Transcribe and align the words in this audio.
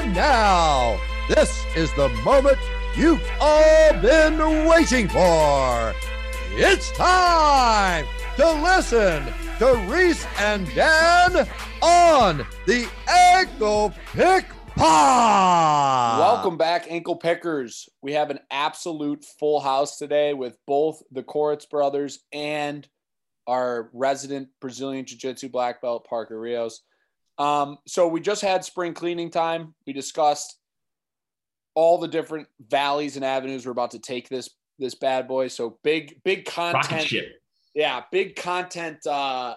And 0.00 0.14
now, 0.14 0.98
this 1.28 1.62
is 1.76 1.92
the 1.94 2.08
moment 2.24 2.56
you've 2.96 3.22
all 3.38 3.92
been 4.00 4.66
waiting 4.66 5.08
for. 5.08 5.94
It's 6.52 6.90
time 6.92 8.06
to 8.36 8.50
listen 8.62 9.22
to 9.58 9.74
Reese 9.90 10.26
and 10.38 10.66
Dan 10.74 11.46
on 11.82 12.46
the 12.64 12.88
Ankle 13.10 13.92
Pick 14.14 14.46
Pod. 14.74 16.18
Welcome 16.18 16.56
back, 16.56 16.86
ankle 16.88 17.16
pickers. 17.16 17.86
We 18.00 18.14
have 18.14 18.30
an 18.30 18.40
absolute 18.50 19.22
full 19.38 19.60
house 19.60 19.98
today 19.98 20.32
with 20.32 20.56
both 20.66 21.02
the 21.12 21.22
Koritz 21.22 21.68
brothers 21.68 22.20
and 22.32 22.88
our 23.46 23.90
resident 23.92 24.48
Brazilian 24.62 25.04
Jiu 25.04 25.18
Jitsu 25.18 25.50
black 25.50 25.82
belt, 25.82 26.06
Parker 26.08 26.40
Rios. 26.40 26.80
Um, 27.40 27.78
so 27.86 28.06
we 28.06 28.20
just 28.20 28.42
had 28.42 28.66
spring 28.66 28.92
cleaning 28.92 29.30
time. 29.30 29.74
We 29.86 29.94
discussed 29.94 30.58
all 31.74 31.96
the 31.96 32.06
different 32.06 32.46
valleys 32.68 33.16
and 33.16 33.24
avenues 33.24 33.64
we're 33.64 33.72
about 33.72 33.92
to 33.92 33.98
take 33.98 34.28
this 34.28 34.50
this 34.78 34.94
bad 34.94 35.26
boy. 35.26 35.48
So 35.48 35.78
big, 35.82 36.22
big 36.22 36.44
content. 36.44 37.10
Yeah, 37.74 38.02
big 38.12 38.36
content 38.36 39.06
uh, 39.06 39.54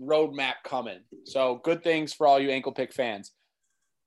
roadmap 0.00 0.54
coming. 0.64 1.00
So 1.24 1.60
good 1.62 1.84
things 1.84 2.14
for 2.14 2.26
all 2.26 2.40
you 2.40 2.50
ankle 2.50 2.72
pick 2.72 2.92
fans. 2.92 3.32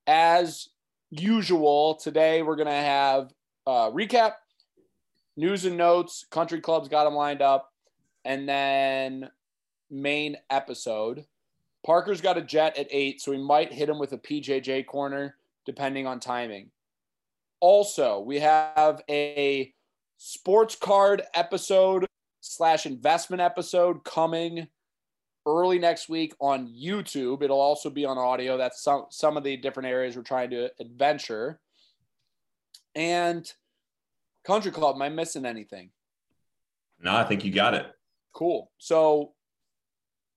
As 0.07 0.69
usual, 1.11 1.95
today 1.95 2.41
we're 2.41 2.55
gonna 2.55 2.71
have 2.71 3.31
uh, 3.67 3.91
recap, 3.91 4.33
news 5.37 5.65
and 5.65 5.77
notes. 5.77 6.25
Country 6.31 6.61
clubs 6.61 6.87
got 6.87 7.03
them 7.03 7.13
lined 7.13 7.43
up, 7.43 7.71
and 8.25 8.49
then 8.49 9.29
main 9.91 10.35
episode. 10.49 11.25
Parker's 11.89 12.21
got 12.21 12.37
a 12.37 12.41
jet 12.43 12.77
at 12.77 12.85
eight, 12.91 13.19
so 13.19 13.31
we 13.31 13.39
might 13.39 13.73
hit 13.73 13.89
him 13.89 13.97
with 13.97 14.13
a 14.13 14.17
PJJ 14.19 14.85
corner 14.85 15.37
depending 15.65 16.05
on 16.05 16.19
timing. 16.19 16.69
Also, 17.61 18.19
we 18.19 18.39
have 18.39 19.01
a 19.09 19.73
sports 20.17 20.75
card 20.75 21.23
episode 21.33 22.05
slash 22.41 22.85
investment 22.85 23.41
episode 23.41 24.03
coming 24.03 24.67
early 25.47 25.79
next 25.79 26.09
week 26.09 26.35
on 26.39 26.67
YouTube. 26.67 27.41
It'll 27.41 27.59
also 27.59 27.89
be 27.89 28.05
on 28.05 28.19
audio. 28.19 28.55
That's 28.55 28.83
some 28.83 29.05
some 29.09 29.35
of 29.35 29.43
the 29.43 29.57
different 29.57 29.89
areas 29.89 30.15
we're 30.15 30.21
trying 30.21 30.51
to 30.51 30.69
adventure. 30.79 31.59
And 32.93 33.51
Country 34.45 34.69
Club, 34.69 34.95
am 34.95 35.01
I 35.01 35.09
missing 35.09 35.43
anything? 35.43 35.89
No, 37.01 37.15
I 37.15 37.23
think 37.23 37.43
you 37.43 37.51
got 37.51 37.73
it. 37.73 37.87
Cool. 38.31 38.69
So, 38.77 39.33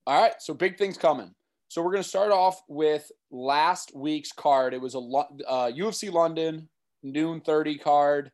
all 0.07 0.23
right. 0.23 0.33
So 0.39 0.55
big 0.55 0.79
things 0.79 0.97
coming. 0.97 1.35
So 1.73 1.81
we're 1.81 1.93
going 1.93 2.03
to 2.03 2.09
start 2.09 2.33
off 2.33 2.61
with 2.69 3.11
last 3.31 3.93
week's 3.97 4.31
card. 4.31 4.75
It 4.75 4.81
was 4.83 4.95
a 4.95 4.99
uh, 4.99 5.73
UFC 5.73 6.13
London 6.13 6.69
noon 7.03 7.41
30 7.41 7.79
card, 7.79 8.31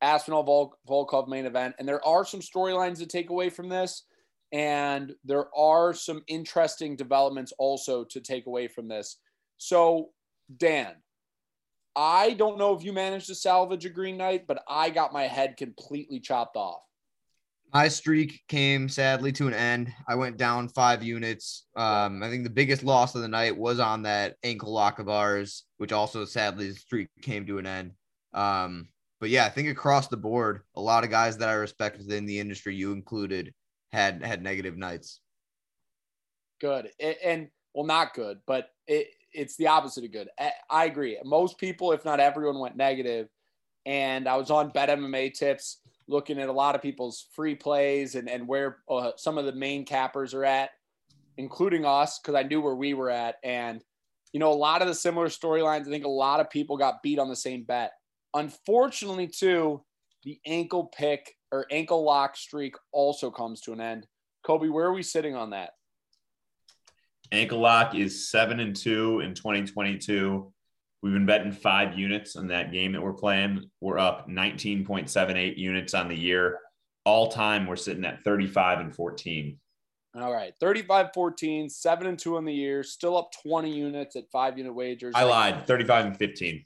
Aspinall 0.00 0.42
Vol- 0.42 0.78
Volkov 0.88 1.28
main 1.28 1.44
event. 1.44 1.74
And 1.78 1.86
there 1.86 2.02
are 2.06 2.24
some 2.24 2.40
storylines 2.40 2.96
to 3.00 3.06
take 3.06 3.28
away 3.28 3.50
from 3.50 3.68
this. 3.68 4.04
And 4.52 5.12
there 5.22 5.54
are 5.54 5.92
some 5.92 6.22
interesting 6.28 6.96
developments 6.96 7.52
also 7.58 8.04
to 8.04 8.22
take 8.22 8.46
away 8.46 8.68
from 8.68 8.88
this. 8.88 9.18
So, 9.58 10.08
Dan, 10.56 10.94
I 11.94 12.30
don't 12.30 12.56
know 12.56 12.74
if 12.74 12.82
you 12.82 12.94
managed 12.94 13.26
to 13.26 13.34
salvage 13.34 13.84
a 13.84 13.90
green 13.90 14.16
night, 14.16 14.46
but 14.48 14.62
I 14.66 14.88
got 14.88 15.12
my 15.12 15.24
head 15.24 15.58
completely 15.58 16.20
chopped 16.20 16.56
off. 16.56 16.87
My 17.74 17.88
streak 17.88 18.40
came 18.48 18.88
sadly 18.88 19.30
to 19.32 19.46
an 19.46 19.52
end. 19.54 19.92
I 20.08 20.14
went 20.14 20.38
down 20.38 20.68
five 20.68 21.02
units. 21.02 21.66
Um, 21.76 22.22
I 22.22 22.30
think 22.30 22.44
the 22.44 22.50
biggest 22.50 22.82
loss 22.82 23.14
of 23.14 23.20
the 23.20 23.28
night 23.28 23.56
was 23.56 23.78
on 23.78 24.02
that 24.02 24.36
ankle 24.42 24.72
lock 24.72 24.98
of 24.98 25.08
ours, 25.10 25.64
which 25.76 25.92
also 25.92 26.24
sadly 26.24 26.68
the 26.68 26.74
streak 26.74 27.08
came 27.20 27.46
to 27.46 27.58
an 27.58 27.66
end. 27.66 27.92
Um, 28.32 28.88
but 29.20 29.28
yeah, 29.28 29.44
I 29.44 29.50
think 29.50 29.68
across 29.68 30.08
the 30.08 30.16
board, 30.16 30.62
a 30.76 30.80
lot 30.80 31.04
of 31.04 31.10
guys 31.10 31.36
that 31.38 31.48
I 31.50 31.54
respect 31.54 31.98
within 31.98 32.24
the 32.24 32.38
industry, 32.38 32.74
you 32.74 32.92
included, 32.92 33.52
had 33.92 34.22
had 34.22 34.42
negative 34.42 34.76
nights. 34.76 35.20
good 36.60 36.90
A- 37.00 37.26
and 37.26 37.48
well 37.74 37.86
not 37.86 38.12
good 38.14 38.38
but 38.46 38.68
it, 38.86 39.08
it's 39.32 39.56
the 39.56 39.66
opposite 39.68 40.04
of 40.04 40.12
good 40.12 40.28
I- 40.38 40.52
i 40.68 40.84
agree 40.86 41.18
most 41.24 41.56
people 41.58 41.92
if 41.92 42.04
not 42.04 42.18
everyone 42.20 42.58
went 42.58 42.76
negative 42.76 43.28
and 43.86 44.28
i 44.28 44.36
was 44.36 44.50
on 44.50 44.70
bet 44.70 44.88
mma 44.90 45.32
tips 45.32 45.78
looking 46.08 46.38
at 46.38 46.48
a 46.48 46.52
lot 46.52 46.74
of 46.74 46.82
people's 46.82 47.26
free 47.34 47.54
plays 47.54 48.14
and, 48.14 48.28
and 48.28 48.48
where 48.48 48.78
uh, 48.90 49.12
some 49.16 49.38
of 49.38 49.44
the 49.44 49.52
main 49.52 49.84
cappers 49.84 50.34
are 50.34 50.44
at 50.44 50.70
including 51.36 51.84
us 51.86 52.18
because 52.18 52.34
i 52.34 52.42
knew 52.42 52.60
where 52.60 52.74
we 52.74 52.94
were 52.94 53.10
at. 53.10 53.36
And 53.42 53.82
you 54.32 54.40
know 54.40 54.52
a 54.52 54.54
lot 54.54 54.82
of 54.82 54.88
the 54.88 54.94
similar 54.94 55.28
storylines 55.28 55.86
i 55.86 55.90
think 55.90 56.04
a 56.04 56.08
lot 56.08 56.40
of 56.40 56.50
people 56.50 56.76
got 56.76 57.02
beat 57.02 57.18
on 57.18 57.28
the 57.28 57.36
same 57.36 57.62
bet. 57.62 57.92
Unfortunately 58.34 59.28
too 59.28 59.82
the 60.24 60.38
ankle 60.44 60.84
pick 60.84 61.34
or 61.52 61.66
ankle 61.70 62.04
lock 62.04 62.36
streak 62.36 62.74
also 62.92 63.30
comes 63.30 63.60
to 63.62 63.72
an 63.72 63.80
end. 63.80 64.06
Kobe 64.44 64.68
where 64.68 64.86
are 64.86 64.92
we 64.92 65.02
sitting 65.02 65.34
on 65.34 65.50
that? 65.50 65.70
Ankle 67.30 67.60
lock 67.60 67.94
is 67.94 68.28
seven 68.30 68.60
and 68.60 68.74
two 68.74 69.20
in 69.20 69.34
2022. 69.34 70.52
We've 71.02 71.12
been 71.12 71.26
betting 71.26 71.52
five 71.52 71.96
units 71.98 72.34
on 72.36 72.48
that 72.48 72.72
game 72.72 72.92
that 72.92 73.02
we're 73.02 73.12
playing. 73.12 73.70
We're 73.80 73.98
up 73.98 74.28
19.78 74.28 75.56
units 75.56 75.94
on 75.94 76.08
the 76.08 76.16
year. 76.18 76.58
All 77.04 77.28
time, 77.28 77.66
we're 77.66 77.76
sitting 77.76 78.04
at 78.04 78.22
35 78.24 78.80
and 78.80 78.94
14. 78.94 79.58
All 80.20 80.32
right, 80.32 80.52
35 80.58 81.10
14, 81.14 81.68
7 81.68 82.06
and 82.06 82.18
2 82.18 82.36
on 82.36 82.44
the 82.44 82.52
year, 82.52 82.82
still 82.82 83.16
up 83.16 83.30
20 83.46 83.70
units 83.70 84.16
at 84.16 84.24
five 84.32 84.58
unit 84.58 84.74
wagers. 84.74 85.12
I 85.14 85.22
lied, 85.22 85.66
35 85.66 86.06
and 86.06 86.16
15. 86.16 86.64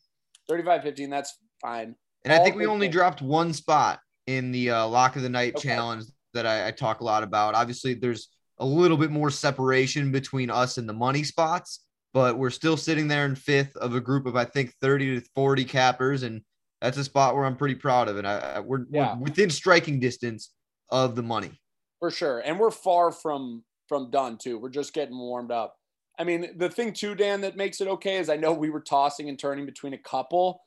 35 0.48 0.82
15, 0.82 1.10
that's 1.10 1.36
fine. 1.60 1.94
And 2.24 2.32
I 2.32 2.38
think 2.42 2.56
we 2.56 2.64
good 2.64 2.70
only 2.70 2.86
things. 2.86 2.94
dropped 2.94 3.20
one 3.20 3.52
spot 3.52 4.00
in 4.26 4.52
the 4.52 4.70
uh, 4.70 4.86
lock 4.86 5.16
of 5.16 5.22
the 5.22 5.28
night 5.28 5.56
Okay. 5.56 5.68
challenge 5.68 6.04
that 6.34 6.46
I, 6.46 6.68
I 6.68 6.70
talk 6.70 7.00
a 7.00 7.04
lot 7.04 7.22
about. 7.22 7.54
Obviously, 7.54 7.94
there's 7.94 8.28
a 8.58 8.64
little 8.64 8.96
bit 8.96 9.10
more 9.10 9.28
separation 9.30 10.12
between 10.12 10.48
us 10.48 10.78
and 10.78 10.88
the 10.88 10.92
money 10.92 11.24
spots, 11.24 11.80
but 12.12 12.38
we're 12.38 12.50
still 12.50 12.76
sitting 12.76 13.08
there 13.08 13.24
in 13.24 13.34
fifth 13.34 13.76
of 13.76 13.94
a 13.94 14.00
group 14.00 14.26
of 14.26 14.36
I 14.36 14.44
think 14.44 14.74
30 14.80 15.20
to 15.20 15.26
40 15.34 15.64
cappers, 15.64 16.22
and 16.22 16.42
that's 16.80 16.98
a 16.98 17.04
spot 17.04 17.34
where 17.34 17.44
I'm 17.44 17.56
pretty 17.56 17.74
proud 17.74 18.08
of. 18.08 18.16
And 18.18 18.26
I, 18.26 18.38
I 18.56 18.60
we're, 18.60 18.84
Yeah. 18.90 19.14
we're 19.14 19.24
within 19.24 19.50
striking 19.50 20.00
distance 20.00 20.50
of 20.90 21.14
the 21.16 21.22
money. 21.22 21.60
For 22.00 22.10
sure. 22.10 22.40
And 22.40 22.58
we're 22.58 22.70
far 22.70 23.12
from 23.12 23.64
from 23.88 24.10
done 24.10 24.38
too. 24.38 24.58
We're 24.58 24.70
just 24.70 24.92
getting 24.92 25.16
warmed 25.18 25.50
up. 25.50 25.76
I 26.18 26.24
mean, 26.24 26.56
the 26.56 26.68
thing 26.68 26.92
too, 26.92 27.14
Dan, 27.14 27.40
that 27.42 27.56
makes 27.56 27.80
it 27.80 27.88
okay 27.88 28.16
is 28.16 28.28
I 28.28 28.36
know 28.36 28.52
we 28.52 28.70
were 28.70 28.80
tossing 28.80 29.28
and 29.28 29.38
turning 29.38 29.66
between 29.66 29.94
a 29.94 29.98
couple. 29.98 30.60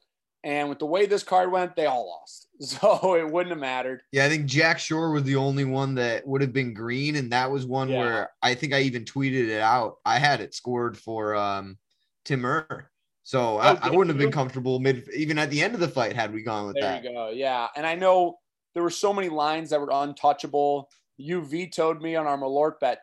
And 0.45 0.69
with 0.69 0.77
the 0.79 0.85
way 0.85 1.07
this 1.07 1.23
card 1.23 1.51
went, 1.51 1.75
they 1.75 1.87
all 1.87 2.07
lost. 2.07 2.43
So 2.61 3.15
it 3.15 3.29
wouldn't 3.29 3.49
have 3.51 3.59
mattered. 3.59 4.03
Yeah, 4.13 4.23
I 4.23 4.29
think 4.29 4.45
Jack 4.45 4.79
Shore 4.79 5.11
was 5.11 5.23
the 5.23 5.35
only 5.35 5.65
one 5.65 5.95
that 5.95 6.25
would 6.25 6.39
have 6.39 6.53
been 6.53 6.73
green, 6.73 7.17
and 7.17 7.29
that 7.33 7.51
was 7.51 7.65
one 7.65 7.89
Yeah. 7.89 7.99
where 7.99 8.29
I 8.41 8.55
think 8.55 8.73
I 8.73 8.79
even 8.81 9.03
tweeted 9.03 9.49
it 9.49 9.59
out. 9.59 9.97
I 10.05 10.19
had 10.19 10.39
it 10.39 10.53
scored 10.55 10.97
for 10.97 11.35
um 11.35 11.77
Timur. 12.23 12.89
So 13.23 13.57
I, 13.57 13.73
Oh, 13.73 13.79
I 13.81 13.89
wouldn't 13.89 14.09
have 14.15 14.17
been 14.17 14.31
comfortable 14.31 14.79
mid 14.79 15.09
even 15.13 15.37
at 15.37 15.49
the 15.49 15.61
end 15.61 15.73
of 15.73 15.81
the 15.81 15.87
fight 15.89 16.15
had 16.15 16.31
we 16.33 16.43
gone 16.43 16.67
with 16.67 16.75
There 16.75 16.83
that. 16.83 17.03
There 17.03 17.11
you 17.11 17.17
go. 17.17 17.29
Yeah. 17.31 17.67
And 17.75 17.85
I 17.85 17.95
know 17.95 18.37
there 18.73 18.83
were 18.83 18.89
so 18.89 19.11
many 19.11 19.27
lines 19.29 19.71
that 19.71 19.81
were 19.81 19.89
untouchable. 19.91 20.89
You 21.17 21.41
vetoed 21.43 22.01
me 22.01 22.15
on 22.15 22.25
our 22.27 22.37
Malort 22.37 22.79
bet. 22.79 23.01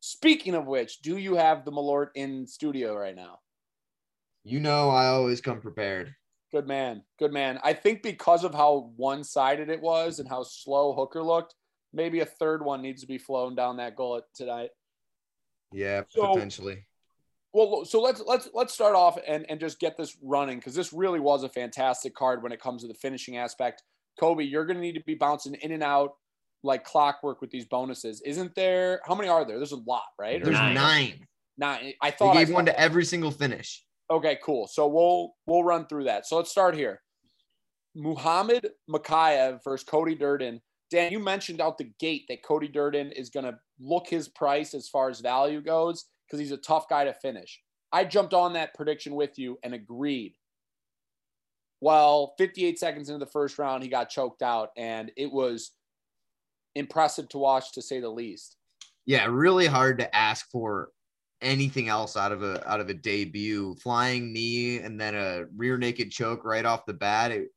Speaking 0.00 0.54
of 0.54 0.66
which, 0.66 1.02
do 1.02 1.18
you 1.18 1.34
have 1.34 1.64
the 1.64 1.72
Malort 1.72 2.08
in 2.14 2.46
studio 2.46 2.96
right 2.96 3.16
now? 3.16 3.40
You 4.44 4.60
know, 4.60 4.90
I 4.90 5.06
always 5.08 5.40
come 5.40 5.60
prepared. 5.60 6.14
Good 6.54 6.68
man. 6.68 7.02
Good 7.18 7.32
man. 7.32 7.58
I 7.64 7.72
think 7.72 8.00
because 8.04 8.44
of 8.44 8.54
how 8.54 8.92
one 8.96 9.24
sided 9.24 9.68
it 9.70 9.80
was 9.80 10.20
and 10.20 10.28
how 10.28 10.44
slow 10.44 10.94
Hooker 10.94 11.20
looked, 11.20 11.56
maybe 11.92 12.20
a 12.20 12.24
third 12.26 12.64
one 12.64 12.80
needs 12.80 13.00
to 13.00 13.08
be 13.08 13.18
flown 13.18 13.56
down 13.56 13.78
that 13.78 13.96
gullet 13.96 14.22
tonight. 14.36 14.70
Yeah, 15.72 16.02
So- 16.08 16.32
potentially. 16.34 16.86
Well, 17.52 17.84
so 17.84 18.00
let's 18.00 18.20
let's 18.26 18.48
let's 18.52 18.72
start 18.74 18.96
off 18.96 19.16
and, 19.28 19.46
and 19.48 19.60
just 19.60 19.78
get 19.78 19.96
this 19.96 20.16
running 20.22 20.58
because 20.58 20.74
this 20.74 20.92
really 20.92 21.20
was 21.20 21.44
a 21.44 21.48
fantastic 21.48 22.12
card 22.14 22.42
when 22.42 22.50
it 22.50 22.60
comes 22.60 22.82
to 22.82 22.88
the 22.88 22.94
finishing 22.94 23.36
aspect. 23.36 23.82
Kobe, 24.18 24.42
you're 24.44 24.64
going 24.66 24.76
to 24.76 24.80
need 24.82 24.94
to 24.94 25.04
be 25.04 25.14
bouncing 25.14 25.54
in 25.54 25.70
and 25.72 25.82
out 25.82 26.14
like 26.64 26.82
clockwork 26.84 27.40
with 27.40 27.50
these 27.50 27.64
bonuses. 27.64 28.20
Isn't 28.22 28.54
there? 28.56 29.00
How 29.04 29.14
many 29.14 29.28
are 29.28 29.44
there? 29.44 29.58
There's 29.58 29.70
a 29.72 29.76
lot, 29.76 30.02
right? 30.18 30.42
There's 30.42 30.56
Nine. 30.56 30.74
nine. 30.74 31.26
nine. 31.56 31.94
I 32.02 32.10
They 32.10 32.16
thought 32.16 32.36
I 32.36 32.38
gave 32.40 32.48
saw- 32.48 32.54
one 32.54 32.66
to 32.66 32.78
every 32.80 33.04
single 33.04 33.30
finish. 33.30 33.84
Okay, 34.14 34.38
cool. 34.44 34.68
So 34.68 34.86
we'll 34.86 35.34
we'll 35.44 35.64
run 35.64 35.86
through 35.86 36.04
that. 36.04 36.24
So 36.24 36.36
let's 36.36 36.50
start 36.50 36.76
here. 36.76 37.00
Muhammad 37.96 38.70
Mokaev 38.88 39.58
versus 39.64 39.84
Cody 39.84 40.14
Durden. 40.14 40.60
Dan, 40.88 41.10
you 41.10 41.18
mentioned 41.18 41.60
out 41.60 41.78
the 41.78 41.90
gate 41.98 42.22
that 42.28 42.44
Cody 42.44 42.68
Durden 42.68 43.10
is 43.10 43.30
going 43.30 43.44
to 43.44 43.58
look 43.80 44.06
his 44.06 44.28
price 44.28 44.72
as 44.72 44.88
far 44.88 45.10
as 45.10 45.18
value 45.18 45.60
goes 45.60 46.04
because 46.26 46.38
he's 46.38 46.52
a 46.52 46.56
tough 46.56 46.88
guy 46.88 47.04
to 47.04 47.12
finish. 47.14 47.60
I 47.90 48.04
jumped 48.04 48.34
on 48.34 48.52
that 48.52 48.74
prediction 48.74 49.16
with 49.16 49.36
you 49.36 49.58
and 49.64 49.74
agreed. 49.74 50.34
Well, 51.80 52.34
58 52.38 52.78
seconds 52.78 53.08
into 53.08 53.24
the 53.24 53.30
first 53.30 53.58
round, 53.58 53.82
he 53.82 53.88
got 53.88 54.10
choked 54.10 54.42
out, 54.42 54.70
and 54.76 55.10
it 55.16 55.32
was 55.32 55.72
impressive 56.76 57.28
to 57.30 57.38
watch, 57.38 57.72
to 57.72 57.82
say 57.82 58.00
the 58.00 58.08
least. 58.08 58.56
Yeah, 59.06 59.26
really 59.26 59.66
hard 59.66 59.98
to 59.98 60.16
ask 60.16 60.48
for 60.52 60.90
anything 61.40 61.88
else 61.88 62.16
out 62.16 62.32
of 62.32 62.42
a 62.42 62.68
out 62.68 62.80
of 62.80 62.88
a 62.88 62.94
debut. 62.94 63.74
Flying 63.76 64.32
knee 64.32 64.78
and 64.78 65.00
then 65.00 65.14
a 65.14 65.44
rear 65.56 65.76
naked 65.76 66.10
choke 66.10 66.44
right 66.44 66.64
off 66.64 66.86
the 66.86 66.94
bat. 66.94 67.32
It, 67.32 67.48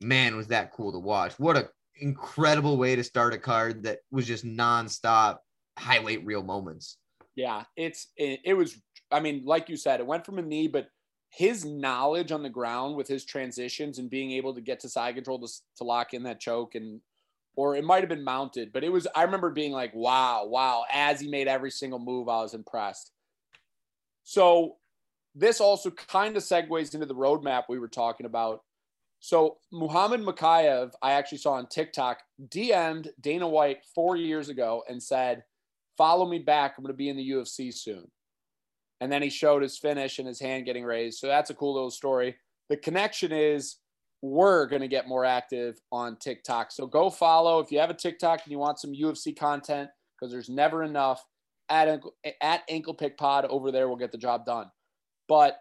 man, 0.00 0.36
was 0.36 0.48
that 0.48 0.72
cool 0.72 0.92
to 0.92 0.98
watch. 0.98 1.38
What 1.38 1.56
a 1.56 1.68
incredible 2.00 2.76
way 2.76 2.96
to 2.96 3.04
start 3.04 3.34
a 3.34 3.38
card 3.38 3.82
that 3.84 3.98
was 4.10 4.26
just 4.26 4.44
nonstop 4.44 5.38
highlight 5.78 6.24
real 6.24 6.42
moments. 6.42 6.96
Yeah, 7.34 7.64
it's 7.76 8.08
it, 8.16 8.40
it 8.44 8.54
was. 8.54 8.76
I 9.10 9.20
mean, 9.20 9.42
like 9.44 9.68
you 9.68 9.76
said, 9.76 10.00
it 10.00 10.06
went 10.06 10.26
from 10.26 10.38
a 10.38 10.42
knee, 10.42 10.68
but 10.68 10.88
his 11.30 11.64
knowledge 11.64 12.32
on 12.32 12.42
the 12.42 12.50
ground 12.50 12.96
with 12.96 13.06
his 13.06 13.24
transitions 13.24 13.98
and 13.98 14.10
being 14.10 14.32
able 14.32 14.54
to 14.54 14.60
get 14.60 14.80
to 14.80 14.88
side 14.88 15.14
control 15.14 15.38
to, 15.40 15.48
to 15.76 15.84
lock 15.84 16.14
in 16.14 16.22
that 16.24 16.40
choke 16.40 16.74
and 16.74 17.00
or 17.58 17.74
it 17.74 17.82
might 17.82 18.04
have 18.04 18.08
been 18.08 18.22
mounted, 18.22 18.72
but 18.72 18.84
it 18.84 18.92
was. 18.92 19.08
I 19.16 19.24
remember 19.24 19.50
being 19.50 19.72
like, 19.72 19.92
"Wow, 19.92 20.46
wow!" 20.46 20.84
As 20.92 21.18
he 21.18 21.28
made 21.28 21.48
every 21.48 21.72
single 21.72 21.98
move, 21.98 22.28
I 22.28 22.40
was 22.40 22.54
impressed. 22.54 23.10
So 24.22 24.76
this 25.34 25.60
also 25.60 25.90
kind 25.90 26.36
of 26.36 26.44
segues 26.44 26.94
into 26.94 27.06
the 27.06 27.16
roadmap 27.16 27.64
we 27.68 27.80
were 27.80 27.88
talking 27.88 28.26
about. 28.26 28.62
So 29.18 29.58
Muhammad 29.72 30.20
Mokaev, 30.20 30.92
I 31.02 31.12
actually 31.12 31.38
saw 31.38 31.54
on 31.54 31.66
TikTok, 31.66 32.20
DM'd 32.48 33.10
Dana 33.20 33.48
White 33.48 33.84
four 33.92 34.14
years 34.14 34.48
ago 34.48 34.84
and 34.88 35.02
said, 35.02 35.42
follow 35.96 36.28
me 36.28 36.38
back. 36.38 36.74
I'm 36.78 36.84
going 36.84 36.94
to 36.94 36.96
be 36.96 37.08
in 37.08 37.16
the 37.16 37.28
UFC 37.28 37.74
soon. 37.74 38.08
And 39.00 39.10
then 39.10 39.22
he 39.22 39.30
showed 39.30 39.62
his 39.62 39.78
finish 39.78 40.20
and 40.20 40.28
his 40.28 40.40
hand 40.40 40.64
getting 40.64 40.84
raised. 40.84 41.18
So 41.18 41.26
that's 41.26 41.50
a 41.50 41.54
cool 41.54 41.74
little 41.74 41.90
story. 41.90 42.36
The 42.68 42.76
connection 42.76 43.32
is 43.32 43.78
we're 44.22 44.66
going 44.66 44.82
to 44.82 44.88
get 44.88 45.06
more 45.06 45.24
active 45.24 45.80
on 45.92 46.16
TikTok. 46.16 46.72
So 46.72 46.86
go 46.86 47.10
follow 47.10 47.60
if 47.60 47.70
you 47.70 47.78
have 47.78 47.90
a 47.90 47.94
TikTok 47.94 48.40
and 48.44 48.52
you 48.52 48.58
want 48.58 48.80
some 48.80 48.92
UFC 48.92 49.36
content 49.36 49.90
because 50.18 50.32
there's 50.32 50.48
never 50.48 50.82
enough 50.82 51.24
at 51.68 52.00
at 52.40 52.62
Ankle 52.68 52.94
Pick 52.94 53.16
Pod 53.16 53.44
over 53.46 53.70
there. 53.70 53.88
We'll 53.88 53.96
get 53.96 54.12
the 54.12 54.18
job 54.18 54.44
done. 54.44 54.66
But 55.28 55.58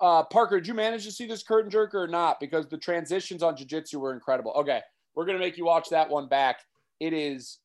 uh, 0.00 0.24
Parker, 0.24 0.58
did 0.58 0.66
you 0.66 0.74
manage 0.74 1.04
to 1.04 1.12
see 1.12 1.26
this 1.26 1.42
curtain 1.42 1.70
jerk 1.70 1.94
or 1.94 2.08
not? 2.08 2.40
Because 2.40 2.68
the 2.68 2.78
transitions 2.78 3.42
on 3.42 3.56
jiu-jitsu 3.56 3.98
were 3.98 4.14
incredible. 4.14 4.52
Okay, 4.52 4.80
we're 5.14 5.26
gonna 5.26 5.38
make 5.38 5.58
you 5.58 5.64
watch 5.64 5.88
that 5.90 6.08
one 6.08 6.28
back. 6.28 6.60
It 7.00 7.12
is 7.12 7.58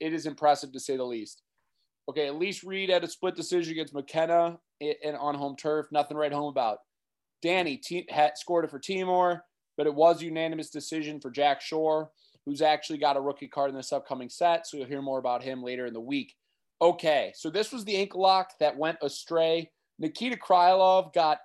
it 0.00 0.12
is 0.12 0.26
impressive 0.26 0.72
to 0.72 0.80
say 0.80 0.96
the 0.96 1.04
least. 1.04 1.42
Okay, 2.08 2.26
at 2.26 2.36
least 2.36 2.62
Reed 2.62 2.90
had 2.90 3.04
a 3.04 3.08
split 3.08 3.36
decision 3.36 3.72
against 3.72 3.94
McKenna 3.94 4.58
and 4.80 5.16
on 5.16 5.34
home 5.34 5.56
turf. 5.56 5.86
Nothing 5.92 6.16
write 6.16 6.32
home 6.32 6.48
about. 6.48 6.78
Danny 7.42 7.80
had 8.08 8.36
scored 8.36 8.64
it 8.64 8.70
for 8.70 8.78
Timur, 8.78 9.44
but 9.76 9.86
it 9.86 9.94
was 9.94 10.22
unanimous 10.22 10.70
decision 10.70 11.20
for 11.20 11.30
Jack 11.30 11.60
Shore, 11.60 12.10
who's 12.44 12.62
actually 12.62 12.98
got 12.98 13.16
a 13.16 13.20
rookie 13.20 13.48
card 13.48 13.70
in 13.70 13.76
this 13.76 13.92
upcoming 13.92 14.28
set. 14.28 14.66
So 14.66 14.76
you'll 14.76 14.86
hear 14.86 15.02
more 15.02 15.18
about 15.18 15.42
him 15.42 15.62
later 15.62 15.86
in 15.86 15.94
the 15.94 16.00
week. 16.00 16.34
Okay, 16.80 17.32
so 17.34 17.50
this 17.50 17.72
was 17.72 17.84
the 17.84 17.96
ankle 17.96 18.22
lock 18.22 18.52
that 18.60 18.76
went 18.76 18.98
astray. 19.02 19.70
Nikita 19.98 20.36
Krylov 20.36 21.12
got 21.12 21.38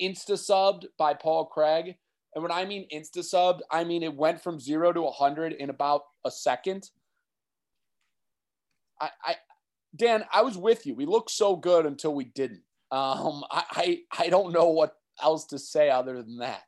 insta 0.00 0.32
subbed 0.32 0.84
by 0.98 1.14
Paul 1.14 1.46
Craig. 1.46 1.96
And 2.34 2.42
when 2.42 2.52
I 2.52 2.64
mean 2.64 2.86
insta 2.92 3.18
subbed, 3.18 3.60
I 3.70 3.84
mean 3.84 4.02
it 4.02 4.14
went 4.14 4.42
from 4.42 4.60
zero 4.60 4.92
to 4.92 5.02
100 5.02 5.52
in 5.54 5.70
about 5.70 6.02
a 6.24 6.30
second. 6.30 6.90
I, 9.00 9.10
I 9.24 9.36
Dan, 9.96 10.24
I 10.32 10.42
was 10.42 10.56
with 10.58 10.86
you. 10.86 10.94
We 10.94 11.06
looked 11.06 11.30
so 11.30 11.56
good 11.56 11.86
until 11.86 12.14
we 12.14 12.24
didn't. 12.24 12.62
Um, 12.90 13.44
I, 13.50 13.64
I, 13.70 14.24
I 14.24 14.28
don't 14.28 14.52
know 14.52 14.68
what 14.68 14.96
else 15.22 15.46
to 15.46 15.58
say 15.58 15.90
other 15.90 16.22
than 16.22 16.38
that. 16.38 16.62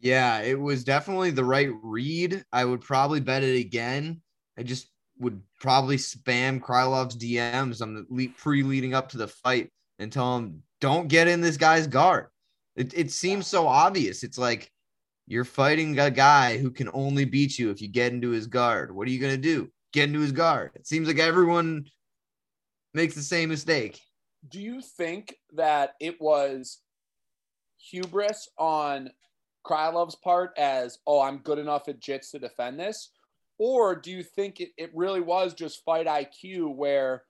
Yeah, 0.00 0.40
it 0.40 0.58
was 0.58 0.84
definitely 0.84 1.30
the 1.30 1.44
right 1.44 1.70
read. 1.82 2.44
I 2.52 2.64
would 2.64 2.80
probably 2.80 3.20
bet 3.20 3.42
it 3.42 3.58
again. 3.58 4.20
I 4.58 4.62
just 4.62 4.88
would 5.18 5.40
probably 5.60 5.96
spam 5.96 6.60
Krylov's 6.60 7.16
DMs 7.16 7.80
on 7.80 7.94
the 7.94 8.06
le- 8.10 8.28
pre 8.36 8.62
leading 8.62 8.94
up 8.94 9.08
to 9.10 9.18
the 9.18 9.28
fight 9.28 9.70
and 9.98 10.12
tell 10.12 10.36
him, 10.36 10.62
don't 10.80 11.08
get 11.08 11.28
in 11.28 11.40
this 11.40 11.56
guy's 11.56 11.86
guard. 11.86 12.26
It, 12.76 12.92
it 12.94 13.10
seems 13.12 13.46
so 13.46 13.66
obvious. 13.66 14.24
It's 14.24 14.38
like 14.38 14.70
you're 15.26 15.44
fighting 15.44 15.98
a 15.98 16.10
guy 16.10 16.58
who 16.58 16.70
can 16.70 16.90
only 16.92 17.24
beat 17.24 17.58
you 17.58 17.70
if 17.70 17.80
you 17.80 17.88
get 17.88 18.12
into 18.12 18.30
his 18.30 18.46
guard. 18.46 18.94
What 18.94 19.08
are 19.08 19.10
you 19.10 19.20
going 19.20 19.34
to 19.34 19.40
do? 19.40 19.70
Get 19.92 20.08
into 20.08 20.20
his 20.20 20.32
guard. 20.32 20.72
It 20.74 20.86
seems 20.86 21.06
like 21.06 21.18
everyone 21.18 21.86
makes 22.92 23.14
the 23.14 23.22
same 23.22 23.48
mistake. 23.48 24.00
Do 24.46 24.60
you 24.60 24.82
think 24.82 25.36
that 25.54 25.94
it 26.00 26.20
was 26.20 26.80
hubris 27.90 28.48
on 28.58 29.10
Krylov's 29.64 30.14
part 30.16 30.52
as, 30.56 30.98
oh, 31.06 31.22
I'm 31.22 31.38
good 31.38 31.58
enough 31.58 31.88
at 31.88 32.00
jits 32.00 32.30
to 32.32 32.38
defend 32.38 32.78
this? 32.78 33.10
Or 33.58 33.94
do 33.94 34.10
you 34.10 34.22
think 34.22 34.60
it, 34.60 34.70
it 34.76 34.90
really 34.94 35.20
was 35.20 35.54
just 35.54 35.84
fight 35.84 36.06
IQ 36.06 36.74
where 36.74 37.22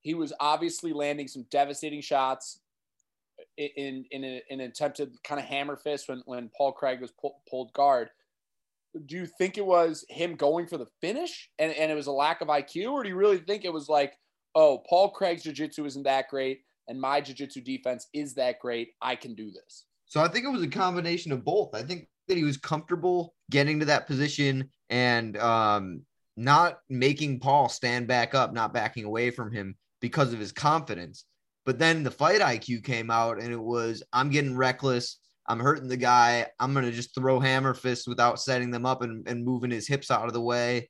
he 0.00 0.14
was 0.14 0.32
obviously 0.40 0.92
landing 0.92 1.28
some 1.28 1.46
devastating 1.50 2.00
shots 2.00 2.60
in 3.58 4.04
in, 4.10 4.24
a, 4.24 4.42
in 4.48 4.60
an 4.60 4.68
attempted 4.68 5.22
kind 5.22 5.40
of 5.40 5.46
hammer 5.46 5.76
fist 5.76 6.08
when, 6.08 6.22
when 6.24 6.50
Paul 6.56 6.72
Craig 6.72 7.00
was 7.00 7.12
pull, 7.12 7.40
pulled 7.48 7.72
guard? 7.72 8.10
Do 9.04 9.16
you 9.16 9.26
think 9.26 9.58
it 9.58 9.66
was 9.66 10.06
him 10.08 10.36
going 10.36 10.66
for 10.66 10.78
the 10.78 10.86
finish 11.02 11.50
and, 11.58 11.72
and 11.72 11.92
it 11.92 11.94
was 11.94 12.06
a 12.06 12.12
lack 12.12 12.40
of 12.40 12.48
IQ? 12.48 12.92
Or 12.92 13.02
do 13.02 13.10
you 13.10 13.16
really 13.16 13.38
think 13.38 13.64
it 13.64 13.72
was 13.72 13.90
like, 13.90 14.16
oh, 14.54 14.82
Paul 14.88 15.10
Craig's 15.10 15.42
jiu-jitsu 15.42 15.84
isn't 15.84 16.04
that 16.04 16.28
great 16.28 16.62
and 16.88 17.00
my 17.00 17.20
jiu-jitsu 17.20 17.60
defense 17.60 18.06
is 18.12 18.34
that 18.34 18.58
great. 18.60 18.90
I 19.02 19.16
can 19.16 19.34
do 19.34 19.50
this. 19.50 19.84
So 20.06 20.20
I 20.20 20.28
think 20.28 20.44
it 20.44 20.50
was 20.52 20.62
a 20.62 20.68
combination 20.68 21.32
of 21.32 21.44
both. 21.44 21.74
I 21.74 21.82
think 21.82 22.08
that 22.28 22.36
he 22.36 22.44
was 22.44 22.56
comfortable 22.56 23.34
getting 23.50 23.80
to 23.80 23.86
that 23.86 24.06
position 24.06 24.70
and 24.90 25.36
um, 25.36 26.02
not 26.36 26.78
making 26.88 27.40
Paul 27.40 27.68
stand 27.68 28.06
back 28.06 28.34
up, 28.34 28.52
not 28.52 28.72
backing 28.72 29.04
away 29.04 29.30
from 29.30 29.52
him 29.52 29.76
because 30.00 30.32
of 30.32 30.38
his 30.38 30.52
confidence. 30.52 31.24
But 31.64 31.78
then 31.78 32.02
the 32.04 32.10
fight 32.10 32.40
IQ 32.40 32.84
came 32.84 33.10
out 33.10 33.40
and 33.40 33.52
it 33.52 33.60
was 33.60 34.02
I'm 34.12 34.30
getting 34.30 34.56
reckless. 34.56 35.18
I'm 35.48 35.60
hurting 35.60 35.88
the 35.88 35.96
guy. 35.96 36.46
I'm 36.58 36.72
going 36.72 36.84
to 36.84 36.92
just 36.92 37.14
throw 37.14 37.38
hammer 37.40 37.74
fists 37.74 38.06
without 38.08 38.40
setting 38.40 38.70
them 38.70 38.86
up 38.86 39.02
and, 39.02 39.26
and 39.28 39.44
moving 39.44 39.70
his 39.70 39.86
hips 39.86 40.10
out 40.10 40.26
of 40.26 40.32
the 40.32 40.40
way. 40.40 40.88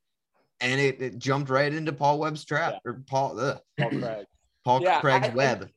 And 0.60 0.80
it, 0.80 1.00
it 1.02 1.18
jumped 1.18 1.50
right 1.50 1.72
into 1.72 1.92
Paul 1.92 2.18
Webb's 2.18 2.44
trap 2.46 2.72
Yeah. 2.74 2.90
or 2.90 3.02
Paul, 3.06 3.38
ugh, 3.38 3.58
Paul 3.78 3.90
Craig. 3.90 4.26
Paul 4.64 4.82
Yeah, 4.82 5.00
Craig's 5.00 5.28
I- 5.28 5.34
web. 5.34 5.68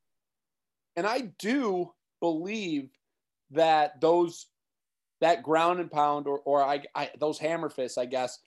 And 0.95 1.05
I 1.05 1.31
do 1.39 1.91
believe 2.21 2.89
that 3.51 3.99
those 4.01 4.47
that 5.21 5.43
ground 5.43 5.79
and 5.79 5.91
pound 5.91 6.27
or 6.27 6.39
or 6.39 6.63
I, 6.63 6.83
I 6.95 7.09
those 7.19 7.39
hammer 7.39 7.69
fists, 7.69 7.97
I 7.97 8.05
guess, 8.05 8.39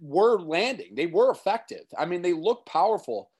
were 0.00 0.38
landing. 0.40 0.94
They 0.94 1.06
were 1.06 1.30
effective. 1.30 1.84
I 1.98 2.04
mean, 2.06 2.22
they 2.22 2.32
look 2.32 2.66
powerful. 2.66 3.30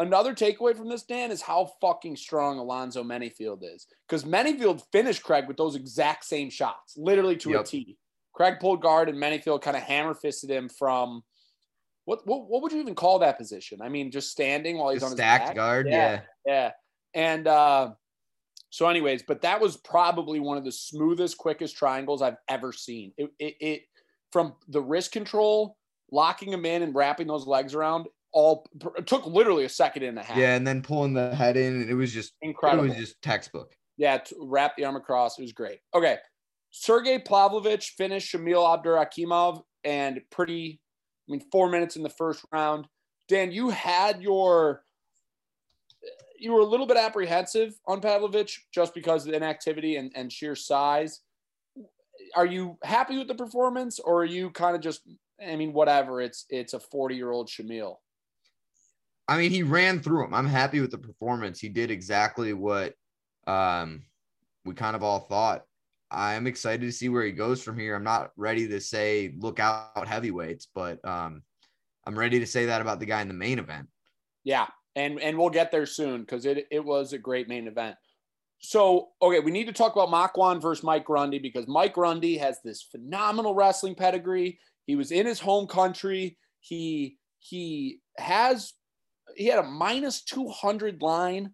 Another 0.00 0.32
takeaway 0.32 0.76
from 0.76 0.88
this, 0.88 1.02
Dan, 1.02 1.32
is 1.32 1.42
how 1.42 1.72
fucking 1.80 2.14
strong 2.16 2.58
Alonzo 2.58 3.02
Menifield 3.02 3.64
is. 3.64 3.86
Because 4.08 4.22
Menifield 4.22 4.82
finished 4.92 5.24
Craig 5.24 5.48
with 5.48 5.56
those 5.56 5.74
exact 5.74 6.24
same 6.24 6.50
shots, 6.50 6.96
literally 6.96 7.36
to 7.38 7.50
a 7.50 7.52
Yep. 7.54 7.64
T. 7.64 7.96
Craig 8.32 8.54
pulled 8.60 8.80
guard 8.80 9.08
and 9.08 9.18
Menifield 9.18 9.60
kind 9.60 9.76
of 9.76 9.82
hammer 9.82 10.14
fisted 10.14 10.50
him 10.50 10.68
from 10.68 11.24
what, 12.04 12.24
what 12.26 12.48
what 12.48 12.62
would 12.62 12.70
you 12.72 12.80
even 12.80 12.94
call 12.94 13.18
that 13.18 13.36
position? 13.38 13.82
I 13.82 13.88
mean, 13.88 14.12
just 14.12 14.30
standing 14.30 14.78
while 14.78 14.90
he's 14.90 15.00
The 15.00 15.06
on 15.06 15.12
his 15.12 15.18
stacked 15.18 15.46
back? 15.48 15.56
guard. 15.56 15.88
Yeah. 15.88 15.94
yeah. 15.96 16.20
Yeah. 16.46 16.70
And 17.14 17.46
uh, 17.48 17.90
so, 18.70 18.88
anyways, 18.88 19.22
but 19.26 19.42
that 19.42 19.60
was 19.60 19.76
probably 19.78 20.40
one 20.40 20.58
of 20.58 20.64
the 20.64 20.72
smoothest, 20.72 21.38
quickest 21.38 21.76
triangles 21.76 22.20
I've 22.20 22.36
ever 22.48 22.72
seen. 22.72 23.12
It, 23.16 23.30
it, 23.38 23.54
it 23.60 23.82
from 24.32 24.54
the 24.68 24.82
wrist 24.82 25.12
control, 25.12 25.76
locking 26.12 26.52
him 26.52 26.66
in 26.66 26.82
and 26.82 26.94
wrapping 26.94 27.26
those 27.26 27.46
legs 27.46 27.74
around, 27.74 28.06
all 28.32 28.66
took 29.06 29.26
literally 29.26 29.64
a 29.64 29.68
second 29.68 30.02
and 30.02 30.18
a 30.18 30.22
half. 30.22 30.36
Yeah, 30.36 30.54
and 30.54 30.66
then 30.66 30.82
pulling 30.82 31.14
the 31.14 31.34
head 31.34 31.56
in, 31.56 31.80
and 31.80 31.90
it 31.90 31.94
was 31.94 32.12
just 32.12 32.34
incredible. 32.42 32.84
it 32.84 32.88
was 32.88 32.96
just 32.96 33.22
textbook. 33.22 33.74
Yeah, 33.96 34.18
to 34.18 34.36
wrap 34.40 34.76
the 34.76 34.84
arm 34.84 34.96
across. 34.96 35.38
It 35.38 35.42
was 35.42 35.52
great. 35.52 35.78
Okay. 35.94 36.18
Sergey 36.70 37.18
Pavlovich 37.18 37.94
finished 37.96 38.32
Shamil 38.32 38.84
Abdurakhimov 38.84 39.62
and 39.84 40.20
pretty, 40.30 40.80
I 41.28 41.32
mean, 41.32 41.42
four 41.50 41.70
minutes 41.70 41.96
in 41.96 42.02
the 42.02 42.10
first 42.10 42.44
round. 42.52 42.86
Dan, 43.28 43.50
you 43.50 43.70
had 43.70 44.22
your, 44.22 44.82
you 46.38 46.52
were 46.52 46.60
a 46.60 46.64
little 46.64 46.86
bit 46.86 46.96
apprehensive 46.96 47.74
on 47.86 48.00
Pavlovich 48.00 48.66
just 48.72 48.94
because 48.94 49.24
of 49.24 49.30
the 49.30 49.36
inactivity 49.36 49.96
and, 49.96 50.12
and 50.14 50.32
sheer 50.32 50.54
size. 50.54 51.20
Are 52.34 52.46
you 52.46 52.78
happy 52.82 53.18
with 53.18 53.28
the 53.28 53.34
performance 53.34 53.98
or 53.98 54.22
are 54.22 54.26
you 54.26 54.50
kind 54.50 54.76
of 54.76 54.82
just, 54.82 55.02
I 55.44 55.56
mean, 55.56 55.72
whatever, 55.72 56.20
it's, 56.20 56.44
it's 56.48 56.74
a 56.74 56.80
40 56.80 57.14
year 57.14 57.30
old 57.30 57.48
Shamil. 57.48 57.96
I 59.26 59.36
mean, 59.36 59.50
he 59.50 59.62
ran 59.62 60.00
through 60.00 60.24
him. 60.24 60.34
I'm 60.34 60.46
happy 60.46 60.80
with 60.80 60.90
the 60.90 60.98
performance. 60.98 61.60
He 61.60 61.68
did 61.68 61.90
exactly 61.90 62.54
what 62.54 62.94
um, 63.46 64.04
we 64.64 64.74
kind 64.74 64.96
of 64.96 65.02
all 65.02 65.20
thought. 65.20 65.64
I'm 66.10 66.46
excited 66.46 66.86
to 66.86 66.92
see 66.92 67.10
where 67.10 67.24
he 67.24 67.32
goes 67.32 67.62
from 67.62 67.78
here. 67.78 67.94
I'm 67.94 68.04
not 68.04 68.30
ready 68.36 68.66
to 68.68 68.80
say 68.80 69.34
look 69.38 69.60
out 69.60 70.08
heavyweights, 70.08 70.68
but 70.74 71.04
um, 71.06 71.42
I'm 72.06 72.18
ready 72.18 72.40
to 72.40 72.46
say 72.46 72.66
that 72.66 72.80
about 72.80 73.00
the 73.00 73.06
guy 73.06 73.20
in 73.20 73.28
the 73.28 73.34
main 73.34 73.58
event. 73.58 73.88
Yeah, 74.44 74.68
and 74.96 75.20
and 75.20 75.38
we'll 75.38 75.50
get 75.50 75.70
there 75.70 75.86
soon 75.86 76.20
because 76.20 76.46
it 76.46 76.66
it 76.70 76.84
was 76.84 77.12
a 77.12 77.18
great 77.18 77.48
main 77.48 77.66
event. 77.66 77.96
So 78.60 79.10
okay, 79.22 79.40
we 79.40 79.50
need 79.50 79.66
to 79.66 79.72
talk 79.72 79.94
about 79.94 80.08
Makwan 80.08 80.60
versus 80.60 80.84
Mike 80.84 81.04
Grundy 81.04 81.38
because 81.38 81.68
Mike 81.68 81.94
Grundy 81.94 82.36
has 82.38 82.58
this 82.62 82.82
phenomenal 82.82 83.54
wrestling 83.54 83.94
pedigree. 83.94 84.58
He 84.86 84.96
was 84.96 85.12
in 85.12 85.26
his 85.26 85.38
home 85.38 85.66
country. 85.66 86.38
He 86.60 87.18
he 87.38 88.00
has 88.18 88.72
he 89.36 89.46
had 89.46 89.58
a 89.58 89.62
minus 89.62 90.22
200 90.24 91.02
line 91.02 91.52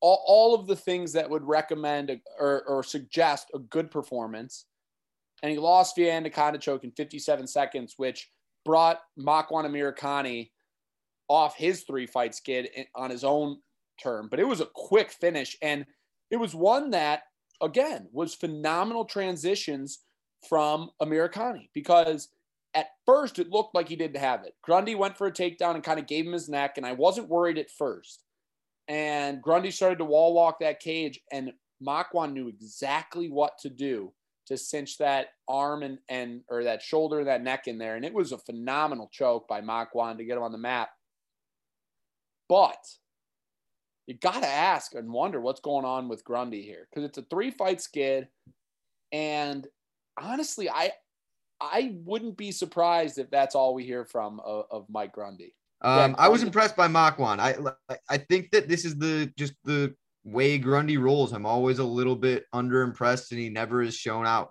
all, 0.00 0.22
all 0.26 0.54
of 0.54 0.66
the 0.66 0.76
things 0.76 1.14
that 1.14 1.28
would 1.30 1.42
recommend 1.42 2.10
a, 2.10 2.20
or, 2.38 2.62
or 2.68 2.82
suggest 2.82 3.50
a 3.54 3.58
good 3.58 3.90
performance 3.90 4.66
and 5.42 5.50
he 5.50 5.58
lost 5.58 5.96
via 5.96 6.12
anaconda 6.12 6.58
choke 6.58 6.84
in 6.84 6.92
57 6.92 7.46
seconds 7.46 7.94
which 7.96 8.30
brought 8.64 9.00
makwan 9.18 9.64
amirkhani 9.64 10.50
off 11.28 11.56
his 11.56 11.82
three 11.82 12.06
fight 12.06 12.34
skid 12.34 12.68
on 12.94 13.10
his 13.10 13.24
own 13.24 13.58
term 14.02 14.28
but 14.30 14.40
it 14.40 14.46
was 14.46 14.60
a 14.60 14.68
quick 14.74 15.10
finish 15.10 15.56
and 15.62 15.86
it 16.30 16.36
was 16.36 16.54
one 16.54 16.90
that 16.90 17.22
again 17.62 18.08
was 18.12 18.34
phenomenal 18.34 19.04
transitions 19.04 20.00
from 20.48 20.90
amirkhani 21.00 21.68
because 21.72 22.28
at 22.76 22.90
first 23.06 23.38
it 23.38 23.50
looked 23.50 23.74
like 23.74 23.88
he 23.88 23.96
didn't 23.96 24.20
have 24.20 24.44
it. 24.44 24.54
Grundy 24.62 24.94
went 24.94 25.16
for 25.16 25.26
a 25.26 25.32
takedown 25.32 25.74
and 25.74 25.82
kind 25.82 25.98
of 25.98 26.06
gave 26.06 26.26
him 26.26 26.34
his 26.34 26.48
neck, 26.48 26.76
and 26.76 26.84
I 26.84 26.92
wasn't 26.92 27.28
worried 27.28 27.58
at 27.58 27.70
first. 27.70 28.22
And 28.86 29.42
Grundy 29.42 29.70
started 29.70 29.98
to 29.98 30.04
wall 30.04 30.34
walk 30.34 30.60
that 30.60 30.78
cage, 30.78 31.18
and 31.32 31.52
Makwan 31.84 32.34
knew 32.34 32.48
exactly 32.48 33.30
what 33.30 33.58
to 33.60 33.70
do 33.70 34.12
to 34.46 34.58
cinch 34.58 34.98
that 34.98 35.28
arm 35.48 35.82
and, 35.82 35.98
and 36.08 36.42
or 36.50 36.64
that 36.64 36.82
shoulder, 36.82 37.24
that 37.24 37.42
neck 37.42 37.66
in 37.66 37.78
there. 37.78 37.96
And 37.96 38.04
it 38.04 38.14
was 38.14 38.32
a 38.32 38.38
phenomenal 38.38 39.08
choke 39.10 39.48
by 39.48 39.62
Makwan 39.62 40.18
to 40.18 40.24
get 40.24 40.36
him 40.36 40.42
on 40.42 40.52
the 40.52 40.58
map. 40.58 40.90
But 42.48 42.78
you 44.06 44.14
got 44.14 44.40
to 44.40 44.48
ask 44.48 44.94
and 44.94 45.10
wonder 45.10 45.40
what's 45.40 45.60
going 45.60 45.84
on 45.84 46.08
with 46.08 46.24
Grundy 46.24 46.62
here 46.62 46.86
because 46.88 47.04
it's 47.04 47.18
a 47.18 47.22
three 47.22 47.50
fight 47.50 47.80
skid. 47.80 48.28
And 49.12 49.66
honestly, 50.20 50.70
I 50.70 50.92
I 51.60 51.94
wouldn't 52.04 52.36
be 52.36 52.52
surprised 52.52 53.18
if 53.18 53.30
that's 53.30 53.54
all 53.54 53.74
we 53.74 53.84
hear 53.84 54.04
from 54.04 54.40
of, 54.40 54.66
of 54.70 54.86
Mike 54.88 55.12
Grundy. 55.12 55.54
Um, 55.82 56.12
yeah, 56.12 56.16
I 56.18 56.28
was 56.28 56.42
impressed 56.42 56.76
by 56.76 56.88
Makwan. 56.88 57.38
I 57.38 57.98
I 58.08 58.18
think 58.18 58.50
that 58.52 58.68
this 58.68 58.84
is 58.84 58.96
the 58.96 59.32
just 59.36 59.54
the 59.64 59.94
way 60.24 60.58
Grundy 60.58 60.98
rolls. 60.98 61.32
I'm 61.32 61.46
always 61.46 61.78
a 61.78 61.84
little 61.84 62.16
bit 62.16 62.44
underimpressed, 62.54 63.30
and 63.30 63.40
he 63.40 63.48
never 63.48 63.82
is 63.82 63.96
shown 63.96 64.26
out. 64.26 64.50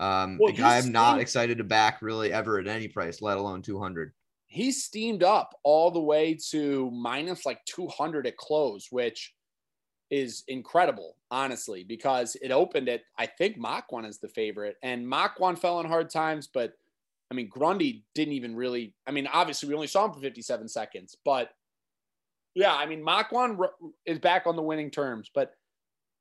Um, 0.00 0.38
well, 0.40 0.52
the 0.52 0.58
guy 0.58 0.78
I'm 0.78 0.92
not 0.92 1.20
excited 1.20 1.58
to 1.58 1.64
back 1.64 2.02
really 2.02 2.32
ever 2.32 2.58
at 2.58 2.66
any 2.66 2.88
price, 2.88 3.22
let 3.22 3.36
alone 3.36 3.62
200. 3.62 4.12
He's 4.54 4.84
steamed 4.84 5.24
up 5.24 5.58
all 5.64 5.90
the 5.90 6.00
way 6.00 6.38
to 6.50 6.88
minus 6.92 7.44
like 7.44 7.64
200 7.64 8.28
at 8.28 8.36
close, 8.36 8.86
which 8.88 9.34
is 10.12 10.44
incredible, 10.46 11.16
honestly, 11.28 11.82
because 11.82 12.36
it 12.40 12.52
opened 12.52 12.88
at, 12.88 13.00
I 13.18 13.26
think 13.26 13.58
Makwan 13.58 14.08
is 14.08 14.20
the 14.20 14.28
favorite, 14.28 14.76
and 14.80 15.04
Makwan 15.04 15.58
fell 15.58 15.80
in 15.80 15.86
hard 15.86 16.08
times, 16.08 16.48
but 16.54 16.72
I 17.32 17.34
mean, 17.34 17.48
Grundy 17.48 18.04
didn't 18.14 18.34
even 18.34 18.54
really. 18.54 18.94
I 19.08 19.10
mean, 19.10 19.26
obviously, 19.26 19.68
we 19.68 19.74
only 19.74 19.88
saw 19.88 20.04
him 20.04 20.12
for 20.12 20.20
57 20.20 20.68
seconds, 20.68 21.16
but 21.24 21.50
yeah, 22.54 22.76
I 22.76 22.86
mean, 22.86 23.04
Makwan 23.04 23.58
is 24.06 24.20
back 24.20 24.46
on 24.46 24.54
the 24.54 24.62
winning 24.62 24.92
terms, 24.92 25.32
but 25.34 25.50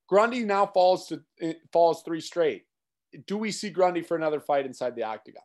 Grundy 0.09 0.43
now 0.43 0.65
falls 0.65 1.05
to 1.09 1.21
eh, 1.39 1.53
falls 1.71 2.01
three 2.01 2.21
straight. 2.21 2.63
Do 3.27 3.37
we 3.37 3.51
see 3.51 3.69
Grundy 3.69 4.01
for 4.01 4.17
another 4.17 4.39
fight 4.39 4.65
inside 4.65 4.95
the 4.95 5.03
octagon? 5.03 5.43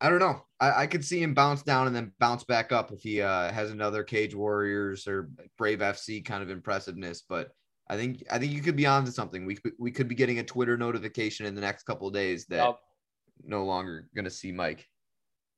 I 0.00 0.08
don't 0.08 0.18
know. 0.18 0.42
I, 0.60 0.82
I, 0.82 0.86
could 0.86 1.04
see 1.04 1.22
him 1.22 1.34
bounce 1.34 1.62
down 1.62 1.86
and 1.86 1.94
then 1.94 2.12
bounce 2.18 2.44
back 2.44 2.72
up 2.72 2.90
if 2.90 3.02
he 3.02 3.20
uh, 3.20 3.52
has 3.52 3.70
another 3.70 4.02
Cage 4.02 4.34
Warriors 4.34 5.06
or 5.06 5.30
Brave 5.58 5.80
FC 5.80 6.24
kind 6.24 6.42
of 6.42 6.48
impressiveness. 6.48 7.22
But 7.28 7.50
I 7.88 7.96
think 7.96 8.24
I 8.30 8.38
think 8.38 8.52
you 8.52 8.62
could 8.62 8.76
be 8.76 8.86
on 8.86 9.04
to 9.04 9.12
something. 9.12 9.44
We 9.44 9.56
could, 9.56 9.72
we 9.78 9.90
could 9.90 10.08
be 10.08 10.14
getting 10.14 10.38
a 10.38 10.44
Twitter 10.44 10.76
notification 10.76 11.44
in 11.46 11.54
the 11.54 11.60
next 11.60 11.82
couple 11.82 12.08
of 12.08 12.14
days 12.14 12.46
that 12.46 12.76
no 13.44 13.64
longer 13.64 14.08
going 14.14 14.24
to 14.24 14.30
see 14.30 14.52
Mike. 14.52 14.88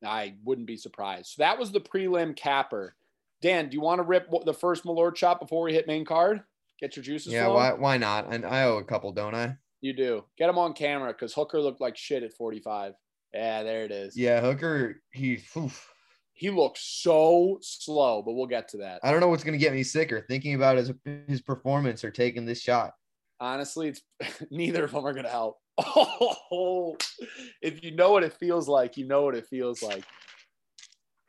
I 0.05 0.35
wouldn't 0.43 0.67
be 0.67 0.77
surprised. 0.77 1.27
So 1.27 1.43
that 1.43 1.57
was 1.57 1.71
the 1.71 1.79
prelim 1.79 2.35
capper. 2.35 2.95
Dan, 3.41 3.69
do 3.69 3.75
you 3.75 3.81
want 3.81 3.99
to 3.99 4.03
rip 4.03 4.29
the 4.45 4.53
first 4.53 4.83
Malort 4.83 5.15
shot 5.15 5.39
before 5.39 5.63
we 5.63 5.73
hit 5.73 5.87
main 5.87 6.05
card? 6.05 6.41
Get 6.79 6.95
your 6.95 7.03
juices. 7.03 7.31
Yeah, 7.31 7.47
why, 7.47 7.73
why 7.73 7.97
not? 7.97 8.33
And 8.33 8.45
I 8.45 8.63
owe 8.63 8.77
a 8.77 8.83
couple, 8.83 9.11
don't 9.11 9.35
I? 9.35 9.55
You 9.81 9.93
do. 9.93 10.25
Get 10.37 10.47
them 10.47 10.57
on 10.57 10.73
camera 10.73 11.13
because 11.13 11.33
Hooker 11.33 11.61
looked 11.61 11.81
like 11.81 11.97
shit 11.97 12.23
at 12.23 12.33
45. 12.33 12.93
Yeah, 13.33 13.63
there 13.63 13.85
it 13.85 13.91
is. 13.91 14.15
Yeah, 14.15 14.41
Hooker, 14.41 15.01
he 15.11 15.39
oof. 15.57 15.93
he 16.33 16.49
looks 16.49 16.81
so 16.81 17.57
slow, 17.61 18.21
but 18.21 18.33
we'll 18.33 18.47
get 18.47 18.67
to 18.69 18.77
that. 18.77 18.99
I 19.03 19.11
don't 19.11 19.19
know 19.19 19.29
what's 19.29 19.43
gonna 19.43 19.57
get 19.57 19.73
me 19.73 19.83
sicker, 19.83 20.21
thinking 20.27 20.55
about 20.55 20.77
his 20.77 20.91
his 21.27 21.41
performance 21.41 22.03
or 22.03 22.11
taking 22.11 22.45
this 22.45 22.61
shot. 22.61 22.91
Honestly, 23.39 23.89
it's 23.89 24.01
neither 24.51 24.83
of 24.85 24.91
them 24.91 25.05
are 25.05 25.13
gonna 25.13 25.29
help. 25.29 25.57
Oh, 26.55 26.95
if 27.63 27.83
you 27.83 27.95
know 27.95 28.11
what 28.11 28.23
it 28.23 28.33
feels 28.33 28.67
like, 28.67 28.95
you 28.95 29.07
know 29.07 29.23
what 29.23 29.33
it 29.35 29.47
feels 29.47 29.81
like. 29.81 30.03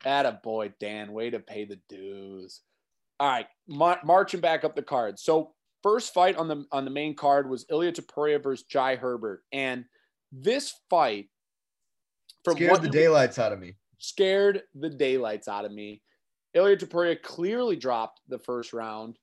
Atta 0.05 0.39
boy, 0.43 0.71
Dan, 0.79 1.11
way 1.13 1.31
to 1.31 1.39
pay 1.39 1.65
the 1.65 1.79
dues. 1.89 2.61
All 3.19 3.27
right, 3.27 3.47
mar- 3.67 4.01
marching 4.03 4.41
back 4.41 4.63
up 4.63 4.75
the 4.75 4.83
card. 4.83 5.17
So 5.17 5.55
first 5.81 6.13
fight 6.13 6.35
on 6.35 6.47
the 6.47 6.65
on 6.71 6.85
the 6.85 6.91
main 6.91 7.15
card 7.15 7.49
was 7.49 7.65
Ilya 7.71 7.93
Topuria 7.93 8.41
versus 8.41 8.65
Jai 8.67 8.95
Herbert, 8.97 9.41
and 9.51 9.85
this 10.31 10.75
fight 10.91 11.29
from 12.45 12.55
scared 12.55 12.81
the 12.81 12.89
daylights 12.89 13.37
out 13.37 13.51
of 13.51 13.59
me. 13.59 13.75
Scared 13.97 14.63
the 14.73 14.89
daylights 14.89 15.49
out 15.49 15.65
of 15.65 15.73
me. 15.73 16.01
Ilia 16.53 16.77
Topuria 16.77 17.21
clearly 17.21 17.75
dropped 17.75 18.21
the 18.29 18.39
first 18.39 18.71
round. 18.71 19.17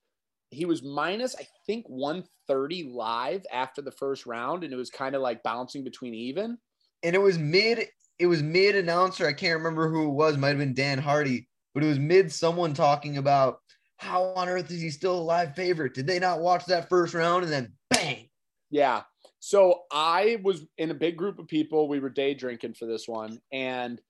He 0.51 0.67
was 0.67 0.83
minus, 0.83 1.35
I 1.35 1.47
think, 1.67 1.87
130 1.89 2.91
live 2.93 3.47
after 3.51 3.81
the 3.81 3.93
first 3.93 4.27
round, 4.27 4.65
and 4.65 4.73
it 4.73 4.77
was 4.77 4.91
kind 4.91 5.15
of 5.15 5.23
like 5.23 5.43
bouncing 5.43 5.83
between 5.83 6.13
even. 6.13 6.59
And 7.03 7.15
it 7.15 7.21
was 7.21 7.39
mid, 7.39 7.87
it 8.19 8.27
was 8.27 8.43
mid 8.43 8.77
announcer. 8.77 9.27
I 9.27 9.33
can't 9.33 9.57
remember 9.57 9.89
who 9.89 10.09
it 10.09 10.13
was, 10.13 10.37
might 10.37 10.49
have 10.49 10.59
been 10.59 10.75
Dan 10.75 10.99
Hardy, 10.99 11.49
but 11.73 11.83
it 11.83 11.87
was 11.87 11.99
mid 11.99 12.31
someone 12.31 12.75
talking 12.75 13.17
about 13.17 13.61
how 13.97 14.25
on 14.35 14.49
earth 14.49 14.71
is 14.71 14.83
he 14.83 14.91
still 14.91 15.19
a 15.19 15.23
live 15.23 15.55
favorite? 15.55 15.95
Did 15.95 16.07
they 16.07 16.19
not 16.19 16.41
watch 16.41 16.67
that 16.67 16.89
first 16.89 17.15
round? 17.15 17.45
And 17.45 17.53
then 17.53 17.73
bang. 17.89 18.29
Yeah. 18.69 19.03
So 19.45 19.83
I 19.91 20.39
was 20.45 20.67
in 20.79 20.93
a 20.93 20.95
big 20.95 21.17
group 21.17 21.41
of 21.41 21.49
people. 21.49 21.89
We 21.89 21.99
were 21.99 22.09
day 22.09 22.33
drinking 22.33 22.75
for 22.75 22.87
this 22.87 23.09
one, 23.09 23.41
and 23.51 24.01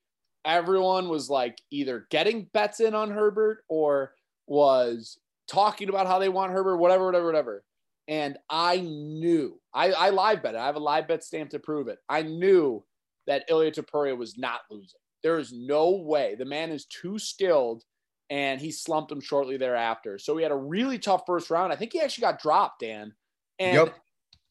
everyone 0.44 1.08
was 1.08 1.30
like 1.30 1.58
either 1.70 2.06
getting 2.10 2.50
bets 2.52 2.80
in 2.80 2.94
on 2.94 3.10
Herbert 3.10 3.64
or 3.66 4.12
was 4.46 5.18
talking 5.48 5.88
about 5.88 6.06
how 6.06 6.18
they 6.18 6.28
want 6.28 6.52
Herbert, 6.52 6.76
whatever, 6.76 7.06
whatever, 7.06 7.24
whatever. 7.24 7.64
And 8.08 8.36
I 8.50 8.80
knew 8.80 9.58
I, 9.72 9.92
I 9.92 10.10
live 10.10 10.42
bet. 10.42 10.54
I 10.54 10.66
have 10.66 10.76
a 10.76 10.80
live 10.80 11.08
bet 11.08 11.24
stamp 11.24 11.48
to 11.52 11.58
prove 11.58 11.88
it. 11.88 11.98
I 12.10 12.20
knew 12.20 12.84
that 13.26 13.46
Ilya 13.48 13.72
Topuria 13.72 14.14
was 14.14 14.36
not 14.36 14.60
losing. 14.70 15.00
There 15.22 15.38
is 15.38 15.50
no 15.50 15.92
way. 15.92 16.34
The 16.34 16.44
man 16.44 16.70
is 16.70 16.84
too 16.84 17.18
skilled 17.18 17.84
and 18.28 18.60
he 18.60 18.70
slumped 18.70 19.10
him 19.10 19.22
shortly 19.22 19.56
thereafter. 19.56 20.18
So 20.18 20.36
he 20.36 20.42
had 20.42 20.52
a 20.52 20.56
really 20.56 20.98
tough 20.98 21.22
first 21.26 21.48
round. 21.48 21.72
I 21.72 21.76
think 21.76 21.94
he 21.94 22.02
actually 22.02 22.22
got 22.22 22.42
dropped, 22.42 22.80
Dan. 22.80 23.14
And 23.58 23.74
yep 23.74 23.94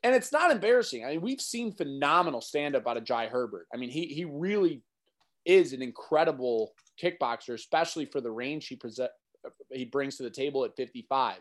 and 0.04 0.16
it's 0.16 0.32
not 0.32 0.52
embarrassing. 0.52 1.06
I 1.06 1.12
mean, 1.12 1.22
we've 1.22 1.42
seen 1.42 1.74
phenomenal 1.74 2.42
stand 2.42 2.76
up 2.76 2.88
out 2.88 2.98
of 2.98 3.04
Jai 3.04 3.28
Herbert. 3.28 3.68
I 3.74 3.78
mean, 3.78 3.90
he 3.90 4.08
he 4.08 4.26
really 4.26 4.82
is 5.46 5.74
an 5.74 5.82
incredible 5.82 6.74
kickboxer, 7.02 7.54
especially 7.54 8.06
for 8.06 8.22
the 8.22 8.32
range 8.32 8.68
he 8.68 8.76
present 8.76 9.12
he 9.72 9.86
brings 9.86 10.18
to 10.18 10.24
the 10.24 10.30
table 10.30 10.66
at 10.66 10.76
55. 10.76 11.38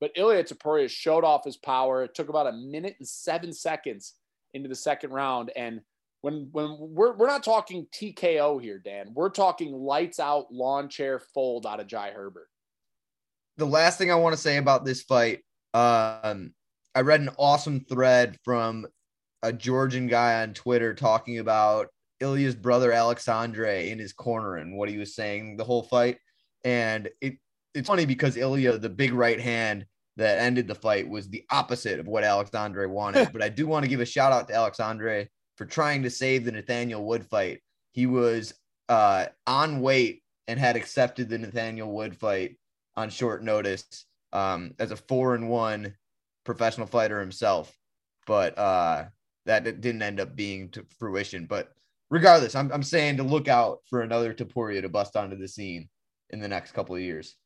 But 0.00 0.12
Ilya 0.16 0.44
Topuria 0.44 0.88
showed 0.88 1.24
off 1.24 1.44
his 1.44 1.56
power. 1.56 2.04
It 2.04 2.14
took 2.14 2.28
about 2.28 2.46
a 2.46 2.52
minute 2.52 2.96
and 2.98 3.08
seven 3.08 3.52
seconds 3.52 4.14
into 4.54 4.68
the 4.68 4.74
second 4.74 5.10
round. 5.10 5.50
And 5.54 5.80
when 6.22 6.48
when 6.52 6.76
we're 6.78 7.14
we're 7.14 7.26
not 7.26 7.42
talking 7.42 7.86
TKO 7.94 8.60
here, 8.60 8.78
Dan, 8.78 9.12
we're 9.14 9.30
talking 9.30 9.72
lights 9.72 10.18
out 10.18 10.52
lawn 10.52 10.88
chair 10.88 11.20
fold 11.34 11.66
out 11.66 11.80
of 11.80 11.86
Jai 11.86 12.10
Herbert. 12.10 12.48
The 13.56 13.66
last 13.66 13.98
thing 13.98 14.10
I 14.10 14.14
want 14.14 14.34
to 14.34 14.40
say 14.40 14.56
about 14.56 14.84
this 14.84 15.02
fight, 15.02 15.40
um, 15.74 16.54
I 16.94 17.02
read 17.02 17.20
an 17.20 17.30
awesome 17.38 17.80
thread 17.80 18.36
from 18.44 18.86
a 19.42 19.52
Georgian 19.52 20.06
guy 20.06 20.42
on 20.42 20.54
Twitter 20.54 20.94
talking 20.94 21.38
about 21.38 21.88
Ilya's 22.20 22.54
brother 22.54 22.92
Alexandre 22.92 23.64
in 23.64 23.98
his 23.98 24.12
corner 24.12 24.56
and 24.56 24.76
what 24.76 24.88
he 24.88 24.98
was 24.98 25.14
saying 25.14 25.56
the 25.56 25.64
whole 25.64 25.82
fight. 25.82 26.18
And 26.64 27.08
it 27.20 27.36
it's 27.74 27.88
funny 27.88 28.04
because 28.04 28.36
Ilya, 28.36 28.78
the 28.78 28.88
big 28.88 29.12
right 29.12 29.40
hand 29.40 29.86
that 30.16 30.40
ended 30.40 30.66
the 30.66 30.74
fight, 30.74 31.08
was 31.08 31.28
the 31.28 31.44
opposite 31.50 32.00
of 32.00 32.08
what 32.08 32.24
Alexandre 32.24 32.88
wanted. 32.88 33.30
but 33.32 33.42
I 33.42 33.48
do 33.48 33.66
want 33.66 33.84
to 33.84 33.88
give 33.88 34.00
a 34.00 34.06
shout 34.06 34.32
out 34.32 34.48
to 34.48 34.54
Alexandre 34.54 35.28
for 35.56 35.66
trying 35.66 36.02
to 36.02 36.10
save 36.10 36.44
the 36.44 36.52
Nathaniel 36.52 37.04
Wood 37.04 37.24
fight. 37.26 37.60
He 37.92 38.06
was 38.06 38.52
uh, 38.88 39.26
on 39.46 39.80
weight 39.80 40.22
and 40.48 40.58
had 40.58 40.76
accepted 40.76 41.28
the 41.28 41.38
Nathaniel 41.38 41.92
Wood 41.92 42.16
fight 42.16 42.56
on 42.96 43.08
short 43.08 43.44
notice 43.44 44.04
um, 44.32 44.72
as 44.78 44.90
a 44.90 44.96
four 44.96 45.34
and 45.34 45.48
one 45.48 45.94
professional 46.54 46.86
fighter 46.86 47.20
himself. 47.20 47.72
But 48.26 48.58
uh, 48.58 49.04
that 49.46 49.64
didn't 49.64 50.02
end 50.02 50.20
up 50.20 50.34
being 50.34 50.70
to 50.70 50.84
fruition. 50.98 51.46
But 51.46 51.72
regardless, 52.10 52.54
I'm, 52.54 52.72
I'm 52.72 52.82
saying 52.82 53.18
to 53.18 53.22
look 53.22 53.48
out 53.48 53.78
for 53.88 54.02
another 54.02 54.34
Topuria 54.34 54.82
to 54.82 54.88
bust 54.88 55.16
onto 55.16 55.36
the 55.36 55.48
scene 55.48 55.88
in 56.30 56.40
the 56.40 56.48
next 56.48 56.72
couple 56.72 56.96
of 56.96 57.02
years. 57.02 57.36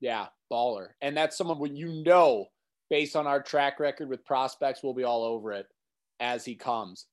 Yeah, 0.00 0.26
baller. 0.50 0.88
And 1.00 1.16
that's 1.16 1.36
someone 1.36 1.58
when 1.58 1.76
you 1.76 2.02
know, 2.04 2.46
based 2.88 3.16
on 3.16 3.26
our 3.26 3.42
track 3.42 3.80
record 3.80 4.08
with 4.08 4.24
prospects, 4.24 4.82
we'll 4.82 4.94
be 4.94 5.04
all 5.04 5.24
over 5.24 5.52
it 5.52 5.66
as 6.20 6.44
he 6.44 6.54
comes. 6.54 7.06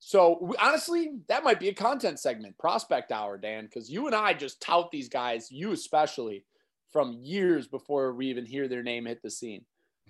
So 0.00 0.54
honestly, 0.60 1.10
that 1.28 1.44
might 1.44 1.58
be 1.58 1.68
a 1.68 1.74
content 1.74 2.20
segment, 2.20 2.56
prospect 2.58 3.10
hour, 3.10 3.36
Dan, 3.36 3.64
because 3.64 3.90
you 3.90 4.06
and 4.06 4.14
I 4.14 4.32
just 4.32 4.60
tout 4.60 4.90
these 4.90 5.08
guys, 5.08 5.50
you 5.50 5.72
especially, 5.72 6.44
from 6.92 7.18
years 7.20 7.66
before 7.66 8.14
we 8.14 8.28
even 8.28 8.46
hear 8.46 8.68
their 8.68 8.82
name 8.82 9.06
hit 9.06 9.20
the 9.22 9.30
scene. 9.30 9.64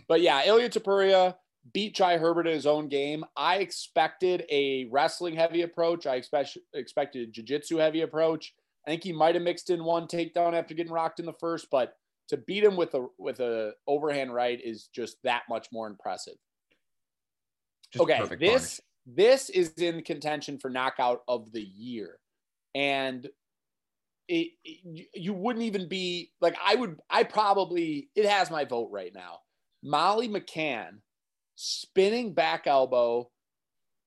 But 0.07 0.21
yeah, 0.21 0.43
Ilya 0.45 0.71
Topuria 0.71 1.35
beat 1.73 1.95
Jai 1.95 2.19
Herbert 2.19 2.47
in 2.47 2.55
his 2.55 2.67
own 2.67 2.89
game. 2.89 3.25
I 3.37 3.57
expected 3.57 4.45
a 4.51 4.87
wrestling 4.91 5.35
heavy 5.35 5.63
approach. 5.63 6.07
I 6.07 6.17
expect, 6.17 6.57
expected 6.75 7.29
a 7.29 7.31
jiu-jitsu 7.31 7.77
heavy 7.77 8.03
approach. 8.03 8.55
I 8.87 8.91
think 8.91 9.05
he 9.05 9.13
might 9.13 9.35
have 9.35 9.45
mixed 9.45 9.71
in 9.71 9.85
one 9.85 10.07
takedown 10.07 10.55
after 10.55 10.75
getting 10.75 10.93
rocked 10.93 11.21
in 11.21 11.27
the 11.27 11.35
first, 11.35 11.69
but 11.71 11.95
to 12.29 12.37
beat 12.37 12.65
him 12.65 12.77
with 12.77 12.95
a 12.95 13.07
with 13.19 13.41
a 13.41 13.73
overhand 13.87 14.33
right 14.33 14.61
is 14.63 14.89
just 14.95 15.17
that 15.25 15.43
much 15.49 15.69
more 15.73 15.87
impressive. 15.87 16.37
Just 17.93 18.03
okay, 18.03 18.21
this 18.37 18.81
punish. 19.07 19.17
this 19.17 19.51
is 19.51 19.71
in 19.79 20.03
contention 20.03 20.59
for 20.59 20.71
knockout 20.71 21.23
of 21.27 21.53
the 21.53 21.63
year, 21.63 22.19
and 22.75 23.27
it, 24.29 24.49
it, 24.65 25.09
you 25.15 25.33
wouldn't 25.33 25.65
even 25.65 25.89
be 25.89 26.33
like 26.41 26.57
I 26.65 26.75
would. 26.75 26.99
I 27.11 27.25
probably 27.25 28.11
it 28.15 28.27
has 28.27 28.51
my 28.51 28.65
vote 28.65 28.91
right 28.93 29.13
now. 29.15 29.41
Molly 29.83 30.29
McCann 30.29 30.99
spinning 31.57 32.35
back 32.35 32.67
elbow 32.67 33.31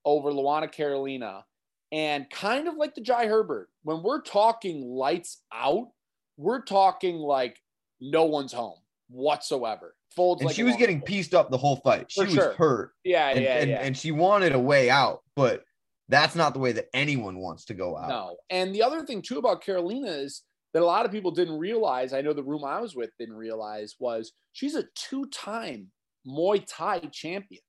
over 0.06 0.32
Luana 0.32 0.72
Carolina, 0.72 1.46
and 1.92 2.30
kind 2.30 2.68
of 2.68 2.76
like 2.76 2.96
the 2.96 3.02
Jai 3.02 3.28
Herbert. 3.28 3.70
When 3.84 4.02
we're 4.02 4.22
talking 4.22 4.84
lights 4.84 5.42
out, 5.54 5.90
we're 6.38 6.62
talking 6.62 7.18
like 7.18 7.60
no 8.00 8.26
one's 8.26 8.54
home 8.54 8.80
whatsoever. 9.10 9.96
Folds 10.16 10.42
and 10.42 10.48
like 10.48 10.56
she 10.56 10.64
was 10.64 10.76
getting 10.76 11.02
pieced 11.02 11.34
up 11.34 11.52
the 11.52 11.58
whole 11.58 11.78
fight. 11.78 12.12
She 12.12 12.22
was 12.22 12.36
hurt. 12.36 12.92
Yeah, 13.04 13.30
and, 13.30 13.42
yeah, 13.42 13.58
and, 13.58 13.70
yeah. 13.70 13.82
and 13.82 13.98
she 13.98 14.12
wanted 14.12 14.54
a 14.54 14.60
way 14.60 14.90
out, 14.90 15.22
but 15.36 15.64
that's 16.10 16.36
not 16.36 16.54
the 16.54 16.60
way 16.60 16.74
that 16.74 16.88
anyone 16.94 17.38
wants 17.38 17.66
to 17.66 17.74
go 17.74 17.98
out. 17.98 18.10
No. 18.10 18.38
And 18.50 18.76
the 18.76 18.84
other 18.84 19.06
thing 19.06 19.22
too 19.22 19.38
about 19.38 19.64
Carolina 19.64 20.08
is 20.08 20.44
that 20.74 20.82
a 20.82 20.86
lot 20.86 21.06
of 21.06 21.12
people 21.12 21.32
didn't 21.32 21.58
realize, 21.58 22.14
I 22.14 22.22
know 22.22 22.34
the 22.34 22.44
room 22.44 22.64
I 22.64 22.80
was 22.80 22.96
with 22.96 23.12
didn't 23.20 23.36
realize 23.36 23.96
was 24.00 24.34
she's 24.54 24.76
a 24.76 24.86
two-time 24.96 25.92
Muay 26.28 26.64
Thai 26.68 27.00
champion. 27.12 27.62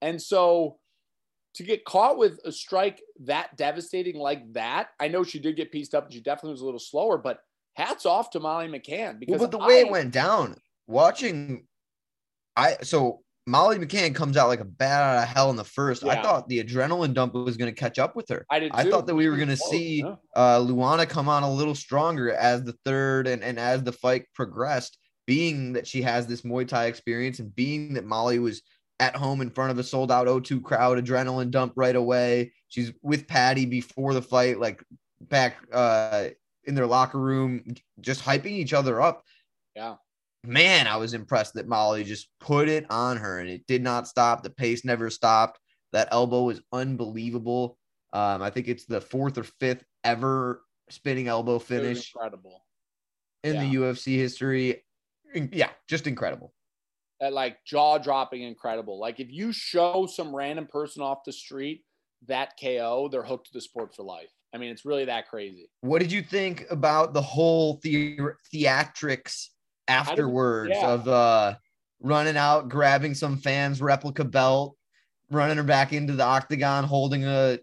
And 0.00 0.20
so 0.20 0.78
to 1.54 1.62
get 1.62 1.84
caught 1.84 2.18
with 2.18 2.40
a 2.44 2.50
strike 2.52 3.02
that 3.24 3.56
devastating 3.56 4.16
like 4.16 4.52
that, 4.54 4.88
I 4.98 5.08
know 5.08 5.22
she 5.22 5.38
did 5.38 5.56
get 5.56 5.70
pieced 5.70 5.94
up 5.94 6.04
and 6.04 6.12
she 6.12 6.20
definitely 6.20 6.52
was 6.52 6.62
a 6.62 6.64
little 6.64 6.80
slower, 6.80 7.18
but 7.18 7.40
hats 7.74 8.06
off 8.06 8.30
to 8.30 8.40
Molly 8.40 8.66
McCann 8.68 9.18
because 9.20 9.40
Well, 9.40 9.48
but 9.50 9.58
the 9.58 9.64
way 9.64 9.78
I- 9.78 9.80
it 9.86 9.90
went 9.90 10.12
down, 10.12 10.56
watching, 10.86 11.68
I 12.56 12.78
so 12.82 13.22
Molly 13.46 13.78
McCann 13.78 14.14
comes 14.14 14.36
out 14.36 14.48
like 14.48 14.60
a 14.60 14.64
bat 14.64 15.02
out 15.02 15.22
of 15.22 15.28
hell 15.28 15.50
in 15.50 15.56
the 15.56 15.64
first. 15.64 16.04
I 16.04 16.22
thought 16.22 16.48
the 16.48 16.62
adrenaline 16.62 17.12
dump 17.12 17.34
was 17.34 17.56
going 17.56 17.72
to 17.72 17.78
catch 17.78 17.98
up 17.98 18.14
with 18.14 18.28
her. 18.28 18.46
I 18.48 18.60
did 18.60 18.72
Too. 18.72 18.78
I 18.78 18.84
thought 18.88 19.06
that 19.08 19.16
we 19.16 19.28
were 19.28 19.36
going 19.36 19.48
to 19.48 19.56
see 19.56 20.00
yeah. 20.00 20.14
uh, 20.36 20.60
Luana 20.60 21.08
come 21.08 21.28
on 21.28 21.42
a 21.42 21.52
little 21.52 21.74
stronger 21.74 22.32
as 22.32 22.62
the 22.62 22.74
third 22.84 23.26
and, 23.26 23.42
and 23.42 23.58
as 23.58 23.82
the 23.82 23.92
fight 23.92 24.26
progressed, 24.32 24.96
being 25.26 25.72
that 25.72 25.88
she 25.88 26.02
has 26.02 26.28
this 26.28 26.42
Muay 26.42 26.68
Thai 26.68 26.86
experience 26.86 27.40
and 27.40 27.54
being 27.54 27.94
that 27.94 28.04
Molly 28.04 28.38
was 28.38 28.62
at 29.00 29.16
home 29.16 29.40
in 29.40 29.50
front 29.50 29.72
of 29.72 29.78
a 29.78 29.82
sold 29.82 30.12
out 30.12 30.28
O2 30.28 30.62
crowd, 30.62 31.04
adrenaline 31.04 31.50
dump 31.50 31.72
right 31.74 31.96
away. 31.96 32.52
She's 32.68 32.92
with 33.02 33.26
Paddy 33.26 33.66
before 33.66 34.14
the 34.14 34.22
fight, 34.22 34.60
like 34.60 34.84
back 35.20 35.56
uh, 35.72 36.28
in 36.64 36.76
their 36.76 36.86
locker 36.86 37.18
room, 37.18 37.74
just 38.00 38.24
hyping 38.24 38.52
each 38.52 38.72
other 38.72 39.00
up. 39.00 39.24
Yeah. 39.74 39.96
Man, 40.44 40.86
I 40.88 40.96
was 40.96 41.14
impressed 41.14 41.54
that 41.54 41.68
Molly 41.68 42.02
just 42.02 42.28
put 42.40 42.68
it 42.68 42.84
on 42.90 43.16
her 43.16 43.38
and 43.38 43.48
it 43.48 43.66
did 43.66 43.82
not 43.82 44.08
stop. 44.08 44.42
The 44.42 44.50
pace 44.50 44.84
never 44.84 45.08
stopped. 45.08 45.60
That 45.92 46.08
elbow 46.10 46.42
was 46.42 46.60
unbelievable. 46.72 47.78
Um, 48.12 48.42
I 48.42 48.50
think 48.50 48.68
it's 48.68 48.84
the 48.84 49.00
fourth 49.00 49.38
or 49.38 49.44
fifth 49.44 49.84
ever 50.04 50.62
spinning 50.90 51.28
elbow 51.28 51.58
finish 51.58 52.12
incredible. 52.12 52.64
in 53.44 53.58
the 53.58 53.76
UFC 53.76 54.16
history. 54.16 54.84
Yeah, 55.34 55.70
just 55.88 56.06
incredible. 56.06 56.52
That 57.20 57.32
like 57.32 57.58
jaw 57.64 57.98
dropping 57.98 58.42
incredible. 58.42 58.98
Like 58.98 59.20
if 59.20 59.30
you 59.30 59.52
show 59.52 60.06
some 60.06 60.34
random 60.34 60.66
person 60.66 61.02
off 61.02 61.18
the 61.24 61.32
street 61.32 61.84
that 62.26 62.54
KO, 62.60 63.08
they're 63.10 63.22
hooked 63.22 63.46
to 63.46 63.52
the 63.52 63.60
sport 63.60 63.94
for 63.94 64.02
life. 64.02 64.30
I 64.54 64.58
mean, 64.58 64.70
it's 64.70 64.84
really 64.84 65.06
that 65.06 65.28
crazy. 65.28 65.70
What 65.80 66.00
did 66.00 66.12
you 66.12 66.20
think 66.22 66.66
about 66.70 67.14
the 67.14 67.22
whole 67.22 67.80
the- 67.82 68.18
theatrics 68.52 69.46
afterwards 69.88 70.72
yeah. 70.74 70.88
of 70.88 71.08
uh 71.08 71.54
running 72.00 72.36
out, 72.36 72.68
grabbing 72.68 73.14
some 73.14 73.38
fans' 73.38 73.80
replica 73.80 74.24
belt, 74.24 74.76
running 75.30 75.56
her 75.56 75.62
back 75.62 75.92
into 75.92 76.14
the 76.14 76.24
octagon, 76.24 76.84
holding 76.84 77.24
a 77.24 77.58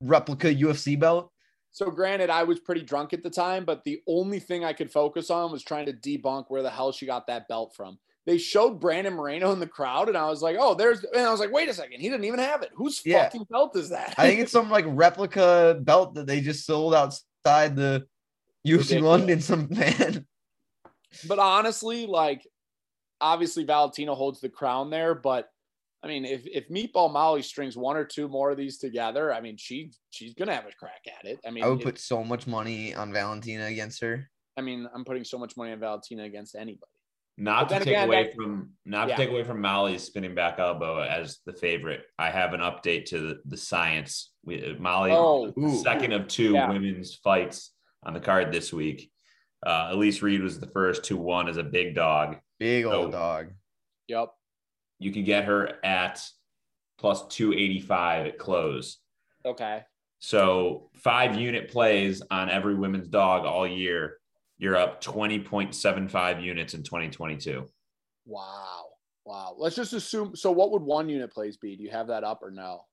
replica 0.00 0.54
UFC 0.54 0.98
belt? 0.98 1.30
So 1.72 1.90
granted, 1.90 2.28
I 2.28 2.42
was 2.44 2.60
pretty 2.60 2.82
drunk 2.82 3.12
at 3.14 3.22
the 3.22 3.30
time, 3.30 3.64
but 3.64 3.82
the 3.84 4.00
only 4.06 4.38
thing 4.38 4.64
I 4.64 4.74
could 4.74 4.92
focus 4.92 5.30
on 5.30 5.50
was 5.50 5.62
trying 5.62 5.86
to 5.86 5.92
debunk 5.92 6.44
where 6.48 6.62
the 6.62 6.70
hell 6.70 6.92
she 6.92 7.06
got 7.06 7.26
that 7.28 7.48
belt 7.48 7.74
from. 7.74 7.98
They 8.26 8.38
showed 8.38 8.78
Brandon 8.78 9.14
Moreno 9.14 9.52
in 9.52 9.58
the 9.58 9.66
crowd, 9.66 10.08
and 10.08 10.16
I 10.16 10.28
was 10.28 10.42
like, 10.42 10.56
"Oh, 10.60 10.74
there's." 10.74 11.02
And 11.02 11.26
I 11.26 11.30
was 11.30 11.40
like, 11.40 11.50
"Wait 11.50 11.68
a 11.68 11.74
second, 11.74 12.00
he 12.00 12.08
didn't 12.08 12.24
even 12.24 12.38
have 12.38 12.62
it. 12.62 12.70
Whose 12.74 13.04
Yeah. 13.04 13.24
fucking 13.24 13.46
belt 13.50 13.74
is 13.74 13.88
that?" 13.88 14.14
I 14.16 14.28
think 14.28 14.40
it's 14.40 14.52
some 14.52 14.70
like 14.70 14.84
replica 14.86 15.80
belt 15.80 16.14
that 16.14 16.26
they 16.26 16.40
just 16.40 16.64
sold 16.64 16.94
outside 16.94 17.74
the 17.74 18.06
UFC 18.64 18.96
Ridiculous. 18.96 19.02
London. 19.02 19.40
Some 19.40 19.68
man. 19.70 20.26
But 21.28 21.38
honestly, 21.38 22.06
like, 22.06 22.46
obviously 23.20 23.64
Valentina 23.64 24.14
holds 24.14 24.40
the 24.40 24.48
crown 24.48 24.90
there, 24.90 25.14
but 25.14 25.48
I 26.04 26.08
mean, 26.08 26.24
if 26.24 26.46
if 26.46 26.68
Meatball 26.68 27.12
Molly 27.12 27.42
strings 27.42 27.76
one 27.76 27.96
or 27.96 28.04
two 28.04 28.28
more 28.28 28.50
of 28.50 28.56
these 28.56 28.78
together, 28.78 29.32
I 29.32 29.40
mean, 29.40 29.56
she 29.56 29.92
she's 30.10 30.34
gonna 30.34 30.54
have 30.54 30.66
a 30.66 30.72
crack 30.72 31.02
at 31.18 31.24
it. 31.28 31.38
I 31.46 31.50
mean, 31.50 31.62
I 31.62 31.68
would 31.68 31.80
it- 31.80 31.84
put 31.84 31.98
so 31.98 32.24
much 32.24 32.46
money 32.46 32.92
on 32.94 33.12
Valentina 33.12 33.66
against 33.66 34.00
her. 34.00 34.28
I 34.56 34.60
mean, 34.62 34.88
I'm 34.94 35.04
putting 35.04 35.24
so 35.24 35.38
much 35.38 35.56
money 35.56 35.72
on 35.72 35.78
Valentina 35.80 36.24
against 36.24 36.56
anybody. 36.56 36.90
Not 37.38 37.68
But 37.70 37.78
to 37.78 37.84
take 37.84 37.94
again, 37.94 38.08
away 38.08 38.24
that- 38.24 38.34
from 38.34 38.72
not 38.84 39.08
Yeah. 39.08 39.16
to 39.16 39.22
take 39.22 39.30
away 39.30 39.44
from 39.44 39.60
Molly's 39.60 40.02
spinning 40.02 40.34
back 40.34 40.58
elbow 40.58 41.00
as 41.02 41.38
the 41.46 41.52
favorite. 41.52 42.04
I 42.18 42.30
have 42.30 42.52
an 42.52 42.60
update 42.60 43.06
to 43.06 43.18
the, 43.20 43.40
the 43.46 43.56
science. 43.56 44.32
We, 44.44 44.74
Molly, 44.78 45.12
Oh, 45.12 45.52
ooh. 45.56 45.82
second 45.82 46.12
of 46.12 46.26
two 46.28 46.52
Yeah. 46.52 46.68
women's 46.70 47.14
fights 47.14 47.72
on 48.02 48.12
the 48.12 48.20
card 48.20 48.52
this 48.52 48.72
week. 48.72 49.10
Uh, 49.64 49.90
Elise 49.92 50.22
Reed 50.22 50.42
was 50.42 50.58
the 50.58 50.66
first 50.66 51.06
who 51.06 51.16
won 51.16 51.48
as 51.48 51.56
a 51.56 51.62
big 51.62 51.94
dog. 51.94 52.36
Big 52.58 52.84
old 52.84 53.08
Oh. 53.08 53.10
dog. 53.10 53.52
Yep. 54.08 54.30
You 54.98 55.12
can 55.12 55.24
get 55.24 55.44
her 55.44 55.84
at 55.84 56.24
plus 56.98 57.26
285 57.28 58.26
at 58.26 58.38
close. 58.38 58.98
Okay. 59.44 59.82
So 60.18 60.90
five 60.94 61.36
unit 61.36 61.70
plays 61.70 62.22
on 62.30 62.48
every 62.50 62.74
women's 62.74 63.08
dog 63.08 63.44
all 63.44 63.66
year. 63.66 64.18
You're 64.58 64.76
up 64.76 65.02
20.75 65.02 66.42
units 66.42 66.74
in 66.74 66.82
2022. 66.84 67.68
Wow. 68.26 68.84
Wow. 69.24 69.54
Let's 69.58 69.74
just 69.74 69.92
assume. 69.92 70.36
So, 70.36 70.52
what 70.52 70.70
would 70.70 70.82
one 70.82 71.08
unit 71.08 71.32
plays 71.32 71.56
be? 71.56 71.74
Do 71.76 71.82
you 71.82 71.90
have 71.90 72.08
that 72.08 72.22
up 72.22 72.42
or 72.42 72.50
no? 72.52 72.84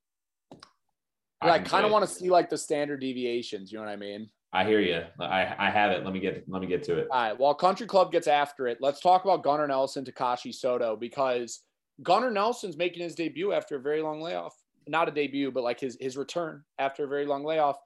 I, 1.41 1.59
can 1.59 1.67
kind 1.67 1.85
of 1.85 1.91
want 1.91 2.07
to 2.07 2.13
see 2.13 2.29
like 2.29 2.49
the 2.49 2.57
standard 2.57 2.99
deviations. 3.01 3.71
You 3.71 3.77
know 3.77 3.85
what 3.85 3.91
I 3.91 3.95
mean? 3.95 4.29
I 4.51 4.65
hear 4.65 4.79
you. 4.79 5.03
I, 5.19 5.55
I 5.59 5.69
have 5.69 5.91
it. 5.91 6.03
Let 6.03 6.13
me 6.13 6.19
get 6.19 6.43
let 6.47 6.61
me 6.61 6.67
get 6.67 6.83
to 6.83 6.97
it. 6.97 7.07
All 7.11 7.21
right. 7.21 7.37
While 7.37 7.53
Country 7.53 7.85
Club 7.85 8.11
gets 8.11 8.27
after 8.27 8.67
it, 8.67 8.79
let's 8.81 8.99
talk 8.99 9.23
about 9.23 9.43
Gunnar 9.43 9.67
Nelson, 9.67 10.03
Takashi 10.03 10.53
Sato, 10.53 10.95
because 10.95 11.61
Gunnar 12.01 12.31
Nelson's 12.31 12.77
making 12.77 13.03
his 13.03 13.15
debut 13.15 13.53
after 13.53 13.75
a 13.75 13.81
very 13.81 14.01
long 14.01 14.21
layoff. 14.21 14.55
Not 14.87 15.07
a 15.07 15.11
debut, 15.11 15.51
but 15.51 15.63
like 15.63 15.79
his 15.79 15.97
his 15.99 16.17
return 16.17 16.63
after 16.79 17.03
a 17.03 17.07
very 17.07 17.25
long 17.25 17.43
layoff. 17.45 17.77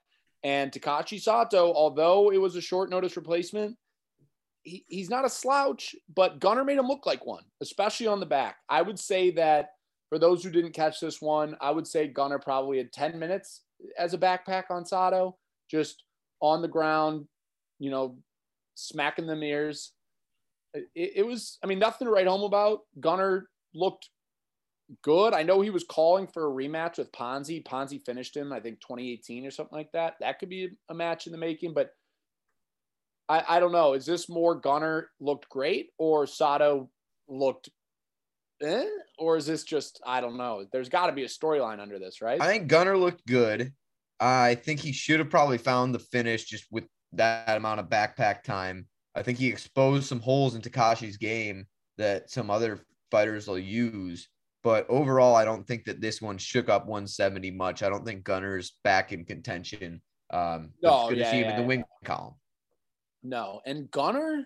And 0.44 0.72
Takashi 0.72 1.22
Sato, 1.22 1.74
although 1.74 2.32
it 2.32 2.38
was 2.38 2.56
a 2.56 2.62
short 2.62 2.90
notice 2.90 3.18
replacement, 3.18 3.78
he, 4.64 4.86
he's 4.88 5.10
not 5.10 5.26
a 5.26 5.30
slouch, 5.30 5.96
but 6.14 6.40
Gunnar 6.40 6.64
made 6.64 6.78
him 6.78 6.88
look 6.88 7.06
like 7.06 7.26
one, 7.26 7.44
especially 7.62 8.08
on 8.08 8.20
the 8.20 8.26
back. 8.26 8.58
I 8.70 8.82
would 8.82 9.00
say 9.00 9.32
that 9.32 9.72
for 10.10 10.20
those 10.20 10.44
who 10.44 10.50
didn't 10.50 10.74
catch 10.74 11.00
this 11.00 11.22
one, 11.22 11.58
I 11.60 11.72
would 11.72 11.88
say 11.88 12.08
Gunnar 12.08 12.40
probably 12.40 12.78
had 12.78 12.94
10 12.94 13.20
minutes 13.20 13.62
as 13.98 14.14
a 14.14 14.18
backpack 14.18 14.66
on 14.70 14.86
Sato, 14.86 15.38
just 15.70 16.03
on 16.44 16.62
the 16.62 16.68
ground, 16.68 17.26
you 17.80 17.90
know, 17.90 18.18
smacking 18.76 19.26
them 19.26 19.42
ears. 19.42 19.94
It, 20.74 21.14
it 21.16 21.26
was, 21.26 21.58
I 21.64 21.68
mean, 21.68 21.80
nothing 21.80 22.06
to 22.06 22.12
write 22.12 22.28
home 22.28 22.44
about. 22.44 22.82
Gunnar 23.00 23.48
looked 23.74 24.10
good. 25.02 25.34
I 25.34 25.44
know 25.44 25.62
he 25.62 25.70
was 25.70 25.86
calling 25.86 26.28
for 26.28 26.46
a 26.46 26.54
rematch 26.54 26.98
with 26.98 27.14
Ponzi. 27.14 27.64
Ponzi 27.64 28.06
finished 28.06 28.36
him, 28.36 28.52
I 28.52 28.60
think, 28.60 28.82
2018 28.82 29.46
or 29.48 29.52
something 29.52 29.76
like 29.76 29.92
that. 29.94 30.16
That 30.20 30.38
could 30.38 30.50
be 30.50 30.70
a 30.90 30.94
match 30.94 31.26
in 31.26 31.32
the 31.32 31.38
making, 31.38 31.74
but 31.74 31.92
I, 33.30 33.44
I 33.48 33.60
don't 33.62 33.72
know. 33.72 33.94
Is 33.94 34.06
this 34.06 34.28
more 34.28 34.54
Gunnar 34.54 35.12
looked 35.22 35.48
great 35.48 35.92
or 35.98 36.28
Sato 36.28 36.90
looked 37.30 37.70
eh? 38.62 38.86
Or 39.18 39.38
is 39.38 39.46
this 39.46 39.64
just, 39.64 40.02
I 40.06 40.20
don't 40.20 40.38
know. 40.38 40.66
There's 40.74 40.90
got 40.90 41.08
to 41.08 41.14
be 41.14 41.24
a 41.24 41.28
storyline 41.28 41.80
under 41.80 42.00
this, 42.00 42.22
right? 42.22 42.42
I 42.42 42.48
think 42.48 42.68
Gunner 42.68 42.98
looked 42.98 43.26
good. 43.26 43.72
I 44.20 44.56
think 44.56 44.80
he 44.80 44.92
should 44.92 45.20
have 45.20 45.30
probably 45.30 45.58
found 45.58 45.94
the 45.94 46.00
finish 46.00 46.46
just 46.46 46.66
with 46.72 46.86
that 47.14 47.58
amount 47.58 47.80
of 47.80 47.88
backpack 47.88 48.44
time. 48.44 48.88
I 49.16 49.22
think 49.22 49.38
he 49.38 49.48
exposed 49.48 50.06
some 50.08 50.20
holes 50.20 50.56
in 50.56 50.62
Takashi's 50.62 51.18
game 51.18 51.68
that 51.98 52.30
some 52.32 52.50
other 52.50 52.80
fighters 53.12 53.48
will 53.48 53.60
use. 53.60 54.28
But 54.64 54.90
overall, 54.90 55.36
I 55.36 55.46
don't 55.46 55.68
think 55.68 55.84
that 55.86 56.00
this 56.00 56.22
one 56.22 56.38
shook 56.38 56.70
up 56.70 56.86
170 56.86 57.52
much. 57.52 57.84
I 57.84 57.90
don't 57.90 58.06
think 58.06 58.24
Gunnar's 58.24 58.74
back 58.84 59.12
in 59.12 59.26
contention. 59.26 60.02
Um, 60.32 60.72
Oh, 60.84 61.10
good 61.10 61.18
yeah, 61.18 61.26
to 61.26 61.32
see 61.32 61.38
him 61.38 61.44
yeah, 61.44 61.50
in 61.52 61.56
the 61.58 61.62
yeah. 61.62 61.68
wing 61.68 61.84
column. 62.06 62.36
No. 63.24 63.62
And 63.66 63.92
Gunnar, 63.92 64.44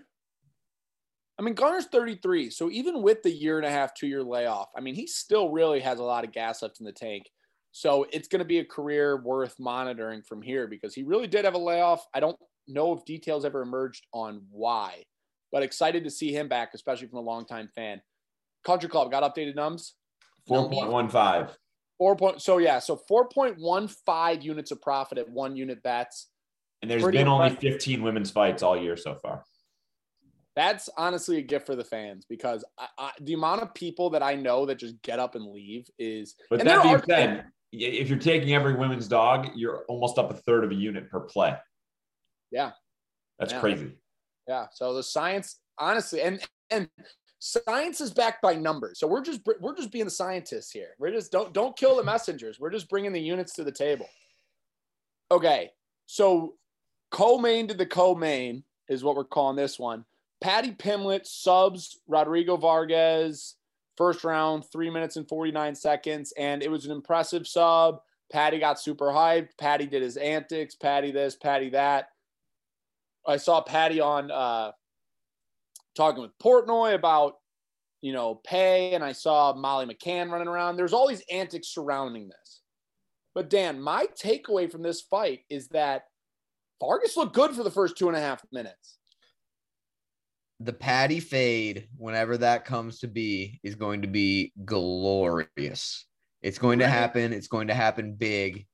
I 1.37 1.41
mean, 1.41 1.53
Gunnar's 1.53 1.85
33. 1.85 2.49
So 2.49 2.69
even 2.71 3.01
with 3.03 3.21
the 3.21 3.31
year 3.31 3.57
and 3.57 3.65
a 3.65 3.69
half, 3.69 3.93
two 3.93 4.07
year 4.07 4.23
layoff, 4.23 4.69
I 4.75 4.81
mean, 4.81 4.95
he 4.95 5.07
still 5.07 5.51
really 5.51 5.79
has 5.81 5.99
a 5.99 6.03
lot 6.03 6.23
of 6.23 6.31
gas 6.31 6.61
left 6.61 6.79
in 6.79 6.85
the 6.85 6.91
tank. 6.91 7.29
So 7.71 8.05
it's 8.11 8.27
going 8.27 8.39
to 8.39 8.45
be 8.45 8.59
a 8.59 8.65
career 8.65 9.21
worth 9.21 9.59
monitoring 9.59 10.21
from 10.23 10.41
here 10.41 10.67
because 10.67 10.95
he 10.95 11.03
really 11.03 11.27
did 11.27 11.45
have 11.45 11.53
a 11.53 11.59
layoff. 11.59 12.05
I 12.13 12.19
don't 12.19 12.37
know 12.67 12.93
if 12.93 13.05
details 13.05 13.45
ever 13.45 13.61
emerged 13.61 14.05
on 14.13 14.41
why, 14.49 15.03
but 15.51 15.63
excited 15.63 16.03
to 16.03 16.09
see 16.09 16.31
him 16.31 16.47
back, 16.47 16.71
especially 16.73 17.07
from 17.07 17.19
a 17.19 17.21
longtime 17.21 17.69
fan. 17.75 18.01
Country 18.63 18.89
Club 18.89 19.11
got 19.11 19.23
updated 19.23 19.55
nums. 19.55 19.91
Four 20.47 20.69
point 20.69 20.89
one 20.89 21.09
five. 21.09 21.57
Four 21.97 22.15
point. 22.15 22.41
So 22.41 22.57
yeah, 22.57 22.79
so 22.79 22.95
four 22.95 23.27
point 23.27 23.57
one 23.59 23.87
five 23.87 24.41
units 24.41 24.71
of 24.71 24.81
profit 24.81 25.17
at 25.17 25.29
one 25.29 25.55
unit 25.55 25.83
bets. 25.83 26.27
And 26.81 26.91
there's 26.91 27.03
Pretty 27.03 27.17
been 27.17 27.27
only 27.27 27.55
15 27.55 28.03
women's 28.03 28.29
fights 28.29 28.61
all 28.61 28.77
year 28.77 28.95
so 28.95 29.15
far. 29.15 29.43
That's 30.55 30.89
honestly 30.97 31.37
a 31.37 31.41
gift 31.41 31.65
for 31.65 31.75
the 31.75 31.83
fans 31.83 32.25
because 32.27 32.63
I, 32.77 32.87
I, 32.97 33.11
the 33.21 33.33
amount 33.33 33.61
of 33.61 33.73
people 33.73 34.11
that 34.11 34.23
I 34.23 34.35
know 34.35 34.65
that 34.67 34.79
just 34.79 35.01
get 35.01 35.19
up 35.19 35.35
and 35.35 35.45
leave 35.45 35.87
is. 35.97 36.35
But 36.49 36.63
that 36.63 36.83
being 36.83 37.01
said, 37.07 37.45
if 37.71 38.09
you're 38.09 38.19
taking 38.19 38.53
every 38.53 38.75
women's 38.75 39.07
dog, 39.07 39.49
you're 39.55 39.83
almost 39.85 40.17
up 40.17 40.31
a 40.31 40.33
third 40.33 40.63
of 40.63 40.71
a 40.71 40.75
unit 40.75 41.09
per 41.09 41.19
play. 41.21 41.55
Yeah. 42.51 42.71
That's 43.39 43.53
Yeah. 43.53 43.59
crazy. 43.59 43.97
Yeah. 44.47 44.67
So 44.71 44.93
the 44.93 45.03
science, 45.03 45.59
honestly, 45.77 46.21
and 46.21 46.41
and 46.69 46.89
science 47.39 48.01
is 48.01 48.11
backed 48.11 48.41
by 48.41 48.55
numbers. 48.55 48.99
So 48.99 49.07
we're 49.07 49.21
just 49.21 49.41
we're 49.59 49.75
just 49.75 49.91
being 49.91 50.05
the 50.05 50.11
scientists 50.11 50.71
here. 50.71 50.95
We're 50.97 51.11
just 51.11 51.31
don't 51.31 51.53
don't 51.53 51.75
kill 51.77 51.95
the 51.97 52.03
messengers. 52.03 52.59
We're 52.59 52.71
just 52.71 52.89
bringing 52.89 53.11
the 53.13 53.21
units 53.21 53.53
to 53.55 53.63
the 53.63 53.71
table. 53.71 54.07
Okay. 55.29 55.71
So 56.05 56.55
co-main 57.11 57.67
to 57.67 57.73
the 57.73 57.85
co-main 57.85 58.63
is 58.87 59.03
what 59.03 59.15
we're 59.15 59.25
calling 59.25 59.57
this 59.57 59.77
one. 59.77 60.05
Paddy 60.39 60.71
Pimblett 60.71 61.25
subs 61.25 61.99
Rodrigo 62.07 62.55
Vargas 62.55 63.56
first 63.97 64.23
round, 64.23 64.63
three 64.71 64.89
minutes 64.89 65.17
and 65.17 65.27
49 65.27 65.75
seconds. 65.75 66.33
And 66.37 66.63
it 66.63 66.69
was 66.69 66.85
an 66.85 66.91
impressive 66.91 67.47
sub. 67.47 67.99
Paddy 68.31 68.59
got 68.59 68.79
super 68.79 69.07
hyped. 69.07 69.49
Paddy 69.59 69.87
did 69.87 70.01
his 70.01 70.17
antics. 70.17 70.75
Paddy 70.75 71.11
this, 71.11 71.35
Paddy 71.35 71.69
that. 71.71 72.09
I 73.25 73.37
saw 73.37 73.61
Paddy 73.61 73.99
on 73.99 74.31
uh, 74.31 74.71
talking 75.95 76.21
with 76.21 76.37
Portnoy 76.41 76.93
about, 76.93 77.35
you 78.01 78.13
know, 78.13 78.35
pay, 78.35 78.93
and 78.93 79.03
I 79.03 79.11
saw 79.11 79.53
Molly 79.53 79.85
McCann 79.85 80.29
running 80.29 80.47
around. 80.47 80.77
There's 80.77 80.93
all 80.93 81.07
these 81.07 81.23
antics 81.31 81.67
surrounding 81.69 82.29
this. 82.29 82.61
But 83.33 83.49
Dan, 83.49 83.81
my 83.81 84.07
takeaway 84.21 84.71
from 84.71 84.81
this 84.81 85.01
fight 85.01 85.41
is 85.49 85.67
that 85.69 86.03
Vargas 86.79 87.17
looked 87.17 87.35
good 87.35 87.51
for 87.51 87.63
the 87.63 87.71
first 87.71 87.97
two 87.97 88.07
and 88.07 88.17
a 88.17 88.21
half 88.21 88.41
minutes. 88.51 88.97
The 90.59 90.73
patty 90.73 91.19
fade, 91.19 91.87
whenever 91.97 92.37
that 92.37 92.65
comes 92.65 92.99
to 92.99 93.07
be, 93.07 93.59
is 93.63 93.75
going 93.75 94.01
to 94.01 94.07
be 94.07 94.53
glorious. 94.65 96.05
It's 96.41 96.57
going 96.57 96.79
to 96.79 96.87
happen. 96.87 97.31
It's 97.33 97.47
going 97.47 97.67
to 97.67 97.73
happen 97.73 98.15
big. 98.15 98.65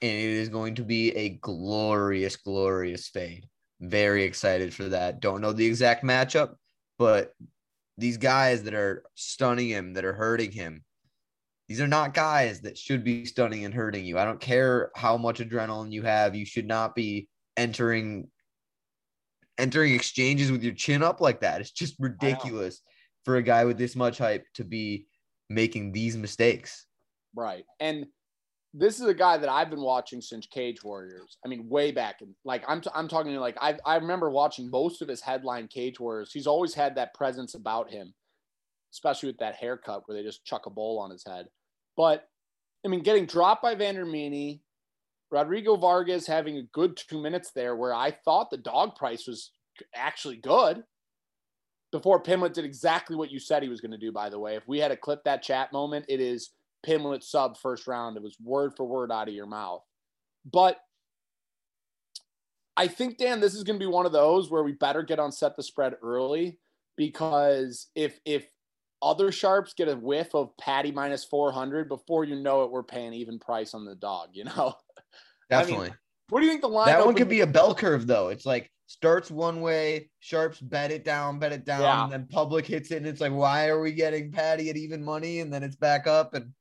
And 0.00 0.10
it 0.10 0.30
is 0.30 0.48
going 0.48 0.74
to 0.76 0.82
be 0.82 1.14
a 1.16 1.30
glorious, 1.30 2.36
glorious 2.36 3.08
fade. 3.08 3.46
Very 3.80 4.24
excited 4.24 4.74
for 4.74 4.84
that. 4.84 5.20
Don't 5.20 5.40
know 5.40 5.52
the 5.52 5.66
exact 5.66 6.04
matchup, 6.04 6.54
but 6.98 7.32
these 7.98 8.16
guys 8.16 8.64
that 8.64 8.74
are 8.74 9.04
stunning 9.14 9.68
him, 9.68 9.94
that 9.94 10.04
are 10.04 10.12
hurting 10.12 10.50
him, 10.50 10.82
these 11.68 11.80
are 11.80 11.88
not 11.88 12.14
guys 12.14 12.62
that 12.62 12.76
should 12.76 13.04
be 13.04 13.24
stunning 13.24 13.64
and 13.64 13.72
hurting 13.72 14.04
you. 14.04 14.18
I 14.18 14.24
don't 14.24 14.40
care 14.40 14.90
how 14.96 15.16
much 15.16 15.38
adrenaline 15.38 15.92
you 15.92 16.02
have. 16.02 16.34
You 16.34 16.44
should 16.44 16.66
not 16.66 16.94
be 16.94 17.28
entering 17.56 18.28
entering 19.58 19.94
exchanges 19.94 20.50
with 20.50 20.62
your 20.62 20.74
chin 20.74 21.02
up 21.02 21.20
like 21.20 21.40
that. 21.40 21.60
It's 21.60 21.70
just 21.70 21.96
ridiculous 21.98 22.80
for 23.24 23.36
a 23.36 23.42
guy 23.42 23.64
with 23.64 23.78
this 23.78 23.94
much 23.94 24.18
hype 24.18 24.44
to 24.54 24.64
be 24.64 25.06
making 25.48 25.92
these 25.92 26.16
mistakes. 26.16 26.86
Right. 27.34 27.64
And 27.80 28.06
this 28.74 29.00
is 29.00 29.06
a 29.06 29.14
guy 29.14 29.36
that 29.36 29.48
I've 29.48 29.70
been 29.70 29.82
watching 29.82 30.20
since 30.20 30.46
Cage 30.46 30.82
Warriors. 30.82 31.36
I 31.44 31.48
mean, 31.48 31.68
way 31.68 31.92
back. 31.92 32.22
in 32.22 32.34
like, 32.44 32.64
I'm, 32.66 32.80
t- 32.80 32.90
I'm 32.94 33.08
talking 33.08 33.32
to 33.32 33.40
like, 33.40 33.56
I, 33.60 33.76
I 33.84 33.96
remember 33.96 34.30
watching 34.30 34.70
most 34.70 35.02
of 35.02 35.08
his 35.08 35.20
headline 35.20 35.68
Cage 35.68 36.00
Warriors. 36.00 36.32
He's 36.32 36.46
always 36.46 36.74
had 36.74 36.94
that 36.96 37.14
presence 37.14 37.54
about 37.54 37.90
him, 37.90 38.14
especially 38.92 39.28
with 39.28 39.38
that 39.38 39.56
haircut 39.56 40.02
where 40.06 40.16
they 40.16 40.24
just 40.24 40.44
chuck 40.44 40.66
a 40.66 40.70
bowl 40.70 40.98
on 40.98 41.10
his 41.10 41.24
head. 41.26 41.46
But 41.96 42.26
I 42.84 42.88
mean, 42.88 43.02
getting 43.02 43.26
dropped 43.26 43.62
by 43.62 43.74
Vendramini, 43.74 44.60
Rodrigo 45.32 45.76
Vargas 45.76 46.26
having 46.26 46.58
a 46.58 46.62
good 46.62 46.96
two 46.96 47.20
minutes 47.20 47.50
there 47.52 47.74
where 47.74 47.94
I 47.94 48.10
thought 48.10 48.50
the 48.50 48.58
dog 48.58 48.94
price 48.96 49.26
was 49.26 49.52
actually 49.94 50.36
good 50.36 50.84
before 51.90 52.22
Pimblett 52.22 52.52
did 52.52 52.66
exactly 52.66 53.16
what 53.16 53.30
you 53.30 53.40
said 53.40 53.62
he 53.62 53.68
was 53.70 53.80
going 53.80 53.92
to 53.92 53.98
do, 53.98 54.12
by 54.12 54.28
the 54.28 54.38
way. 54.38 54.56
If 54.56 54.68
we 54.68 54.78
had 54.78 54.88
to 54.88 54.96
clip 54.96 55.24
that 55.24 55.42
chat 55.42 55.72
moment, 55.72 56.04
it 56.08 56.20
is 56.20 56.50
Pimblett 56.86 57.22
sub 57.22 57.56
first 57.56 57.86
round. 57.86 58.16
It 58.16 58.22
was 58.22 58.36
word 58.42 58.74
for 58.76 58.84
word 58.84 59.10
out 59.10 59.28
of 59.28 59.34
your 59.34 59.46
mouth. 59.46 59.82
But 60.50 60.78
I 62.76 62.86
think, 62.86 63.16
Dan, 63.16 63.40
this 63.40 63.54
is 63.54 63.64
going 63.64 63.78
to 63.78 63.84
be 63.84 63.90
one 63.90 64.06
of 64.06 64.12
those 64.12 64.50
where 64.50 64.62
we 64.62 64.72
better 64.72 65.02
get 65.02 65.18
on 65.18 65.32
set 65.32 65.56
the 65.56 65.62
spread 65.62 65.94
early 66.02 66.58
because 66.96 67.88
if 67.94 68.20
if 68.24 68.46
other 69.00 69.32
sharps 69.32 69.74
get 69.74 69.88
a 69.88 69.96
whiff 69.96 70.34
of 70.34 70.56
Paddy 70.58 70.92
minus 70.92 71.24
400 71.24 71.88
before 71.88 72.24
you 72.24 72.36
know 72.36 72.64
it, 72.64 72.70
we're 72.70 72.82
paying 72.82 73.12
even 73.14 73.38
price 73.38 73.74
on 73.74 73.84
the 73.84 73.94
dog, 73.94 74.30
you 74.32 74.44
know? 74.44 74.74
I 75.50 75.56
mean, 75.56 75.60
Definitely. 75.66 75.92
What 76.28 76.40
do 76.40 76.46
you 76.46 76.52
think 76.52 76.62
the 76.62 76.68
line 76.68 76.86
that 76.86 77.04
one 77.04 77.14
could 77.14 77.28
be 77.28 77.40
a 77.40 77.46
bell 77.46 77.74
curve 77.74 78.06
though. 78.06 78.28
It's 78.28 78.46
like 78.46 78.70
starts 78.86 79.30
one 79.30 79.60
way, 79.60 80.10
sharps 80.20 80.60
bet 80.60 80.90
it 80.90 81.04
down, 81.04 81.38
bet 81.38 81.52
it 81.52 81.64
down, 81.64 81.80
Yeah. 81.82 82.04
and 82.04 82.12
then 82.12 82.26
public 82.30 82.66
hits 82.66 82.90
it, 82.90 82.96
and 82.96 83.06
it's 83.06 83.20
like, 83.20 83.32
why 83.32 83.68
are 83.68 83.80
we 83.80 83.92
getting 83.92 84.30
Paddy 84.32 84.70
at 84.70 84.76
even 84.76 85.02
money? 85.04 85.40
And 85.40 85.52
then 85.52 85.62
it's 85.62 85.76
back 85.76 86.06
up, 86.06 86.34
and 86.34 86.52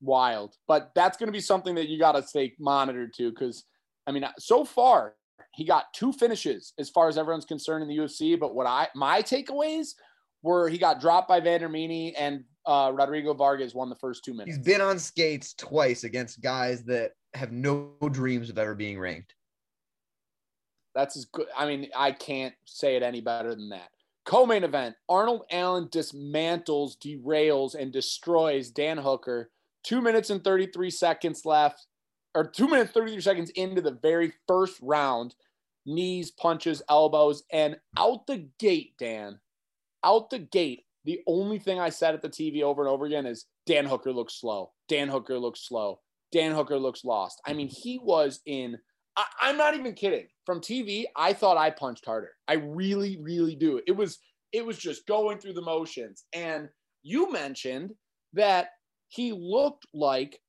wild. 0.00 0.54
But 0.66 0.92
that's 0.94 1.16
going 1.16 1.28
to 1.28 1.32
be 1.32 1.40
something 1.40 1.74
that 1.76 1.88
you 1.88 1.98
got 1.98 2.12
to 2.12 2.22
stay 2.22 2.54
monitored 2.58 3.14
to 3.14 3.30
because, 3.30 3.64
I 4.06 4.12
mean, 4.12 4.24
so 4.38 4.64
far 4.64 5.14
he 5.52 5.64
got 5.64 5.92
two 5.94 6.12
finishes 6.12 6.72
as 6.78 6.90
far 6.90 7.08
as 7.08 7.16
everyone's 7.16 7.44
concerned 7.44 7.82
in 7.82 7.88
the 7.88 7.96
UFC. 7.96 8.38
But 8.38 8.54
what 8.54 8.66
I 8.66 8.88
my 8.94 9.22
takeaways 9.22 9.94
were 10.42 10.68
he 10.68 10.78
got 10.78 11.00
dropped 11.00 11.28
by 11.28 11.40
Vendramini 11.40 12.12
and 12.18 12.44
uh, 12.66 12.92
Rodrigo 12.94 13.34
Vargas 13.34 13.74
won 13.74 13.88
the 13.88 13.96
first 13.96 14.24
two 14.24 14.32
minutes. 14.32 14.56
he's 14.56 14.64
been 14.64 14.80
on 14.80 14.98
skates 14.98 15.54
twice 15.54 16.04
against 16.04 16.40
guys 16.40 16.82
that 16.84 17.12
have 17.34 17.52
no 17.52 17.92
dreams 18.10 18.50
of 18.50 18.58
ever 18.58 18.74
being 18.74 18.98
ranked. 18.98 19.34
That's 20.94 21.16
as 21.16 21.24
good. 21.24 21.46
I 21.56 21.66
mean, 21.66 21.88
I 21.96 22.12
can't 22.12 22.54
say 22.64 22.96
it 22.96 23.02
any 23.02 23.20
better 23.20 23.54
than 23.54 23.68
that. 23.70 23.90
Co-main 24.24 24.64
event: 24.64 24.94
Arnold 25.08 25.44
Allen 25.50 25.88
dismantles, 25.88 26.96
derails, 26.98 27.74
and 27.74 27.92
destroys 27.92 28.70
Dan 28.70 28.98
Hooker. 28.98 29.50
Two 29.82 30.00
minutes 30.00 30.30
and 30.30 30.42
thirty-three 30.42 30.90
seconds 30.90 31.44
left, 31.44 31.86
or 32.34 32.46
two 32.46 32.68
minutes 32.68 32.92
thirty-three 32.92 33.20
seconds 33.20 33.50
into 33.50 33.82
the 33.82 33.98
very 34.02 34.32
first 34.46 34.78
round. 34.80 35.34
Knees, 35.86 36.30
punches, 36.30 36.80
elbows, 36.88 37.42
and 37.52 37.76
out 37.98 38.26
the 38.26 38.48
gate, 38.58 38.94
Dan. 38.98 39.38
Out 40.02 40.30
the 40.30 40.38
gate. 40.38 40.84
The 41.04 41.20
only 41.26 41.58
thing 41.58 41.78
I 41.78 41.90
said 41.90 42.14
at 42.14 42.22
the 42.22 42.30
TV 42.30 42.62
over 42.62 42.80
and 42.80 42.88
over 42.88 43.04
again 43.04 43.26
is 43.26 43.44
Dan 43.66 43.84
Hooker 43.84 44.12
looks 44.12 44.40
slow. 44.40 44.72
Dan 44.88 45.08
Hooker 45.08 45.38
looks 45.38 45.60
slow. 45.60 46.00
Dan 46.34 46.52
Hooker 46.52 46.78
looks 46.78 47.04
lost. 47.04 47.40
I 47.46 47.52
mean, 47.52 47.68
he 47.68 47.98
was 47.98 48.40
in 48.44 48.76
I, 49.16 49.24
I'm 49.40 49.56
not 49.56 49.74
even 49.74 49.94
kidding. 49.94 50.26
From 50.44 50.60
TV, 50.60 51.04
I 51.16 51.32
thought 51.32 51.56
I 51.56 51.70
punched 51.70 52.04
harder. 52.04 52.32
I 52.48 52.54
really, 52.54 53.18
really 53.22 53.54
do. 53.54 53.80
It 53.86 53.92
was 53.92 54.18
it 54.52 54.66
was 54.66 54.76
just 54.76 55.06
going 55.06 55.38
through 55.38 55.54
the 55.54 55.62
motions. 55.62 56.24
And 56.32 56.68
you 57.02 57.32
mentioned 57.32 57.92
that 58.32 58.70
he 59.08 59.32
looked 59.32 59.86
like 59.94 60.40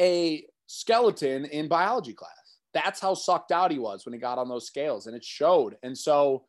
a 0.00 0.44
skeleton 0.68 1.44
in 1.46 1.66
biology 1.68 2.14
class. 2.14 2.30
That's 2.72 3.00
how 3.00 3.14
sucked 3.14 3.50
out 3.50 3.72
he 3.72 3.78
was 3.78 4.06
when 4.06 4.12
he 4.12 4.20
got 4.20 4.38
on 4.38 4.48
those 4.48 4.66
scales, 4.66 5.06
and 5.06 5.16
it 5.16 5.24
showed. 5.24 5.76
And 5.82 5.98
so 5.98 6.44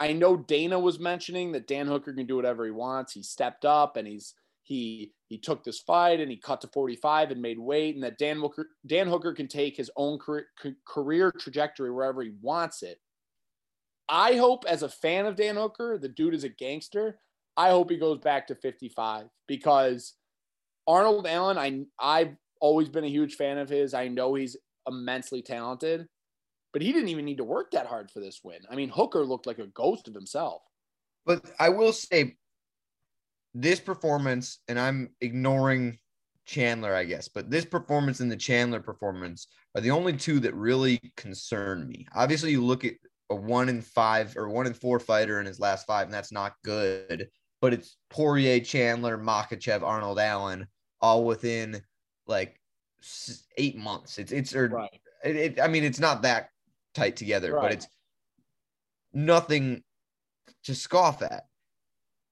I 0.00 0.12
know 0.12 0.36
Dana 0.36 0.78
was 0.80 0.98
mentioning 0.98 1.52
that 1.52 1.68
Dan 1.68 1.86
Hooker 1.86 2.12
can 2.14 2.26
do 2.26 2.34
whatever 2.34 2.64
he 2.64 2.72
wants. 2.72 3.12
He 3.12 3.22
stepped 3.22 3.64
up 3.64 3.96
and 3.96 4.08
he's 4.08 4.34
he 4.64 5.12
he 5.30 5.38
took 5.38 5.62
this 5.62 5.78
fight 5.78 6.20
and 6.20 6.28
he 6.28 6.36
cut 6.36 6.60
to 6.60 6.68
45 6.68 7.30
and 7.30 7.40
made 7.40 7.58
weight, 7.58 7.94
and 7.94 8.02
that 8.04 8.18
Dan 8.18 8.40
Hooker 8.40 8.68
Dan 8.84 9.06
Hooker 9.06 9.32
can 9.32 9.46
take 9.46 9.76
his 9.76 9.90
own 9.96 10.18
career, 10.18 10.46
career 10.86 11.32
trajectory 11.32 11.90
wherever 11.90 12.20
he 12.20 12.32
wants 12.42 12.82
it. 12.82 12.98
I 14.08 14.34
hope, 14.34 14.64
as 14.68 14.82
a 14.82 14.88
fan 14.88 15.26
of 15.26 15.36
Dan 15.36 15.54
Hooker, 15.54 15.96
the 15.96 16.08
dude 16.08 16.34
is 16.34 16.42
a 16.42 16.48
gangster. 16.48 17.20
I 17.56 17.70
hope 17.70 17.90
he 17.90 17.96
goes 17.96 18.18
back 18.18 18.48
to 18.48 18.56
55 18.56 19.26
because 19.46 20.14
Arnold 20.88 21.28
Allen, 21.28 21.56
I 21.56 21.84
I've 22.00 22.34
always 22.60 22.88
been 22.88 23.04
a 23.04 23.08
huge 23.08 23.36
fan 23.36 23.56
of 23.56 23.68
his. 23.68 23.94
I 23.94 24.08
know 24.08 24.34
he's 24.34 24.56
immensely 24.88 25.42
talented, 25.42 26.08
but 26.72 26.82
he 26.82 26.92
didn't 26.92 27.10
even 27.10 27.24
need 27.24 27.38
to 27.38 27.44
work 27.44 27.70
that 27.70 27.86
hard 27.86 28.10
for 28.10 28.18
this 28.18 28.40
win. 28.42 28.58
I 28.68 28.74
mean, 28.74 28.88
Hooker 28.88 29.24
looked 29.24 29.46
like 29.46 29.60
a 29.60 29.68
ghost 29.68 30.08
of 30.08 30.14
himself. 30.14 30.62
But 31.24 31.44
I 31.60 31.68
will 31.68 31.92
say 31.92 32.36
this 33.54 33.80
performance, 33.80 34.58
and 34.68 34.78
I'm 34.78 35.10
ignoring 35.20 35.98
Chandler, 36.46 36.94
I 36.94 37.04
guess, 37.04 37.28
but 37.28 37.50
this 37.50 37.64
performance 37.64 38.20
and 38.20 38.30
the 38.30 38.36
Chandler 38.36 38.80
performance 38.80 39.48
are 39.74 39.80
the 39.80 39.90
only 39.90 40.12
two 40.16 40.40
that 40.40 40.54
really 40.54 41.00
concern 41.16 41.86
me. 41.88 42.06
Obviously, 42.14 42.50
you 42.50 42.64
look 42.64 42.84
at 42.84 42.94
a 43.30 43.34
one 43.34 43.68
in 43.68 43.80
five 43.80 44.36
or 44.36 44.48
one 44.48 44.66
in 44.66 44.74
four 44.74 44.98
fighter 44.98 45.40
in 45.40 45.46
his 45.46 45.60
last 45.60 45.86
five, 45.86 46.06
and 46.06 46.14
that's 46.14 46.32
not 46.32 46.54
good. 46.64 47.28
But 47.60 47.74
it's 47.74 47.96
Poirier, 48.08 48.60
Chandler, 48.60 49.18
Makhachev, 49.18 49.82
Arnold 49.82 50.18
Allen, 50.18 50.66
all 51.00 51.24
within 51.24 51.82
like 52.26 52.60
eight 53.56 53.76
months. 53.76 54.18
It's 54.18 54.32
it's 54.32 54.54
or 54.54 54.68
right. 54.68 55.00
it, 55.24 55.36
it, 55.36 55.60
I 55.60 55.68
mean, 55.68 55.84
it's 55.84 56.00
not 56.00 56.22
that 56.22 56.48
tight 56.94 57.16
together, 57.16 57.54
right. 57.54 57.62
but 57.62 57.72
it's 57.72 57.86
nothing 59.12 59.82
to 60.64 60.74
scoff 60.74 61.22
at. 61.22 61.44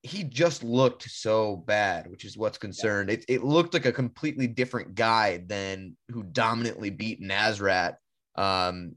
He 0.08 0.24
just 0.24 0.64
looked 0.64 1.02
so 1.10 1.56
bad, 1.66 2.10
which 2.10 2.24
is 2.24 2.36
what's 2.36 2.58
concerned. 2.58 3.10
Yeah. 3.10 3.16
It, 3.16 3.24
it 3.28 3.44
looked 3.44 3.74
like 3.74 3.86
a 3.86 3.92
completely 3.92 4.46
different 4.46 4.94
guy 4.94 5.44
than 5.46 5.96
who 6.10 6.22
dominantly 6.22 6.90
beat 6.90 7.20
Nasrat 7.20 7.96
um, 8.36 8.96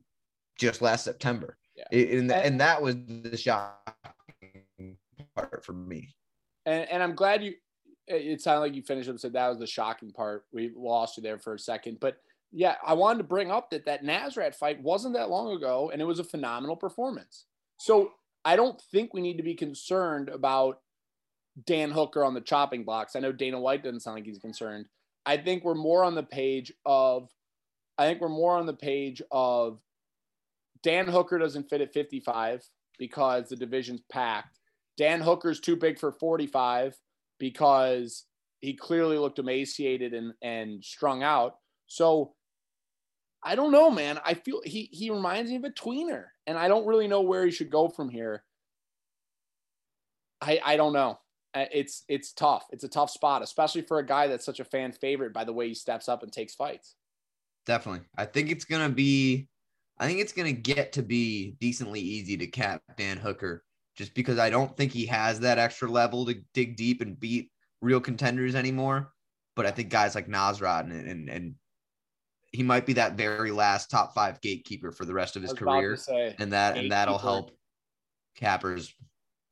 just 0.58 0.82
last 0.82 1.04
September. 1.04 1.58
Yeah. 1.76 1.84
It, 1.92 2.20
and, 2.20 2.32
and 2.32 2.62
that 2.62 2.82
was 2.82 2.96
the 2.96 3.36
shocking 3.36 4.98
part 5.36 5.66
for 5.66 5.74
me. 5.74 6.16
And, 6.66 6.90
and 6.90 7.04
I'm 7.04 7.16
glad 7.16 7.44
you, 7.44 7.56
it 8.08 8.42
sounded 8.42 8.62
like 8.62 8.76
you 8.76 8.82
finished 8.82 9.10
up 9.10 9.14
and 9.14 9.20
said 9.20 9.34
that 9.34 9.50
was 9.50 9.60
the 9.60 9.68
shocking 9.68 10.12
part. 10.12 10.46
We 10.54 10.72
lost 10.76 11.18
you 11.18 11.24
there 11.24 11.40
for 11.40 11.54
a 11.54 11.60
second. 11.60 12.00
But 12.00 12.18
yeah, 12.52 12.76
I 12.86 12.94
wanted 12.94 13.20
to 13.20 13.24
bring 13.26 13.52
up 13.52 13.70
that 13.72 13.86
that 13.86 14.04
Nasrat 14.04 14.56
fight 14.56 14.82
wasn't 14.82 15.16
that 15.16 15.30
long 15.30 15.56
ago, 15.56 15.90
and 15.92 16.02
it 16.02 16.06
was 16.06 16.20
a 16.20 16.24
phenomenal 16.24 16.76
performance. 16.76 17.46
So 17.78 18.12
I 18.44 18.56
don't 18.56 18.82
think 18.92 19.14
we 19.14 19.22
need 19.22 19.38
to 19.38 19.44
be 19.44 19.56
concerned 19.56 20.30
about 20.30 20.80
Dan 21.66 21.92
Hooker 21.92 22.24
on 22.24 22.34
the 22.34 22.42
chopping 22.42 22.84
blocks. 22.84 23.16
I 23.16 23.20
know 23.20 23.32
Dana 23.32 23.60
White 23.60 23.84
doesn't 23.84 24.02
sound 24.02 24.16
like 24.16 24.26
he's 24.26 24.40
concerned. 24.40 24.86
I 25.26 25.38
think 25.38 25.64
we're 25.64 25.76
more 25.76 26.04
on 26.04 26.16
the 26.16 26.24
page 26.24 26.74
of, 26.86 27.30
I 27.98 28.08
think 28.08 28.22
we're 28.22 28.30
more 28.30 28.58
on 28.58 28.66
the 28.66 28.74
page 28.74 29.22
of 29.32 29.80
Dan 30.84 31.08
Hooker 31.08 31.38
doesn't 31.38 31.70
fit 31.70 31.82
at 31.82 31.94
55 31.94 32.64
because 32.98 33.50
the 33.50 33.56
division's 33.56 34.02
packed. 34.12 34.60
Dan 34.98 35.22
Hooker's 35.22 35.60
too 35.60 35.76
big 35.76 36.00
for 36.00 36.12
45 36.12 36.98
because 37.40 38.26
he 38.60 38.74
clearly 38.74 39.18
looked 39.18 39.40
emaciated 39.40 40.14
and, 40.14 40.34
and 40.42 40.84
strung 40.84 41.24
out. 41.24 41.56
So 41.88 42.34
I 43.44 43.56
don't 43.56 43.72
know, 43.72 43.90
man. 43.90 44.20
I 44.24 44.36
feel 44.36 44.62
he 44.64 44.90
he 44.92 45.10
reminds 45.10 45.50
me 45.50 45.58
of 45.58 45.64
a 45.64 45.72
tweener, 45.72 46.26
and 46.46 46.58
I 46.58 46.68
don't 46.68 46.86
really 46.86 47.08
know 47.08 47.22
where 47.22 47.44
he 47.44 47.52
should 47.52 47.72
go 47.72 47.90
from 47.90 48.10
here. 48.10 48.44
I 50.40 50.60
I 50.64 50.78
don't 50.78 50.94
know. 50.94 51.20
Uh, 51.54 51.66
it's 51.74 52.04
it's 52.08 52.32
tough. 52.32 52.66
It's 52.72 52.84
a 52.84 52.90
tough 52.90 53.10
spot, 53.10 53.42
especially 53.42 53.82
for 53.82 54.00
a 54.00 54.06
guy 54.06 54.28
that's 54.28 54.46
such 54.46 54.60
a 54.60 54.66
fan 54.66 54.92
favorite 54.92 55.34
by 55.34 55.44
the 55.44 55.54
way 55.54 55.68
he 55.68 55.74
steps 55.74 56.08
up 56.08 56.24
and 56.24 56.32
takes 56.32 56.56
fights. 56.56 56.96
Definitely. 57.66 58.06
I 58.18 58.26
think 58.26 58.50
it's 58.50 58.66
gonna 58.66 58.90
be 58.90 59.48
I 60.00 60.08
think 60.08 60.20
it's 60.20 60.34
gonna 60.34 60.54
get 60.54 60.94
to 60.94 61.04
be 61.04 61.56
decently 61.60 62.00
easy 62.00 62.38
to 62.38 62.48
cap 62.48 62.82
Dan 62.98 63.18
Hooker 63.18 63.64
just 63.96 64.14
because 64.14 64.40
I 64.40 64.50
don't 64.50 64.76
think 64.78 64.92
he 64.92 65.06
has 65.08 65.40
that 65.42 65.60
extra 65.60 65.90
level 65.90 66.26
to 66.26 66.36
dig 66.54 66.78
deep 66.78 67.02
and 67.02 67.20
beat 67.20 67.52
real 67.82 68.00
contenders 68.00 68.56
anymore. 68.56 69.12
But 69.56 69.66
I 69.66 69.72
think 69.72 69.90
guys 69.90 70.16
like 70.16 70.28
Nasrat 70.28 70.82
and, 70.82 71.08
and, 71.08 71.30
and 71.30 71.56
he 72.52 72.64
might 72.64 72.86
be 72.86 72.94
that 72.94 73.14
very 73.14 73.52
last 73.52 73.90
top 73.90 74.14
five 74.14 74.40
gatekeeper 74.42 74.92
for 74.92 75.06
the 75.06 75.14
rest 75.14 75.36
of 75.36 75.42
his 75.42 75.54
career, 75.54 75.98
say, 75.98 76.36
and 76.40 76.54
that 76.54 76.78
and 76.78 76.92
that'll 76.92 77.18
help 77.18 77.52
cappers 78.36 78.94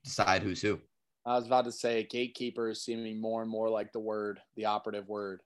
decide 0.03 0.41
who's 0.41 0.61
who. 0.61 0.79
I 1.25 1.35
was 1.35 1.45
about 1.45 1.65
to 1.65 1.71
say 1.71 2.07
gatekeeper 2.09 2.69
is 2.69 2.83
seeming 2.83 3.19
more 3.19 3.41
and 3.41 3.51
more 3.51 3.69
like 3.69 3.91
the 3.91 3.99
word, 3.99 4.39
the 4.55 4.65
operative 4.65 5.07
word. 5.07 5.41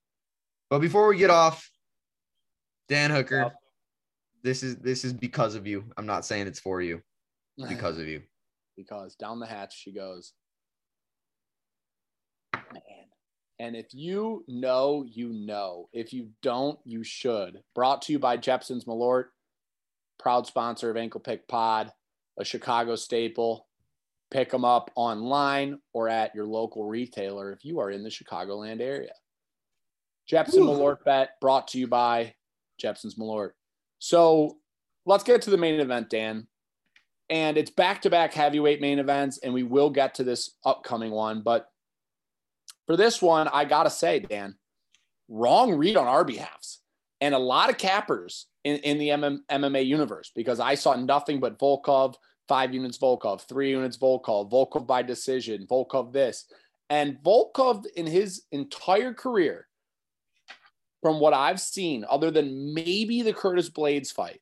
But 0.70 0.80
before 0.80 1.08
we 1.08 1.18
get 1.18 1.30
off, 1.30 1.70
Dan 2.88 3.12
Hooker, 3.12 3.52
this 4.44 4.64
is 4.64 4.78
this 4.78 5.04
is 5.04 5.14
because 5.14 5.56
of 5.56 5.66
you. 5.66 5.86
I'm 5.98 6.06
not 6.06 6.26
saying 6.26 6.48
it's 6.48 6.60
for 6.60 6.82
you, 6.82 7.02
because 7.68 7.98
of 7.98 8.08
you. 8.08 8.22
Because 8.78 9.16
down 9.16 9.40
the 9.40 9.46
hatch 9.46 9.78
she 9.78 9.92
goes. 9.94 10.34
Man. 12.54 12.82
And 13.60 13.76
if 13.76 13.94
you 13.94 14.44
know, 14.48 15.06
you 15.08 15.30
know. 15.30 15.90
If 15.94 16.12
you 16.12 16.30
don't, 16.42 16.80
you 16.86 17.04
should. 17.04 17.62
Brought 17.76 18.02
to 18.04 18.12
you 18.12 18.20
by 18.20 18.38
Jeppson's 18.38 18.86
Malort, 18.86 19.26
proud 20.20 20.48
sponsor 20.48 20.90
of 20.90 20.98
Ankle 20.98 21.22
Pick 21.22 21.48
Pod, 21.48 21.92
a 22.40 22.44
Chicago 22.44 22.96
staple. 22.96 23.68
Pick 24.34 24.50
them 24.50 24.66
up 24.66 24.90
online 24.96 25.78
or 25.94 26.10
at 26.10 26.34
your 26.34 26.46
local 26.46 26.86
retailer 26.86 27.54
if 27.54 27.64
you 27.64 27.80
are 27.80 27.92
in 27.92 28.04
the 28.04 28.10
Chicagoland 28.10 28.82
area. 28.82 29.14
Jeppson 30.30 30.64
Malort 30.64 31.04
bet 31.06 31.40
brought 31.40 31.68
to 31.70 31.80
you 31.80 31.88
by 31.88 32.34
Jeppson's 32.82 33.16
Malort. 33.16 33.52
So 34.00 34.58
let's 35.06 35.24
get 35.24 35.44
to 35.44 35.52
the 35.52 35.58
main 35.58 35.80
event, 35.80 36.10
Dan. 36.10 36.48
And 37.30 37.58
it's 37.58 37.70
back 37.70 38.02
to 38.02 38.10
back 38.10 38.34
heavyweight 38.34 38.82
main 38.82 38.98
events, 38.98 39.38
and 39.38 39.54
we 39.54 39.64
will 39.64 39.92
get 39.92 40.16
to 40.16 40.24
this 40.24 40.52
upcoming 40.66 41.12
one. 41.12 41.42
But 41.42 41.68
for 42.88 42.98
this 42.98 43.22
one, 43.22 43.48
I 43.48 43.66
got 43.66 43.84
to 43.84 43.90
say, 43.92 44.20
Dan, 44.20 44.56
wrong 45.30 45.76
read 45.76 45.96
on 45.96 46.08
our 46.08 46.26
behalfs. 46.26 46.80
And 47.22 47.36
a 47.36 47.40
lot 47.40 47.70
of 47.70 47.78
cappers 47.78 48.48
in, 48.64 48.78
in 48.78 48.98
the 48.98 49.10
MM, 49.10 49.38
MMA 49.50 49.86
universe 49.86 50.32
because 50.36 50.60
I 50.60 50.76
saw 50.76 50.96
nothing 50.96 51.40
but 51.40 51.60
Volkov, 51.60 52.16
five 52.54 52.72
units 52.72 53.00
Volkov, 53.00 53.42
three 53.42 53.72
units 53.72 53.98
Volkov, 53.98 54.52
Volkov 54.52 54.86
by 54.86 55.02
decision, 55.02 55.66
Volkov 55.66 56.14
this. 56.14 56.46
And 56.88 57.18
Volkov 57.24 57.88
in 57.96 58.06
his 58.06 58.44
entire 58.52 59.12
career, 59.12 59.66
from 61.02 61.20
what 61.20 61.34
I've 61.34 61.60
seen, 61.60 62.06
other 62.08 62.30
than 62.30 62.76
maybe 62.76 63.24
the 63.24 63.34
Curtis 63.34 63.72
Blaydes 63.72 64.14
fight, 64.14 64.40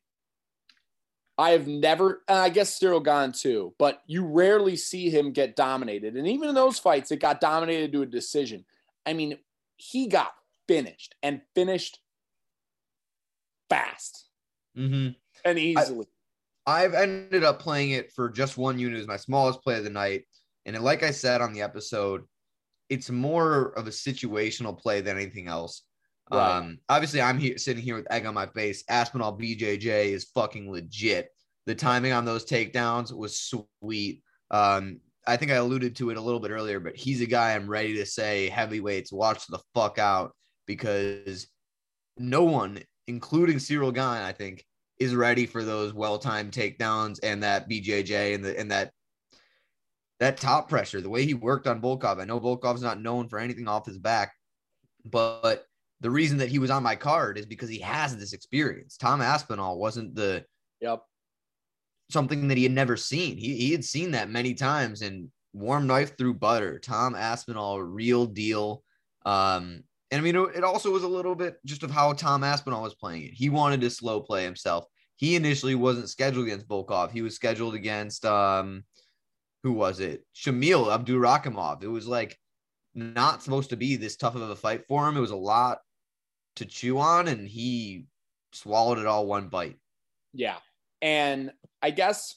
I 1.37 1.51
have 1.51 1.67
never, 1.67 2.21
and 2.27 2.37
I 2.37 2.49
guess 2.49 2.77
Ciryl 2.77 3.01
Gane 3.01 3.31
too, 3.31 3.73
but 3.79 4.01
you 4.07 4.25
rarely 4.25 4.75
see 4.75 5.09
him 5.09 5.31
get 5.31 5.55
dominated. 5.55 6.17
And 6.17 6.27
even 6.27 6.49
in 6.49 6.55
those 6.55 6.79
fights, 6.79 7.11
it 7.11 7.21
got 7.21 7.39
dominated 7.39 7.93
to 7.93 8.01
a 8.01 8.05
decision. 8.05 8.65
I 9.05 9.13
mean, 9.13 9.37
he 9.77 10.07
got 10.07 10.33
finished 10.67 11.15
and 11.23 11.39
finished 11.55 11.99
fast 13.69 14.27
mm-hmm. 14.77 15.13
and 15.45 15.57
easily. 15.57 16.07
I, 16.65 16.81
have 16.81 16.93
ended 16.93 17.43
up 17.43 17.59
playing 17.59 17.91
it 17.91 18.11
for 18.11 18.29
just 18.29 18.57
one 18.57 18.79
unit 18.79 18.99
as 18.99 19.07
my 19.07 19.17
smallest 19.17 19.61
play 19.61 19.77
of 19.77 19.83
the 19.83 19.89
night. 19.89 20.23
And 20.65 20.79
like 20.81 21.03
I 21.03 21.11
said 21.11 21.41
on 21.41 21.53
the 21.53 21.61
episode, 21.61 22.23
it's 22.89 23.09
more 23.09 23.69
of 23.77 23.87
a 23.87 23.91
situational 23.91 24.77
play 24.77 25.01
than 25.01 25.17
anything 25.17 25.47
else. 25.47 25.83
Right. 26.31 26.57
Um, 26.57 26.79
obviously, 26.87 27.21
I'm 27.21 27.39
here 27.39 27.57
sitting 27.57 27.83
here 27.83 27.95
with 27.95 28.11
egg 28.11 28.25
on 28.25 28.33
my 28.33 28.45
face. 28.47 28.83
Aspinall 28.89 29.37
BJJ 29.37 30.11
is 30.11 30.31
fucking 30.35 30.71
legit. 30.71 31.29
The 31.65 31.75
timing 31.75 32.13
on 32.13 32.25
those 32.25 32.45
takedowns 32.45 33.13
was 33.13 33.39
sweet. 33.39 34.23
Um, 34.49 34.99
I 35.27 35.37
think 35.37 35.51
I 35.51 35.55
alluded 35.55 35.95
to 35.97 36.09
it 36.09 36.17
a 36.17 36.21
little 36.21 36.39
bit 36.39 36.51
earlier, 36.51 36.79
but 36.79 36.95
he's 36.95 37.21
a 37.21 37.25
guy 37.25 37.53
I'm 37.53 37.69
ready 37.69 37.95
to 37.95 38.05
say 38.05 38.49
heavyweights, 38.49 39.11
watch 39.11 39.45
the 39.47 39.59
fuck 39.75 39.99
out 39.99 40.33
because 40.65 41.47
no 42.17 42.43
one, 42.43 42.79
including 43.07 43.57
Ciryl 43.57 43.93
Gane, 43.93 44.03
I 44.03 44.31
think, 44.31 44.65
is 45.01 45.15
ready 45.15 45.47
for 45.47 45.63
those 45.63 45.93
well-timed 45.93 46.51
takedowns 46.51 47.19
and 47.23 47.41
that 47.41 47.67
BJJ 47.67 48.35
and 48.35 48.45
the 48.45 48.57
and 48.57 48.69
that 48.69 48.91
that 50.19 50.37
top 50.37 50.69
pressure. 50.69 51.01
The 51.01 51.09
way 51.09 51.25
he 51.25 51.33
worked 51.33 51.65
on 51.65 51.81
Volkov. 51.81 52.21
I 52.21 52.25
know 52.25 52.39
Volkov's 52.39 52.83
not 52.83 53.01
known 53.01 53.27
for 53.27 53.39
anything 53.39 53.67
off 53.67 53.87
his 53.87 53.97
back, 53.97 54.33
but 55.03 55.65
the 56.01 56.11
reason 56.11 56.37
that 56.37 56.49
he 56.49 56.59
was 56.59 56.69
on 56.69 56.83
my 56.83 56.95
card 56.95 57.39
is 57.39 57.47
because 57.47 57.69
he 57.69 57.79
has 57.79 58.15
this 58.15 58.33
experience. 58.33 58.97
Tom 58.97 59.21
Aspinall 59.21 59.79
wasn't 59.79 60.13
the 60.13 60.45
Yep. 60.79 61.03
something 62.11 62.47
that 62.47 62.57
he 62.57 62.63
had 62.63 62.71
never 62.71 62.95
seen. 62.97 63.37
He, 63.37 63.55
he 63.55 63.71
had 63.71 63.83
seen 63.83 64.11
that 64.11 64.29
many 64.29 64.53
times 64.53 65.01
and 65.01 65.29
warm 65.53 65.87
knife 65.87 66.17
through 66.17 66.35
butter. 66.35 66.79
Tom 66.79 67.15
Aspinall, 67.15 67.81
real 67.81 68.25
deal. 68.27 68.83
Um, 69.25 69.83
and 70.11 70.19
I 70.19 70.23
mean, 70.23 70.35
it 70.53 70.63
also 70.63 70.91
was 70.91 71.03
a 71.03 71.07
little 71.07 71.35
bit 71.35 71.57
just 71.65 71.83
of 71.83 71.91
how 71.91 72.11
Tom 72.11 72.43
Aspinall 72.43 72.83
was 72.83 72.93
playing 72.93 73.23
it. 73.23 73.33
He 73.33 73.49
wanted 73.49 73.81
to 73.81 73.89
slow 73.89 74.19
play 74.19 74.43
himself. 74.43 74.85
He 75.15 75.35
initially 75.35 75.75
wasn't 75.75 76.09
scheduled 76.09 76.47
against 76.47 76.67
Volkov. 76.67 77.11
He 77.11 77.21
was 77.21 77.35
scheduled 77.35 77.75
against 77.75 78.25
um, 78.25 78.83
who 79.63 79.71
was 79.71 80.01
it? 80.01 80.25
Shamil 80.35 80.87
Abdurakhimov. 80.87 81.83
It 81.83 81.87
was 81.87 82.07
like 82.07 82.37
not 82.93 83.41
supposed 83.41 83.69
to 83.69 83.77
be 83.77 83.95
this 83.95 84.17
tough 84.17 84.35
of 84.35 84.49
a 84.49 84.55
fight 84.55 84.85
for 84.87 85.07
him. 85.07 85.15
It 85.15 85.21
was 85.21 85.31
a 85.31 85.35
lot 85.35 85.79
to 86.57 86.65
chew 86.65 86.99
on, 86.99 87.29
and 87.29 87.47
he 87.47 88.05
swallowed 88.51 88.97
it 88.97 89.05
all 89.05 89.27
one 89.27 89.47
bite. 89.47 89.77
Yeah. 90.33 90.57
And 91.01 91.51
I 91.81 91.91
guess 91.91 92.35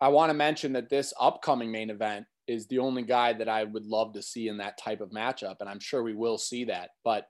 I 0.00 0.08
want 0.08 0.30
to 0.30 0.34
mention 0.34 0.72
that 0.74 0.90
this 0.90 1.12
upcoming 1.20 1.70
main 1.70 1.90
event 1.90 2.26
is 2.46 2.66
the 2.66 2.78
only 2.78 3.02
guy 3.02 3.32
that 3.32 3.48
I 3.48 3.64
would 3.64 3.86
love 3.86 4.12
to 4.14 4.22
see 4.22 4.48
in 4.48 4.58
that 4.58 4.78
type 4.78 5.00
of 5.00 5.10
matchup. 5.10 5.56
And 5.60 5.68
I'm 5.68 5.80
sure 5.80 6.02
we 6.02 6.14
will 6.14 6.38
see 6.38 6.64
that. 6.64 6.90
But 7.04 7.26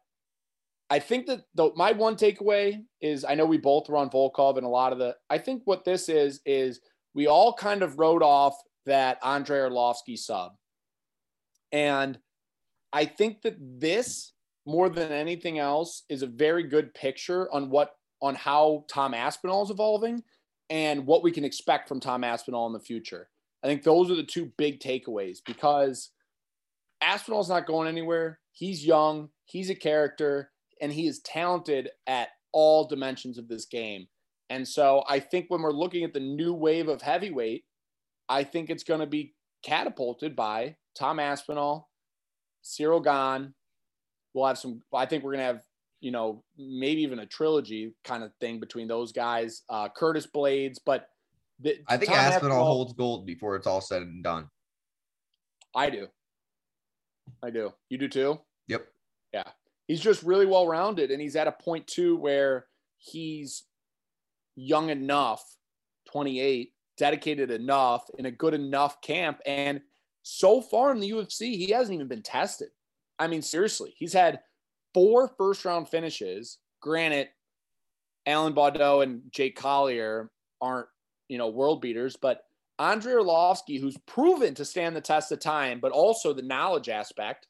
I 0.91 0.99
think 0.99 1.27
that 1.27 1.43
the, 1.55 1.71
my 1.77 1.93
one 1.93 2.17
takeaway 2.17 2.83
is 3.01 3.25
I 3.25 3.35
know 3.35 3.47
we 3.47 3.59
both 3.59 3.89
were 3.89 3.97
on 3.97 4.11
Volkov 4.11 4.57
and 4.57 4.67
a 4.67 4.69
lot 4.69 4.93
of 4.93 4.99
the, 4.99 5.17
I 5.31 5.39
think 5.39 5.63
what 5.65 5.85
this 5.85 6.09
is, 6.09 6.41
is 6.45 6.81
we 7.15 7.27
all 7.27 7.53
kind 7.53 7.83
of 7.83 7.99
wrote 7.99 8.23
off 8.23 8.57
that 8.87 9.19
Andre 9.23 9.61
Arlovski 9.61 10.19
sub. 10.19 10.53
And 11.73 12.19
I 12.93 13.05
think 13.05 13.43
that 13.43 13.57
this, 13.61 14.33
more 14.67 14.89
than 14.89 15.11
anything 15.11 15.59
else, 15.59 16.05
is 16.09 16.23
a 16.23 16.27
very 16.27 16.65
good 16.65 16.95
picture 16.95 17.53
on 17.53 17.71
what 17.71 17.93
on 18.23 18.35
how 18.35 18.85
Tom 18.89 19.13
Aspinall 19.13 19.65
is 19.65 19.71
evolving 19.71 20.23
and 20.71 21.07
what 21.07 21.23
we 21.23 21.31
can 21.31 21.45
expect 21.45 21.89
from 21.89 22.01
Tom 22.01 22.25
Aspinall 22.25 22.67
in 22.67 22.73
the 22.73 22.81
future. 22.81 23.29
I 23.63 23.67
think 23.67 23.83
those 23.83 24.11
are 24.11 24.17
the 24.17 24.23
two 24.23 24.53
big 24.57 24.81
takeaways 24.81 25.39
because 25.45 26.11
Aspinall's 27.01 27.49
not 27.49 27.67
going 27.67 27.89
anywhere. 27.89 28.41
He's 28.53 28.85
young, 28.85 29.31
he's 29.45 29.71
a 29.71 29.75
character, 29.75 30.51
and 30.81 30.93
he 30.93 31.07
is 31.07 31.21
talented 31.21 31.91
at 32.07 32.29
all 32.53 32.87
dimensions 32.87 33.39
of 33.39 33.49
this 33.49 33.67
game. 33.67 34.07
And 34.51 34.67
so 34.67 35.03
I 35.09 35.19
think 35.19 35.47
when 35.49 35.63
we're 35.63 35.73
looking 35.73 36.05
at 36.05 36.13
the 36.13 36.21
new 36.21 36.53
wave 36.53 36.89
of 36.89 37.03
heavyweight, 37.03 37.65
I 38.29 38.45
think 38.45 38.71
it's 38.71 38.85
going 38.85 39.01
to 39.01 39.07
be 39.07 39.35
catapulted 39.63 40.37
by 40.37 40.77
Tom 40.95 41.19
Aspinall, 41.19 41.89
Ciryl 42.63 43.03
Gane. 43.03 43.55
We'll 44.33 44.47
have 44.47 44.59
some, 44.59 44.83
I 44.95 45.07
think 45.07 45.25
we're 45.25 45.33
going 45.33 45.41
to 45.41 45.47
have, 45.47 45.63
you 46.05 46.11
know, 46.11 46.45
maybe 46.59 47.01
even 47.01 47.21
a 47.21 47.27
trilogy 47.27 47.95
kind 48.05 48.23
of 48.23 48.31
thing 48.39 48.61
between 48.61 48.87
those 48.87 49.11
guys, 49.11 49.63
uh, 49.71 49.89
Curtis 49.89 50.27
Blaydes. 50.27 50.77
But 50.85 51.09
the, 51.61 51.79
I 51.89 51.97
think 51.97 52.11
Tom 52.11 52.21
Aspinall 52.21 52.63
holds 52.63 52.93
gold 52.93 53.25
before 53.25 53.57
it's 53.57 53.67
all 53.67 53.81
said 53.81 54.03
and 54.03 54.23
done. 54.23 54.51
I 55.75 55.89
do. 55.89 56.09
I 57.43 57.49
do. 57.49 57.73
You 57.89 57.97
do 57.97 58.09
too? 58.09 58.39
Yep. 58.69 58.87
Yeah. 59.33 59.45
He's 59.89 60.03
just 60.03 60.23
really 60.23 60.45
well 60.45 60.67
rounded. 60.67 61.11
And 61.11 61.23
he's 61.23 61.37
at 61.37 61.49
a 61.49 61.53
point 61.53 61.87
too 61.87 62.17
where 62.17 62.67
he's 62.99 63.63
young 64.57 64.91
enough, 64.91 65.43
28, 66.11 66.75
dedicated 66.99 67.51
enough 67.51 68.05
in 68.19 68.27
a 68.27 68.31
good 68.31 68.53
enough 68.53 69.01
camp. 69.01 69.41
And 69.47 69.81
so 70.23 70.61
far 70.61 70.93
in 70.93 71.01
the 71.01 71.11
UFC, 71.11 71.57
he 71.57 71.71
hasn't 71.71 71.95
even 71.95 72.09
been 72.09 72.23
tested. 72.23 72.69
I 73.19 73.27
mean, 73.27 73.41
seriously, 73.41 73.95
he's 73.97 74.13
had 74.13 74.41
four 74.95 75.29
first 75.37 75.65
round 75.65 75.89
finishes. 75.89 76.59
Granted, 76.81 77.29
Alan 78.27 78.55
Baudot 78.55 79.03
and 79.03 79.23
Jake 79.31 79.57
Collier 79.57 80.31
aren't, 80.61 80.87
you 81.29 81.37
know, 81.37 81.49
world 81.49 81.83
beaters, 81.83 82.17
but 82.17 82.45
Andre 82.79 83.15
Arlovski, 83.15 83.81
who's 83.81 83.99
proven 84.07 84.55
to 84.55 84.65
stand 84.65 84.97
the 84.97 85.01
test 85.01 85.31
of 85.33 85.41
time, 85.41 85.79
but 85.81 85.93
also 85.93 86.33
the 86.33 86.43
knowledge 86.43 86.89
aspect, 86.89 87.47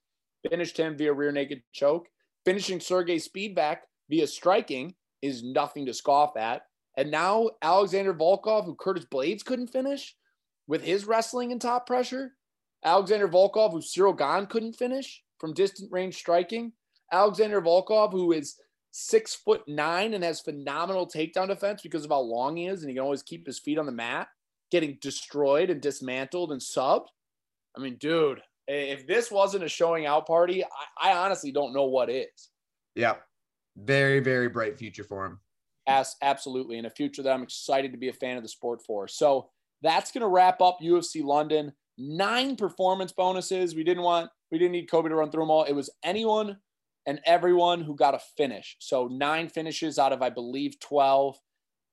finished 0.50 0.78
him 0.78 0.96
via 0.96 1.12
rear 1.12 1.32
naked 1.32 1.62
choke. 1.72 2.08
Finishing 2.44 2.80
Sergey 2.80 3.16
Spivak 3.16 3.78
via 4.10 4.26
striking 4.26 4.94
is 5.22 5.42
nothing 5.42 5.86
to 5.86 5.94
scoff 5.94 6.36
at. 6.36 6.62
And 6.96 7.10
now 7.10 7.50
Alexander 7.62 8.12
Volkov, 8.12 8.66
who 8.66 8.74
Curtis 8.74 9.06
Blaydes 9.06 9.44
couldn't 9.44 9.68
finish 9.68 10.14
with 10.66 10.82
his 10.82 11.06
wrestling 11.06 11.52
and 11.52 11.60
top 11.60 11.86
pressure. 11.86 12.32
Alexander 12.84 13.28
Volkov, 13.28 13.72
who 13.72 13.78
Ciryl 13.78 14.16
Gane 14.16 14.46
couldn't 14.46 14.74
finish 14.74 15.22
from 15.38 15.54
distant 15.54 15.90
range 15.90 16.16
striking. 16.16 16.72
Alexander 17.12 17.60
Volkov, 17.60 18.12
who 18.12 18.32
is 18.32 18.56
six 18.90 19.34
foot 19.34 19.62
nine 19.66 20.14
and 20.14 20.22
has 20.22 20.40
phenomenal 20.40 21.06
takedown 21.06 21.48
defense 21.48 21.82
because 21.82 22.04
of 22.04 22.10
how 22.10 22.20
long 22.20 22.56
he 22.56 22.66
is, 22.66 22.80
and 22.80 22.88
he 22.88 22.94
can 22.94 23.02
always 23.02 23.22
keep 23.22 23.46
his 23.46 23.58
feet 23.58 23.78
on 23.78 23.86
the 23.86 23.92
mat, 23.92 24.28
getting 24.70 24.98
destroyed 25.00 25.68
and 25.70 25.80
dismantled 25.80 26.52
and 26.52 26.60
subbed. 26.60 27.06
I 27.76 27.80
mean, 27.80 27.96
dude, 27.96 28.40
if 28.68 29.06
this 29.06 29.30
wasn't 29.30 29.64
a 29.64 29.68
showing 29.68 30.06
out 30.06 30.26
party, 30.26 30.64
I, 30.64 31.10
I 31.10 31.16
honestly 31.16 31.52
don't 31.52 31.74
know 31.74 31.86
what 31.86 32.08
is. 32.08 32.50
Yeah. 32.94 33.14
Very, 33.76 34.20
very 34.20 34.48
bright 34.48 34.78
future 34.78 35.04
for 35.04 35.26
him. 35.26 35.40
As 35.86 36.16
absolutely, 36.22 36.78
in 36.78 36.86
a 36.86 36.90
future 36.90 37.22
that 37.22 37.32
I'm 37.32 37.42
excited 37.42 37.92
to 37.92 37.98
be 37.98 38.08
a 38.08 38.12
fan 38.12 38.36
of 38.36 38.42
the 38.42 38.48
sport 38.48 38.80
for. 38.86 39.06
So 39.08 39.50
that's 39.82 40.12
going 40.12 40.22
to 40.22 40.28
wrap 40.28 40.62
up 40.62 40.78
UFC 40.82 41.22
London. 41.22 41.72
Nine 41.98 42.56
performance 42.56 43.12
bonuses. 43.12 43.74
We 43.74 43.84
didn't 43.84 44.02
want, 44.02 44.30
we 44.50 44.58
didn't 44.58 44.72
need 44.72 44.90
Kobe 44.90 45.08
to 45.08 45.14
run 45.14 45.30
through 45.30 45.42
them 45.42 45.50
all. 45.50 45.64
It 45.64 45.74
was 45.74 45.90
anyone 46.02 46.56
and 47.06 47.20
everyone 47.26 47.82
who 47.82 47.94
got 47.94 48.14
a 48.14 48.20
finish. 48.36 48.76
So 48.80 49.06
nine 49.06 49.48
finishes 49.48 49.98
out 49.98 50.12
of, 50.12 50.22
I 50.22 50.30
believe, 50.30 50.78
12. 50.80 51.36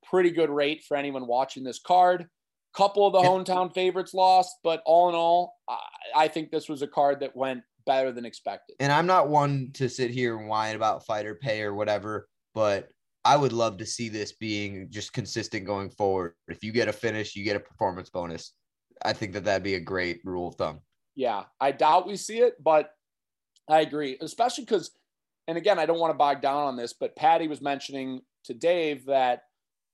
Pretty 0.04 0.30
good 0.30 0.50
rate 0.50 0.84
for 0.86 0.96
anyone 0.96 1.26
watching 1.26 1.64
this 1.64 1.78
card. 1.78 2.26
Couple 2.74 3.06
of 3.06 3.12
the 3.12 3.28
hometown 3.28 3.72
favorites 3.74 4.14
lost, 4.14 4.56
but 4.64 4.82
all 4.86 5.10
in 5.10 5.14
all, 5.14 5.56
I, 5.68 5.78
I 6.16 6.28
think 6.28 6.50
this 6.50 6.70
was 6.70 6.80
a 6.80 6.86
card 6.86 7.20
that 7.20 7.36
went 7.36 7.62
better 7.84 8.12
than 8.12 8.24
expected. 8.24 8.76
And 8.80 8.90
I'm 8.90 9.06
not 9.06 9.28
one 9.28 9.70
to 9.74 9.88
sit 9.88 10.10
here 10.10 10.38
and 10.38 10.48
whine 10.48 10.74
about 10.74 11.04
fighter 11.04 11.34
pay 11.34 11.62
or 11.62 11.74
whatever, 11.74 12.28
but 12.54 12.88
I 13.24 13.36
would 13.36 13.52
love 13.52 13.76
to 13.78 13.86
see 13.86 14.08
this 14.08 14.32
being 14.32 14.88
just 14.90 15.12
consistent 15.12 15.64
going 15.64 15.90
forward. 15.90 16.34
If 16.48 16.64
you 16.64 16.72
get 16.72 16.88
a 16.88 16.92
finish, 16.92 17.36
you 17.36 17.44
get 17.44 17.56
a 17.56 17.60
performance 17.60 18.10
bonus. 18.10 18.52
I 19.04 19.12
think 19.12 19.32
that 19.34 19.44
that'd 19.44 19.62
be 19.62 19.74
a 19.74 19.80
great 19.80 20.20
rule 20.24 20.48
of 20.48 20.56
thumb. 20.56 20.80
Yeah, 21.14 21.44
I 21.60 21.72
doubt 21.72 22.06
we 22.06 22.16
see 22.16 22.38
it, 22.38 22.54
but 22.62 22.90
I 23.68 23.80
agree, 23.80 24.16
especially 24.20 24.64
because, 24.64 24.90
and 25.48 25.58
again, 25.58 25.78
I 25.78 25.86
don't 25.86 25.98
want 25.98 26.12
to 26.12 26.18
bog 26.18 26.40
down 26.40 26.64
on 26.64 26.76
this, 26.76 26.92
but 26.92 27.16
Paddy 27.16 27.48
was 27.48 27.60
mentioning 27.60 28.20
to 28.44 28.54
Dave 28.54 29.06
that 29.06 29.42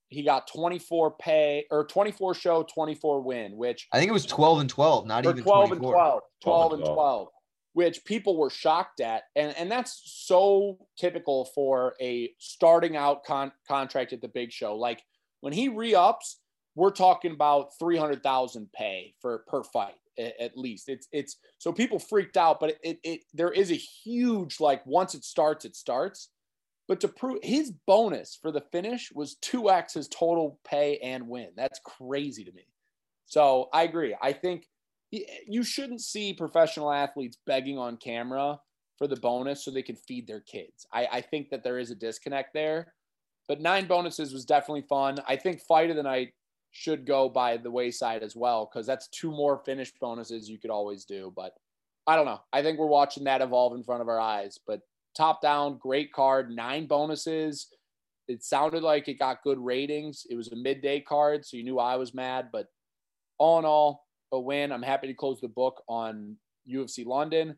he 0.08 0.22
got 0.22 0.46
24 0.46 1.16
pay 1.18 1.64
or 1.70 1.87
24 1.87 2.34
show, 2.34 2.62
24 2.62 3.20
win, 3.22 3.56
which 3.56 3.88
I 3.92 3.98
think 3.98 4.08
it 4.08 4.12
was 4.12 4.26
12 4.26 4.61
and 4.61 4.70
12, 4.70 5.06
not 5.06 5.24
even 5.24 5.42
12 5.42 5.68
24. 5.68 5.72
and 5.72 5.94
12, 5.94 6.20
12 6.42 6.72
and 6.72 6.84
12, 6.84 7.28
which 7.74 8.04
people 8.04 8.37
were 8.37 8.50
shocked 8.50 9.00
at. 9.00 9.24
And, 9.37 9.54
and 9.56 9.70
that's 9.70 10.00
so 10.04 10.78
typical 10.98 11.46
for 11.54 11.94
a 12.00 12.30
starting 12.38 12.96
out 12.96 13.24
con- 13.24 13.52
contract 13.66 14.12
at 14.12 14.22
the 14.22 14.28
big 14.28 14.50
show. 14.50 14.76
Like 14.76 15.02
when 15.40 15.52
he 15.52 15.68
re 15.68 15.94
ups, 15.94 16.40
we're 16.74 16.90
talking 16.90 17.32
about 17.32 17.70
300,000 17.78 18.72
pay 18.72 19.14
for 19.20 19.44
per 19.48 19.62
fight 19.62 19.94
at, 20.18 20.57
least. 20.57 20.88
It's, 20.88 21.09
it's 21.12 21.37
so 21.59 21.72
people 21.72 21.98
freaked 21.98 22.37
out, 22.37 22.61
but 22.61 22.70
it, 22.70 22.78
it, 22.83 22.98
it, 23.04 23.20
there 23.33 23.52
is 23.52 23.70
a 23.70 23.76
huge, 23.76 24.61
like 24.61 24.85
once 24.87 25.14
it 25.14 25.24
starts, 25.24 25.64
it 25.64 25.76
starts. 25.76 26.31
But 26.88 27.00
to 27.00 27.09
prove 27.09 27.38
his 27.42 27.72
bonus 27.87 28.38
for 28.40 28.50
the 28.50 28.62
finish 28.72 29.12
was 29.14 29.37
2x 29.42 29.94
his 29.94 30.09
total 30.09 30.59
pay 30.64 30.98
and 30.98 31.28
win. 31.28 31.48
That's 31.54 31.81
crazy 31.85 32.44
to 32.44 32.52
me. 32.52 32.66
So 33.26 33.68
I 33.72 33.83
agree. 33.83 34.16
I 34.20 34.33
think 34.33 34.66
you 35.11 35.62
shouldn't 35.62 36.00
see 36.00 36.33
professional 36.33 36.92
athletes 36.92 37.38
begging 37.46 37.78
on 37.78 37.96
camera 37.96 38.59
for 38.98 39.07
the 39.07 39.16
bonus 39.16 39.64
so 39.64 39.70
they 39.70 39.83
can 39.83 39.96
feed 39.96 40.26
their 40.26 40.40
kids. 40.40 40.87
I, 40.92 41.09
I 41.12 41.20
think 41.20 41.50
that 41.50 41.62
there 41.62 41.78
is 41.78 41.90
a 41.90 41.94
disconnect 41.94 42.52
there. 42.52 42.92
But 43.46 43.62
nine 43.62 43.87
bonuses 43.87 44.33
was 44.33 44.44
definitely 44.44 44.85
fun. 44.88 45.18
I 45.26 45.37
think 45.37 45.62
fight 45.62 45.88
of 45.88 45.96
the 45.96 46.03
night 46.03 46.34
should 46.70 47.06
go 47.06 47.28
by 47.28 47.56
the 47.56 47.70
wayside 47.70 48.22
as 48.22 48.36
well 48.36 48.68
because 48.70 48.86
that's 48.86 49.08
two 49.08 49.30
more 49.30 49.62
finish 49.64 49.92
bonuses 50.00 50.48
you 50.48 50.58
could 50.58 50.70
always 50.70 51.04
do. 51.04 51.32
But 51.34 51.52
I 52.06 52.16
don't 52.16 52.26
know. 52.26 52.40
I 52.52 52.62
think 52.62 52.78
we're 52.78 52.86
watching 52.86 53.24
that 53.24 53.42
evolve 53.42 53.74
in 53.74 53.84
front 53.84 54.02
of 54.02 54.08
our 54.08 54.20
eyes. 54.20 54.58
But 54.66 54.80
top 55.16 55.42
down, 55.42 55.78
great 55.78 56.12
card, 56.12 56.50
nine 56.50 56.86
bonuses. 56.86 57.68
It 58.28 58.42
sounded 58.42 58.82
like 58.82 59.08
it 59.08 59.18
got 59.18 59.42
good 59.42 59.58
ratings. 59.58 60.26
It 60.30 60.36
was 60.36 60.52
a 60.52 60.56
midday 60.56 61.00
card, 61.00 61.44
so 61.44 61.56
you 61.56 61.64
knew 61.64 61.78
I 61.78 61.96
was 61.96 62.14
mad. 62.14 62.48
But 62.52 62.66
all 63.38 63.58
in 63.58 63.64
all, 63.64 64.06
a 64.32 64.38
win. 64.38 64.72
I'm 64.72 64.82
happy 64.82 65.06
to 65.06 65.14
close 65.14 65.40
the 65.40 65.48
book 65.48 65.82
on 65.88 66.36
UFC 66.70 67.06
London. 67.06 67.56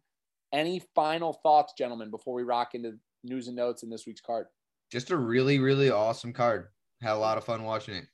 Any 0.52 0.82
final 0.94 1.32
thoughts, 1.32 1.74
gentlemen, 1.76 2.10
before 2.10 2.34
we 2.34 2.42
rock 2.42 2.74
into 2.74 2.94
news 3.24 3.48
and 3.48 3.56
notes 3.56 3.82
in 3.82 3.90
this 3.90 4.06
week's 4.06 4.20
card? 4.20 4.46
Just 4.90 5.10
a 5.10 5.16
really, 5.16 5.58
really 5.58 5.90
awesome 5.90 6.32
card. 6.32 6.68
Had 7.02 7.12
a 7.12 7.18
lot 7.18 7.38
of 7.38 7.44
fun 7.44 7.64
watching 7.64 7.94
it. 7.94 8.04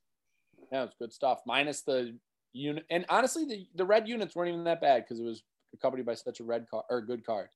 Yeah, 0.73 0.85
it's 0.85 0.95
good 0.99 1.13
stuff. 1.13 1.41
Minus 1.47 1.83
the 1.83 2.17
unit, 2.53 2.85
and 2.91 3.05
honestly, 3.09 3.45
the, 3.45 3.67
the 3.75 3.85
red 3.85 4.09
units 4.09 4.35
weren't 4.35 4.51
even 4.51 4.65
that 4.65 4.81
bad 4.81 5.05
because 5.05 5.21
it 5.21 5.25
was 5.25 5.43
accompanied 5.75 6.07
by 6.07 6.15
such 6.15 6.41
a 6.41 6.45
red 6.45 6.67
card 6.71 6.85
or 6.91 7.01
good 7.01 7.25
card. 7.25 7.49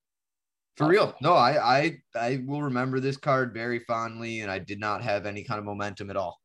For 0.76 0.86
real. 0.86 1.14
No, 1.20 1.34
I 1.34 1.78
I 1.78 1.98
I 2.14 2.42
will 2.46 2.62
remember 2.62 3.00
this 3.00 3.16
card 3.16 3.52
very 3.52 3.80
fondly, 3.80 4.40
and 4.40 4.50
I 4.50 4.58
did 4.58 4.80
not 4.80 5.02
have 5.02 5.26
any 5.26 5.42
kind 5.42 5.58
of 5.58 5.64
momentum 5.64 6.10
at 6.10 6.16
all. 6.16 6.40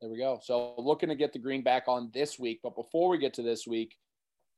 There 0.00 0.10
we 0.10 0.18
go. 0.18 0.40
So 0.42 0.74
looking 0.78 1.08
to 1.08 1.14
get 1.14 1.32
the 1.32 1.38
green 1.38 1.62
back 1.62 1.84
on 1.86 2.10
this 2.12 2.38
week. 2.38 2.60
But 2.62 2.74
before 2.74 3.08
we 3.08 3.18
get 3.18 3.32
to 3.34 3.42
this 3.42 3.66
week, 3.66 3.96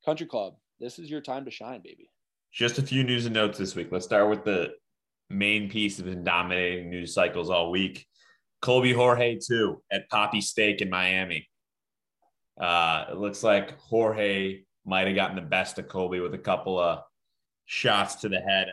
Country 0.03 0.25
Club, 0.25 0.55
this 0.79 0.97
is 0.97 1.09
your 1.09 1.21
time 1.21 1.45
to 1.45 1.51
shine, 1.51 1.81
baby. 1.83 2.09
Just 2.51 2.79
a 2.79 2.81
few 2.81 3.03
news 3.03 3.25
and 3.25 3.35
notes 3.35 3.57
this 3.57 3.75
week. 3.75 3.89
Let's 3.91 4.05
start 4.05 4.29
with 4.29 4.43
the 4.43 4.73
main 5.29 5.69
piece 5.69 5.97
that's 5.97 6.09
been 6.09 6.23
dominating 6.23 6.89
news 6.89 7.13
cycles 7.13 7.49
all 7.49 7.69
week. 7.69 8.07
Colby 8.65 8.93
Jorge, 8.93 9.37
too, 9.37 9.83
at 9.91 10.09
Papi 10.09 10.41
Steak 10.41 10.81
in 10.81 10.89
Miami. 10.89 11.47
Uh, 12.59 13.05
it 13.11 13.17
looks 13.17 13.43
like 13.43 13.77
Jorge 13.77 14.61
might 14.87 15.05
have 15.05 15.15
gotten 15.15 15.35
the 15.35 15.43
best 15.43 15.77
of 15.77 15.87
Colby 15.87 16.19
with 16.19 16.33
a 16.33 16.39
couple 16.39 16.79
of 16.79 17.03
shots 17.65 18.15
to 18.15 18.29
the 18.29 18.39
head. 18.39 18.67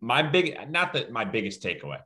My 0.00 0.22
big, 0.22 0.56
not 0.70 0.94
that 0.94 1.12
my 1.12 1.26
biggest 1.26 1.62
takeaway. 1.62 1.98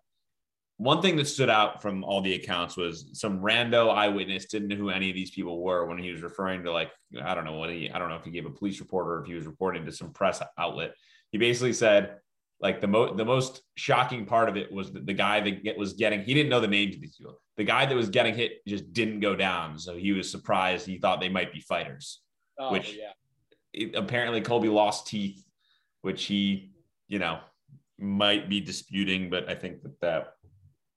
One 0.78 1.00
thing 1.02 1.14
that 1.16 1.28
stood 1.28 1.48
out 1.48 1.82
from 1.82 2.02
all 2.02 2.20
the 2.20 2.34
accounts 2.34 2.76
was 2.76 3.10
some 3.12 3.40
rando 3.40 3.94
eyewitness 3.94 4.46
didn't 4.46 4.66
know 4.66 4.76
who 4.76 4.90
any 4.90 5.08
of 5.08 5.14
these 5.14 5.30
people 5.30 5.62
were 5.62 5.86
when 5.86 5.98
he 5.98 6.10
was 6.10 6.20
referring 6.20 6.64
to 6.64 6.72
like 6.72 6.90
I 7.22 7.36
don't 7.36 7.44
know 7.44 7.58
what 7.58 7.70
he 7.70 7.90
I 7.90 8.00
don't 8.00 8.10
know 8.10 8.16
if 8.16 8.24
he 8.24 8.32
gave 8.32 8.44
a 8.44 8.50
police 8.50 8.80
report 8.80 9.06
or 9.06 9.20
if 9.20 9.26
he 9.26 9.34
was 9.34 9.46
reporting 9.46 9.86
to 9.86 9.92
some 9.92 10.12
press 10.12 10.42
outlet. 10.58 10.94
He 11.30 11.38
basically 11.38 11.72
said 11.72 12.16
like 12.60 12.80
the 12.80 12.86
most 12.86 13.16
the 13.16 13.24
most 13.24 13.62
shocking 13.76 14.24
part 14.24 14.48
of 14.48 14.56
it 14.56 14.72
was 14.72 14.92
that 14.92 15.06
the 15.06 15.12
guy 15.12 15.40
that 15.40 15.76
was 15.76 15.92
getting 15.92 16.22
he 16.22 16.34
didn't 16.34 16.48
know 16.50 16.60
the 16.60 16.66
names 16.68 16.94
of 16.94 17.00
these 17.02 17.16
people. 17.16 17.40
The 17.56 17.64
guy 17.64 17.86
that 17.86 17.94
was 17.94 18.10
getting 18.10 18.34
hit 18.34 18.64
just 18.66 18.92
didn't 18.92 19.20
go 19.20 19.34
down, 19.34 19.78
so 19.78 19.96
he 19.96 20.12
was 20.12 20.30
surprised. 20.30 20.86
He 20.86 20.98
thought 20.98 21.20
they 21.20 21.28
might 21.30 21.52
be 21.52 21.60
fighters. 21.60 22.20
Oh, 22.58 22.72
Which- 22.72 22.94
yeah. 22.94 23.12
It- 23.72 23.94
apparently, 23.94 24.40
Colby 24.40 24.68
lost 24.68 25.06
teeth, 25.06 25.44
which 26.02 26.24
he 26.24 26.72
you 27.08 27.18
know 27.18 27.40
might 27.98 28.48
be 28.48 28.60
disputing, 28.60 29.30
but 29.30 29.48
I 29.48 29.54
think 29.54 29.82
that 29.82 30.00
that 30.00 30.28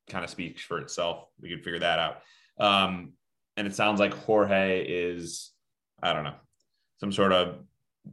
kind 0.09 0.23
of 0.23 0.29
speaks 0.29 0.61
for 0.61 0.79
itself. 0.79 1.25
We 1.41 1.49
could 1.49 1.63
figure 1.63 1.79
that 1.79 1.99
out. 1.99 2.21
Um, 2.59 3.13
and 3.57 3.67
it 3.67 3.75
sounds 3.75 3.99
like 3.99 4.13
Jorge 4.13 4.85
is 4.85 5.51
I 6.01 6.13
don't 6.13 6.23
know 6.23 6.35
some 6.99 7.11
sort 7.11 7.31
of 7.31 7.59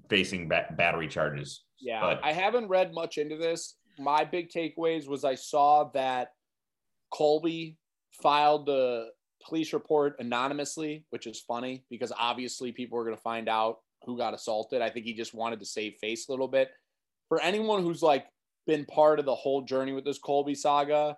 facing 0.09 0.49
ba- 0.49 0.73
battery 0.77 1.09
charges. 1.09 1.63
Yeah, 1.79 2.01
But- 2.01 2.25
I 2.25 2.33
haven't 2.33 2.69
read 2.69 2.93
much 2.95 3.19
into 3.19 3.37
this. 3.37 3.77
My 3.99 4.25
big 4.25 4.51
takeaways 4.51 5.09
was 5.09 5.25
I 5.25 5.35
saw 5.35 5.85
that 5.95 6.33
Colby 7.11 7.79
filed 8.13 8.67
the 8.67 9.11
police 9.45 9.73
report 9.73 10.17
anonymously, 10.19 11.05
which 11.11 11.27
is 11.27 11.41
funny 11.41 11.85
because 11.91 12.13
obviously 12.19 12.73
people 12.73 12.99
are 12.99 13.05
going 13.05 13.17
to 13.17 13.23
find 13.23 13.49
out 13.49 13.79
who 14.05 14.17
got 14.17 14.35
assaulted. 14.35 14.83
I 14.83 14.91
think 14.91 15.07
he 15.07 15.15
just 15.15 15.35
wanted 15.35 15.61
to 15.61 15.67
save 15.67 15.95
face 15.97 16.29
a 16.29 16.33
little 16.33 16.49
bit. 16.49 16.71
For 17.29 17.41
anyone 17.41 17.83
who's 17.83 18.03
like 18.03 18.27
been 18.67 18.85
part 18.85 19.19
of 19.19 19.25
the 19.25 19.35
whole 19.35 19.63
journey 19.63 19.93
with 19.93 20.05
this 20.05 20.19
Colby 20.19 20.55
saga, 20.55 21.17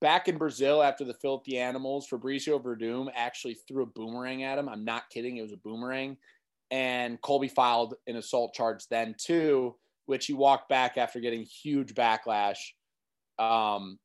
back 0.00 0.28
in 0.28 0.38
Brazil 0.38 0.82
after 0.82 1.04
the 1.04 1.14
filthy 1.14 1.58
animals, 1.58 2.08
Fabricio 2.08 2.60
Werdum 2.62 3.10
actually 3.14 3.54
threw 3.54 3.82
a 3.82 3.86
boomerang 3.86 4.42
at 4.42 4.58
him. 4.58 4.68
I'm 4.68 4.84
not 4.84 5.10
kidding, 5.10 5.36
it 5.36 5.42
was 5.42 5.52
a 5.52 5.56
boomerang. 5.58 6.16
And 6.70 7.20
Colby 7.20 7.48
filed 7.48 7.94
an 8.06 8.16
assault 8.16 8.54
charge 8.54 8.86
then 8.88 9.14
too 9.18 9.76
which 10.06 10.26
he 10.26 10.32
walked 10.32 10.68
back 10.68 10.98
after 10.98 11.20
getting 11.20 11.42
huge 11.42 11.94
backlash 11.94 12.58
um, 13.38 13.98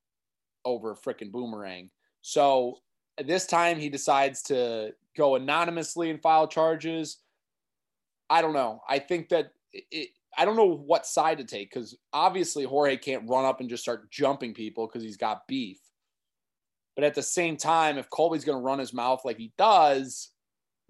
over 0.65 0.95
freaking 0.95 1.31
boomerang. 1.31 1.89
So 2.21 2.79
this 3.23 3.47
time 3.47 3.79
he 3.79 3.89
decides 3.89 4.43
to 4.43 4.93
go 5.15 5.35
anonymously 5.35 6.09
and 6.09 6.21
file 6.21 6.47
charges. 6.47 7.17
I 8.29 8.41
don't 8.41 8.53
know. 8.53 8.81
I 8.87 8.99
think 8.99 9.29
that 9.29 9.51
it, 9.73 10.09
I 10.37 10.45
don't 10.45 10.55
know 10.55 10.75
what 10.75 11.05
side 11.05 11.39
to 11.39 11.43
take 11.43 11.71
because 11.71 11.97
obviously 12.13 12.63
Jorge 12.63 12.97
can't 12.97 13.27
run 13.27 13.45
up 13.45 13.59
and 13.59 13.69
just 13.69 13.83
start 13.83 14.11
jumping 14.11 14.53
people 14.53 14.87
because 14.87 15.01
he's 15.03 15.17
got 15.17 15.47
beef. 15.47 15.79
But 16.95 17.05
at 17.05 17.15
the 17.15 17.23
same 17.23 17.57
time, 17.57 17.97
if 17.97 18.09
Colby's 18.09 18.43
going 18.43 18.57
to 18.57 18.63
run 18.63 18.79
his 18.79 18.93
mouth 18.93 19.21
like 19.23 19.37
he 19.37 19.51
does, 19.57 20.31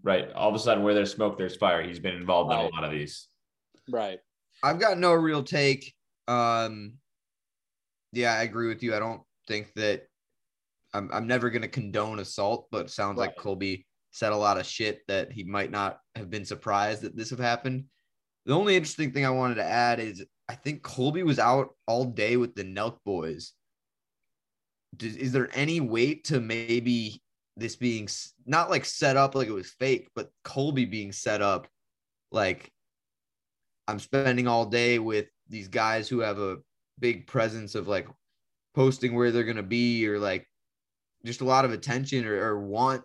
Right. 0.03 0.31
All 0.33 0.49
of 0.49 0.55
a 0.55 0.59
sudden, 0.59 0.83
where 0.83 0.93
there's 0.93 1.13
smoke, 1.13 1.37
there's 1.37 1.55
fire. 1.55 1.81
He's 1.81 1.99
been 1.99 2.15
involved 2.15 2.51
in 2.51 2.59
a 2.59 2.69
lot 2.69 2.83
of 2.83 2.91
these. 2.91 3.27
right? 3.89 4.19
I've 4.63 4.79
got 4.79 4.97
no 4.97 5.13
real 5.13 5.43
take. 5.43 5.93
Um, 6.27 6.93
yeah, 8.11 8.33
I 8.33 8.43
agree 8.43 8.67
with 8.67 8.83
you. 8.83 8.95
I 8.95 8.99
don't 8.99 9.21
think 9.47 9.73
that 9.75 10.07
I'm, 10.93 11.09
I'm 11.13 11.27
never 11.27 11.49
going 11.49 11.61
to 11.61 11.67
condone 11.67 12.19
assault, 12.19 12.67
but 12.71 12.85
it 12.85 12.89
sounds 12.89 13.17
like 13.17 13.37
Colby 13.37 13.85
said 14.11 14.31
a 14.31 14.37
lot 14.37 14.57
of 14.57 14.65
shit 14.65 15.01
that 15.07 15.31
he 15.31 15.43
might 15.43 15.71
not 15.71 15.99
have 16.15 16.29
been 16.29 16.45
surprised 16.45 17.03
that 17.03 17.15
this 17.15 17.29
have 17.29 17.39
happened. 17.39 17.85
The 18.45 18.53
only 18.53 18.75
interesting 18.75 19.11
thing 19.11 19.25
I 19.25 19.29
wanted 19.29 19.55
to 19.55 19.63
add 19.63 19.99
is 19.99 20.25
I 20.49 20.55
think 20.55 20.81
Colby 20.81 21.23
was 21.23 21.39
out 21.39 21.75
all 21.87 22.05
day 22.05 22.37
with 22.37 22.55
the 22.55 22.63
Nelk 22.63 22.97
boys. 23.05 23.53
Does, 24.95 25.15
is 25.17 25.33
there 25.33 25.49
any 25.53 25.81
weight 25.81 26.23
to 26.25 26.39
maybe 26.39 27.21
this 27.57 27.75
being 27.75 28.07
not 28.45 28.69
like 28.69 28.85
set 28.85 29.17
up 29.17 29.35
like 29.35 29.47
it 29.47 29.53
was 29.53 29.71
fake, 29.71 30.07
but 30.15 30.31
Colby 30.43 30.85
being 30.85 31.11
set 31.11 31.41
up 31.41 31.67
like 32.31 32.71
I'm 33.87 33.99
spending 33.99 34.47
all 34.47 34.65
day 34.65 34.99
with 34.99 35.27
these 35.49 35.67
guys 35.67 36.09
who 36.09 36.19
have 36.19 36.39
a 36.39 36.57
big 36.99 37.27
presence 37.27 37.75
of 37.75 37.87
like 37.87 38.07
posting 38.75 39.15
where 39.15 39.31
they're 39.31 39.43
gonna 39.43 39.63
be 39.63 40.07
or 40.07 40.19
like 40.19 40.47
just 41.25 41.41
a 41.41 41.45
lot 41.45 41.65
of 41.65 41.71
attention 41.71 42.25
or, 42.25 42.35
or 42.53 42.59
want 42.59 43.03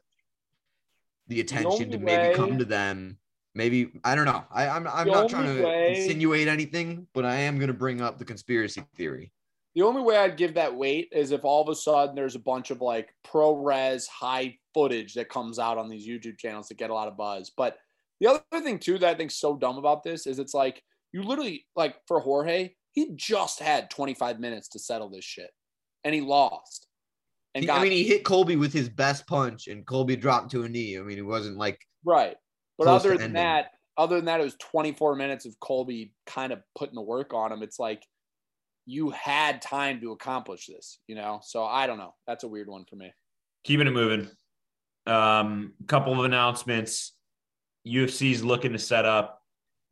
the 1.29 1.41
attention 1.41 1.91
to 1.91 1.99
maybe 1.99 2.29
way- 2.29 2.35
come 2.35 2.59
to 2.59 2.65
them. 2.65 3.19
Maybe 3.55 3.93
I 4.03 4.15
don't 4.15 4.25
know. 4.25 4.45
I, 4.51 4.69
I'm 4.69 4.87
I'm 4.89 5.07
not 5.09 5.29
trying 5.29 5.55
to 5.57 5.63
way- 5.63 5.95
insinuate 6.01 6.49
anything, 6.49 7.07
but 7.13 7.25
I 7.25 7.37
am 7.37 7.59
gonna 7.59 7.73
bring 7.75 8.01
up 8.01 8.19
the 8.19 8.25
conspiracy 8.25 8.83
theory. 8.97 9.31
The 9.75 9.83
only 9.83 10.03
way 10.03 10.17
I'd 10.17 10.37
give 10.37 10.55
that 10.55 10.75
weight 10.75 11.09
is 11.13 11.33
if 11.33 11.45
all 11.45 11.63
of 11.63 11.69
a 11.69 11.75
sudden 11.75 12.15
there's 12.15 12.35
a 12.35 12.39
bunch 12.41 12.71
of 12.71 12.81
like 12.81 13.15
pro 13.25 13.55
res 13.55 14.07
high 14.07 14.59
footage 14.75 15.15
that 15.15 15.29
comes 15.29 15.59
out 15.59 15.79
on 15.79 15.89
these 15.89 16.07
YouTube 16.07 16.39
channels 16.39 16.69
that 16.69 16.77
get 16.79 16.91
a 16.91 16.95
lot 16.95 17.09
of 17.09 17.17
buzz. 17.17 17.51
But 17.57 17.79
the 18.23 18.31
other 18.31 18.65
thing 18.65 18.79
too 18.79 18.99
that 18.99 19.09
I 19.09 19.15
think's 19.15 19.35
so 19.35 19.57
dumb 19.57 19.79
about 19.79 20.05
this 20.05 20.29
is 20.29 20.39
it's 20.39 20.55
like 20.55 20.81
you 21.13 21.25
literally 21.25 21.67
like 21.75 21.97
for 22.07 22.21
Jorge, 22.21 22.71
he 22.93 23.11
just 23.17 23.59
had 23.59 23.91
25 23.91 24.39
minutes 24.39 24.69
to 24.69 24.79
settle 24.79 25.11
this 25.11 25.25
shit, 25.25 25.51
and 26.05 26.15
he 26.15 26.21
lost. 26.21 26.87
And 27.55 27.65
He- 27.65 27.67
got 27.67 27.81
I 27.81 27.83
mean, 27.83 27.93
he 27.93 28.05
hit 28.05 28.25
Colby 28.25 28.55
with 28.55 28.73
his 28.73 28.89
best 28.89 29.27
punch, 29.27 29.67
and 29.67 29.85
Colby 29.85 30.15
dropped 30.15 30.53
to 30.53 30.63
a 30.63 30.69
knee. 30.69 30.97
I 30.97 31.03
mean, 31.03 31.19
it 31.19 31.27
wasn't 31.27 31.59
like 31.59 31.81
right. 32.05 32.37
But 32.79 32.87
other 32.87 33.11
than 33.11 33.21
ending. 33.21 33.33
that, 33.35 33.73
other 33.97 34.17
than 34.17 34.27
that, 34.27 34.41
it 34.41 34.45
was 34.45 34.57
24 34.61 35.17
minutes 35.17 35.45
of 35.45 35.59
Colby 35.59 36.15
kind 36.27 36.53
of 36.53 36.61
putting 36.77 36.95
the 36.95 37.03
work 37.03 37.35
on 37.35 37.51
him. 37.51 37.63
It's 37.63 37.79
like 37.81 38.07
you 38.87 39.11
had 39.11 39.61
time 39.61 40.01
to 40.01 40.13
accomplish 40.13 40.67
this, 40.67 41.01
you 41.09 41.17
know. 41.17 41.41
So 41.43 41.65
I 41.65 41.89
don't 41.89 41.99
know. 41.99 42.15
That's 42.29 42.45
a 42.45 42.49
weird 42.49 42.69
one 42.69 42.85
for 42.89 42.95
me. 42.95 43.13
Keeping 43.65 43.89
it 43.89 43.93
moving. 43.93 44.31
Um, 45.07 45.73
couple 45.89 46.13
of 46.13 46.25
announcements. 46.25 47.13
UFC's 47.87 48.45
looking 48.45 48.73
to 48.73 48.79
set 48.79 49.05
up 49.05 49.43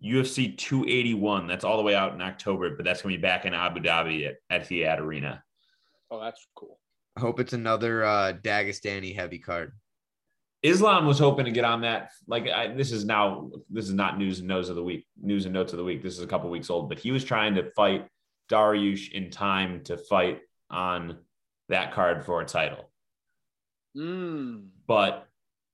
UFC 0.02 0.56
281. 0.56 1.46
That's 1.46 1.64
all 1.64 1.76
the 1.76 1.82
way 1.82 1.94
out 1.94 2.14
in 2.14 2.22
October, 2.22 2.76
but 2.76 2.84
that's 2.84 3.02
going 3.02 3.12
to 3.12 3.18
be 3.18 3.22
back 3.22 3.44
in 3.44 3.54
Abu 3.54 3.80
Dhabi 3.80 4.32
at 4.50 4.62
Etihad 4.62 4.98
Arena. 4.98 5.42
Oh, 6.10 6.20
that's 6.20 6.46
cool. 6.54 6.78
I 7.16 7.20
hope 7.20 7.40
it's 7.40 7.52
another 7.52 8.04
uh 8.04 8.32
Dagestani 8.32 9.14
heavy 9.14 9.38
card. 9.38 9.72
Islam 10.62 11.06
was 11.06 11.18
hoping 11.18 11.46
to 11.46 11.50
get 11.50 11.64
on 11.64 11.80
that. 11.82 12.10
Like 12.26 12.48
I, 12.48 12.68
this 12.68 12.92
is 12.92 13.04
now, 13.04 13.50
this 13.70 13.86
is 13.86 13.94
not 13.94 14.18
news 14.18 14.40
and 14.40 14.48
notes 14.48 14.68
of 14.68 14.76
the 14.76 14.82
week. 14.82 15.06
News 15.20 15.46
and 15.46 15.54
notes 15.54 15.72
of 15.72 15.78
the 15.78 15.84
week. 15.84 16.02
This 16.02 16.16
is 16.16 16.22
a 16.22 16.26
couple 16.26 16.50
weeks 16.50 16.68
old, 16.68 16.88
but 16.88 16.98
he 16.98 17.12
was 17.12 17.24
trying 17.24 17.54
to 17.54 17.70
fight 17.72 18.06
Dariush 18.50 19.12
in 19.12 19.30
time 19.30 19.82
to 19.84 19.96
fight 19.96 20.40
on 20.70 21.18
that 21.70 21.92
card 21.92 22.24
for 22.24 22.42
a 22.42 22.44
title. 22.44 22.90
Mm. 23.96 24.68
But 24.86 25.26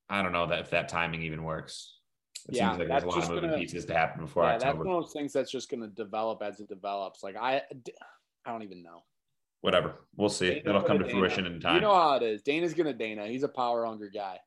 I 0.08 0.22
don't 0.22 0.32
know 0.32 0.46
that 0.46 0.60
if 0.60 0.70
that 0.70 0.88
timing 0.88 1.22
even 1.22 1.42
works. 1.42 1.95
It 2.49 2.55
Yeah, 2.57 2.68
seems 2.70 2.78
like 2.78 2.88
there's 2.88 3.03
a 3.03 3.07
that's 3.07 3.07
lot 3.07 3.14
of 3.16 3.20
just 3.22 3.30
moving 3.32 3.51
gonna- 3.51 3.61
pieces 3.61 3.84
to 3.86 3.94
happen 3.94 4.24
before 4.24 4.44
Yeah, 4.44 4.59
that's 4.59 4.76
one 4.78 4.86
of 4.86 5.03
those 5.03 5.12
things 5.12 5.32
that's 5.32 5.51
just 5.51 5.68
going 5.70 5.80
to 5.80 5.88
develop 5.88 6.42
as 6.42 6.61
it 6.61 6.68
develops. 6.68 7.22
Like 7.22 7.36
I, 7.36 7.62
I 8.44 8.53
don't 8.53 8.62
even 8.62 8.82
know. 8.82 9.03
Whatever. 9.62 9.94
We'll 10.16 10.28
see. 10.28 10.51
Dana 10.51 10.68
It'll 10.70 10.82
come 10.82 10.99
to 10.99 11.05
Dana. 11.05 11.18
fruition 11.18 11.47
in 11.47 11.61
time. 11.61 11.76
You 11.76 11.80
know 11.80 11.94
how 11.94 12.14
it 12.16 12.22
is. 12.22 12.42
Dana's 12.42 12.72
going 12.74 12.86
to 12.86 12.92
Dana. 12.92 13.26
He's 13.26 13.42
a 13.42 13.49
power 13.49 13.84
hungry 13.84 14.11
guy. 14.14 14.38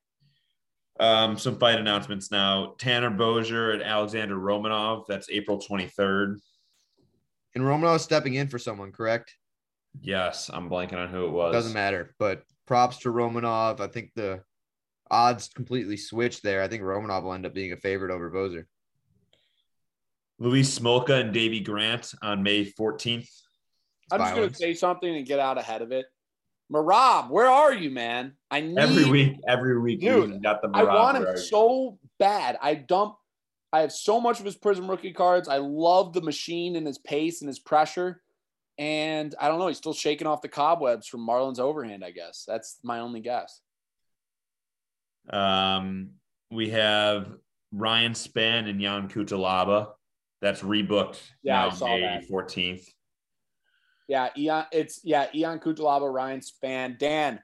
Um, 0.99 1.37
some 1.37 1.57
fight 1.57 1.79
announcements 1.79 2.31
now. 2.31 2.75
Tanner 2.77 3.09
Boser 3.11 3.73
and 3.73 3.81
Alexander 3.83 4.35
Romanov. 4.35 5.05
That's 5.07 5.29
April 5.29 5.59
23rd. 5.59 6.37
And 7.55 7.63
Romanov 7.63 7.99
stepping 7.99 8.35
in 8.35 8.47
for 8.47 8.59
someone, 8.59 8.91
correct? 8.93 9.35
Yes, 10.01 10.49
I'm 10.53 10.69
blanking 10.69 10.95
on 10.97 11.09
who 11.09 11.25
it 11.25 11.31
was. 11.31 11.51
Doesn't 11.53 11.73
matter. 11.73 12.15
But 12.19 12.43
props 12.65 12.97
to 12.99 13.09
Romanov. 13.11 13.79
I 13.81 13.87
think 13.87 14.11
the 14.15 14.41
odds 15.11 15.49
completely 15.49 15.97
switched 15.97 16.43
there. 16.43 16.61
I 16.61 16.67
think 16.67 16.83
Romanov 16.83 17.23
will 17.23 17.33
end 17.33 17.45
up 17.45 17.53
being 17.53 17.71
a 17.71 17.77
favorite 17.77 18.11
over 18.11 18.29
Boser. 18.31 18.65
Luis 20.39 20.77
Smolka 20.77 21.19
and 21.19 21.33
Davey 21.33 21.59
Grant 21.59 22.13
on 22.21 22.43
May 22.43 22.65
14th. 22.65 23.29
I'm 24.11 24.19
just 24.19 24.35
going 24.35 24.49
to 24.49 24.55
say 24.55 24.73
something 24.73 25.15
and 25.15 25.25
get 25.25 25.39
out 25.39 25.57
ahead 25.57 25.81
of 25.81 25.91
it. 25.91 26.05
Merab, 26.71 27.29
where 27.29 27.47
are 27.47 27.73
you, 27.73 27.89
man? 27.89 28.33
I 28.49 28.61
need 28.61 28.77
Every 28.77 29.09
week, 29.09 29.37
every 29.47 29.79
week, 29.79 30.01
Dude, 30.01 30.31
we 30.31 30.39
got 30.39 30.61
the 30.61 30.69
I 30.73 30.83
want 30.83 31.17
him 31.17 31.23
Reg. 31.23 31.37
so 31.37 31.97
bad. 32.19 32.57
I 32.61 32.75
dump 32.75 33.15
I 33.71 33.81
have 33.81 33.91
so 33.91 34.19
much 34.19 34.39
of 34.39 34.45
his 34.45 34.55
Prism 34.55 34.89
rookie 34.89 35.13
cards. 35.13 35.47
I 35.47 35.57
love 35.57 36.13
the 36.13 36.21
machine 36.21 36.75
and 36.75 36.87
his 36.87 36.97
pace 36.97 37.41
and 37.41 37.47
his 37.47 37.59
pressure. 37.59 38.21
And 38.79 39.35
I 39.39 39.47
don't 39.47 39.59
know. 39.59 39.67
He's 39.67 39.77
still 39.77 39.93
shaking 39.93 40.25
off 40.25 40.41
the 40.41 40.47
cobwebs 40.47 41.05
from 41.07 41.21
Marlon's 41.21 41.59
overhand, 41.59 42.03
I 42.03 42.11
guess. 42.11 42.45
That's 42.47 42.79
my 42.81 42.99
only 42.99 43.19
guess. 43.19 43.61
Um, 45.29 46.11
we 46.51 46.69
have 46.69 47.31
Ryan 47.71 48.13
Spann 48.13 48.69
and 48.69 48.81
Jan 48.81 49.07
Cutelaba. 49.09 49.89
That's 50.41 50.61
rebooked 50.61 51.19
Yeah, 51.43 51.67
I 51.67 51.79
now 51.79 51.97
May. 51.97 52.27
14th. 52.29 52.85
Yeah, 54.07 54.29
Eon, 54.37 54.65
it's 54.71 55.01
yeah, 55.03 55.27
Eon 55.35 55.59
Cutelaba, 55.59 56.11
Ryan 56.11 56.39
Spann, 56.39 56.97
Dan. 56.97 57.39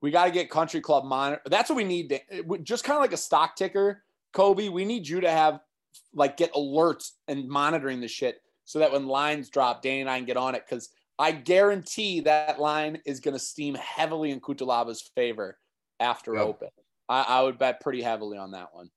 We 0.00 0.10
got 0.10 0.24
to 0.24 0.30
get 0.30 0.48
Country 0.48 0.80
Club 0.80 1.04
monitor. 1.04 1.42
That's 1.46 1.68
what 1.68 1.76
we 1.76 1.84
need. 1.84 2.08
Dan. 2.08 2.20
Just 2.62 2.84
kind 2.84 2.96
of 2.96 3.02
like 3.02 3.12
a 3.12 3.18
stock 3.18 3.54
ticker, 3.56 4.02
Kobe. 4.32 4.68
We 4.70 4.86
need 4.86 5.06
you 5.06 5.20
to 5.20 5.30
have 5.30 5.60
like 6.14 6.38
get 6.38 6.52
alerts 6.54 7.10
and 7.28 7.46
monitoring 7.48 8.00
the 8.00 8.08
shit 8.08 8.40
so 8.64 8.78
that 8.78 8.92
when 8.92 9.08
lines 9.08 9.50
drop, 9.50 9.82
Danny 9.82 10.00
and 10.00 10.08
I 10.08 10.16
can 10.16 10.24
get 10.24 10.38
on 10.38 10.54
it 10.54 10.64
because 10.66 10.88
I 11.18 11.32
guarantee 11.32 12.20
that 12.20 12.58
line 12.58 12.98
is 13.04 13.20
going 13.20 13.34
to 13.34 13.38
steam 13.38 13.74
heavily 13.74 14.30
in 14.30 14.40
Cutelaba's 14.40 15.02
favor 15.14 15.58
after 15.98 16.34
Yep. 16.36 16.46
open. 16.46 16.68
I, 17.10 17.22
I 17.22 17.42
would 17.42 17.58
bet 17.58 17.80
pretty 17.80 18.00
heavily 18.02 18.38
on 18.38 18.52
that 18.52 18.68
one. 18.72 18.88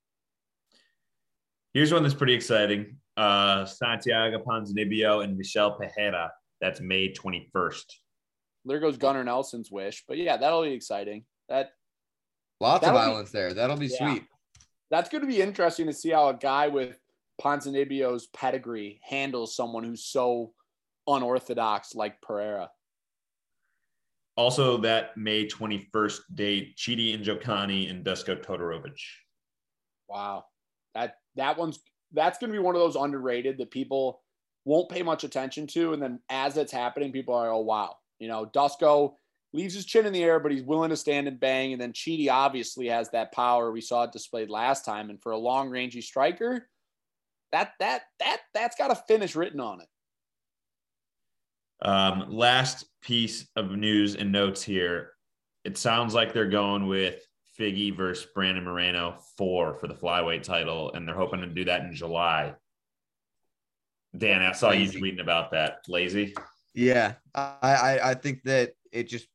Here's 1.73 1.91
one 1.91 2.03
that's 2.03 2.13
pretty 2.15 2.33
exciting. 2.35 2.97
Uh, 3.17 3.65
Santiago 3.65 4.37
Ponzinibbio 4.47 5.23
and 5.23 5.35
Michel 5.35 5.71
Pereira. 5.71 6.31
That's 6.61 6.79
May 6.79 7.11
21st. 7.11 7.83
There 8.65 8.79
goes 8.79 8.97
Gunnar 8.97 9.23
Nelson's 9.23 9.71
wish, 9.71 10.03
but 10.07 10.17
yeah, 10.17 10.37
that'll 10.37 10.61
be 10.63 10.71
exciting. 10.71 11.25
That 11.49 11.71
Lots 12.61 12.85
of 12.85 12.93
That'll 12.93 12.99
be- 13.01 13.11
violence 13.11 13.31
there. 13.31 13.53
That'll 13.53 13.75
be 13.77 13.87
Yeah. 13.87 13.97
sweet. 13.97 14.23
that's 14.91 15.09
going 15.09 15.21
to 15.21 15.27
be 15.27 15.41
interesting 15.41 15.87
to 15.87 15.93
see 15.93 16.11
how 16.11 16.29
a 16.29 16.35
guy 16.35 16.67
with 16.67 16.97
Ponzinibbio's 17.41 18.27
pedigree 18.27 19.01
handles 19.03 19.55
someone 19.55 19.83
who's 19.83 20.05
so 20.05 20.53
unorthodox 21.07 21.95
like 21.95 22.21
Pereira. 22.21 22.69
Also, 24.35 24.77
that 24.77 25.15
May 25.15 25.45
21st 25.45 26.19
date, 26.33 26.75
Chidi 26.75 27.19
Njokuani 27.21 27.89
and 27.89 28.03
Dusko 28.03 28.43
Todorovic. 28.43 28.99
Wow, 30.09 30.45
that 30.95 31.17
that 31.35 31.57
one's 31.57 31.79
that's 32.13 32.39
going 32.39 32.51
to 32.51 32.57
be 32.57 32.63
one 32.63 32.75
of 32.75 32.81
those 32.81 32.95
underrated 32.95 33.57
that 33.57 33.71
people 33.71 34.21
won't 34.65 34.89
pay 34.89 35.03
much 35.03 35.23
attention 35.23 35.67
to, 35.67 35.93
and 35.93 36.01
then 36.01 36.19
as 36.29 36.57
it's 36.57 36.71
happening, 36.71 37.11
people 37.11 37.35
are 37.35 37.51
oh 37.51 37.61
wow, 37.61 37.95
you 38.19 38.27
know, 38.27 38.45
Dusko 38.45 39.13
leaves 39.53 39.75
his 39.75 39.85
chin 39.85 40.07
in 40.07 40.13
the 40.13 40.23
air, 40.23 40.39
but 40.39 40.51
he's 40.51 40.63
willing 40.63 40.89
to 40.89 40.97
stand 40.97 41.27
and 41.27 41.39
bang, 41.39 41.73
and 41.73 41.81
then 41.81 41.93
Chidi 41.93 42.29
obviously 42.29 42.87
has 42.87 43.09
that 43.11 43.33
power 43.33 43.71
we 43.71 43.81
saw 43.81 44.03
it 44.03 44.11
displayed 44.11 44.49
last 44.49 44.83
time, 44.83 45.11
and 45.11 45.21
for 45.21 45.31
a 45.31 45.37
long 45.37 45.69
rangey 45.69 46.01
striker, 46.01 46.67
that 47.51 47.73
that 47.79 48.01
that 48.19 48.39
that's 48.55 48.77
got 48.77 48.91
a 48.91 48.95
finish 48.95 49.35
written 49.35 49.59
on 49.59 49.79
it. 49.79 49.87
Um, 51.83 52.25
last 52.29 52.85
piece 53.01 53.47
of 53.55 53.71
news 53.71 54.15
and 54.15 54.31
notes 54.31 54.63
here. 54.63 55.11
It 55.65 55.77
sounds 55.77 56.13
like 56.13 56.33
they're 56.33 56.49
going 56.49 56.87
with 56.87 57.25
Figgy 57.59 57.95
versus 57.95 58.27
Brandon 58.33 58.63
Moreno 58.63 59.17
four 59.37 59.75
for 59.75 59.87
the 59.87 59.93
flyweight 59.93 60.43
title, 60.43 60.93
and 60.93 61.07
they're 61.07 61.15
hoping 61.15 61.41
to 61.41 61.47
do 61.47 61.65
that 61.65 61.81
in 61.81 61.93
July. 61.93 62.55
Dan, 64.17 64.41
I 64.41 64.53
saw 64.53 64.71
you 64.71 64.87
tweeting 64.87 65.21
about 65.21 65.51
that. 65.51 65.79
Lazy. 65.87 66.33
Yeah, 66.73 67.13
I, 67.35 67.57
I 67.61 68.09
I 68.11 68.13
think 68.13 68.43
that 68.43 68.73
it 68.91 69.09
just 69.09 69.27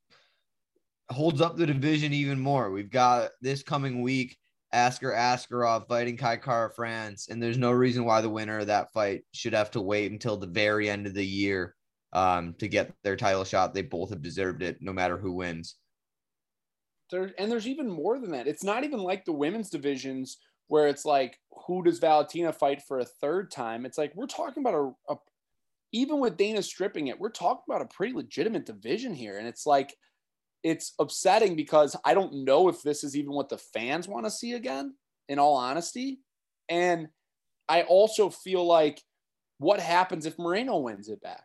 holds 1.11 1.41
up 1.41 1.57
the 1.57 1.67
division 1.67 2.13
even 2.13 2.39
more. 2.41 2.71
We've 2.71 2.91
got 2.91 3.31
this 3.41 3.63
coming 3.63 4.03
week 4.03 4.37
Askar 4.73 5.13
Askarov 5.13 5.89
fighting 5.89 6.17
Kai 6.17 6.37
Kara 6.37 6.71
France, 6.71 7.29
and 7.29 7.43
there's 7.43 7.59
no 7.59 7.73
reason 7.73 8.05
why 8.05 8.21
the 8.21 8.29
winner 8.29 8.59
of 8.59 8.67
that 8.67 8.93
fight 8.93 9.23
should 9.33 9.55
have 9.55 9.71
to 9.73 9.81
wait 9.81 10.13
until 10.13 10.37
the 10.37 10.47
very 10.47 10.91
end 10.91 11.07
of 11.07 11.15
the 11.15 11.27
year 11.27 11.75
um, 12.13 12.55
to 12.59 12.69
get 12.69 12.93
their 13.05 13.17
title 13.17 13.45
shot. 13.45 13.75
They 13.75 13.83
both 13.83 14.11
have 14.11 14.23
deserved 14.23 14.63
it, 14.63 14.79
no 14.81 14.93
matter 14.93 15.17
who 15.17 15.33
wins. 15.33 15.77
there 17.11 17.33
and 17.39 17.51
there's 17.51 17.69
even 17.69 17.89
more 17.89 18.19
than 18.19 18.31
that. 18.33 18.47
It's 18.47 18.65
not 18.65 18.85
even 18.85 19.01
like 19.01 19.25
the 19.25 19.33
women's 19.33 19.71
divisions 19.71 20.39
where 20.69 20.87
it's 20.87 21.05
like 21.05 21.39
who 21.67 21.83
does 21.83 21.99
Valentina 21.99 22.53
fight 22.53 22.83
for 22.83 22.99
a 22.99 23.05
third 23.05 23.51
time? 23.51 23.87
It's 23.87 23.99
like 23.99 24.13
we're 24.15 24.27
talking 24.27 24.63
about 24.63 24.75
a, 24.75 25.13
a 25.13 25.17
even 25.93 26.21
with 26.21 26.37
Dana 26.37 26.63
stripping 26.63 27.07
it, 27.07 27.19
we're 27.19 27.31
talking 27.31 27.63
about 27.69 27.83
a 27.83 27.87
pretty 27.87 28.13
legitimate 28.15 28.67
division 28.67 29.15
here, 29.15 29.39
and 29.39 29.49
it's 29.49 29.67
like 29.67 29.95
it's 30.63 30.93
upsetting 30.99 31.57
because 31.57 31.97
I 32.05 32.15
don't 32.15 32.45
know 32.45 32.69
if 32.69 32.83
this 32.83 33.05
is 33.05 33.17
even 33.17 33.33
what 33.33 33.49
the 33.49 33.59
fans 33.59 34.09
want 34.09 34.27
to 34.27 34.31
see 34.31 34.53
again. 34.53 34.95
In 35.31 35.39
all 35.39 35.57
honesty, 35.57 36.21
and 36.71 37.09
I 37.69 37.83
also 37.83 38.31
feel 38.31 38.67
like 38.67 39.03
what 39.59 39.81
happens 39.81 40.25
if 40.25 40.39
Moreno 40.39 40.79
wins 40.79 41.09
it 41.09 41.21
back? 41.21 41.45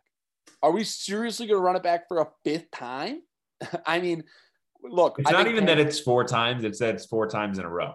Are 0.64 0.72
we 0.72 0.86
seriously 0.86 1.45
going 1.45 1.59
to 1.59 1.61
run 1.61 1.76
it 1.76 1.84
back 1.84 2.07
for 2.07 2.22
a 2.22 2.28
fifth 2.45 2.72
time? 2.72 3.22
I 3.86 3.99
mean, 3.99 4.24
look, 4.82 5.20
It's 5.20 5.30
I 5.30 5.34
not 5.34 5.47
even 5.47 5.66
Pan- 5.66 5.78
that 5.78 5.80
it's 5.80 5.99
four 5.99 6.24
times, 6.24 6.64
it's 6.64 6.80
that 6.80 6.95
it's 6.95 7.05
four 7.05 7.28
times 7.28 7.59
in 7.59 7.66
a 7.66 7.70
row. 7.70 7.93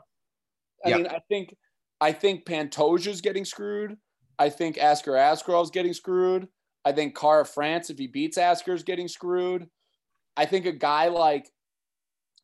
I 0.84 0.90
Yeah. 0.90 0.96
mean, 0.98 1.06
I 1.08 1.20
think 1.30 1.56
I 2.00 2.12
think 2.12 2.44
Pantoja's 2.44 3.20
getting 3.22 3.44
screwed. 3.44 3.96
I 4.38 4.50
think 4.50 4.76
Askar 4.76 5.12
Askarov's 5.14 5.70
getting 5.70 5.92
screwed. 5.94 6.46
I 6.84 6.92
think 6.92 7.18
Kara 7.18 7.44
France, 7.44 7.90
if 7.90 7.98
he 7.98 8.06
beats 8.06 8.38
Asker, 8.38 8.74
is 8.74 8.84
getting 8.84 9.08
screwed. 9.08 9.66
I 10.36 10.44
think 10.44 10.66
a 10.66 10.72
guy 10.72 11.08
like 11.08 11.50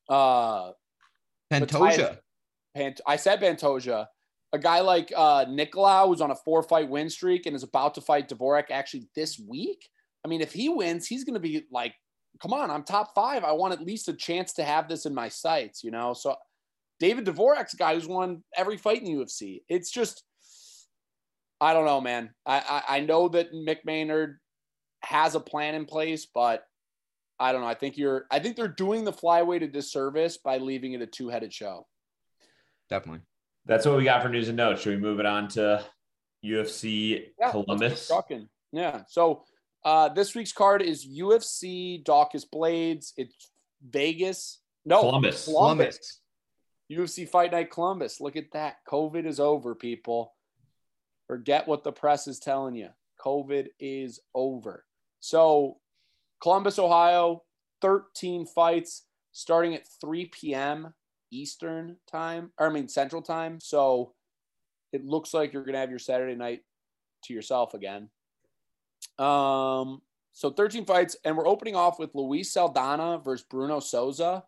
uh 0.09 0.73
Pantoja. 1.53 2.19
Pant- 2.75 3.01
I 3.07 3.17
said 3.17 3.41
Pantoja. 3.41 4.07
A 4.55 4.59
guy 4.59 4.81
like 4.81 5.13
uh 5.15 5.45
Nicolau, 5.45 6.09
who's 6.09 6.21
on 6.23 6.31
a 6.31 6.35
four 6.37 6.63
fight 6.63 6.89
win 6.89 7.11
streak 7.11 7.45
and 7.47 7.55
is 7.55 7.63
about 7.63 7.95
to 7.95 8.01
fight 8.01 8.29
Dvorak 8.31 8.71
actually 8.71 9.07
this 9.15 9.39
week. 9.39 9.89
I 10.25 10.29
mean, 10.29 10.41
if 10.41 10.53
he 10.53 10.69
wins, 10.69 11.07
he's 11.07 11.25
going 11.25 11.35
to 11.35 11.41
be 11.41 11.65
like, 11.71 11.95
come 12.41 12.53
on, 12.53 12.71
I'm 12.71 12.83
top 12.83 13.15
five. 13.15 13.45
I 13.45 13.53
want 13.53 13.75
at 13.75 13.83
least 13.83 14.09
a 14.09 14.15
chance 14.15 14.55
to 14.55 14.65
have 14.65 14.89
this 14.89 15.07
in 15.07 15.15
my 15.15 15.29
sights, 15.29 15.85
you 15.85 15.91
know? 15.91 16.15
So 16.15 16.37
David 16.99 17.27
Dvorak's 17.27 17.75
a 17.75 17.77
guy 17.77 17.95
who's 17.95 18.07
won 18.07 18.43
every 18.57 18.77
fight 18.77 19.03
in 19.03 19.05
the 19.05 19.25
UFC. 19.25 19.63
It's 19.69 19.91
just, 19.91 20.25
I 21.61 21.73
don't 21.73 21.85
know, 21.85 22.01
man. 22.01 22.31
I, 22.47 22.59
I, 22.89 22.97
I 22.97 23.01
know 23.01 23.29
that 23.29 23.53
Mick 23.53 23.79
Maynard 23.85 24.39
has 25.03 25.35
a 25.35 25.41
plan 25.41 25.75
in 25.75 25.85
place, 25.85 26.27
but 26.33 26.65
I 27.39 27.53
don't 27.53 27.61
know. 27.61 27.67
I 27.67 27.75
think 27.75 27.97
you're, 27.99 28.27
I 28.31 28.39
think 28.39 28.57
they're 28.57 28.69
doing 28.69 29.05
the 29.05 29.13
flyweight 29.13 29.63
a 29.63 29.69
disservice 29.69 30.39
by 30.39 30.59
leaving 30.59 30.93
it 30.93 31.03
a 31.03 31.07
two 31.07 31.29
headed 31.29 31.53
show. 31.53 31.87
Definitely. 32.89 33.23
That's 33.67 33.87
what 33.87 33.97
we 33.97 34.05
got 34.05 34.23
for 34.23 34.29
news 34.29 34.49
and 34.49 34.57
notes. 34.57 34.83
Should 34.83 34.97
we 34.97 35.01
move 35.01 35.21
it 35.21 35.27
on 35.27 35.49
to 35.49 35.85
UFC 36.45 37.29
Yeah, 37.39 37.51
Columbus? 37.51 38.11
Yeah. 38.73 39.03
So 39.09 39.45
uh, 39.85 40.09
this 40.09 40.35
week's 40.35 40.53
card 40.53 40.83
is 40.83 41.07
UFC 41.07 42.03
Daukaus 42.03 42.45
Blaydes. 42.53 43.13
It's 43.17 43.51
Vegas. 43.87 44.61
No, 44.85 45.01
Columbus. 45.01 45.45
Columbus. 45.45 46.21
UFC 46.91 47.29
Fight 47.29 47.53
Night 47.53 47.71
Columbus. 47.71 48.21
Look 48.21 48.37
at 48.37 48.53
that. 48.53 48.77
COVID 48.89 49.27
is 49.27 49.41
over, 49.41 49.75
people. 49.75 50.35
Forget 51.27 51.67
what 51.67 51.85
the 51.85 51.93
press 51.93 52.27
is 52.27 52.39
telling 52.39 52.75
you. 52.75 52.89
COVID 53.25 53.69
is 53.79 54.21
over. 54.35 54.85
So, 55.21 55.79
Columbus, 56.43 56.79
Ohio, 56.79 57.43
13 57.81 58.47
fights 58.47 59.05
starting 59.33 59.75
at 59.75 59.87
3 60.01 60.27
p.m. 60.27 60.93
Eastern 61.31 61.97
time, 62.11 62.53
or 62.59 62.69
I 62.69 62.73
mean 62.73 62.89
Central 62.89 63.23
time. 63.23 63.59
So, 63.61 64.13
it 64.93 65.05
looks 65.05 65.33
like 65.33 65.53
you're 65.53 65.65
going 65.65 65.73
to 65.73 65.81
have 65.81 65.91
your 65.91 65.99
Saturday 65.99 66.37
night 66.37 66.61
to 67.25 67.35
yourself 67.35 67.75
again. 67.75 68.11
Um, 69.19 70.03
so 70.33 70.51
13 70.51 70.85
fights, 70.85 71.17
and 71.25 71.37
we're 71.37 71.47
opening 71.47 71.77
off 71.77 71.99
with 71.99 72.15
Luis 72.15 72.53
Saldana 72.53 73.21
versus 73.25 73.47
Bruno 73.49 73.81
Souza. 73.81 74.45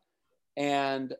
And 0.56 1.14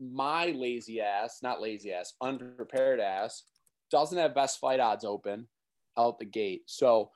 my 0.00 0.46
lazy 0.46 1.00
ass, 1.00 1.40
not 1.42 1.60
lazy 1.60 1.92
ass, 1.92 2.14
unprepared 2.20 3.00
ass, 3.00 3.42
doesn't 3.90 4.18
have 4.18 4.34
best 4.34 4.60
fight 4.60 4.80
odds 4.80 5.04
open 5.04 5.48
out 5.96 6.18
the 6.18 6.24
gate. 6.24 6.62
So 6.66 7.10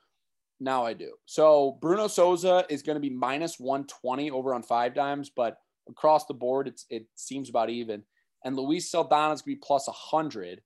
now 0.59 0.85
I 0.85 0.93
do. 0.93 1.13
So 1.25 1.77
Bruno 1.81 2.07
Souza 2.07 2.65
is 2.69 2.81
going 2.81 2.95
to 2.95 3.01
be 3.01 3.09
minus 3.09 3.59
120 3.59 4.31
over 4.31 4.53
on 4.53 4.63
five 4.63 4.93
dimes, 4.93 5.29
but 5.29 5.57
across 5.89 6.25
the 6.25 6.33
board, 6.33 6.67
it's 6.67 6.85
it 6.89 7.05
seems 7.15 7.49
about 7.49 7.69
even. 7.69 8.03
And 8.43 8.55
Luis 8.55 8.89
Saldana 8.89 9.33
is 9.33 9.41
going 9.41 9.55
to 9.55 9.59
be 9.59 9.65
plus 9.65 9.87
100. 9.87 10.61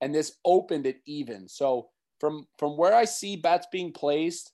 And 0.00 0.14
this 0.14 0.36
opened 0.44 0.86
at 0.86 0.96
even. 1.06 1.48
So 1.48 1.88
from 2.20 2.46
from 2.58 2.76
where 2.76 2.94
I 2.94 3.04
see 3.04 3.36
bets 3.36 3.66
being 3.70 3.92
placed, 3.92 4.52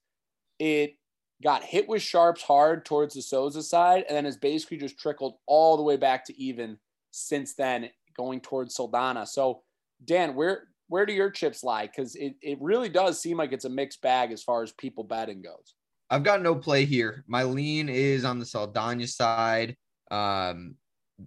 it 0.59 0.95
got 1.43 1.65
hit 1.65 1.89
with 1.89 2.03
sharps 2.03 2.43
hard 2.43 2.85
towards 2.85 3.15
the 3.15 3.23
Souza 3.23 3.63
side, 3.63 4.05
and 4.09 4.17
then 4.17 4.25
has 4.25 4.37
basically 4.37 4.77
just 4.77 4.99
trickled 4.99 5.35
all 5.47 5.77
the 5.77 5.83
way 5.83 5.97
back 5.97 6.25
to 6.27 6.41
even 6.41 6.79
since 7.11 7.55
then, 7.55 7.91
going 8.17 8.41
towards 8.41 8.75
Saldana. 8.75 9.27
So, 9.27 9.63
Dan, 10.05 10.35
where 10.35 10.69
where 10.89 11.07
do 11.07 11.13
your 11.13 11.31
chips 11.31 11.65
lie? 11.65 11.87
Because 11.87 12.15
it, 12.17 12.35
it 12.43 12.59
really 12.61 12.89
does 12.89 13.21
seem 13.21 13.39
like 13.39 13.53
it's 13.53 13.65
a 13.65 13.71
mixed 13.71 14.03
bag 14.03 14.31
as 14.31 14.43
far 14.43 14.63
as 14.63 14.73
people 14.73 15.05
betting 15.05 15.43
goes. 15.43 15.75
I've 16.11 16.25
got 16.25 16.43
no 16.43 16.55
play 16.55 16.85
here. 16.85 17.25
My 17.27 17.45
lean 17.45 17.89
is 17.89 18.25
on 18.25 18.39
the 18.39 18.45
Saldana 18.45 19.07
side. 19.07 19.77
Um, 20.11 20.75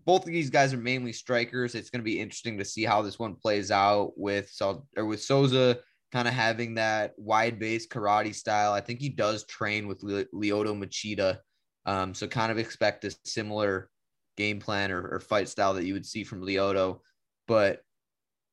both 0.05 0.21
of 0.21 0.31
these 0.31 0.51
guys 0.51 0.73
are 0.73 0.77
mainly 0.77 1.13
strikers. 1.13 1.73
It's 1.73 1.89
going 1.89 2.01
to 2.01 2.05
be 2.05 2.19
interesting 2.19 2.57
to 2.59 2.65
see 2.65 2.83
how 2.83 3.01
this 3.01 3.17
one 3.17 3.35
plays 3.35 3.71
out 3.71 4.13
with 4.15 4.49
so 4.51 4.85
or 4.95 5.05
with 5.05 5.23
Souza 5.23 5.79
kind 6.11 6.27
of 6.27 6.33
having 6.33 6.75
that 6.75 7.13
wide 7.17 7.59
base 7.59 7.87
karate 7.87 8.33
style. 8.33 8.71
I 8.73 8.81
think 8.81 8.99
he 8.99 9.09
does 9.09 9.45
train 9.45 9.87
with 9.87 10.03
Le- 10.03 10.25
Lyoto 10.25 10.73
Machida. 10.77 11.39
Um, 11.85 12.13
so 12.13 12.27
kind 12.27 12.51
of 12.51 12.57
expect 12.57 13.05
a 13.05 13.15
similar 13.25 13.89
game 14.37 14.59
plan 14.59 14.91
or, 14.91 15.07
or 15.07 15.19
fight 15.19 15.49
style 15.49 15.73
that 15.75 15.85
you 15.85 15.93
would 15.93 16.05
see 16.05 16.23
from 16.23 16.41
Lyoto. 16.41 16.99
But 17.47 17.81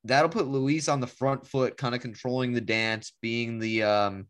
that'll 0.03 0.29
put 0.29 0.47
Luis 0.47 0.87
on 0.87 0.99
the 0.99 1.07
front 1.07 1.47
foot, 1.47 1.77
kind 1.77 1.95
of 1.95 2.01
controlling 2.01 2.53
the 2.53 2.61
dance, 2.61 3.13
being 3.21 3.59
the 3.59 3.83
um, 3.83 4.27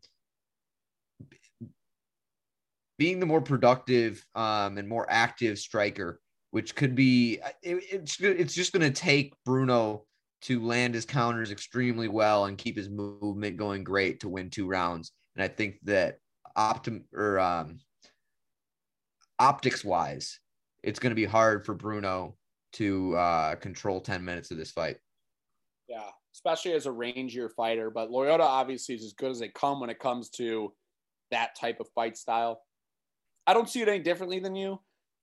being 2.98 3.20
the 3.20 3.26
more 3.26 3.40
productive 3.40 4.24
um, 4.34 4.78
and 4.78 4.88
more 4.88 5.06
active 5.08 5.58
striker, 5.58 6.20
which 6.52 6.74
could 6.74 6.94
be 6.94 7.40
it, 7.62 7.84
it's 7.90 8.20
it's 8.20 8.54
just 8.54 8.72
going 8.72 8.90
to 8.92 9.00
take 9.00 9.34
Bruno 9.44 10.04
to 10.44 10.62
land 10.62 10.94
his 10.94 11.06
counters 11.06 11.50
extremely 11.50 12.06
well 12.06 12.44
and 12.44 12.58
keep 12.58 12.76
his 12.76 12.90
movement 12.90 13.56
going 13.56 13.82
great 13.82 14.20
to 14.20 14.28
win 14.28 14.50
two 14.50 14.66
rounds. 14.66 15.12
And 15.34 15.42
I 15.42 15.48
think 15.48 15.76
that 15.84 16.18
optim 16.56 17.04
or 17.14 17.38
um, 17.38 17.78
optics 19.38 19.84
wise, 19.84 20.38
it's 20.82 20.98
going 20.98 21.10
to 21.12 21.16
be 21.16 21.24
hard 21.24 21.64
for 21.64 21.74
Bruno 21.74 22.36
to 22.74 23.16
uh, 23.16 23.54
control 23.54 24.00
10 24.00 24.22
minutes 24.22 24.50
of 24.50 24.58
this 24.58 24.70
fight. 24.70 24.98
Yeah, 25.88 26.10
especially 26.34 26.72
as 26.72 26.84
a 26.84 26.90
rangier 26.90 27.50
fighter. 27.50 27.90
But 27.90 28.10
Lyoto 28.10 28.40
obviously 28.40 28.96
is 28.96 29.04
as 29.04 29.14
good 29.14 29.30
as 29.30 29.38
they 29.38 29.48
come 29.48 29.80
when 29.80 29.90
it 29.90 29.98
comes 29.98 30.28
to 30.30 30.74
that 31.30 31.56
type 31.58 31.80
of 31.80 31.88
fight 31.94 32.18
style. 32.18 32.60
I 33.46 33.54
don't 33.54 33.68
see 33.68 33.80
it 33.80 33.88
any 33.88 34.00
differently 34.00 34.40
than 34.40 34.56
you. 34.56 34.80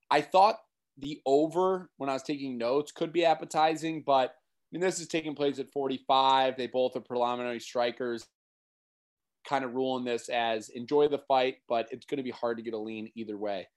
I 0.09 0.21
thought 0.21 0.57
the 0.97 1.21
over 1.27 1.89
when 1.97 2.09
I 2.09 2.13
was 2.13 2.23
taking 2.23 2.57
notes 2.57 2.91
could 2.91 3.13
be 3.13 3.25
appetizing, 3.25 4.03
but 4.05 4.33
mean, 4.71 4.81
this 4.81 4.99
is 4.99 5.07
taking 5.07 5.35
place 5.35 5.59
at 5.59 5.71
45. 5.71 6.55
They 6.57 6.67
both 6.67 6.95
are 6.95 7.01
preliminary 7.01 7.59
strikers. 7.59 8.25
Kind 9.47 9.65
of 9.65 9.73
ruling 9.73 10.05
this 10.05 10.29
as 10.29 10.69
enjoy 10.69 11.07
the 11.07 11.17
fight, 11.27 11.57
but 11.67 11.87
it's 11.91 12.05
going 12.05 12.17
to 12.17 12.23
be 12.23 12.31
hard 12.31 12.57
to 12.57 12.63
get 12.63 12.73
a 12.73 12.77
lean 12.77 13.11
either 13.15 13.37
way. 13.37 13.67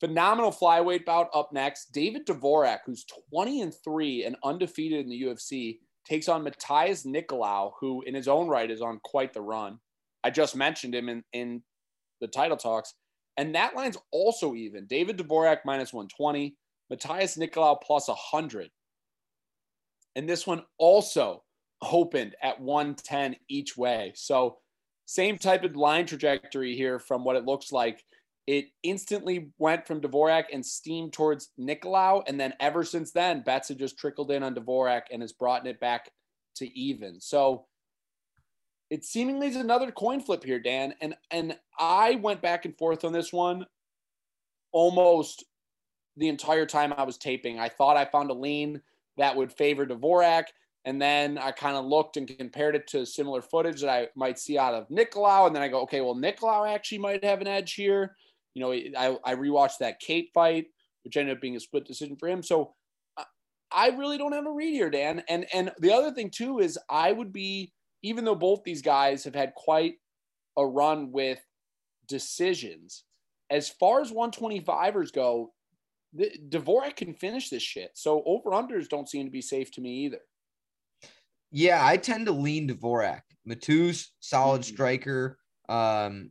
Phenomenal 0.00 0.52
flyweight 0.52 1.06
bout 1.06 1.30
up 1.32 1.52
next. 1.52 1.92
David 1.92 2.26
Dvorak, 2.26 2.80
who's 2.84 3.06
20 3.30 3.62
and 3.62 3.74
3 3.82 4.24
and 4.24 4.36
undefeated 4.44 5.00
in 5.00 5.08
the 5.08 5.22
UFC, 5.22 5.78
takes 6.04 6.28
on 6.28 6.44
Matheus 6.44 7.06
Nicolau, 7.06 7.72
who 7.80 8.02
in 8.02 8.14
his 8.14 8.28
own 8.28 8.48
right 8.48 8.70
is 8.70 8.82
on 8.82 9.00
quite 9.04 9.32
the 9.32 9.40
run. 9.40 9.78
I 10.22 10.30
just 10.30 10.54
mentioned 10.54 10.94
him 10.94 11.08
in, 11.08 11.24
in 11.32 11.62
the 12.20 12.28
title 12.28 12.56
talks. 12.56 12.94
And 13.36 13.54
that 13.54 13.74
line's 13.74 13.98
also 14.12 14.54
even. 14.54 14.86
David 14.86 15.18
Dvorak 15.18 15.58
minus 15.64 15.92
120, 15.92 16.56
Matheus 16.92 17.38
Nicolau 17.38 17.80
plus 17.82 18.08
100. 18.08 18.70
And 20.16 20.28
this 20.28 20.46
one 20.46 20.64
also 20.78 21.44
opened 21.82 22.34
at 22.42 22.60
110 22.60 23.36
each 23.48 23.76
way. 23.76 24.12
So, 24.16 24.58
same 25.04 25.38
type 25.38 25.62
of 25.62 25.76
line 25.76 26.04
trajectory 26.06 26.74
here 26.74 26.98
from 26.98 27.22
what 27.22 27.36
it 27.36 27.44
looks 27.44 27.70
like. 27.70 28.02
It 28.48 28.66
instantly 28.82 29.50
went 29.58 29.86
from 29.86 30.00
Dvorak 30.00 30.46
and 30.52 30.66
steamed 30.66 31.12
towards 31.12 31.50
Nicolau. 31.60 32.24
And 32.26 32.40
then 32.40 32.54
ever 32.58 32.82
since 32.82 33.12
then, 33.12 33.42
bets 33.42 33.68
have 33.68 33.78
just 33.78 33.98
trickled 33.98 34.32
in 34.32 34.42
on 34.42 34.54
Dvorak 34.54 35.02
and 35.12 35.22
has 35.22 35.32
brought 35.32 35.66
it 35.66 35.78
back 35.78 36.10
to 36.56 36.66
even. 36.76 37.20
So, 37.20 37.66
it 38.88 39.04
seemingly 39.04 39.48
is 39.48 39.56
another 39.56 39.92
coin 39.92 40.20
flip 40.20 40.42
here, 40.42 40.60
Dan. 40.60 40.94
And 41.00 41.14
and 41.30 41.58
I 41.78 42.16
went 42.16 42.40
back 42.40 42.64
and 42.64 42.76
forth 42.76 43.04
on 43.04 43.12
this 43.12 43.32
one 43.32 43.66
almost 44.72 45.44
the 46.16 46.28
entire 46.28 46.66
time 46.66 46.94
I 46.96 47.02
was 47.02 47.18
taping. 47.18 47.58
I 47.58 47.68
thought 47.68 47.96
I 47.96 48.04
found 48.06 48.30
a 48.30 48.34
lean 48.34 48.80
that 49.16 49.36
would 49.36 49.52
favor 49.52 49.86
Dvorak. 49.86 50.44
And 50.84 51.02
then 51.02 51.36
I 51.36 51.50
kind 51.50 51.76
of 51.76 51.84
looked 51.84 52.16
and 52.16 52.28
compared 52.28 52.76
it 52.76 52.86
to 52.88 53.04
similar 53.04 53.42
footage 53.42 53.80
that 53.80 53.90
I 53.90 54.08
might 54.14 54.38
see 54.38 54.56
out 54.56 54.72
of 54.72 54.88
Nicolau. 54.88 55.46
And 55.46 55.54
then 55.54 55.62
I 55.62 55.68
go, 55.68 55.80
okay, 55.82 56.00
well, 56.00 56.14
Nicolau 56.14 56.72
actually 56.72 56.98
might 56.98 57.24
have 57.24 57.40
an 57.40 57.48
edge 57.48 57.74
here. 57.74 58.16
You 58.54 58.62
know, 58.62 58.72
I, 58.72 59.18
I 59.24 59.34
rewatched 59.34 59.78
that 59.80 59.98
Kape 59.98 60.30
fight, 60.32 60.66
which 61.02 61.16
ended 61.16 61.36
up 61.36 61.42
being 61.42 61.56
a 61.56 61.60
split 61.60 61.86
decision 61.86 62.16
for 62.16 62.28
him. 62.28 62.42
So 62.42 62.74
uh, 63.16 63.24
I 63.72 63.88
really 63.88 64.16
don't 64.16 64.32
have 64.32 64.46
a 64.46 64.52
read 64.52 64.72
here, 64.72 64.88
Dan. 64.88 65.24
And 65.28 65.46
and 65.52 65.72
the 65.80 65.92
other 65.92 66.12
thing 66.12 66.30
too 66.30 66.60
is 66.60 66.78
I 66.88 67.10
would 67.10 67.32
be, 67.32 67.72
even 68.02 68.24
though 68.24 68.36
both 68.36 68.62
these 68.62 68.80
guys 68.80 69.24
have 69.24 69.34
had 69.34 69.54
quite 69.56 69.94
a 70.56 70.64
run 70.64 71.10
with 71.10 71.40
decisions, 72.06 73.02
as 73.50 73.68
far 73.68 74.00
as 74.00 74.12
125ers 74.12 75.12
go, 75.12 75.52
the, 76.12 76.30
Dvorak 76.48 76.96
can 76.96 77.14
finish 77.14 77.50
this 77.50 77.62
shit. 77.62 77.90
So 77.94 78.22
over 78.24 78.50
unders 78.50 78.88
don't 78.88 79.08
seem 79.08 79.26
to 79.26 79.30
be 79.30 79.42
safe 79.42 79.70
to 79.72 79.80
me 79.80 80.04
either. 80.04 80.20
Yeah, 81.50 81.84
I 81.84 81.96
tend 81.96 82.26
to 82.26 82.32
lean 82.32 82.68
Dvorak. 82.68 83.22
Matus, 83.48 84.08
solid 84.20 84.62
mm-hmm. 84.62 84.74
striker. 84.74 85.38
Um, 85.68 86.30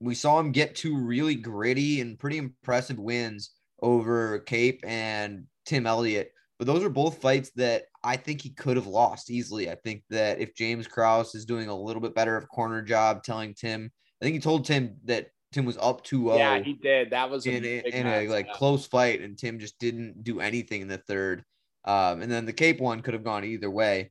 we 0.00 0.14
saw 0.14 0.38
him 0.38 0.52
get 0.52 0.74
two 0.74 0.96
really 0.96 1.34
gritty 1.34 2.00
and 2.00 2.18
pretty 2.18 2.38
impressive 2.38 2.98
wins 2.98 3.50
over 3.80 4.40
Kape 4.40 4.80
and 4.86 5.46
Tim 5.64 5.86
Elliott. 5.86 6.30
But 6.58 6.66
those 6.66 6.84
are 6.84 6.90
both 6.90 7.20
fights 7.20 7.50
that 7.56 7.84
I 8.02 8.16
think 8.16 8.40
he 8.40 8.50
could 8.50 8.76
have 8.76 8.86
lost 8.86 9.30
easily. 9.30 9.70
I 9.70 9.74
think 9.76 10.02
that 10.10 10.38
if 10.38 10.54
James 10.54 10.86
Krause 10.86 11.34
is 11.34 11.44
doing 11.44 11.68
a 11.68 11.76
little 11.76 12.02
bit 12.02 12.14
better 12.14 12.36
of 12.36 12.44
a 12.44 12.48
corner 12.48 12.80
job 12.80 13.24
telling 13.24 13.54
Tim, 13.54 13.90
I 14.20 14.24
think 14.24 14.34
he 14.34 14.40
told 14.40 14.64
Tim 14.64 14.96
that 15.04 15.28
Tim 15.54 15.64
was 15.64 15.78
up 15.80 16.04
2-0. 16.04 16.36
Yeah, 16.36 16.58
he 16.58 16.72
did. 16.72 17.10
That 17.10 17.30
was 17.30 17.46
in, 17.46 17.64
a, 17.64 17.78
in 17.86 18.06
a 18.08 18.26
like 18.26 18.52
close 18.52 18.86
fight, 18.86 19.20
and 19.20 19.38
Tim 19.38 19.60
just 19.60 19.78
didn't 19.78 20.24
do 20.24 20.40
anything 20.40 20.82
in 20.82 20.88
the 20.88 20.98
third. 20.98 21.44
Um, 21.84 22.22
and 22.22 22.30
then 22.30 22.44
the 22.44 22.52
Kape 22.52 22.80
one 22.80 23.02
could 23.02 23.14
have 23.14 23.22
gone 23.22 23.44
either 23.44 23.70
way. 23.70 24.10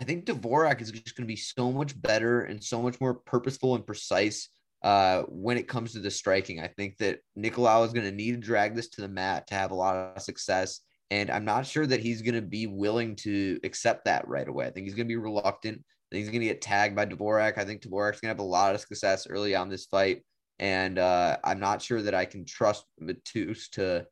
I 0.00 0.04
think 0.04 0.26
Dvorak 0.26 0.80
is 0.80 0.92
just 0.92 1.16
going 1.16 1.26
to 1.26 1.32
be 1.32 1.36
so 1.36 1.72
much 1.72 2.00
better 2.00 2.42
and 2.42 2.62
so 2.62 2.80
much 2.80 3.00
more 3.00 3.14
purposeful 3.14 3.74
and 3.74 3.84
precise 3.84 4.48
uh, 4.82 5.22
when 5.22 5.58
it 5.58 5.66
comes 5.66 5.92
to 5.92 5.98
the 5.98 6.10
striking. 6.10 6.60
I 6.60 6.68
think 6.68 6.98
that 6.98 7.18
Nicolau 7.36 7.84
is 7.84 7.92
going 7.92 8.06
to 8.06 8.12
need 8.12 8.32
to 8.32 8.38
drag 8.38 8.76
this 8.76 8.88
to 8.90 9.00
the 9.00 9.08
mat 9.08 9.48
to 9.48 9.54
have 9.54 9.72
a 9.72 9.74
lot 9.74 9.96
of 9.96 10.22
success. 10.22 10.80
And 11.10 11.30
I'm 11.30 11.44
not 11.44 11.66
sure 11.66 11.86
that 11.86 12.00
he's 12.00 12.22
going 12.22 12.36
to 12.36 12.42
be 12.42 12.68
willing 12.68 13.16
to 13.16 13.58
accept 13.64 14.04
that 14.04 14.28
right 14.28 14.46
away. 14.46 14.66
I 14.66 14.70
think 14.70 14.86
he's 14.86 14.94
going 14.94 15.08
to 15.08 15.12
be 15.12 15.16
reluctant. 15.16 15.78
I 15.78 16.14
think 16.14 16.22
he's 16.22 16.30
going 16.30 16.42
to 16.42 16.46
get 16.46 16.62
tagged 16.62 16.94
by 16.94 17.06
Dvorak. 17.06 17.58
I 17.58 17.64
think 17.64 17.82
Dvorak's 17.82 18.20
going 18.20 18.34
to 18.34 18.36
have 18.36 18.38
a 18.38 18.42
lot 18.42 18.76
of 18.76 18.80
success 18.80 19.26
early 19.28 19.56
on 19.56 19.68
this 19.68 19.86
fight 19.86 20.22
and 20.60 20.98
uh, 20.98 21.38
I'm 21.42 21.58
not 21.58 21.80
sure 21.80 22.02
that 22.02 22.14
I 22.14 22.26
can 22.26 22.44
trust 22.44 22.84
Matus 23.02 23.70
to 23.70 24.06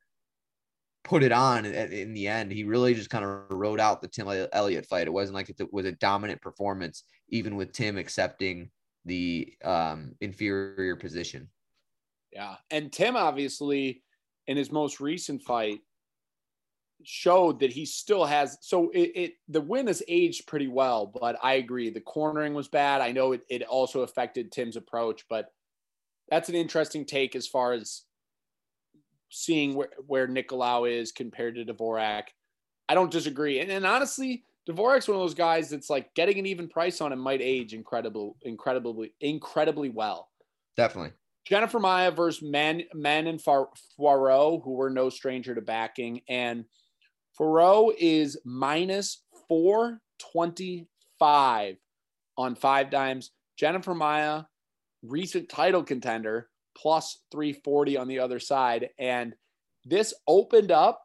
put 1.05 1.23
it 1.23 1.31
on 1.31 1.67
in 1.67 2.15
the 2.15 2.27
end. 2.27 2.51
He 2.51 2.65
really 2.65 2.95
just 2.95 3.11
kind 3.11 3.25
of 3.25 3.45
rode 3.51 3.79
out 3.79 4.01
the 4.01 4.09
Tim 4.09 4.27
Elliott 4.53 4.87
fight. 4.87 5.07
It 5.07 5.13
wasn't 5.13 5.37
like 5.37 5.51
it 5.51 5.73
was 5.73 5.85
a 5.85 5.93
dominant 5.93 6.41
performance, 6.41 7.05
even 7.29 7.55
with 7.55 7.73
Tim 7.73 7.99
accepting 7.99 8.71
the 9.05 9.53
um, 9.63 10.15
inferior 10.23 10.97
position. 10.97 11.51
Yeah, 12.33 12.57
and 12.71 12.91
Tim 12.91 13.15
obviously 13.15 14.03
in 14.47 14.57
his 14.57 14.73
most 14.73 15.01
recent 15.01 15.43
fight 15.43 15.81
showed 17.05 17.61
that 17.61 17.73
he 17.73 17.85
still 17.85 18.25
has 18.25 18.59
so 18.61 18.91
it, 18.91 19.13
it, 19.15 19.33
the 19.49 19.61
win 19.61 19.87
has 19.87 20.03
aged 20.09 20.49
pretty 20.49 20.67
well 20.67 21.07
but 21.07 21.37
i 21.45 21.55
agree 21.55 21.91
the 21.91 22.01
cornering 22.01 22.55
was 22.55 22.67
bad 22.67 23.01
i 23.01 23.13
know 23.13 23.31
it, 23.31 23.43
it 23.49 23.63
also 23.63 24.01
affected 24.01 24.51
tim's 24.51 24.75
approach 24.75 25.25
but 25.31 25.53
that's 26.31 26.49
an 26.49 26.55
interesting 26.55 27.05
take 27.05 27.37
as 27.37 27.47
far 27.47 27.73
as 27.73 28.03
seeing 29.31 29.75
where, 29.75 29.91
where 30.07 30.29
Nicolau 30.29 30.91
is 30.91 31.13
compared 31.13 31.57
to 31.57 31.65
Dvorak. 31.65 32.25
I 32.89 32.95
don't 32.95 33.11
disagree. 33.11 33.61
And, 33.61 33.71
and 33.71 33.87
honestly, 33.87 34.45
Dvorak's 34.69 35.09
one 35.09 35.17
of 35.17 35.23
those 35.23 35.35
guys 35.35 35.71
that's 35.71 35.91
like 35.91 36.15
getting 36.15 36.39
an 36.39 36.47
even 36.47 36.69
price 36.69 37.01
on 37.01 37.13
him 37.13 37.19
might 37.19 37.41
age 37.41 37.75
incredible, 37.75 38.37
incredibly, 38.43 39.13
incredibly 39.21 39.89
well. 39.89 40.29
Definitely. 40.77 41.15
Jennifer 41.47 41.81
Maia 41.81 42.11
versus 42.11 42.43
Man, 42.43 42.83
Manon 42.93 43.39
Fiorot, 43.39 44.63
who 44.63 44.73
were 44.73 44.91
no 44.91 45.09
stranger 45.09 45.55
to 45.55 45.63
backing. 45.63 46.21
And 46.29 46.67
Fiorot 47.39 47.95
is 47.99 48.39
minus 48.45 49.23
425 49.49 51.77
on 52.37 52.55
five 52.55 52.91
dimes. 52.91 53.31
Jennifer 53.57 53.95
Maia 53.95 54.43
recent 55.03 55.49
title 55.49 55.83
contender, 55.83 56.49
plus 56.77 57.21
340 57.33 57.97
on 57.97 58.09
the 58.09 58.19
other 58.19 58.41
side. 58.41 58.91
And 58.99 59.35
this 59.85 60.15
opened 60.27 60.71
up 60.71 61.03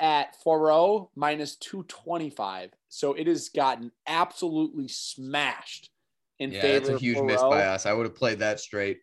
at 0.00 0.36
Fiorot 0.44 1.08
minus 1.16 1.56
225. 1.56 2.70
So 2.88 3.14
it 3.14 3.26
has 3.26 3.48
gotten 3.48 3.92
absolutely 4.06 4.88
smashed 4.88 5.90
in 6.38 6.52
yeah, 6.52 6.60
favor. 6.60 6.86
That's 6.86 7.00
a 7.00 7.04
huge 7.04 7.20
miss 7.20 7.42
by 7.42 7.64
us. 7.64 7.86
I 7.86 7.92
would 7.92 8.06
have 8.06 8.14
played 8.14 8.38
that 8.40 8.60
straight. 8.60 8.98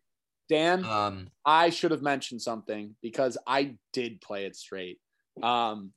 Dan, 0.47 0.85
um, 0.85 1.27
I 1.43 1.69
should 1.71 1.91
have 1.91 2.03
mentioned 2.03 2.41
something 2.41 2.95
because 3.01 3.37
I 3.47 3.77
did 3.93 4.21
play 4.21 4.45
it 4.45 4.55
straight. 4.55 4.99
Um, 5.41 5.91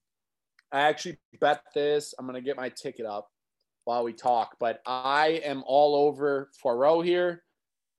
I 0.73 0.83
actually 0.83 1.19
bet 1.41 1.63
this. 1.75 2.15
I'm 2.19 2.27
going 2.27 2.35
to 2.35 2.45
get 2.47 2.57
my 2.57 2.71
ticket 2.71 3.07
up 3.07 3.29
while 3.85 4.05
we 4.05 4.13
talk, 4.13 4.57
but 4.59 4.81
I 4.87 5.41
am 5.45 5.63
all 5.67 5.95
over 5.95 6.51
Fiorot 6.65 7.05
here. 7.05 7.43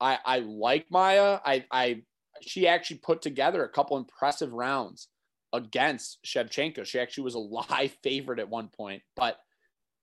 I, 0.02 0.20
I 0.26 0.40
like 0.40 0.86
Maia. 0.90 1.40
I, 1.46 1.66
I 1.72 2.02
she 2.42 2.68
actually 2.68 2.98
put 2.98 3.22
together 3.22 3.64
a 3.64 3.70
couple 3.70 3.98
impressive 3.98 4.54
rounds 4.54 5.10
against 5.54 6.20
Shevchenko. 6.26 6.86
She 6.86 7.00
actually 7.00 7.26
was 7.26 7.36
a 7.36 7.40
live 7.40 7.96
favorite 8.04 8.40
at 8.40 8.50
one 8.50 8.70
point. 8.70 9.02
But 9.16 9.38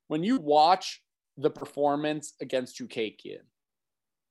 when 0.09 0.23
you 0.23 0.39
watch 0.39 1.03
the 1.37 1.51
performance 1.51 2.35
against 2.41 2.79
Chookagian, 2.79 3.43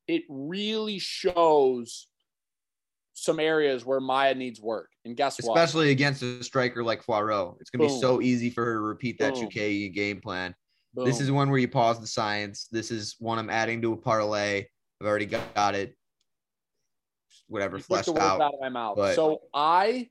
it 0.08 0.22
really 0.28 0.98
shows 0.98 2.06
some 3.14 3.40
areas 3.40 3.84
where 3.84 3.98
Maia 3.98 4.34
needs 4.34 4.60
work. 4.60 4.90
And 5.04 5.16
guess 5.16 5.42
what? 5.42 5.56
Especially 5.56 5.90
against 5.90 6.22
a 6.22 6.44
striker 6.44 6.84
like 6.84 7.04
Poirot. 7.04 7.56
It's 7.60 7.70
gonna 7.70 7.88
be 7.88 8.00
so 8.00 8.20
easy 8.20 8.50
for 8.50 8.64
her 8.64 8.74
to 8.74 8.80
repeat 8.80 9.18
that 9.18 9.34
Boom. 9.34 9.48
Chukei 9.48 9.92
game 9.92 10.20
plan. 10.20 10.54
This 11.04 11.20
is 11.20 11.30
one 11.30 11.50
where 11.50 11.58
you 11.58 11.68
pause 11.68 12.00
the 12.00 12.06
science. 12.06 12.68
This 12.70 12.90
is 12.90 13.16
one 13.18 13.38
I'm 13.38 13.50
adding 13.50 13.82
to 13.82 13.92
a 13.92 13.96
parlay. 13.96 14.64
I've 15.00 15.06
already 15.06 15.26
got, 15.26 15.54
got 15.54 15.74
it. 15.74 15.96
Whatever 17.48 17.76
You 17.76 17.82
fleshed 17.82 18.08
out. 18.08 18.40
out 18.40 18.54
of 18.54 18.60
my 18.60 18.68
mouth. 18.68 18.96
but- 18.96 19.14
So 19.14 19.42
I 19.54 20.10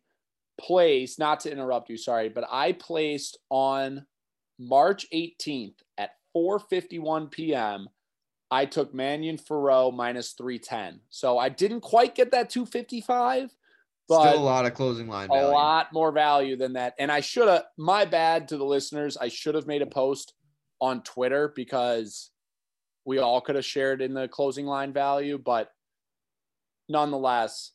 placed, 0.59 1.19
not 1.19 1.41
to 1.41 1.51
interrupt 1.51 1.89
you, 1.89 1.97
sorry, 1.97 2.29
but 2.29 2.45
I 2.49 2.71
placed 2.71 3.38
on 3.49 4.05
March 4.57 5.05
18th 5.11 5.81
at 5.97 6.11
4:51 6.36 7.29
p.m. 7.29 7.89
I 8.51 8.65
took 8.65 8.93
Mannion 8.93 9.38
Farrow 9.38 9.91
minus 9.91 10.33
310. 10.33 11.01
So 11.09 11.38
I 11.38 11.49
didn't 11.49 11.81
quite 11.81 12.15
get 12.15 12.31
that 12.31 12.49
255, 12.49 13.53
but 14.07 14.29
Still 14.29 14.39
a 14.41 14.43
lot 14.43 14.65
of 14.65 14.73
closing 14.75 15.07
line 15.09 15.29
a 15.29 15.47
lot 15.47 15.91
more 15.91 16.11
value 16.11 16.55
than 16.55 16.73
that. 16.73 16.93
And 16.99 17.11
I 17.11 17.19
should 17.21 17.47
have, 17.49 17.65
my 17.77 18.05
bad 18.05 18.47
to 18.49 18.57
the 18.57 18.63
listeners, 18.63 19.17
I 19.17 19.27
should 19.29 19.55
have 19.55 19.67
made 19.67 19.81
a 19.81 19.88
post 19.88 20.33
on 20.79 21.01
Twitter 21.03 21.51
because 21.55 22.29
we 23.05 23.19
all 23.19 23.39
could 23.39 23.55
have 23.55 23.65
shared 23.65 24.01
in 24.01 24.13
the 24.13 24.27
closing 24.27 24.65
line 24.65 24.91
value, 24.91 25.37
but 25.37 25.69
nonetheless, 26.89 27.71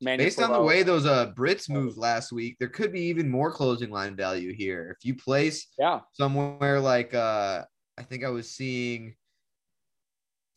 Manny 0.00 0.24
Based 0.24 0.40
on 0.40 0.52
the 0.52 0.62
way 0.62 0.82
those 0.82 1.06
uh 1.06 1.32
Brits 1.36 1.68
moved 1.68 1.96
last 1.96 2.32
week, 2.32 2.56
there 2.58 2.68
could 2.68 2.92
be 2.92 3.02
even 3.02 3.28
more 3.28 3.52
closing 3.52 3.90
line 3.90 4.16
value 4.16 4.54
here. 4.54 4.96
If 4.96 5.04
you 5.04 5.14
place 5.16 5.66
yeah, 5.78 6.00
somewhere 6.12 6.80
like 6.80 7.14
uh 7.14 7.64
I 7.98 8.02
think 8.04 8.24
I 8.24 8.30
was 8.30 8.48
seeing 8.48 9.16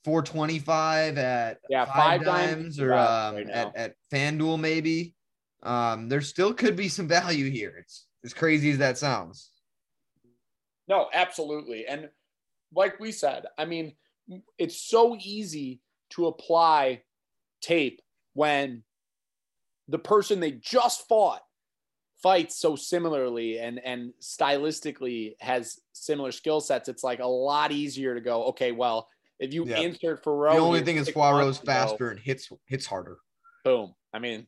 425 0.05 1.17
at 1.17 1.57
Yeah, 1.69 1.85
five, 1.85 1.95
five 1.95 2.23
dimes 2.23 2.77
dimes 2.77 2.79
or 2.79 2.93
um 2.93 3.35
right 3.35 3.49
at, 3.49 3.75
at 3.75 3.95
FanDuel 4.13 4.59
maybe. 4.59 5.15
Um 5.63 6.07
there 6.07 6.21
still 6.21 6.53
could 6.53 6.75
be 6.75 6.87
some 6.87 7.07
value 7.07 7.49
here. 7.49 7.77
It's 7.79 8.05
as 8.23 8.35
crazy 8.35 8.69
as 8.69 8.77
that 8.77 8.99
sounds. 8.99 9.49
no, 10.87 11.09
absolutely. 11.13 11.87
And 11.87 12.09
like 12.73 12.99
we 12.99 13.11
said, 13.11 13.45
I 13.57 13.65
mean, 13.65 13.93
it's 14.57 14.81
so 14.81 15.15
easy 15.19 15.81
to 16.11 16.27
apply 16.27 17.01
tape 17.61 18.01
when 18.33 18.83
the 19.87 19.99
person 19.99 20.39
they 20.39 20.51
just 20.51 21.07
fought 21.07 21.41
fights 22.23 22.55
so 22.57 22.75
similarly 22.75 23.59
and 23.59 23.79
and 23.83 24.13
stylistically 24.21 25.33
has 25.39 25.79
similar 25.93 26.31
skill 26.31 26.61
sets 26.61 26.87
it's 26.87 27.03
like 27.03 27.19
a 27.19 27.25
lot 27.25 27.71
easier 27.71 28.13
to 28.13 28.21
go 28.21 28.45
okay 28.45 28.71
well 28.71 29.07
if 29.39 29.53
you 29.53 29.65
Yeah. 29.65 29.79
insert 29.81 30.23
Ferro 30.23 30.53
the 30.53 30.59
only 30.59 30.81
thing 30.81 30.97
is 30.97 31.09
Poirot's 31.09 31.57
faster 31.57 32.09
and 32.09 32.19
hits 32.19 32.49
hits 32.67 32.85
harder. 32.85 33.17
boom 33.63 33.93
i 34.13 34.19
mean 34.19 34.47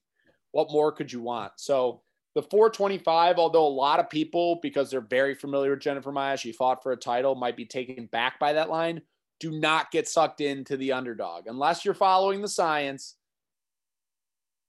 what 0.51 0.71
more 0.71 0.91
could 0.91 1.11
you 1.11 1.21
want 1.21 1.51
so 1.57 2.03
the 2.35 2.41
425 2.41 3.37
although 3.37 3.65
a 3.65 3.67
lot 3.67 3.99
of 3.99 4.09
people 4.09 4.59
because 4.61 4.89
they're 4.89 5.01
very 5.01 5.35
familiar 5.35 5.71
with 5.71 5.79
jennifer 5.79 6.11
maia 6.11 6.37
she 6.37 6.51
fought 6.51 6.81
for 6.81 6.91
a 6.91 6.97
title 6.97 7.35
might 7.35 7.57
be 7.57 7.65
taken 7.65 8.05
back 8.07 8.39
by 8.39 8.53
that 8.53 8.69
line 8.69 9.01
do 9.39 9.51
not 9.51 9.91
get 9.91 10.07
sucked 10.07 10.41
into 10.41 10.77
the 10.77 10.91
underdog 10.91 11.47
unless 11.47 11.85
you're 11.85 11.93
following 11.93 12.41
the 12.41 12.47
science 12.47 13.15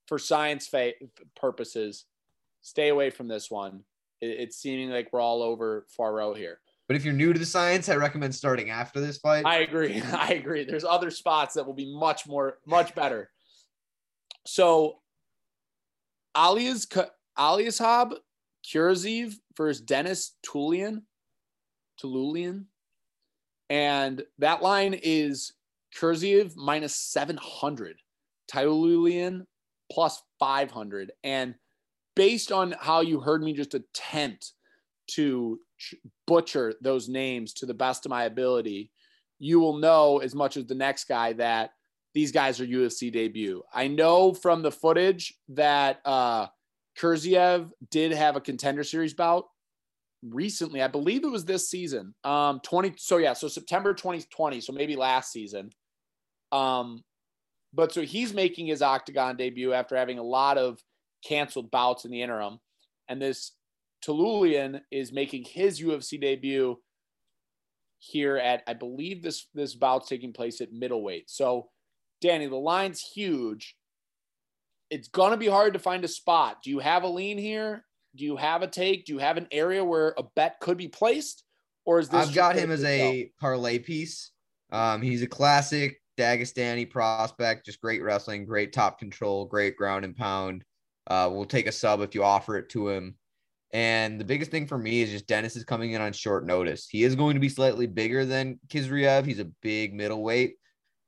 for 0.06 0.18
science 0.18 0.66
fa- 0.66 0.92
purposes 1.36 2.04
stay 2.60 2.88
away 2.88 3.10
from 3.10 3.28
this 3.28 3.50
one 3.50 3.82
it, 4.20 4.40
it's 4.40 4.56
seeming 4.56 4.90
like 4.90 5.08
we're 5.12 5.20
all 5.20 5.42
over 5.42 5.86
Faro 5.88 6.34
here 6.34 6.58
But 6.88 6.96
if 6.96 7.04
you're 7.04 7.14
new 7.14 7.32
to 7.32 7.38
the 7.38 7.46
science, 7.46 7.88
I 7.88 7.96
recommend 7.96 8.34
starting 8.34 8.70
after 8.70 9.00
this 9.00 9.18
fight. 9.18 9.46
I 9.46 9.60
agree. 9.60 10.02
I 10.12 10.34
agree. 10.34 10.64
There's 10.64 10.84
other 10.84 11.10
spots 11.10 11.54
that 11.54 11.66
will 11.66 11.74
be 11.74 11.94
much 11.94 12.26
more, 12.26 12.58
much 12.66 12.94
better. 12.94 13.30
So, 14.46 15.00
Alias 16.36 16.86
Alias 16.86 17.10
Hob 17.36 18.14
Kurziv 18.64 19.34
versus 19.56 19.82
Dennis 19.82 20.36
Tulian, 20.46 21.02
Tululian, 22.02 22.64
and 23.68 24.22
that 24.38 24.62
line 24.62 24.98
is 25.02 25.52
Kurziv 25.98 26.56
minus 26.56 26.94
seven 26.94 27.38
hundred, 27.40 27.96
Tululian 28.52 29.46
plus 29.90 30.22
five 30.38 30.70
hundred, 30.70 31.12
and 31.22 31.54
based 32.16 32.52
on 32.52 32.74
how 32.78 33.00
you 33.00 33.20
heard 33.20 33.42
me 33.42 33.52
just 33.52 33.74
attempt 33.74 34.52
to 35.06 35.58
ch- 35.78 35.94
butcher 36.26 36.74
those 36.80 37.08
names 37.08 37.52
to 37.54 37.66
the 37.66 37.74
best 37.74 38.06
of 38.06 38.10
my 38.10 38.24
ability, 38.24 38.90
you 39.38 39.60
will 39.60 39.76
know 39.76 40.18
as 40.18 40.34
much 40.34 40.56
as 40.56 40.66
the 40.66 40.74
next 40.74 41.04
guy 41.04 41.32
that 41.34 41.70
these 42.14 42.32
guys 42.32 42.60
are 42.60 42.66
UFC 42.66 43.12
debut. 43.12 43.62
I 43.72 43.88
know 43.88 44.32
from 44.32 44.62
the 44.62 44.70
footage 44.70 45.34
that 45.48 46.00
uh, 46.04 46.46
Kurziev 47.00 47.70
did 47.90 48.12
have 48.12 48.36
a 48.36 48.40
contender 48.40 48.84
series 48.84 49.14
bout 49.14 49.46
recently. 50.22 50.82
I 50.82 50.88
believe 50.88 51.24
it 51.24 51.30
was 51.30 51.44
this 51.44 51.68
season. 51.68 52.14
Um, 52.24 52.60
20. 52.64 52.94
So 52.96 53.16
yeah, 53.18 53.32
so 53.32 53.48
September 53.48 53.94
2020. 53.94 54.60
So 54.60 54.72
maybe 54.72 54.96
last 54.96 55.32
season. 55.32 55.70
Um, 56.52 57.02
but 57.72 57.92
so 57.92 58.02
he's 58.02 58.32
making 58.32 58.66
his 58.66 58.82
octagon 58.82 59.36
debut 59.36 59.72
after 59.72 59.96
having 59.96 60.18
a 60.18 60.22
lot 60.22 60.58
of 60.58 60.78
canceled 61.26 61.70
bouts 61.70 62.04
in 62.04 62.10
the 62.10 62.22
interim, 62.22 62.58
and 63.08 63.20
this 63.20 63.52
Tululian 64.06 64.80
is 64.92 65.12
making 65.12 65.44
his 65.44 65.80
UFC 65.80 66.20
debut 66.20 66.76
here 67.98 68.36
at 68.36 68.62
I 68.66 68.74
believe 68.74 69.22
this 69.22 69.46
this 69.54 69.74
bout's 69.74 70.08
taking 70.08 70.32
place 70.32 70.60
at 70.60 70.72
middleweight. 70.72 71.28
So, 71.28 71.70
Danny, 72.20 72.46
the 72.46 72.56
line's 72.56 73.00
huge. 73.00 73.74
It's 74.94 75.08
gonna 75.08 75.36
be 75.36 75.48
hard 75.48 75.72
to 75.72 75.80
find 75.80 76.04
a 76.04 76.08
spot. 76.08 76.62
Do 76.62 76.70
you 76.70 76.78
have 76.78 77.02
a 77.02 77.08
lean 77.08 77.36
here? 77.36 77.84
Do 78.14 78.24
you 78.24 78.36
have 78.36 78.62
a 78.62 78.68
take? 78.68 79.06
Do 79.06 79.12
you 79.12 79.18
have 79.18 79.36
an 79.36 79.48
area 79.50 79.84
where 79.84 80.14
a 80.16 80.22
bet 80.36 80.60
could 80.60 80.76
be 80.76 80.86
placed, 80.86 81.42
or 81.84 81.98
is 81.98 82.08
this? 82.08 82.28
I've 82.28 82.34
got 82.34 82.54
him 82.54 82.70
as 82.70 82.84
a 82.84 83.28
parlay 83.40 83.80
piece. 83.80 84.30
Um, 84.70 85.02
he's 85.02 85.20
a 85.22 85.26
classic 85.26 86.00
Dagestani 86.16 86.88
prospect, 86.88 87.66
just 87.66 87.80
great 87.80 88.04
wrestling, 88.04 88.44
great 88.44 88.72
top 88.72 89.00
control, 89.00 89.46
great 89.46 89.76
ground 89.76 90.04
and 90.04 90.14
pound. 90.14 90.62
Uh, 91.08 91.28
we'll 91.32 91.44
take 91.44 91.66
a 91.66 91.72
sub 91.72 92.00
if 92.00 92.14
you 92.14 92.22
offer 92.22 92.56
it 92.56 92.68
to 92.70 92.88
him. 92.88 93.16
And 93.72 94.20
the 94.20 94.24
biggest 94.24 94.52
thing 94.52 94.68
for 94.68 94.78
me 94.78 95.02
is 95.02 95.10
just 95.10 95.26
Dennis 95.26 95.56
is 95.56 95.64
coming 95.64 95.90
in 95.90 96.00
on 96.00 96.12
short 96.12 96.46
notice. 96.46 96.86
He 96.88 97.02
is 97.02 97.16
going 97.16 97.34
to 97.34 97.40
be 97.40 97.48
slightly 97.48 97.88
bigger 97.88 98.24
than 98.24 98.60
Kizriev. 98.68 99.26
He's 99.26 99.40
a 99.40 99.50
big 99.60 99.92
middleweight, 99.92 100.54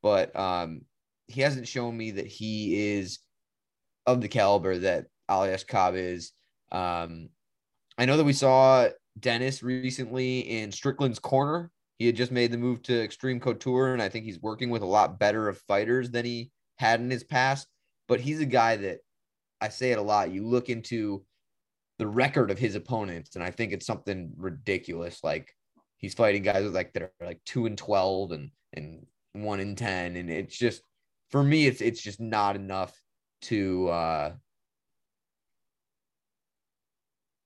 but 0.03 0.35
um, 0.35 0.81
he 1.29 1.41
hasn't 1.41 1.69
shown 1.69 1.97
me 1.97 2.11
that 2.11 2.27
he 2.27 2.97
is 2.97 3.21
of 4.07 4.21
the 4.21 4.29
caliber 4.29 4.79
that 4.79 5.07
Alias 5.31 5.65
Cobb 5.65 5.95
is. 5.95 6.33
Um, 6.73 7.31
I 7.99 8.05
know 8.05 8.17
that 8.17 8.25
we 8.25 8.33
saw 8.33 8.89
Dennis 9.19 9.63
recently 9.63 10.41
in 10.41 10.71
Strickland's 10.71 11.19
corner. 11.19 11.71
He 11.99 12.07
had 12.07 12.17
just 12.17 12.33
made 12.33 12.53
the 12.53 12.59
move 12.59 12.83
to 12.83 13.03
Extreme 13.03 13.41
Couture, 13.41 13.93
and 13.93 14.03
I 14.03 14.09
think 14.09 14.25
he's 14.25 14.41
working 14.41 14.71
with 14.71 14.83
a 14.83 14.87
lot 14.87 15.19
better 15.19 15.49
of 15.49 15.59
fighters 15.63 16.11
than 16.11 16.25
he 16.25 16.51
had 16.77 17.01
in 17.01 17.11
his 17.11 17.25
past. 17.25 17.67
But 18.07 18.21
he's 18.21 18.41
a 18.41 18.47
guy 18.47 18.77
that 18.77 18.99
I 19.61 19.71
say 19.71 19.93
it 19.93 19.99
a 19.99 20.03
lot. 20.03 20.31
You 20.31 20.47
look 20.47 20.69
into 20.69 21.25
the 21.99 22.07
record 22.07 22.51
of 22.51 22.59
his 22.59 22.75
opponents, 22.75 23.35
and 23.35 23.43
I 23.43 23.51
think 23.51 23.73
it's 23.73 23.87
something 23.87 24.33
ridiculous. 24.37 25.25
Like 25.25 25.55
he's 25.97 26.15
fighting 26.15 26.43
guys 26.43 26.65
with 26.65 26.75
like 26.75 26.93
that 26.93 27.03
are 27.03 27.27
like 27.27 27.41
two 27.47 27.67
and 27.67 27.79
twelve 27.79 28.33
and 28.33 28.51
and 28.75 29.07
one 29.33 29.61
and 29.61 29.77
ten, 29.77 30.17
and 30.17 30.31
it's 30.31 30.57
just 30.57 30.83
for 31.31 31.43
me, 31.43 31.67
it's 31.67 31.81
it's 31.81 32.03
just 32.03 32.21
not 32.21 32.57
enough 32.57 32.95
to 33.43 33.89
uh 33.89 34.33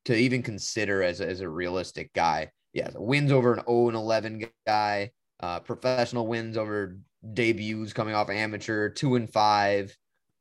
to 0.07 0.14
even 0.14 0.43
consider 0.43 1.03
as 1.03 1.20
a, 1.20 1.28
as 1.28 1.41
a 1.41 1.49
realistic 1.49 2.12
guy. 2.14 2.51
Yeah, 2.72 2.91
wins 2.95 3.32
over 3.32 3.53
an 3.53 3.64
0 3.66 3.88
and 3.88 3.97
11 3.97 4.45
guy, 4.66 5.11
uh, 5.41 5.61
professional 5.61 6.26
wins 6.26 6.57
over 6.57 6.99
debuts 7.34 7.93
coming 7.93 8.14
off 8.14 8.30
amateur, 8.30 8.91
two 8.91 9.16
and 9.16 9.30
five. 9.30 9.97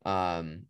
Um, 0.05 0.63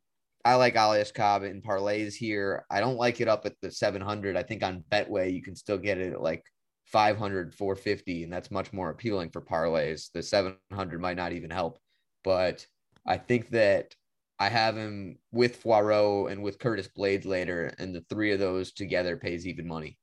I 0.45 0.55
like 0.55 0.75
Alias 0.75 1.11
Cobb 1.11 1.43
in 1.43 1.61
parlays 1.61 2.13
here. 2.13 2.65
I 2.69 2.79
don't 2.79 2.97
like 2.97 3.19
it 3.19 3.27
up 3.27 3.45
at 3.45 3.55
the 3.61 3.71
700. 3.71 4.37
I 4.37 4.43
think 4.43 4.63
on 4.63 4.83
Betway, 4.89 5.33
you 5.33 5.43
can 5.43 5.55
still 5.55 5.77
get 5.77 5.97
it 5.97 6.13
at 6.13 6.21
like 6.21 6.43
500, 6.85 7.53
450, 7.53 8.23
and 8.23 8.33
that's 8.33 8.49
much 8.49 8.71
more 8.71 8.89
appealing 8.89 9.29
for 9.31 9.41
parlays. 9.41 10.11
The 10.13 10.23
700 10.23 11.01
might 11.01 11.17
not 11.17 11.33
even 11.33 11.49
help, 11.49 11.77
but 12.23 12.65
I 13.05 13.17
think 13.17 13.49
that 13.49 13.95
I 14.39 14.49
have 14.49 14.77
him 14.77 15.17
with 15.31 15.61
Fiorot 15.61 16.31
and 16.31 16.41
with 16.41 16.59
Curtis 16.59 16.89
Blaydes 16.97 17.25
later, 17.25 17.73
and 17.77 17.93
the 17.93 18.05
three 18.09 18.31
of 18.31 18.39
those 18.39 18.71
together 18.71 19.17
pays 19.17 19.45
even 19.45 19.67
money. 19.67 19.97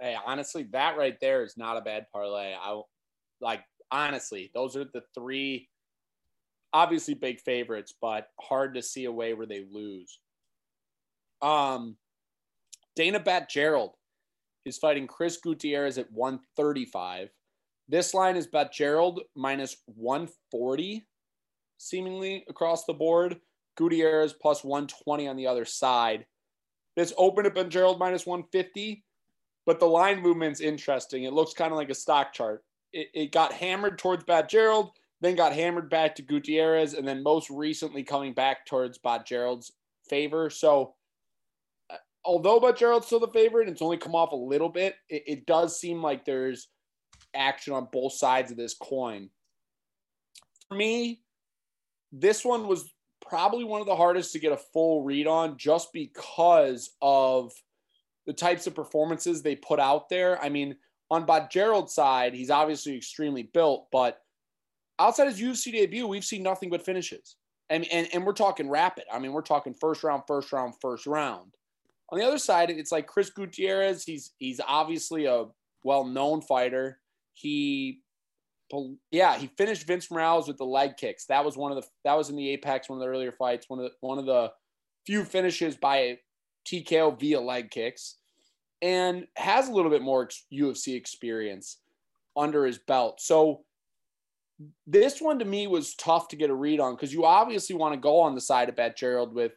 Hey, 0.00 0.16
honestly, 0.26 0.64
that 0.72 0.96
right 0.98 1.16
there 1.20 1.44
is 1.44 1.56
not 1.56 1.76
a 1.76 1.80
bad 1.80 2.06
parlay. 2.12 2.54
I 2.54 2.80
like 3.40 3.62
honestly, 3.90 4.50
those 4.54 4.76
are 4.76 4.84
the 4.84 5.02
three 5.14 5.68
obviously 6.72 7.14
big 7.14 7.40
favorites, 7.40 7.94
but 8.00 8.28
hard 8.40 8.74
to 8.74 8.82
see 8.82 9.04
a 9.04 9.12
way 9.12 9.32
where 9.32 9.46
they 9.46 9.64
lose. 9.70 10.18
Um, 11.40 11.96
Dana 12.94 13.20
Batgerel 13.20 13.92
is 14.64 14.78
fighting 14.78 15.06
Chris 15.06 15.38
Gutierrez 15.38 15.96
at 15.96 16.10
135. 16.12 17.30
This 17.88 18.12
line 18.12 18.36
is 18.36 18.48
Batgerel 18.48 19.20
minus 19.34 19.76
140, 19.86 21.06
seemingly 21.78 22.44
across 22.48 22.84
the 22.84 22.94
board. 22.94 23.40
Gutierrez 23.76 24.32
plus 24.32 24.64
120 24.64 25.28
on 25.28 25.36
the 25.36 25.46
other 25.46 25.64
side. 25.64 26.26
This 26.96 27.12
opened 27.18 27.46
up 27.46 27.58
at 27.58 27.68
Gerald 27.68 27.98
minus 27.98 28.26
150, 28.26 29.04
but 29.66 29.78
the 29.78 29.86
line 29.86 30.22
movement's 30.22 30.60
interesting. 30.60 31.24
It 31.24 31.34
looks 31.34 31.52
kind 31.52 31.72
of 31.72 31.76
like 31.76 31.90
a 31.90 31.94
stock 31.94 32.32
chart. 32.32 32.64
It, 32.92 33.08
it 33.12 33.32
got 33.32 33.52
hammered 33.52 33.98
towards 33.98 34.24
Batgerel, 34.24 34.90
then 35.20 35.36
got 35.36 35.52
hammered 35.52 35.90
back 35.90 36.14
to 36.16 36.22
Gutierrez, 36.22 36.94
and 36.94 37.06
then 37.06 37.22
most 37.22 37.50
recently 37.50 38.02
coming 38.02 38.32
back 38.32 38.64
towards 38.64 38.98
Batgerel's 38.98 39.72
favor. 40.08 40.48
So, 40.48 40.94
uh, 41.90 41.96
although 42.24 42.60
Batgerel's 42.60 43.06
still 43.06 43.20
the 43.20 43.28
favorite, 43.28 43.68
it's 43.68 43.82
only 43.82 43.98
come 43.98 44.14
off 44.14 44.32
a 44.32 44.36
little 44.36 44.70
bit. 44.70 44.94
It, 45.10 45.24
it 45.26 45.46
does 45.46 45.78
seem 45.78 46.02
like 46.02 46.24
there's 46.24 46.68
action 47.34 47.74
on 47.74 47.88
both 47.92 48.14
sides 48.14 48.50
of 48.50 48.56
this 48.56 48.74
coin. 48.74 49.28
For 50.68 50.76
me, 50.76 51.20
this 52.20 52.44
one 52.44 52.66
was 52.66 52.92
probably 53.20 53.64
one 53.64 53.80
of 53.80 53.86
the 53.86 53.96
hardest 53.96 54.32
to 54.32 54.38
get 54.38 54.52
a 54.52 54.56
full 54.56 55.02
read 55.02 55.26
on 55.26 55.56
just 55.56 55.92
because 55.92 56.90
of 57.02 57.52
the 58.26 58.32
types 58.32 58.66
of 58.66 58.74
performances 58.74 59.42
they 59.42 59.56
put 59.56 59.78
out 59.78 60.08
there. 60.08 60.40
I 60.42 60.48
mean, 60.48 60.76
on 61.10 61.26
Gerald's 61.50 61.94
side, 61.94 62.34
he's 62.34 62.50
obviously 62.50 62.96
extremely 62.96 63.44
built, 63.44 63.88
but 63.92 64.20
outside 64.98 65.28
his 65.28 65.40
UFC 65.40 65.72
debut, 65.72 66.06
we've 66.06 66.24
seen 66.24 66.42
nothing 66.42 66.70
but 66.70 66.84
finishes. 66.84 67.36
And, 67.68 67.86
and, 67.92 68.08
and 68.12 68.24
we're 68.24 68.32
talking 68.32 68.68
rapid. 68.68 69.04
I 69.12 69.18
mean, 69.18 69.32
we're 69.32 69.42
talking 69.42 69.74
first 69.74 70.04
round, 70.04 70.22
first 70.26 70.52
round, 70.52 70.74
first 70.80 71.06
round. 71.06 71.52
On 72.10 72.18
the 72.18 72.24
other 72.24 72.38
side, 72.38 72.70
it's 72.70 72.92
like 72.92 73.06
Chris 73.06 73.30
Gutierrez. 73.30 74.04
He's 74.04 74.32
he's 74.38 74.60
obviously 74.66 75.26
a 75.26 75.46
well-known 75.82 76.40
fighter. 76.40 77.00
He 77.34 78.02
yeah, 79.10 79.36
he 79.38 79.48
finished 79.58 79.86
Vince 79.86 80.10
Morales 80.10 80.48
with 80.48 80.56
the 80.56 80.64
leg 80.64 80.96
kicks. 80.96 81.26
That 81.26 81.44
was 81.44 81.56
one 81.56 81.72
of 81.72 81.82
the 81.82 81.88
that 82.04 82.16
was 82.16 82.30
in 82.30 82.36
the 82.36 82.50
Apex, 82.50 82.88
one 82.88 82.98
of 82.98 83.00
the 83.00 83.10
earlier 83.10 83.32
fights, 83.32 83.68
one 83.68 83.78
of 83.78 83.84
the 83.84 83.92
one 84.00 84.18
of 84.18 84.26
the 84.26 84.52
few 85.06 85.24
finishes 85.24 85.76
by 85.76 86.18
TKO 86.66 87.18
via 87.18 87.40
leg 87.40 87.70
kicks, 87.70 88.16
and 88.82 89.26
has 89.36 89.68
a 89.68 89.72
little 89.72 89.90
bit 89.90 90.02
more 90.02 90.28
UFC 90.52 90.96
experience 90.96 91.78
under 92.36 92.66
his 92.66 92.78
belt. 92.78 93.20
So 93.20 93.62
this 94.86 95.20
one 95.20 95.38
to 95.38 95.44
me 95.44 95.66
was 95.66 95.94
tough 95.94 96.28
to 96.28 96.36
get 96.36 96.50
a 96.50 96.54
read 96.54 96.80
on 96.80 96.94
because 96.94 97.12
you 97.12 97.24
obviously 97.24 97.76
want 97.76 97.94
to 97.94 98.00
go 98.00 98.20
on 98.20 98.34
the 98.34 98.40
side 98.40 98.68
of 98.68 98.74
Batgerel 98.74 99.32
with 99.32 99.52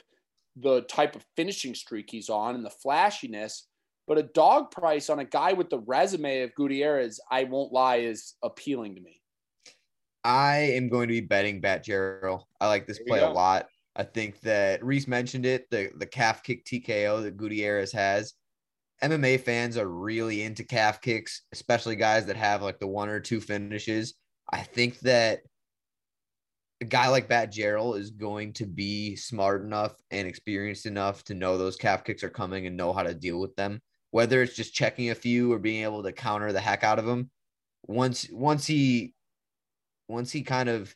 the 0.55 0.81
type 0.81 1.15
of 1.15 1.25
finishing 1.35 1.73
streak 1.73 2.09
he's 2.09 2.29
on 2.29 2.55
and 2.55 2.65
the 2.65 2.69
flashiness. 2.69 3.67
But 4.09 4.17
a 4.17 4.23
dog 4.23 4.71
price 4.71 5.07
on 5.11 5.19
a 5.19 5.23
guy 5.23 5.53
with 5.53 5.69
the 5.69 5.77
resume 5.77 6.41
of 6.41 6.55
Gutierrez, 6.55 7.19
I 7.29 7.43
won't 7.43 7.71
lie, 7.71 7.97
is 7.97 8.33
appealing 8.41 8.95
to 8.95 9.01
me. 9.01 9.21
I 10.23 10.55
am 10.57 10.89
going 10.89 11.09
to 11.09 11.13
be 11.13 11.21
betting 11.21 11.61
Batgerel. 11.61 12.41
I 12.59 12.67
like 12.67 12.87
this 12.87 12.99
play 13.07 13.19
a 13.19 13.29
lot. 13.29 13.67
I 13.95 14.01
think 14.01 14.41
that 14.41 14.83
Reese 14.83 15.07
mentioned 15.07 15.45
it, 15.45 15.69
the, 15.69 15.91
the 15.95 16.07
calf 16.07 16.41
kick 16.41 16.65
TKO 16.65 17.21
that 17.21 17.37
Gutierrez 17.37 17.91
has. 17.91 18.33
MMA 19.03 19.41
fans 19.41 19.77
are 19.77 19.87
really 19.87 20.41
into 20.41 20.63
calf 20.63 21.01
kicks, 21.01 21.43
especially 21.51 21.95
guys 21.95 22.25
that 22.25 22.35
have 22.35 22.63
like 22.63 22.79
the 22.79 22.87
one 22.87 23.09
or 23.09 23.19
two 23.19 23.39
finishes. 23.39 24.15
I 24.51 24.61
think 24.63 24.99
that 25.01 25.41
a 26.81 26.85
guy 26.85 27.09
like 27.09 27.29
Batgerel 27.29 27.95
is 27.99 28.09
going 28.09 28.53
to 28.53 28.65
be 28.65 29.15
smart 29.15 29.63
enough 29.63 29.93
and 30.09 30.27
experienced 30.27 30.87
enough 30.87 31.23
to 31.25 31.35
know 31.35 31.59
those 31.59 31.75
calf 31.75 32.03
kicks 32.03 32.23
are 32.23 32.29
coming 32.29 32.65
and 32.65 32.75
know 32.75 32.91
how 32.91 33.03
to 33.03 33.13
deal 33.13 33.39
with 33.39 33.55
them 33.55 33.79
whether 34.11 34.41
it's 34.41 34.55
just 34.55 34.73
checking 34.73 35.11
a 35.11 35.15
few 35.15 35.51
or 35.51 35.59
being 35.59 35.83
able 35.83 36.03
to 36.03 36.11
counter 36.11 36.51
the 36.51 36.59
heck 36.59 36.83
out 36.83 36.99
of 36.99 37.07
him. 37.07 37.29
Once 37.85 38.27
once 38.31 38.65
he 38.65 39.13
once 40.07 40.31
he 40.31 40.41
kind 40.41 40.69
of 40.69 40.93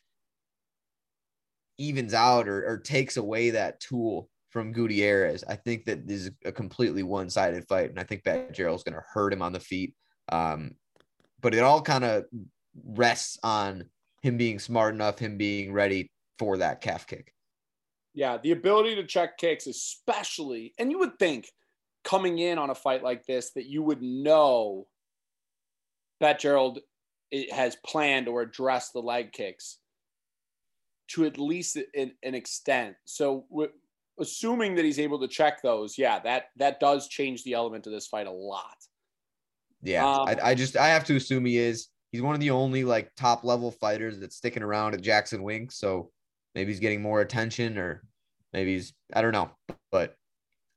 evens 1.78 2.14
out 2.14 2.48
or, 2.48 2.66
or 2.66 2.78
takes 2.78 3.16
away 3.16 3.50
that 3.50 3.80
tool 3.80 4.28
from 4.50 4.72
Gutierrez, 4.72 5.44
I 5.48 5.56
think 5.56 5.84
that 5.86 6.06
this 6.06 6.22
is 6.22 6.30
a 6.44 6.52
completely 6.52 7.02
one-sided 7.02 7.66
fight, 7.68 7.90
and 7.90 7.98
I 7.98 8.04
think 8.04 8.22
Batgerel's 8.22 8.84
going 8.84 8.94
to 8.94 9.04
hurt 9.12 9.32
him 9.32 9.42
on 9.42 9.52
the 9.52 9.60
feet. 9.60 9.94
Um, 10.30 10.72
but 11.40 11.54
it 11.54 11.60
all 11.60 11.82
kind 11.82 12.04
of 12.04 12.24
rests 12.84 13.38
on 13.42 13.84
him 14.22 14.36
being 14.36 14.58
smart 14.58 14.94
enough, 14.94 15.18
him 15.18 15.36
being 15.36 15.72
ready 15.72 16.10
for 16.38 16.58
that 16.58 16.80
calf 16.80 17.06
kick. 17.06 17.32
Yeah, 18.12 18.38
the 18.42 18.52
ability 18.52 18.94
to 18.96 19.06
check 19.06 19.38
kicks, 19.38 19.66
especially, 19.66 20.74
and 20.78 20.90
you 20.90 20.98
would 20.98 21.18
think– 21.18 21.48
coming 22.04 22.38
in 22.38 22.58
on 22.58 22.70
a 22.70 22.74
fight 22.74 23.02
like 23.02 23.24
this 23.26 23.52
that 23.52 23.66
you 23.66 23.82
would 23.82 24.02
know 24.02 24.86
that 26.20 26.38
Gerald 26.38 26.78
has 27.50 27.76
planned 27.84 28.28
or 28.28 28.42
addressed 28.42 28.92
the 28.92 29.00
leg 29.00 29.32
kicks 29.32 29.78
to 31.08 31.24
at 31.24 31.38
least 31.38 31.76
an, 31.94 32.12
an 32.22 32.34
extent. 32.34 32.94
So, 33.04 33.46
w- 33.50 33.72
assuming 34.18 34.74
that 34.76 34.84
he's 34.84 35.00
able 35.00 35.20
to 35.20 35.28
check 35.28 35.62
those, 35.62 35.98
yeah, 35.98 36.18
that 36.20 36.44
that 36.56 36.80
does 36.80 37.08
change 37.08 37.42
the 37.44 37.54
element 37.54 37.86
of 37.86 37.92
this 37.92 38.06
fight 38.06 38.26
a 38.26 38.32
lot. 38.32 38.76
Yeah, 39.82 40.06
um, 40.06 40.28
I, 40.28 40.50
I 40.50 40.54
just 40.54 40.76
I 40.76 40.88
have 40.88 41.04
to 41.04 41.16
assume 41.16 41.44
he 41.44 41.58
is. 41.58 41.88
He's 42.12 42.22
one 42.22 42.34
of 42.34 42.40
the 42.40 42.50
only 42.50 42.84
like 42.84 43.10
top 43.16 43.44
level 43.44 43.72
fighters 43.72 44.20
that's 44.20 44.36
sticking 44.36 44.62
around 44.62 44.94
at 44.94 45.02
Jackson 45.02 45.42
Wink. 45.42 45.72
So 45.72 46.10
maybe 46.54 46.70
he's 46.70 46.80
getting 46.80 47.02
more 47.02 47.20
attention, 47.20 47.76
or 47.76 48.04
maybe 48.52 48.74
he's 48.74 48.94
I 49.12 49.20
don't 49.20 49.32
know, 49.32 49.50
but 49.90 50.16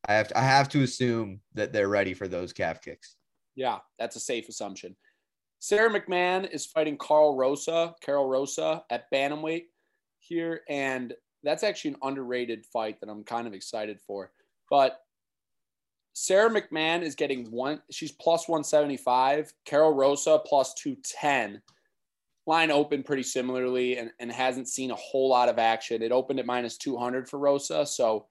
I 0.08 0.14
have 0.14 0.30
to, 0.30 0.38
I 0.38 0.42
have 0.42 0.70
to 0.70 0.84
assume 0.84 1.42
that 1.54 1.74
they're 1.74 1.90
ready 1.90 2.14
for 2.14 2.28
those 2.28 2.54
calf 2.54 2.82
kicks. 2.82 3.16
Yeah, 3.56 3.80
that's 4.00 4.16
a 4.16 4.22
safe 4.22 4.48
assumption. 4.48 4.96
Sara 5.60 5.90
McMann 5.90 6.50
is 6.52 6.66
fighting 6.66 6.98
Karol 6.98 7.36
Rosa, 7.36 7.96
Karol 8.02 8.30
Rosa 8.30 8.84
at 8.90 9.12
bantamweight 9.12 9.66
here, 10.20 10.62
and 10.70 11.14
that's 11.44 11.64
actually 11.64 11.92
an 11.92 11.98
underrated 12.04 12.66
fight 12.66 13.00
that 13.00 13.10
I'm 13.10 13.24
kind 13.24 13.48
of 13.48 13.54
excited 13.54 14.00
for. 14.00 14.32
But 14.70 15.00
Sara 16.14 16.50
McMann 16.50 17.02
is 17.02 17.16
getting 17.16 17.50
one. 17.52 17.82
She's 17.92 18.12
plus 18.12 18.48
175. 18.48 19.54
Karol 19.66 19.94
Rosa 19.94 20.40
plus 20.44 20.74
210. 20.76 21.62
Line 22.46 22.72
open 22.72 23.04
pretty 23.04 23.24
similarly 23.24 23.98
and, 23.98 24.12
and 24.20 24.32
hasn't 24.32 24.68
seen 24.68 24.92
a 24.92 24.96
whole 24.96 25.30
lot 25.30 25.50
of 25.50 25.60
action. 25.60 26.02
It 26.02 26.12
opened 26.12 26.40
at 26.40 26.46
minus 26.46 26.78
200 26.78 27.30
for 27.30 27.40
Rosa. 27.40 27.86
So 27.86 28.28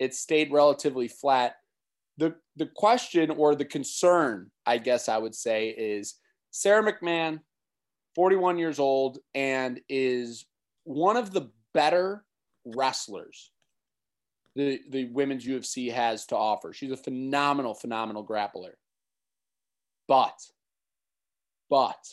it 0.00 0.14
stayed 0.14 0.50
relatively 0.50 1.06
flat. 1.06 1.54
The 2.18 2.34
the 2.56 2.66
question 2.74 3.30
or 3.30 3.54
the 3.54 3.64
concern, 3.64 4.50
I 4.66 4.78
guess 4.78 5.08
I 5.08 5.18
would 5.18 5.34
say, 5.34 5.68
is 5.68 6.16
Sara 6.50 6.82
McMann, 6.82 7.40
41 8.16 8.58
years 8.58 8.80
old, 8.80 9.18
and 9.34 9.80
is 9.88 10.44
one 10.82 11.16
of 11.16 11.32
the 11.32 11.50
better 11.72 12.24
wrestlers 12.64 13.52
the, 14.56 14.80
the 14.90 15.06
women's 15.06 15.46
UFC 15.46 15.92
has 15.92 16.26
to 16.26 16.36
offer. 16.36 16.72
She's 16.72 16.90
a 16.90 16.96
phenomenal, 16.96 17.74
phenomenal 17.74 18.26
grappler. 18.26 18.72
But, 20.08 20.38
but 21.68 22.04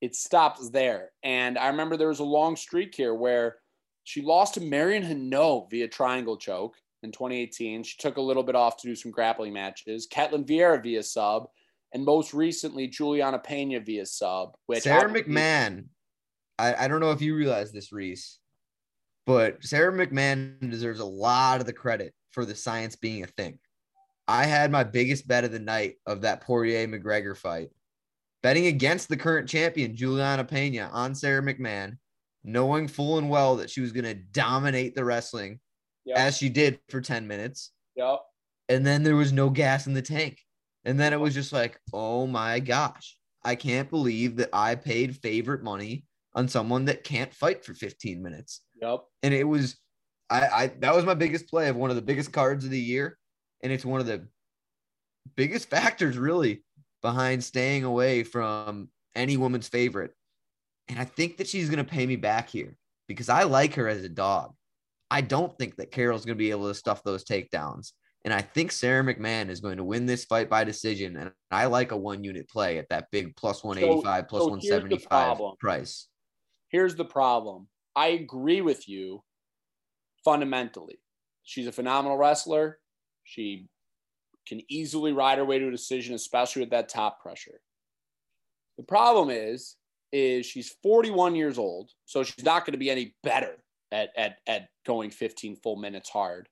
it 0.00 0.14
stops 0.14 0.70
there. 0.70 1.10
And 1.22 1.58
I 1.58 1.68
remember 1.68 1.96
there 1.96 2.08
was 2.08 2.20
a 2.20 2.24
long 2.24 2.56
streak 2.56 2.94
here 2.94 3.14
where 3.14 3.56
she 4.04 4.22
lost 4.22 4.54
to 4.54 4.60
Marion 4.60 5.04
Reneau 5.04 5.70
via 5.70 5.86
triangle 5.86 6.38
choke 6.38 6.76
in 7.02 7.12
2018. 7.12 7.82
She 7.82 7.96
took 7.98 8.16
a 8.16 8.22
little 8.22 8.42
bit 8.42 8.54
off 8.54 8.76
to 8.78 8.88
do 8.88 8.94
some 8.94 9.10
grappling 9.10 9.52
matches. 9.52 10.08
Ketlen 10.12 10.46
Vieira 10.46 10.82
via 10.82 11.02
sub, 11.02 11.48
and 11.92 12.04
most 12.04 12.34
recently 12.34 12.86
Juliana 12.86 13.38
Pena 13.38 13.80
via 13.80 14.06
sub. 14.06 14.54
Which 14.66 14.82
Sara 14.82 15.10
McMann, 15.10 15.86
I, 16.58 16.84
I 16.84 16.88
don't 16.88 17.00
know 17.00 17.12
if 17.12 17.22
you 17.22 17.34
realize 17.34 17.72
this, 17.72 17.92
Reese, 17.92 18.38
but 19.26 19.64
Sara 19.64 19.92
McMann 19.92 20.70
deserves 20.70 21.00
a 21.00 21.04
lot 21.04 21.60
of 21.60 21.66
the 21.66 21.72
credit 21.72 22.14
for 22.30 22.44
the 22.44 22.54
science 22.54 22.96
being 22.96 23.22
a 23.22 23.28
thing. 23.28 23.58
I 24.28 24.44
had 24.46 24.70
my 24.70 24.84
biggest 24.84 25.26
bet 25.26 25.44
of 25.44 25.50
the 25.50 25.58
night 25.58 25.96
of 26.06 26.20
that 26.20 26.42
Poirier 26.42 26.86
McGregor 26.86 27.36
fight, 27.36 27.70
betting 28.42 28.66
against 28.66 29.08
the 29.08 29.16
current 29.16 29.48
champion 29.48 29.96
Juliana 29.96 30.44
Pena 30.44 30.88
on 30.92 31.16
Sara 31.16 31.42
McMann, 31.42 31.96
knowing 32.44 32.86
full 32.86 33.18
and 33.18 33.28
well 33.28 33.56
that 33.56 33.70
she 33.70 33.80
was 33.80 33.90
going 33.92 34.04
to 34.04 34.14
dominate 34.14 34.94
the 34.94 35.04
wrestling 35.04 35.58
yep. 36.04 36.18
as 36.18 36.36
she 36.36 36.48
did 36.48 36.80
for 36.88 37.00
10 37.00 37.26
minutes. 37.26 37.72
Yep. 37.96 38.20
And 38.68 38.86
then 38.86 39.02
there 39.02 39.16
was 39.16 39.32
no 39.32 39.50
gas 39.50 39.86
in 39.86 39.94
the 39.94 40.02
tank. 40.02 40.38
And 40.84 40.98
then 40.98 41.12
it 41.12 41.20
was 41.20 41.34
just 41.34 41.52
like, 41.52 41.78
oh 41.92 42.26
my 42.26 42.60
gosh, 42.60 43.16
I 43.44 43.54
can't 43.54 43.90
believe 43.90 44.36
that 44.36 44.50
I 44.52 44.74
paid 44.74 45.16
favorite 45.16 45.62
money 45.62 46.04
on 46.34 46.48
someone 46.48 46.84
that 46.86 47.04
can't 47.04 47.34
fight 47.34 47.64
for 47.64 47.74
15 47.74 48.22
minutes. 48.22 48.62
Yep. 48.80 49.00
And 49.22 49.34
it 49.34 49.44
was, 49.44 49.76
I, 50.30 50.46
I, 50.46 50.66
that 50.78 50.94
was 50.94 51.04
my 51.04 51.14
biggest 51.14 51.48
play 51.48 51.68
of 51.68 51.76
one 51.76 51.90
of 51.90 51.96
the 51.96 52.02
biggest 52.02 52.32
cards 52.32 52.64
of 52.64 52.70
the 52.70 52.80
year. 52.80 53.18
And 53.62 53.72
it's 53.72 53.84
one 53.84 54.00
of 54.00 54.06
the 54.06 54.26
biggest 55.36 55.68
factors, 55.70 56.16
really, 56.16 56.62
behind 57.02 57.42
staying 57.42 57.84
away 57.84 58.22
from 58.22 58.88
any 59.14 59.36
woman's 59.36 59.68
favorite. 59.68 60.12
And 60.88 60.98
I 60.98 61.04
think 61.04 61.36
that 61.36 61.48
she's 61.48 61.68
going 61.68 61.84
to 61.84 61.90
pay 61.90 62.06
me 62.06 62.16
back 62.16 62.48
here 62.48 62.76
because 63.06 63.28
I 63.28 63.44
like 63.44 63.74
her 63.74 63.88
as 63.88 64.04
a 64.04 64.08
dog. 64.08 64.54
I 65.10 65.20
don't 65.20 65.56
think 65.58 65.76
that 65.76 65.90
Karol's 65.90 66.24
going 66.24 66.36
to 66.36 66.42
be 66.42 66.50
able 66.50 66.68
to 66.68 66.74
stuff 66.74 67.02
those 67.02 67.24
takedowns. 67.24 67.92
And 68.24 68.34
I 68.34 68.42
think 68.42 68.70
Sara 68.70 69.02
McMann 69.02 69.48
is 69.48 69.60
going 69.60 69.78
to 69.78 69.84
win 69.84 70.06
this 70.06 70.24
fight 70.24 70.50
by 70.50 70.62
decision. 70.64 71.16
And 71.16 71.32
I 71.50 71.66
like 71.66 71.92
a 71.92 71.96
one 71.96 72.22
unit 72.22 72.48
play 72.48 72.78
at 72.78 72.88
that 72.90 73.08
big 73.10 73.34
plus 73.34 73.64
185, 73.64 74.28
plus 74.28 74.42
so 74.42 74.48
here's 74.50 74.62
the 74.62 74.70
175 74.70 75.08
problem. 75.08 75.56
price. 75.58 76.08
Here's 76.68 76.94
the 76.94 77.04
problem. 77.04 77.68
I 77.96 78.08
agree 78.08 78.60
with 78.60 78.88
you 78.88 79.22
fundamentally. 80.24 81.00
She's 81.42 81.66
a 81.66 81.72
phenomenal 81.72 82.18
wrestler. 82.18 82.78
She 83.24 83.68
can 84.46 84.60
easily 84.68 85.12
ride 85.12 85.38
her 85.38 85.44
way 85.44 85.58
to 85.58 85.68
a 85.68 85.70
decision, 85.70 86.14
especially 86.14 86.60
with 86.60 86.70
that 86.70 86.88
top 86.88 87.20
pressure. 87.22 87.60
The 88.76 88.84
problem 88.84 89.30
is, 89.30 89.76
is 90.12 90.44
she's 90.44 90.76
41 90.82 91.34
years 91.34 91.58
old, 91.58 91.90
so 92.04 92.22
she's 92.22 92.44
not 92.44 92.64
going 92.64 92.72
to 92.72 92.78
be 92.78 92.90
any 92.90 93.14
better 93.22 93.56
at, 93.92 94.10
at, 94.16 94.38
at 94.46 94.68
going 94.86 95.10
15 95.10 95.56
full 95.56 95.76
minutes 95.76 96.08
hard. 96.08 96.48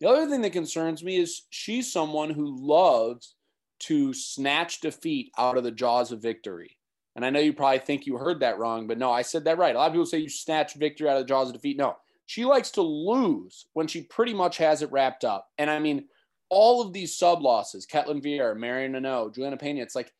The 0.00 0.08
other 0.08 0.28
thing 0.28 0.42
that 0.42 0.52
concerns 0.52 1.02
me 1.02 1.16
is 1.16 1.42
she's 1.50 1.90
someone 1.92 2.30
who 2.30 2.56
loves 2.58 3.34
to 3.80 4.12
snatch 4.12 4.80
defeat 4.80 5.32
out 5.38 5.56
of 5.56 5.64
the 5.64 5.70
jaws 5.70 6.12
of 6.12 6.22
victory. 6.22 6.76
And 7.14 7.24
I 7.24 7.30
know 7.30 7.40
you 7.40 7.54
probably 7.54 7.78
think 7.78 8.06
you 8.06 8.18
heard 8.18 8.40
that 8.40 8.58
wrong, 8.58 8.86
but 8.86 8.98
no, 8.98 9.10
I 9.10 9.22
said 9.22 9.44
that 9.44 9.58
right. 9.58 9.74
A 9.74 9.78
lot 9.78 9.86
of 9.86 9.92
people 9.92 10.06
say 10.06 10.18
you 10.18 10.28
snatch 10.28 10.74
victory 10.74 11.08
out 11.08 11.16
of 11.16 11.22
the 11.22 11.28
jaws 11.28 11.48
of 11.48 11.54
defeat. 11.54 11.78
No, 11.78 11.96
she 12.26 12.44
likes 12.44 12.70
to 12.72 12.82
lose 12.82 13.66
when 13.72 13.86
she 13.86 14.02
pretty 14.02 14.34
much 14.34 14.58
has 14.58 14.82
it 14.82 14.92
wrapped 14.92 15.24
up. 15.24 15.48
And 15.56 15.70
I 15.70 15.78
mean, 15.78 16.06
all 16.50 16.82
of 16.82 16.92
these 16.92 17.16
sub 17.16 17.42
losses, 17.42 17.86
Ketlen 17.86 18.22
Vieira, 18.22 18.56
Marion 18.56 18.92
Nadeau, 18.92 19.30
Julianna 19.30 19.56
Peña, 19.56 19.82
it's 19.82 19.94
like 19.94 20.12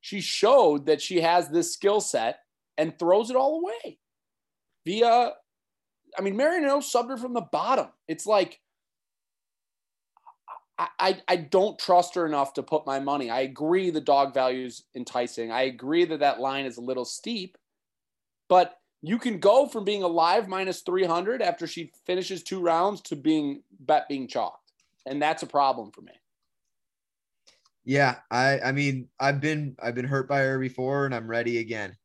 she 0.00 0.20
showed 0.20 0.86
that 0.86 1.02
she 1.02 1.20
has 1.20 1.48
this 1.48 1.72
skill 1.72 2.00
set 2.00 2.38
and 2.78 2.98
throws 2.98 3.28
it 3.30 3.36
all 3.36 3.60
away 3.60 3.98
via, 4.84 5.32
I 6.18 6.22
mean, 6.22 6.36
Nadeau 6.36 6.78
subbed 6.78 7.10
her 7.10 7.16
from 7.16 7.34
the 7.34 7.40
bottom. 7.42 7.88
It's 8.08 8.26
like, 8.26 8.60
I, 10.78 10.88
I, 10.98 11.22
I 11.28 11.36
don't 11.36 11.78
trust 11.78 12.14
her 12.14 12.26
enough 12.26 12.54
to 12.54 12.62
put 12.62 12.86
my 12.86 13.00
money. 13.00 13.30
I 13.30 13.40
agree 13.40 13.90
the 13.90 14.00
dog 14.00 14.34
value 14.34 14.66
is 14.66 14.84
enticing. 14.94 15.50
I 15.50 15.62
agree 15.62 16.04
that 16.04 16.20
that 16.20 16.40
line 16.40 16.66
is 16.66 16.76
a 16.76 16.82
little 16.82 17.04
steep, 17.04 17.56
but 18.48 18.78
you 19.02 19.18
can 19.18 19.38
go 19.38 19.66
from 19.66 19.84
being 19.84 20.02
alive 20.02 20.48
minus 20.48 20.80
300 20.80 21.42
after 21.42 21.66
she 21.66 21.92
finishes 22.06 22.42
two 22.42 22.60
rounds 22.60 23.00
to 23.02 23.16
being 23.16 23.62
bet 23.80 24.08
being 24.08 24.26
chalked. 24.26 24.72
And 25.06 25.22
that's 25.22 25.42
a 25.42 25.46
problem 25.46 25.92
for 25.92 26.00
me. 26.00 26.12
Yeah, 27.84 28.16
I 28.32 28.58
I 28.60 28.72
mean 28.72 29.08
I've 29.20 29.40
been 29.40 29.76
I've 29.80 29.94
been 29.94 30.06
hurt 30.06 30.28
by 30.28 30.40
her 30.40 30.58
before 30.58 31.06
and 31.06 31.14
I'm 31.14 31.28
ready 31.28 31.58
again. 31.58 31.96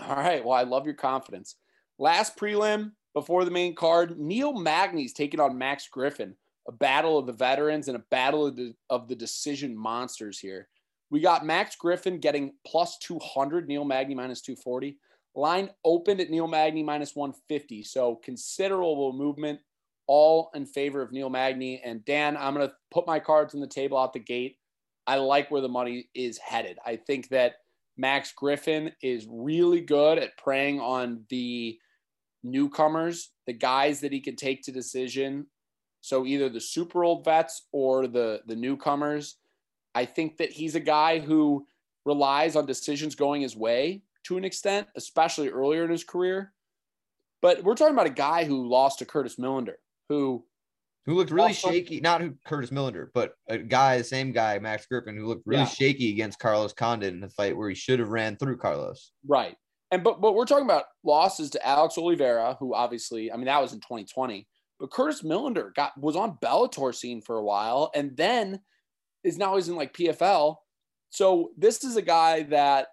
All 0.00 0.16
right. 0.16 0.42
Well, 0.42 0.56
I 0.56 0.62
love 0.62 0.86
your 0.86 0.94
confidence. 0.94 1.56
Last 1.98 2.38
prelim 2.38 2.92
before 3.14 3.44
the 3.44 3.50
main 3.50 3.74
card, 3.74 4.18
Neil 4.18 4.52
Magny's 4.52 5.12
taking 5.12 5.40
on 5.40 5.58
Max 5.58 5.88
Griffin, 5.88 6.34
a 6.66 6.72
battle 6.72 7.18
of 7.18 7.26
the 7.26 7.32
veterans 7.32 7.88
and 7.88 7.96
a 7.96 8.04
battle 8.10 8.46
of 8.46 8.56
the, 8.56 8.74
of 8.90 9.08
the 9.08 9.16
decision 9.16 9.76
monsters 9.76 10.38
here. 10.38 10.68
We 11.10 11.20
got 11.20 11.46
Max 11.46 11.74
Griffin 11.76 12.20
getting 12.20 12.52
plus 12.66 12.98
200, 12.98 13.66
Neil 13.66 13.84
Magny 13.84 14.14
minus 14.14 14.42
240. 14.42 14.98
Line 15.34 15.70
opened 15.84 16.20
at 16.20 16.30
Neil 16.30 16.46
Magny 16.46 16.82
minus 16.82 17.16
150. 17.16 17.82
So 17.84 18.16
considerable 18.16 19.12
movement, 19.12 19.60
all 20.06 20.50
in 20.54 20.66
favor 20.66 21.00
of 21.00 21.12
Neil 21.12 21.30
Magny. 21.30 21.80
And 21.84 22.04
Dan, 22.04 22.36
I'm 22.36 22.54
going 22.54 22.68
to 22.68 22.74
put 22.90 23.06
my 23.06 23.18
cards 23.18 23.54
on 23.54 23.60
the 23.60 23.66
table 23.66 23.96
out 23.96 24.12
the 24.12 24.18
gate. 24.18 24.58
I 25.06 25.16
like 25.16 25.50
where 25.50 25.62
the 25.62 25.68
money 25.68 26.08
is 26.14 26.36
headed. 26.36 26.78
I 26.84 26.96
think 26.96 27.28
that 27.28 27.54
Max 27.96 28.32
Griffin 28.32 28.92
is 29.02 29.26
really 29.28 29.80
good 29.80 30.18
at 30.18 30.36
preying 30.36 30.80
on 30.80 31.24
the 31.30 31.78
newcomers, 32.50 33.30
the 33.46 33.52
guys 33.52 34.00
that 34.00 34.12
he 34.12 34.20
can 34.20 34.36
take 34.36 34.62
to 34.62 34.72
decision. 34.72 35.46
So 36.00 36.26
either 36.26 36.48
the 36.48 36.60
super 36.60 37.04
old 37.04 37.24
vets 37.24 37.66
or 37.72 38.06
the 38.06 38.42
the 38.46 38.56
newcomers. 38.56 39.36
I 39.94 40.04
think 40.04 40.36
that 40.36 40.50
he's 40.50 40.74
a 40.74 40.80
guy 40.80 41.18
who 41.18 41.66
relies 42.04 42.56
on 42.56 42.66
decisions 42.66 43.14
going 43.14 43.42
his 43.42 43.56
way 43.56 44.02
to 44.24 44.36
an 44.36 44.44
extent, 44.44 44.86
especially 44.96 45.48
earlier 45.48 45.84
in 45.84 45.90
his 45.90 46.04
career. 46.04 46.52
But 47.42 47.62
we're 47.64 47.74
talking 47.74 47.94
about 47.94 48.06
a 48.06 48.10
guy 48.10 48.44
who 48.44 48.68
lost 48.68 48.98
to 49.00 49.06
Curtis 49.06 49.36
Millender, 49.36 49.74
who 50.08 50.44
Who 51.06 51.14
looked 51.14 51.30
really 51.30 51.48
Also- 51.48 51.70
shaky, 51.70 52.00
not 52.00 52.20
who 52.20 52.34
Curtis 52.44 52.68
Millender, 52.70 53.08
but 53.14 53.32
a 53.48 53.56
guy, 53.56 53.96
the 53.96 54.04
same 54.04 54.30
guy, 54.30 54.58
Max 54.58 54.84
Griffin, 54.86 55.16
who 55.16 55.26
looked 55.26 55.46
really 55.46 55.62
Yeah. 55.62 55.68
shaky 55.68 56.10
against 56.10 56.38
Carlos 56.38 56.74
Condit 56.74 57.14
in 57.14 57.22
a 57.24 57.30
fight 57.30 57.56
where 57.56 57.70
he 57.70 57.74
should 57.74 57.98
have 57.98 58.10
ran 58.10 58.36
through 58.36 58.58
Carlos. 58.58 59.12
Right. 59.26 59.56
And 59.90 60.04
but 60.04 60.20
but 60.20 60.34
we're 60.34 60.44
talking 60.44 60.64
about 60.66 60.84
losses 61.04 61.50
to 61.50 61.66
Alex 61.66 61.96
Oliveira, 61.96 62.56
who 62.60 62.74
obviously, 62.74 63.32
I 63.32 63.36
mean, 63.36 63.46
that 63.46 63.60
was 63.62 63.72
in 63.72 63.80
2020. 63.80 64.46
But 64.78 64.90
Curtis 64.90 65.22
Millender 65.22 65.74
got 65.74 65.98
was 65.98 66.14
on 66.14 66.38
Bellator 66.42 66.94
scene 66.94 67.20
for 67.20 67.36
a 67.36 67.42
while, 67.44 67.90
and 67.94 68.16
then 68.16 68.60
is 69.24 69.38
now 69.38 69.56
he's 69.56 69.68
in 69.68 69.76
like 69.76 69.92
PFL. 69.94 70.56
So 71.10 71.50
this 71.56 71.82
is 71.84 71.96
a 71.96 72.02
guy 72.02 72.42
that, 72.44 72.88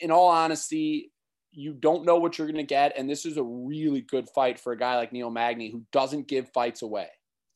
in 0.00 0.10
all 0.10 0.26
honesty, 0.28 1.12
you 1.52 1.72
don't 1.74 2.04
know 2.04 2.16
what 2.18 2.36
you're 2.38 2.46
going 2.48 2.56
to 2.56 2.62
get, 2.64 2.94
and 2.98 3.08
this 3.08 3.24
is 3.24 3.36
a 3.36 3.42
really 3.42 4.00
good 4.00 4.28
fight 4.34 4.58
for 4.58 4.72
a 4.72 4.76
guy 4.76 4.96
like 4.96 5.12
Neil 5.12 5.30
Magny 5.30 5.70
who 5.70 5.84
doesn't 5.92 6.26
give 6.28 6.50
fights 6.52 6.82
away. 6.82 7.08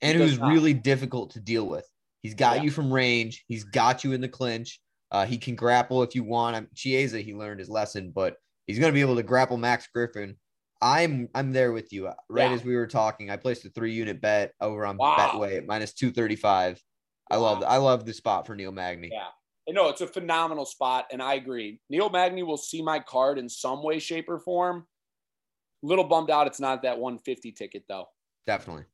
and 0.02 0.18
who's 0.18 0.38
not. 0.38 0.52
really 0.52 0.74
difficult 0.74 1.30
to 1.32 1.40
deal 1.40 1.66
with. 1.66 1.88
He's 2.22 2.34
got 2.34 2.56
Yeah. 2.58 2.64
you 2.64 2.70
from 2.70 2.92
range. 2.92 3.44
He's 3.48 3.64
got 3.64 4.04
you 4.04 4.12
in 4.12 4.20
the 4.20 4.28
clinch. 4.28 4.78
Uh, 5.16 5.24
he 5.24 5.38
can 5.38 5.54
grapple 5.54 6.02
if 6.02 6.14
you 6.14 6.22
want. 6.22 6.54
I'm, 6.56 6.68
Chiesa, 6.74 7.20
he 7.20 7.34
learned 7.34 7.58
his 7.58 7.70
lesson, 7.70 8.12
but 8.14 8.36
he's 8.66 8.78
going 8.78 8.90
to 8.90 8.94
be 8.94 9.00
able 9.00 9.16
to 9.16 9.22
grapple 9.22 9.56
Max 9.56 9.88
Griffin. 9.92 10.36
I'm 10.82 11.30
I'm 11.34 11.52
there 11.52 11.72
with 11.72 11.90
you. 11.90 12.08
Right 12.28 12.50
Yeah. 12.50 12.52
as 12.52 12.62
we 12.62 12.76
were 12.76 12.86
talking, 12.86 13.30
I 13.30 13.38
placed 13.38 13.64
a 13.64 13.70
three 13.70 13.94
unit 13.94 14.20
bet 14.20 14.52
over 14.60 14.84
on 14.84 14.98
Wow. 14.98 15.16
Betway 15.16 15.56
at 15.56 15.66
minus 15.66 15.94
two 15.94 16.12
thirty 16.12 16.36
five. 16.36 16.82
I 17.30 17.36
love 17.36 17.64
I 17.66 17.78
love 17.78 18.04
the 18.04 18.12
spot 18.12 18.46
for 18.46 18.54
Neil 18.54 18.72
Magny. 18.72 19.08
Yeah. 19.10 19.28
No, 19.72 19.88
it's 19.88 20.02
a 20.02 20.06
phenomenal 20.06 20.66
spot, 20.66 21.06
and 21.10 21.22
I 21.22 21.34
agree. 21.34 21.80
Neil 21.88 22.10
Magny 22.10 22.42
will 22.42 22.58
see 22.58 22.82
my 22.82 23.00
card 23.00 23.38
in 23.38 23.48
some 23.48 23.82
way, 23.82 23.98
shape, 23.98 24.28
or 24.28 24.38
form. 24.38 24.86
Little 25.82 26.04
bummed 26.04 26.30
out 26.30 26.46
it's 26.46 26.60
not 26.60 26.82
that 26.82 26.98
150 26.98 27.52
ticket 27.52 27.84
though. 27.88 28.04
Definitely. 28.46 28.84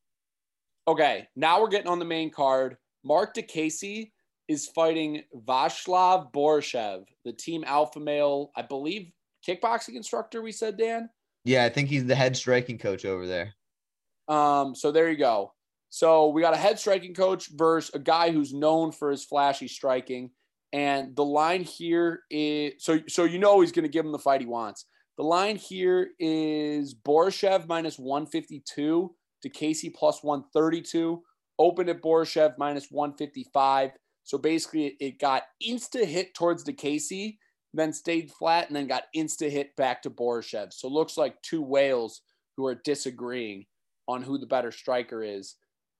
Okay, 0.87 1.27
now 1.35 1.59
we're 1.61 1.67
getting 1.67 1.89
on 1.91 1.99
the 1.99 2.05
main 2.05 2.31
card. 2.31 2.77
Marc 3.03 3.35
Diakiese 3.35 4.12
is 4.47 4.67
fighting 4.67 5.23
Vaslav 5.45 6.31
Borshchev, 6.33 7.05
the 7.25 7.33
team 7.33 7.63
alpha 7.65 7.99
male, 7.99 8.51
I 8.55 8.61
believe, 8.61 9.11
kickboxing 9.47 9.95
instructor. 9.95 10.41
We 10.41 10.51
said 10.51 10.77
Dan. 10.77 11.09
Yeah, 11.45 11.65
I 11.65 11.69
think 11.69 11.89
he's 11.89 12.05
the 12.05 12.15
head 12.15 12.37
striking 12.37 12.77
coach 12.77 13.05
over 13.05 13.27
there. 13.27 13.53
Um, 14.27 14.75
so 14.75 14.91
there 14.91 15.09
you 15.09 15.17
go. 15.17 15.53
So 15.89 16.29
we 16.29 16.41
got 16.41 16.53
a 16.53 16.57
head 16.57 16.79
striking 16.79 17.13
coach 17.13 17.49
versus 17.53 17.93
a 17.93 17.99
guy 17.99 18.31
who's 18.31 18.53
known 18.53 18.91
for 18.91 19.11
his 19.11 19.23
flashy 19.23 19.67
striking. 19.67 20.31
And 20.71 21.15
the 21.15 21.25
line 21.25 21.63
here 21.63 22.21
is 22.31 22.73
so 22.79 22.99
so 23.07 23.25
you 23.25 23.37
know 23.37 23.61
he's 23.61 23.71
going 23.71 23.83
to 23.83 23.91
give 23.91 24.05
him 24.05 24.11
the 24.11 24.17
fight 24.17 24.41
he 24.41 24.47
wants. 24.47 24.85
The 25.17 25.23
line 25.23 25.55
here 25.55 26.09
is 26.17 26.95
Borshchev 26.95 27.67
minus 27.67 27.99
152 27.99 29.13
to 29.43 29.49
Casey 29.49 29.91
plus 29.91 30.23
132. 30.23 31.21
Open 31.59 31.89
at 31.89 32.01
Borshchev 32.01 32.55
minus 32.57 32.87
155. 32.89 33.91
So 34.23 34.37
basically, 34.37 34.95
it- 34.99 35.19
got 35.19 35.43
insta 35.65 36.05
hit 36.05 36.33
towards 36.33 36.63
the 36.63 36.73
Casey, 36.73 37.39
then 37.73 37.91
stayed 37.93 38.31
flat, 38.31 38.67
and 38.67 38.75
then 38.75 38.87
got 38.87 39.05
insta 39.15 39.49
hit 39.49 39.75
back 39.75 40.01
to 40.03 40.09
Borshchev. 40.09 40.73
So 40.73 40.87
it 40.87 40.91
looks 40.93 41.17
like 41.17 41.41
two 41.41 41.61
whales 41.61 42.21
who 42.55 42.65
are 42.67 42.75
disagreeing 42.75 43.65
on 44.07 44.21
who 44.21 44.37
the 44.37 44.45
better 44.45 44.71
striker 44.71 45.23
is. 45.23 45.55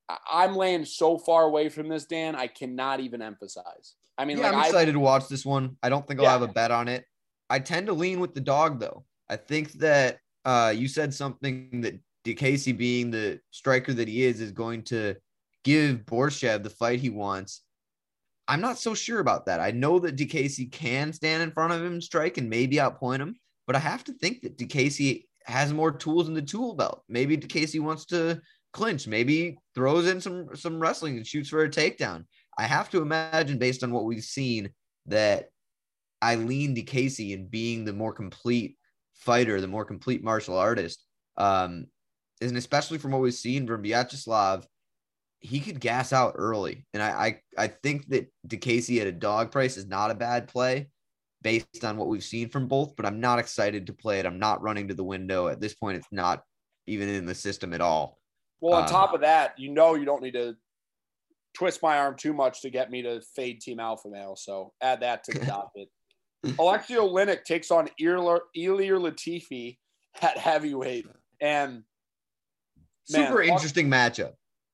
I- 0.10 0.18
I'm 0.32 0.56
laying 0.56 0.86
so 0.86 1.18
far 1.18 1.44
away 1.44 1.70
from 1.70 1.88
this, 1.88 2.06
Dan. 2.06 2.36
I 2.36 2.48
cannot 2.48 3.00
even 3.00 3.22
emphasize. 3.22 3.96
I 4.18 4.26
mean, 4.26 4.38
yeah, 4.38 4.46
like 4.52 4.54
I'm 4.54 4.66
excited 4.66 4.92
to 4.94 5.00
watch 5.00 5.28
this 5.28 5.46
one. 5.46 5.78
I 5.82 5.90
don't 5.90 6.06
think 6.06 6.20
I'll 6.20 6.26
Yeah. 6.26 6.32
have 6.34 6.42
a 6.44 6.48
bet 6.48 6.72
on 6.72 6.88
it. 6.88 7.06
I 7.50 7.60
tend 7.60 7.88
to 7.88 7.94
lean 7.94 8.20
with 8.20 8.34
the 8.34 8.42
dog 8.42 8.80
though. 8.80 9.06
I 9.30 9.36
think 9.38 9.72
that 9.74 10.20
uh, 10.46 10.74
you 10.76 10.88
said 10.90 11.14
something 11.14 11.82
that 11.82 11.98
Diakiese, 12.26 12.78
being 12.78 13.12
the 13.12 13.40
striker 13.52 13.94
that 13.94 14.08
he 14.10 14.24
is, 14.24 14.42
is 14.42 14.52
going 14.52 14.84
to 14.84 15.16
give 15.64 16.06
Borshchev 16.06 16.64
the 16.64 16.70
fight 16.70 17.00
he 17.00 17.10
wants. 17.10 17.62
I'm 18.48 18.62
not 18.62 18.78
so 18.78 18.94
sure 18.94 19.20
about 19.20 19.46
that. 19.46 19.60
I 19.60 19.72
know 19.72 20.00
that 20.00 20.18
Diakiese 20.18 20.72
can 20.72 21.14
stand 21.14 21.44
in 21.44 21.52
front 21.52 21.74
of 21.74 21.84
him, 21.84 22.02
strike, 22.02 22.38
and 22.38 22.50
maybe 22.50 22.76
outpoint 22.78 23.20
him, 23.20 23.36
but 23.66 23.76
I 23.76 23.80
have 23.80 24.04
to 24.06 24.14
think 24.14 24.42
that 24.42 24.58
Diakiese 24.58 25.26
has 25.46 25.74
more 25.74 25.92
tools 25.92 26.28
in 26.28 26.34
the 26.34 26.42
tool 26.42 26.76
belt. 26.76 27.04
Maybe 27.08 27.38
Diakiese 27.38 27.80
wants 27.80 28.06
to 28.08 28.42
clinch. 28.74 29.08
Maybe 29.08 29.58
throws 29.76 30.08
in 30.08 30.20
some 30.20 30.48
some 30.56 30.80
wrestling 30.80 31.18
and 31.18 31.26
shoots 31.26 31.50
for 31.50 31.64
a 31.64 31.70
takedown. 31.70 32.26
I 32.58 32.64
have 32.64 32.90
to 32.92 33.02
imagine, 33.02 33.58
based 33.58 33.84
on 33.84 33.92
what 33.92 34.06
we've 34.06 34.24
seen, 34.24 34.72
that 35.08 35.50
Eileen 36.24 36.76
Diakiese 36.76 37.34
in 37.34 37.48
being 37.48 37.86
the 37.86 37.94
more 37.94 38.14
complete 38.14 38.78
fighter, 39.16 39.62
the 39.62 39.68
more 39.68 39.86
complete 39.86 40.24
martial 40.24 40.58
artist, 40.58 41.04
um, 41.38 41.88
and 42.42 42.58
especially 42.58 42.98
from 42.98 43.12
what 43.12 43.22
we've 43.22 43.34
seen 43.34 43.68
from 43.68 43.84
Vyacheslav, 43.84 44.66
he 45.44 45.60
could 45.60 45.80
gas 45.82 46.14
out 46.14 46.36
early. 46.38 46.86
And 46.94 47.04
I, 47.04 47.10
I, 47.58 47.64
I 47.66 47.68
think 47.68 48.08
that 48.08 48.32
Diakiese 48.48 49.02
at 49.02 49.08
a 49.08 49.12
dog 49.12 49.52
price 49.52 49.76
is 49.76 49.86
not 49.86 50.10
a 50.10 50.16
bad 50.16 50.48
play 50.48 50.88
based 51.42 51.84
on 51.84 51.98
what 51.98 52.08
we've 52.08 52.24
seen 52.24 52.48
from 52.48 52.70
both, 52.70 52.96
but 52.96 53.06
I'm 53.06 53.20
not 53.20 53.40
excited 53.40 53.88
to 53.88 53.94
play 53.94 54.20
it. 54.20 54.26
I'm 54.26 54.40
not 54.40 54.62
running 54.62 54.88
to 54.88 54.94
the 54.94 55.04
window. 55.04 55.50
At 55.50 55.60
this 55.60 55.74
point, 55.76 55.98
it's 55.98 56.08
not 56.14 56.44
even 56.88 57.10
in 57.10 57.26
the 57.26 57.36
system 57.36 57.74
at 57.74 57.82
all. 57.82 58.20
Well, 58.62 58.76
on 58.76 58.84
Um, 58.84 58.90
top 58.90 59.14
of 59.14 59.20
that, 59.22 59.60
you 59.60 59.70
know 59.70 59.96
you 59.96 60.06
don't 60.06 60.24
need 60.24 60.36
to 60.36 60.56
twist 61.54 61.84
my 61.84 61.98
arm 61.98 62.16
too 62.16 62.34
much 62.34 62.62
to 62.62 62.70
get 62.70 62.90
me 62.90 63.02
to 63.02 63.22
fade 63.36 63.60
Team 63.60 63.82
Alpha 63.82 64.10
Male. 64.10 64.38
So 64.38 64.72
add 64.80 65.02
that 65.02 65.26
to 65.26 65.38
the 65.38 65.46
docket. 65.46 65.90
Alexei 66.58 66.96
Oleinik 66.96 67.44
takes 67.44 67.70
on 67.70 67.90
Ilir, 68.02 68.40
Latifi 68.56 69.78
at 70.22 70.38
heavyweight. 70.38 71.08
And 71.42 71.84
man, 73.12 73.28
Super 73.28 73.42
interesting 73.42 73.90
matchup. 73.90 74.32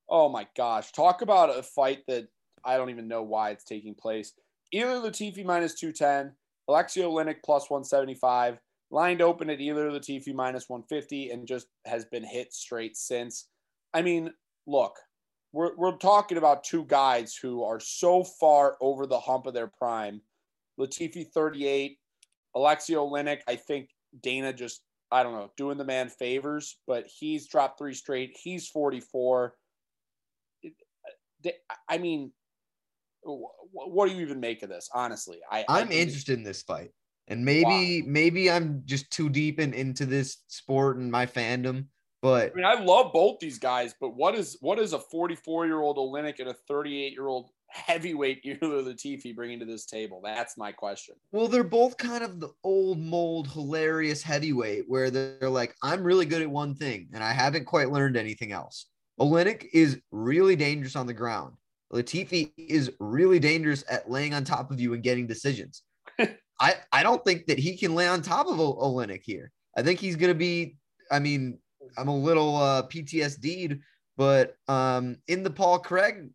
Oh 0.10 0.28
my 0.28 0.47
gosh. 0.57 0.91
Talk 0.91 1.22
about 1.22 1.57
a 1.57 1.62
fight 1.62 1.99
that 2.07 2.28
I 2.66 2.78
don't 2.78 2.89
even 2.89 3.07
know 3.07 3.22
why 3.22 3.51
it's 3.51 3.64
taking 3.64 3.93
place. 3.93 4.34
Ilir 4.74 5.03
Latifi 5.03 5.45
minus 5.45 5.76
210, 5.76 6.34
Alexei 6.68 7.01
Oleinik 7.01 7.38
plus 7.43 7.70
175, 7.70 8.57
lined 8.91 9.22
open 9.22 9.49
at 9.49 9.60
Ilir 9.60 9.91
Latifi 9.91 10.34
minus 10.34 10.68
150, 10.68 11.30
and 11.30 11.47
just 11.47 11.68
has 11.86 12.05
been 12.05 12.24
hit 12.24 12.53
straight 12.53 12.97
since. 12.97 13.47
I 13.93 14.01
mean, 14.01 14.32
look, 14.68 14.95
we're, 15.51 15.76
we're 15.76 15.97
talking 15.97 16.38
about 16.38 16.64
two 16.64 16.86
guys 16.86 17.36
who 17.36 17.64
are 17.64 17.80
so 17.80 18.24
far 18.24 18.78
over 18.82 19.05
the 19.05 19.20
hump 19.20 19.45
of 19.47 19.53
their 19.53 19.72
prime. 19.80 20.22
Latifi 20.80 21.28
38, 21.28 21.97
Alexei 22.55 22.93
Oleinik, 22.93 23.39
I 23.47 23.55
think 23.55 23.89
Dana 24.22 24.53
just, 24.53 24.82
I 25.12 25.24
don't 25.24 25.34
know, 25.34 25.51
doing 25.57 25.78
the 25.78 25.86
man 25.86 26.10
favors, 26.10 26.78
but 26.88 27.05
he's 27.07 27.47
dropped 27.47 27.80
three 27.80 27.93
straight. 27.93 28.38
He's 28.41 28.68
44 28.68 29.47
they- 29.49 29.55
I 31.88 31.98
mean, 31.98 32.32
wh- 33.24 33.48
what 33.72 34.10
do 34.10 34.16
you 34.16 34.22
even 34.22 34.40
make 34.40 34.64
of 34.64 34.70
this? 34.70 34.90
Honestly, 34.94 35.40
I 35.52 35.60
I 35.68 35.82
I'm 35.82 35.88
think- 35.88 36.02
interested 36.02 36.38
in 36.38 36.44
this 36.44 36.62
fight. 36.62 36.92
And 37.32 37.46
maybe 37.46 38.02
maybe 38.08 38.50
I'm 38.50 38.82
just 38.86 39.12
too 39.12 39.30
deep 39.30 39.60
in, 39.60 39.72
into 39.76 40.08
this 40.08 40.38
sport 40.48 40.98
and 40.98 41.12
my 41.12 41.28
fandom, 41.28 41.86
but 42.24 42.52
I 42.52 42.56
mean, 42.56 42.66
I 42.66 42.82
love 42.82 43.14
both 43.14 43.38
these 43.40 43.60
guys, 43.60 43.94
but 44.02 44.16
what 44.16 44.34
is 44.34 44.58
what 44.62 44.80
is 44.80 44.94
a 44.94 45.00
44 45.00 45.68
year 45.68 45.80
old 45.80 45.98
Oleinik 45.98 46.40
and 46.40 46.50
a 46.50 46.56
38 46.68 47.12
year 47.14 47.28
old 47.28 47.52
heavyweight 47.68 48.44
Ilir 48.46 48.84
Latifi 48.84 49.36
bringing 49.36 49.60
to 49.60 49.66
this 49.66 49.86
table? 49.86 50.22
That's 50.24 50.58
my 50.58 50.72
question. 50.72 51.14
well, 51.32 51.48
they're 51.48 51.64
both 51.64 51.98
kind 51.98 52.24
of 52.24 52.40
the 52.40 52.50
old 52.64 52.98
mold, 53.00 53.48
hilarious 53.52 54.24
heavyweight 54.24 54.86
where 54.88 55.12
they're 55.12 55.52
like, 55.52 55.76
I'm 55.84 56.04
really 56.04 56.26
good 56.26 56.42
at 56.42 56.50
one 56.50 56.74
thing 56.74 57.10
and 57.14 57.24
I 57.24 57.32
haven't 57.32 57.66
quite 57.66 57.92
learned 57.92 58.18
anything 58.18 58.52
else. 58.54 58.88
Oleinik 59.20 59.68
is 59.74 60.00
really 60.12 60.56
dangerous 60.56 60.96
on 60.96 61.08
the 61.08 61.14
ground. 61.14 61.56
Latifi 61.94 62.52
is 62.58 62.92
really 63.00 63.40
dangerous 63.40 63.84
at 63.90 64.10
laying 64.10 64.34
on 64.34 64.44
top 64.44 64.72
of 64.72 64.80
you 64.80 64.94
and 64.94 65.04
getting 65.04 65.28
decisions. 65.28 65.84
I, 66.60 66.76
I 66.92 67.04
don't 67.04 67.24
think 67.24 67.48
that 67.48 67.58
he 67.58 67.78
can 67.78 67.96
lay 67.96 68.08
on 68.08 68.22
top 68.22 68.48
of 68.48 68.60
O- 68.60 68.76
Oleinik 68.76 69.24
here. 69.24 69.52
I 69.78 69.82
think 69.82 70.00
he's 70.00 70.16
going 70.16 70.32
to 70.32 70.38
be, 70.38 70.78
I 71.12 71.20
mean, 71.20 71.58
I'm 71.98 72.08
a 72.08 72.16
little 72.16 72.58
uh, 72.58 72.84
PTSD'd, 72.84 73.80
but 74.18 74.56
um, 74.68 75.18
in 75.28 75.44
the 75.44 75.50
Paul 75.50 75.80
Craig 75.80 76.30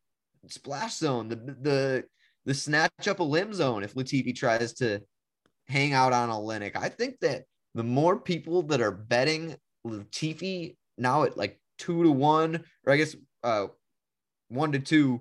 splash 0.49 0.95
zone, 0.97 1.29
the, 1.29 1.37
the, 1.37 2.05
the 2.45 2.55
snatch 2.55 3.09
up 3.09 3.21
a 3.21 3.25
limb 3.25 3.55
zone, 3.55 3.85
if 3.85 3.95
Latifi 3.95 4.35
tries 4.35 4.73
to 4.75 5.01
hang 5.69 5.93
out 5.93 6.13
on 6.13 6.31
Oleinik, 6.31 6.77
I 6.77 6.89
think 6.89 7.21
that 7.21 7.45
the 7.75 7.85
more 7.85 8.19
people 8.19 8.63
that 8.65 8.81
are 8.81 8.91
betting 8.91 9.57
Latifi 9.87 10.77
now 10.99 11.25
at 11.25 11.37
like 11.37 11.61
two 11.79 12.03
to 12.03 12.11
one, 12.11 12.65
or 12.87 12.93
I 12.93 12.97
guess 12.97 13.17
uh, 13.43 13.67
one 14.49 14.73
to 14.73 14.79
two, 14.79 15.21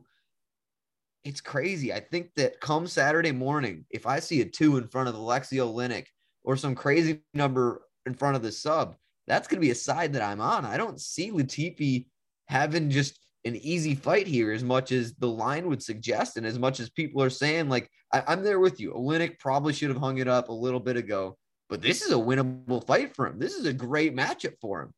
it's 1.24 1.41
crazy. 1.41 1.93
I 1.93 1.99
think 1.99 2.32
that 2.36 2.59
come 2.59 2.88
Saturday 2.88 3.32
morning, 3.32 3.86
if 3.89 4.05
I 4.05 4.20
see 4.20 4.41
a 4.41 4.45
two 4.45 4.78
in 4.78 4.88
front 4.88 5.09
of 5.09 5.16
Alexei 5.16 5.57
Oleinik 5.57 6.07
or 6.43 6.57
some 6.57 6.76
crazy 6.76 7.22
number 7.34 7.82
in 8.05 8.14
front 8.14 8.36
of 8.36 8.41
the 8.41 8.51
sub, 8.51 8.95
that's 9.28 9.47
going 9.47 9.57
to 9.61 9.66
be 9.66 9.72
a 9.72 9.76
side 9.76 10.14
that 10.14 10.22
I'm 10.22 10.41
on. 10.41 10.66
I 10.66 10.78
don't 10.78 10.99
see 10.99 11.32
Latifi 11.32 12.07
having 12.47 12.89
just 12.89 13.20
an 13.45 13.55
easy 13.57 13.95
fight 13.95 14.28
here 14.28 14.51
as 14.51 14.64
much 14.64 14.91
as 14.91 15.14
the 15.16 15.28
line 15.28 15.68
would 15.68 15.84
suggest, 15.84 16.38
and 16.38 16.45
as 16.45 16.59
much 16.59 16.80
as 16.80 16.89
people 16.89 17.22
are 17.22 17.30
saying, 17.30 17.70
like, 17.70 17.89
I, 18.11 18.34
am 18.34 18.43
there 18.43 18.59
with 18.59 18.80
you. 18.80 18.91
Oleinik 18.93 19.39
probably 19.39 19.74
should 19.74 19.89
have 19.89 19.97
hung 19.97 20.18
it 20.18 20.28
up 20.28 20.49
a 20.49 20.53
little 20.53 20.80
bit 20.80 20.97
ago, 20.97 21.38
but 21.70 21.82
this 21.82 22.01
is 22.01 22.11
a 22.11 22.16
winnable 22.16 22.86
fight 22.86 23.16
for 23.16 23.28
him. 23.28 23.39
This 23.39 23.55
is 23.55 23.66
a 23.66 23.74
great 23.74 24.16
matchup 24.16 24.53
for 24.61 24.82
him. 24.82 24.93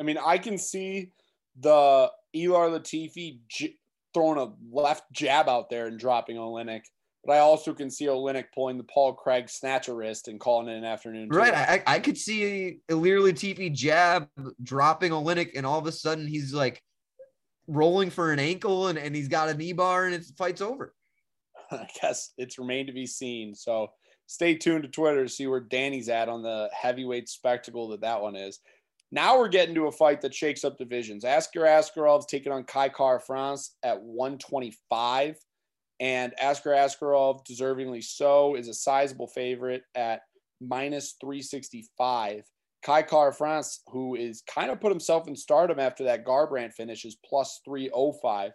I 0.00 0.02
mean, 0.02 0.18
I 0.18 0.38
can 0.38 0.58
see 0.58 1.12
the 1.58 2.10
Ilir 2.34 2.70
Latifi 2.70 3.40
j- 3.48 3.76
throwing 4.14 4.38
a 4.38 4.52
left 4.70 5.04
jab 5.12 5.48
out 5.48 5.70
there 5.70 5.86
and 5.86 5.98
dropping 5.98 6.36
Oleinik, 6.36 6.82
but 7.24 7.34
I 7.34 7.38
also 7.38 7.72
can 7.72 7.90
see 7.90 8.06
Oleinik 8.06 8.46
pulling 8.54 8.78
the 8.78 8.84
Paul 8.84 9.14
Craig 9.14 9.48
snatch 9.48 9.88
a 9.88 9.94
wrist 9.94 10.28
and 10.28 10.40
calling 10.40 10.68
it 10.68 10.76
an 10.76 10.84
afternoon. 10.84 11.30
too. 11.30 11.36
Right. 11.36 11.54
I, 11.54 11.82
I 11.86 11.98
could 12.00 12.18
see 12.18 12.78
Ilir 12.88 13.20
Latifi 13.20 13.72
jab 13.72 14.28
dropping 14.62 15.12
Oleinik, 15.12 15.50
and 15.54 15.64
all 15.64 15.78
of 15.78 15.86
a 15.86 15.92
sudden 15.92 16.26
he's 16.26 16.52
like 16.52 16.82
rolling 17.68 18.10
for 18.10 18.32
an 18.32 18.38
ankle 18.38 18.88
and, 18.88 18.98
and 18.98 19.14
he's 19.14 19.28
got 19.28 19.48
a 19.48 19.54
knee 19.54 19.72
bar 19.72 20.04
and 20.04 20.14
it's 20.14 20.32
fight's 20.32 20.60
over. 20.60 20.94
I 21.70 21.86
guess 22.00 22.32
it's 22.36 22.58
remained 22.58 22.88
to 22.88 22.92
be 22.92 23.06
seen. 23.06 23.54
So 23.54 23.88
stay 24.26 24.56
tuned 24.56 24.82
to 24.82 24.88
Twitter 24.88 25.22
to 25.22 25.28
see 25.28 25.46
where 25.46 25.60
Danny's 25.60 26.08
at 26.08 26.28
on 26.28 26.42
the 26.42 26.68
heavyweight 26.72 27.28
spectacle 27.28 27.88
that 27.88 28.00
that 28.00 28.20
one 28.20 28.36
is. 28.36 28.60
Now 29.14 29.38
we're 29.38 29.48
getting 29.48 29.74
to 29.74 29.88
a 29.88 29.92
fight 29.92 30.22
that 30.22 30.34
shakes 30.34 30.64
up 30.64 30.78
divisions. 30.78 31.22
Askar 31.22 31.60
Askarov's 31.60 32.24
taking 32.24 32.50
on 32.50 32.64
Kai 32.64 32.88
Kara 32.88 33.20
France 33.20 33.76
at 33.82 34.02
125. 34.02 35.36
And 36.00 36.32
Askar 36.40 36.70
Askarov, 36.70 37.40
deservingly 37.48 38.02
so, 38.02 38.54
is 38.54 38.68
a 38.68 38.74
sizable 38.74 39.28
favorite 39.28 39.82
at 39.94 40.22
minus 40.62 41.16
365. 41.20 42.42
Kai 42.82 43.02
Kara 43.02 43.34
France, 43.34 43.82
who 43.88 44.16
is 44.16 44.42
kind 44.52 44.70
of 44.70 44.80
put 44.80 44.90
himself 44.90 45.28
in 45.28 45.36
stardom 45.36 45.78
after 45.78 46.04
that 46.04 46.24
Garbrandt 46.24 46.72
finish, 46.72 47.04
is 47.04 47.18
plus 47.22 47.60
305. 47.66 48.52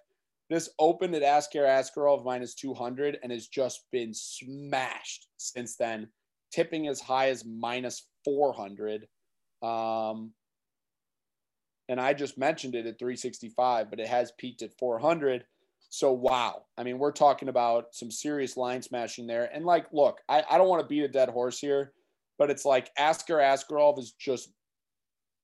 This 0.49 0.70
opened 0.80 1.14
at 1.14 1.22
Askar 1.22 1.66
Askarov 1.66 2.26
minus 2.26 2.55
200 2.55 3.20
and 3.22 3.32
has 3.32 3.47
just 3.47 3.84
been 3.91 4.12
smashed 4.12 5.28
since 5.38 5.76
then, 5.76 6.08
tipping 6.51 6.88
as 6.88 6.99
high 6.99 7.30
as 7.30 7.45
minus 7.45 8.08
400. 8.26 9.05
Um, 9.62 10.34
and 11.90 12.00
I 12.00 12.14
just 12.14 12.38
mentioned 12.38 12.76
it 12.76 12.86
at 12.86 13.00
365, 13.00 13.90
but 13.90 14.00
it 14.00 14.08
has 14.08 14.32
peaked 14.38 14.62
at 14.62 14.78
400. 14.78 15.46
So, 15.90 16.12
wow. 16.12 16.64
I 16.78 16.84
mean, 16.84 17.00
we're 17.00 17.14
talking 17.14 17.48
about 17.48 17.96
some 17.96 18.12
serious 18.12 18.58
line 18.58 18.82
smashing 18.82 19.26
there. 19.26 19.50
And, 19.54 19.66
like, 19.66 19.86
look, 19.94 20.20
I, 20.28 20.44
I 20.50 20.58
don't 20.58 20.68
want 20.68 20.82
to 20.82 20.88
beat 20.88 21.04
a 21.04 21.08
dead 21.08 21.30
horse 21.30 21.60
here, 21.60 21.94
but 22.38 22.50
it's 22.50 22.66
like 22.66 22.92
Askar 22.98 23.38
Askarov 23.38 23.98
is 24.00 24.12
just 24.12 24.52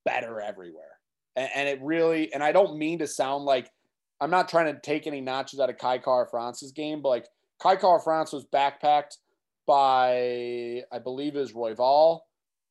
better 0.05 0.41
everywhere. 0.41 0.99
And, 1.35 1.49
and 1.55 1.69
it 1.69 1.79
really, 1.81 2.33
and 2.33 2.43
I 2.43 2.51
don't 2.51 2.77
mean 2.77 2.99
to 2.99 3.07
sound 3.07 3.45
like 3.45 3.71
I'm 4.19 4.29
not 4.29 4.49
trying 4.49 4.73
to 4.73 4.79
take 4.79 5.07
any 5.07 5.21
notches 5.21 5.59
out 5.59 5.69
of 5.69 5.77
Kai 5.77 5.97
Kara 5.97 6.27
France's 6.29 6.71
game, 6.71 7.01
but 7.01 7.09
like 7.09 7.27
Kai 7.61 7.77
Kara 7.77 7.99
France 8.01 8.33
was 8.33 8.45
backpacked 8.45 9.17
by, 9.65 10.81
I 10.91 10.99
believe, 11.01 11.35
is 11.35 11.53
Royval 11.53 12.19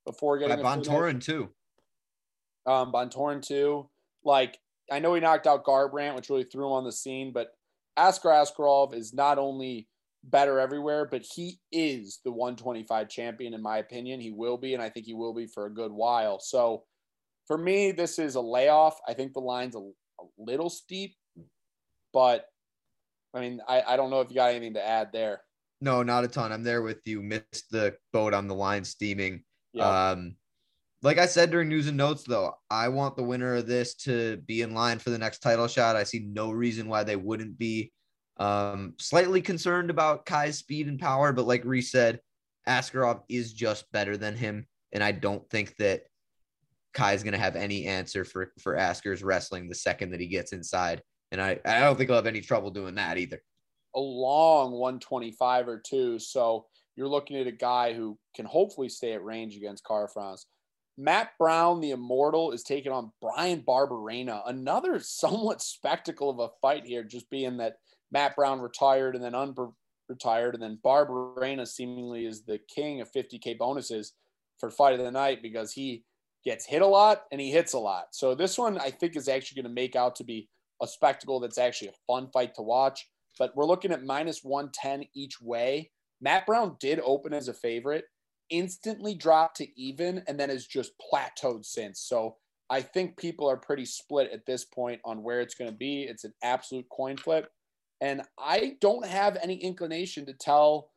before 0.04 0.38
getting 0.38 0.62
by. 0.62 0.76
Bontorin 0.76 1.22
too. 1.22 1.50
Um, 2.66 2.92
Bontorin 2.92 3.42
too. 3.42 3.88
Like 4.24 4.58
I 4.90 4.98
know 4.98 5.14
he 5.14 5.20
knocked 5.20 5.46
out 5.46 5.64
Garbrandt, 5.64 6.14
which 6.14 6.30
really 6.30 6.44
threw 6.44 6.66
him 6.66 6.72
on 6.72 6.84
the 6.84 6.92
scene, 6.92 7.32
but 7.32 7.48
Askar 7.96 8.28
Askarov 8.28 8.94
is 8.94 9.12
not 9.12 9.38
only 9.38 9.88
better 10.24 10.60
everywhere, 10.60 11.06
but 11.10 11.22
he 11.22 11.58
is 11.72 12.20
the 12.24 12.30
125 12.30 13.08
champion 13.08 13.54
in 13.54 13.62
my 13.62 13.78
opinion. 13.78 14.20
He 14.20 14.30
will 14.30 14.56
be, 14.56 14.74
and 14.74 14.82
I 14.82 14.88
think 14.88 15.06
he 15.06 15.14
will 15.14 15.34
be 15.34 15.46
for 15.46 15.66
a 15.66 15.74
good 15.74 15.92
while. 15.92 16.38
So 16.38 16.84
for 17.46 17.58
me, 17.58 17.92
this 17.92 18.18
is 18.18 18.36
a 18.36 18.40
layoff. 18.40 18.98
I 19.08 19.14
think 19.14 19.32
the 19.32 19.40
line's 19.40 19.74
a, 19.74 19.80
a 19.80 20.24
little 20.38 20.70
steep, 20.70 21.14
but 22.12 22.46
I 23.34 23.40
mean, 23.40 23.60
I, 23.66 23.82
I 23.82 23.96
don't 23.96 24.10
know 24.10 24.20
if 24.20 24.30
you 24.30 24.36
got 24.36 24.50
anything 24.50 24.74
to 24.74 24.86
add 24.86 25.08
there. 25.12 25.42
No, 25.80 26.02
not 26.02 26.24
a 26.24 26.28
ton. 26.28 26.52
I'm 26.52 26.62
there 26.62 26.82
with 26.82 27.00
you. 27.06 27.22
Missed 27.22 27.70
the 27.70 27.96
boat 28.12 28.34
on 28.34 28.46
the 28.46 28.54
line 28.54 28.84
steaming. 28.84 29.42
Yeah. 29.72 30.10
Um, 30.10 30.36
like 31.02 31.18
I 31.18 31.26
said 31.26 31.50
during 31.50 31.68
news 31.68 31.88
and 31.88 31.96
notes, 31.96 32.24
though, 32.24 32.54
I 32.70 32.88
want 32.88 33.16
the 33.16 33.24
winner 33.24 33.56
of 33.56 33.66
this 33.66 33.94
to 33.96 34.36
be 34.46 34.62
in 34.62 34.72
line 34.72 34.98
for 34.98 35.10
the 35.10 35.18
next 35.18 35.40
title 35.40 35.66
shot. 35.66 35.96
I 35.96 36.04
see 36.04 36.20
no 36.20 36.50
reason 36.52 36.88
why 36.88 37.02
they 37.02 37.16
wouldn't 37.16 37.58
be. 37.58 37.92
Um, 38.38 38.94
slightly 38.98 39.42
concerned 39.42 39.90
about 39.90 40.26
Kai's 40.26 40.58
speed 40.58 40.86
and 40.88 40.98
power, 40.98 41.32
but 41.32 41.46
like 41.46 41.64
Reese 41.64 41.90
said, 41.92 42.20
Askarov 42.68 43.22
is 43.28 43.52
just 43.52 43.90
better 43.92 44.16
than 44.16 44.36
him, 44.36 44.66
and 44.92 45.02
I 45.02 45.12
don't 45.12 45.48
think 45.50 45.76
that 45.76 46.04
Kai's 46.94 47.22
gonna 47.22 47.38
have 47.38 47.56
any 47.56 47.86
answer 47.86 48.24
for 48.24 48.52
for 48.60 48.76
Askar's 48.76 49.22
wrestling 49.22 49.68
the 49.68 49.74
second 49.74 50.10
that 50.10 50.20
he 50.20 50.28
gets 50.28 50.52
inside, 50.52 51.02
and 51.32 51.40
I 51.42 51.58
I 51.64 51.80
don't 51.80 51.96
think 51.96 52.08
he'll 52.08 52.16
have 52.16 52.26
any 52.26 52.40
trouble 52.40 52.70
doing 52.70 52.94
that 52.94 53.18
either. 53.18 53.42
a 53.94 54.00
long 54.00 54.72
125 54.72 55.68
or 55.68 55.78
two. 55.78 56.18
So 56.18 56.66
you're 56.96 57.08
looking 57.08 57.36
at 57.36 57.46
a 57.46 57.52
guy 57.52 57.92
who 57.92 58.18
can 58.34 58.46
hopefully 58.46 58.88
stay 58.88 59.12
at 59.12 59.24
range 59.24 59.56
against 59.56 59.84
Kara 59.86 60.08
France. 60.08 60.46
Matt 61.02 61.30
Brown, 61.36 61.80
the 61.80 61.90
immortal, 61.90 62.52
is 62.52 62.62
taking 62.62 62.92
on 62.92 63.10
Bryan 63.20 63.62
Barberena. 63.66 64.42
Another 64.46 64.98
somewhat 65.02 65.60
spectacle 65.60 66.30
of 66.30 66.38
a 66.38 66.50
fight 66.60 66.86
here, 66.86 67.02
just 67.02 67.28
being 67.28 67.56
that 67.56 67.76
Matt 68.12 68.36
Brown 68.36 68.60
retired 68.60 69.16
and 69.16 69.24
then 69.24 69.32
unretired, 69.32 70.54
and 70.54 70.62
then 70.62 70.78
Barberena 70.84 71.66
seemingly 71.66 72.24
is 72.24 72.42
the 72.42 72.60
king 72.72 73.00
of 73.00 73.10
50K 73.10 73.58
bonuses 73.58 74.12
for 74.58 74.70
fight 74.70 74.94
of 74.94 75.04
the 75.04 75.10
night 75.10 75.42
because 75.42 75.72
he 75.72 76.04
gets 76.44 76.66
hit 76.66 76.82
a 76.82 76.86
lot 76.86 77.22
and 77.32 77.40
he 77.40 77.50
hits 77.50 77.72
a 77.72 77.78
lot. 77.78 78.06
So 78.12 78.34
this 78.34 78.56
one 78.56 78.78
I 78.78 78.90
think 78.90 79.16
is 79.16 79.28
actually 79.28 79.62
going 79.62 79.74
to 79.74 79.80
make 79.80 79.96
out 79.96 80.14
to 80.16 80.24
be 80.24 80.48
a 80.80 80.86
spectacle 80.86 81.40
that's 81.40 81.58
actually 81.58 81.88
a 81.88 81.94
fun 82.06 82.28
fight 82.32 82.54
to 82.56 82.62
watch. 82.62 83.08
But 83.38 83.56
we're 83.56 83.64
looking 83.64 83.92
at 83.92 84.04
minus 84.04 84.44
110 84.44 85.04
each 85.14 85.40
way. 85.40 85.90
Matt 86.20 86.46
Brown 86.46 86.76
did 86.78 87.00
open 87.04 87.32
as 87.32 87.48
a 87.48 87.54
favorite, 87.54 88.04
instantly 88.52 89.16
dropped 89.16 89.56
to 89.56 89.80
even, 89.80 90.22
and 90.28 90.38
then 90.38 90.50
has 90.50 90.66
just 90.66 90.92
plateaued 91.12 91.64
since. 91.64 91.98
So 92.00 92.36
I 92.70 92.80
think 92.80 93.16
people 93.16 93.50
are 93.50 93.56
pretty 93.56 93.84
split 93.84 94.30
at 94.32 94.46
this 94.46 94.64
point 94.64 95.00
on 95.04 95.24
where 95.24 95.40
it's 95.40 95.56
going 95.56 95.70
to 95.70 95.76
be. 95.76 96.02
It's 96.02 96.24
an 96.24 96.34
absolute 96.44 96.86
coin 96.90 97.16
flip. 97.16 97.50
And 98.00 98.22
I 98.38 98.76
don't 98.80 99.06
have 99.06 99.36
any 99.42 99.56
inclination 99.56 100.26
to 100.26 100.32
tell 100.32 100.90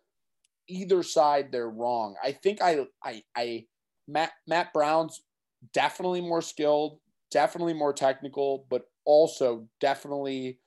either 0.67 1.01
side 1.01 1.51
they're 1.51 1.69
wrong. 1.69 2.15
I 2.23 2.31
think 2.31 2.61
I 2.61 2.85
I 3.03 3.23
I 3.35 3.65
Matt 4.07 4.31
Matt 4.47 4.73
Brown's 4.73 5.21
definitely 5.73 6.21
more 6.21 6.41
skilled, 6.41 6.99
definitely 7.31 7.73
more 7.73 7.93
technical, 7.93 8.65
but 8.69 8.85
also 9.05 9.67
definitely 9.79 10.59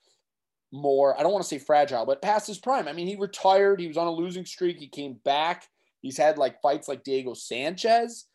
more, 0.72 1.18
I 1.18 1.22
don't 1.22 1.32
want 1.32 1.42
to 1.42 1.48
say 1.48 1.58
fragile, 1.58 2.04
but 2.04 2.22
past 2.22 2.46
his 2.46 2.58
prime. 2.58 2.88
I 2.88 2.92
mean, 2.92 3.06
he 3.06 3.16
retired, 3.16 3.80
he 3.80 3.88
was 3.88 3.96
on 3.96 4.06
a 4.06 4.12
losing 4.12 4.44
streak, 4.44 4.78
he 4.78 4.88
came 4.88 5.14
back. 5.24 5.66
He's 6.02 6.16
had 6.16 6.38
like 6.38 6.60
fights 6.62 6.88
like 6.88 7.04
Diego 7.04 7.34
Sanchez, 7.34 8.26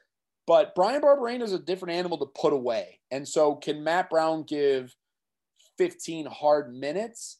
but 0.45 0.75
Bryan 0.75 1.01
Barberena 1.01 1.43
is 1.43 1.53
a 1.53 1.59
different 1.59 1.95
animal 1.95 2.17
to 2.19 2.25
put 2.25 2.53
away. 2.53 2.99
And 3.11 3.27
so, 3.27 3.55
can 3.55 3.83
Matt 3.83 4.09
Brown 4.09 4.43
give 4.43 4.93
15 5.77 6.25
hard 6.25 6.73
minutes? 6.73 7.39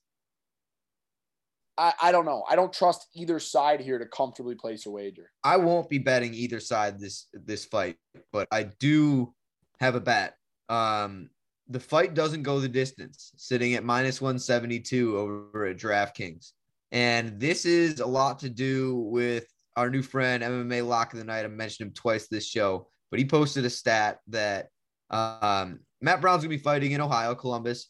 I, 1.78 1.94
I 2.02 2.12
don't 2.12 2.26
know. 2.26 2.44
I 2.48 2.56
don't 2.56 2.72
trust 2.72 3.08
either 3.16 3.40
side 3.40 3.80
here 3.80 3.98
to 3.98 4.06
comfortably 4.06 4.56
place 4.56 4.86
a 4.86 4.92
wager. 4.92 5.32
I 5.44 5.58
won't 5.58 5.90
be 5.90 5.98
betting 5.98 6.34
either 6.34 6.60
side 6.60 7.00
this 7.00 7.28
this 7.34 7.66
fight, 7.66 7.98
but 8.32 8.48
I 8.52 8.64
do 8.80 9.34
have 9.80 9.96
a 9.96 10.02
bet. 10.02 10.36
Um, 10.70 11.30
the 11.68 11.80
fight 11.80 12.14
doesn't 12.14 12.44
go 12.44 12.60
the 12.60 12.68
distance, 12.68 13.32
sitting 13.38 13.74
at 13.74 13.84
minus 13.84 14.22
172 14.22 15.18
over 15.18 15.66
at 15.66 15.78
DraftKings. 15.78 16.52
And 16.92 17.40
this 17.40 17.66
is 17.66 18.00
a 18.00 18.06
lot 18.06 18.40
to 18.40 18.50
do 18.50 18.96
with 18.96 19.48
our 19.76 19.90
new 19.90 20.02
friend, 20.02 20.44
MMA 20.44 20.88
Lock 20.88 21.14
of 21.14 21.20
the 21.20 21.26
Night. 21.26 21.46
I 21.46 21.48
mentioned 21.48 21.88
him 21.88 21.94
twice 21.94 22.28
this 22.28 22.48
show, 22.48 22.88
but 23.12 23.20
he 23.20 23.26
posted 23.26 23.66
a 23.66 23.70
stat 23.70 24.20
that 24.28 24.68
um, 25.10 25.80
Matt 26.02 26.22
Brown's 26.22 26.44
to 26.44 26.50
be 26.50 26.58
fighting 26.58 26.92
in 26.92 27.02
Ohio, 27.02 27.36
Columbus. 27.36 27.90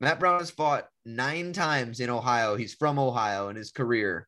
Matt 0.00 0.18
Brown 0.18 0.40
has 0.40 0.50
fought 0.50 0.88
nine 1.04 1.52
times 1.52 2.00
in 2.00 2.10
Ohio. 2.10 2.56
He's 2.56 2.74
from 2.74 2.98
Ohio 2.98 3.48
in 3.48 3.56
his 3.56 3.70
career. 3.70 4.26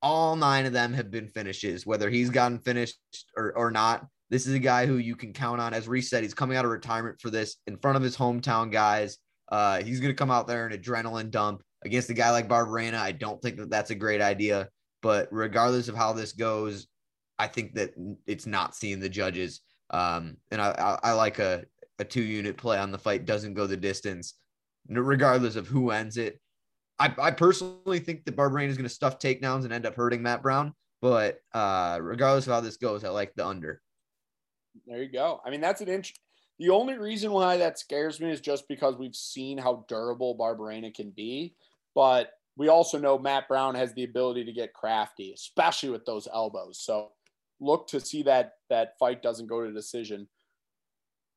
All 0.00 0.36
nine 0.36 0.66
of 0.66 0.72
them 0.72 0.94
have 0.94 1.10
been 1.10 1.28
finishes, 1.28 1.84
whether 1.84 2.08
he's 2.08 2.30
gotten 2.30 2.60
finished 2.60 2.98
or, 3.36 3.52
or 3.56 3.70
not. 3.72 4.06
This 4.30 4.46
is 4.46 4.54
a 4.54 4.60
guy 4.60 4.86
who 4.86 4.98
you 4.98 5.16
can 5.16 5.32
count 5.32 5.60
on. 5.60 5.74
As 5.74 5.88
Reese 5.88 6.10
said, 6.10 6.22
he's 6.22 6.34
coming 6.34 6.56
out 6.56 6.64
of 6.64 6.70
retirement 6.70 7.20
for 7.20 7.30
this 7.30 7.56
in 7.66 7.76
front 7.78 7.96
of 7.96 8.02
his 8.02 8.16
hometown 8.16 8.70
guys. 8.70 9.18
Uh, 9.50 9.82
he's 9.82 10.00
going 10.00 10.12
to 10.12 10.16
come 10.16 10.30
out 10.30 10.46
there 10.46 10.66
and 10.66 10.80
adrenaline 10.80 11.30
dump 11.30 11.62
against 11.84 12.10
a 12.10 12.14
guy 12.14 12.30
like 12.30 12.48
Barberena. 12.48 12.98
I 12.98 13.12
don't 13.12 13.40
think 13.40 13.56
that 13.56 13.70
that's 13.70 13.90
a 13.90 13.94
great 13.94 14.20
idea. 14.20 14.68
But 15.02 15.28
regardless 15.30 15.88
of 15.88 15.96
how 15.96 16.12
this 16.12 16.32
goes, 16.32 16.88
I 17.38 17.46
think 17.46 17.74
that 17.74 17.94
it's 18.26 18.46
not 18.46 18.74
seeing 18.74 19.00
the 19.00 19.08
judges. 19.08 19.60
Um, 19.90 20.36
and 20.50 20.60
I, 20.60 20.70
I, 20.70 21.10
I 21.10 21.12
like 21.12 21.38
a, 21.38 21.64
a 21.98 22.04
two 22.04 22.22
unit 22.22 22.56
play 22.56 22.78
on 22.78 22.90
the 22.90 22.98
fight 22.98 23.24
doesn't 23.24 23.54
go 23.54 23.66
the 23.66 23.76
distance, 23.76 24.34
regardless 24.88 25.56
of 25.56 25.66
who 25.66 25.90
ends 25.90 26.16
it. 26.16 26.40
I, 26.98 27.14
I 27.18 27.30
personally 27.30 28.00
think 28.00 28.24
that 28.24 28.36
Barberena 28.36 28.68
is 28.68 28.76
going 28.76 28.88
to 28.88 28.94
stuff 28.94 29.18
takedowns 29.18 29.64
and 29.64 29.72
end 29.72 29.86
up 29.86 29.94
hurting 29.94 30.22
Matt 30.22 30.42
Brown. 30.42 30.74
But 31.00 31.38
uh, 31.54 31.98
regardless 32.02 32.46
of 32.46 32.52
how 32.52 32.60
this 32.60 32.76
goes, 32.76 33.04
I 33.04 33.10
like 33.10 33.34
the 33.34 33.46
under. 33.46 33.80
There 34.86 35.02
you 35.02 35.10
go. 35.10 35.40
I 35.44 35.50
mean, 35.50 35.60
that's 35.60 35.80
an 35.80 35.88
inch. 35.88 36.14
The 36.58 36.70
only 36.70 36.98
reason 36.98 37.30
why 37.30 37.56
that 37.58 37.78
scares 37.78 38.20
me 38.20 38.30
is 38.30 38.40
just 38.40 38.66
because 38.68 38.96
we've 38.96 39.14
seen 39.14 39.58
how 39.58 39.84
durable 39.88 40.36
Barberena 40.36 40.92
can 40.92 41.10
be. 41.10 41.54
But 41.94 42.32
we 42.58 42.68
also 42.68 42.98
know 42.98 43.16
Matt 43.18 43.48
Brown 43.48 43.76
has 43.76 43.94
the 43.94 44.04
ability 44.04 44.44
to 44.44 44.52
get 44.52 44.74
crafty, 44.74 45.32
especially 45.32 45.90
with 45.90 46.04
those 46.04 46.26
elbows. 46.32 46.80
So 46.80 47.12
look 47.60 47.86
to 47.88 48.00
see 48.00 48.24
that 48.24 48.54
that 48.68 48.98
fight 48.98 49.22
doesn't 49.22 49.46
go 49.46 49.64
to 49.64 49.72
decision. 49.72 50.28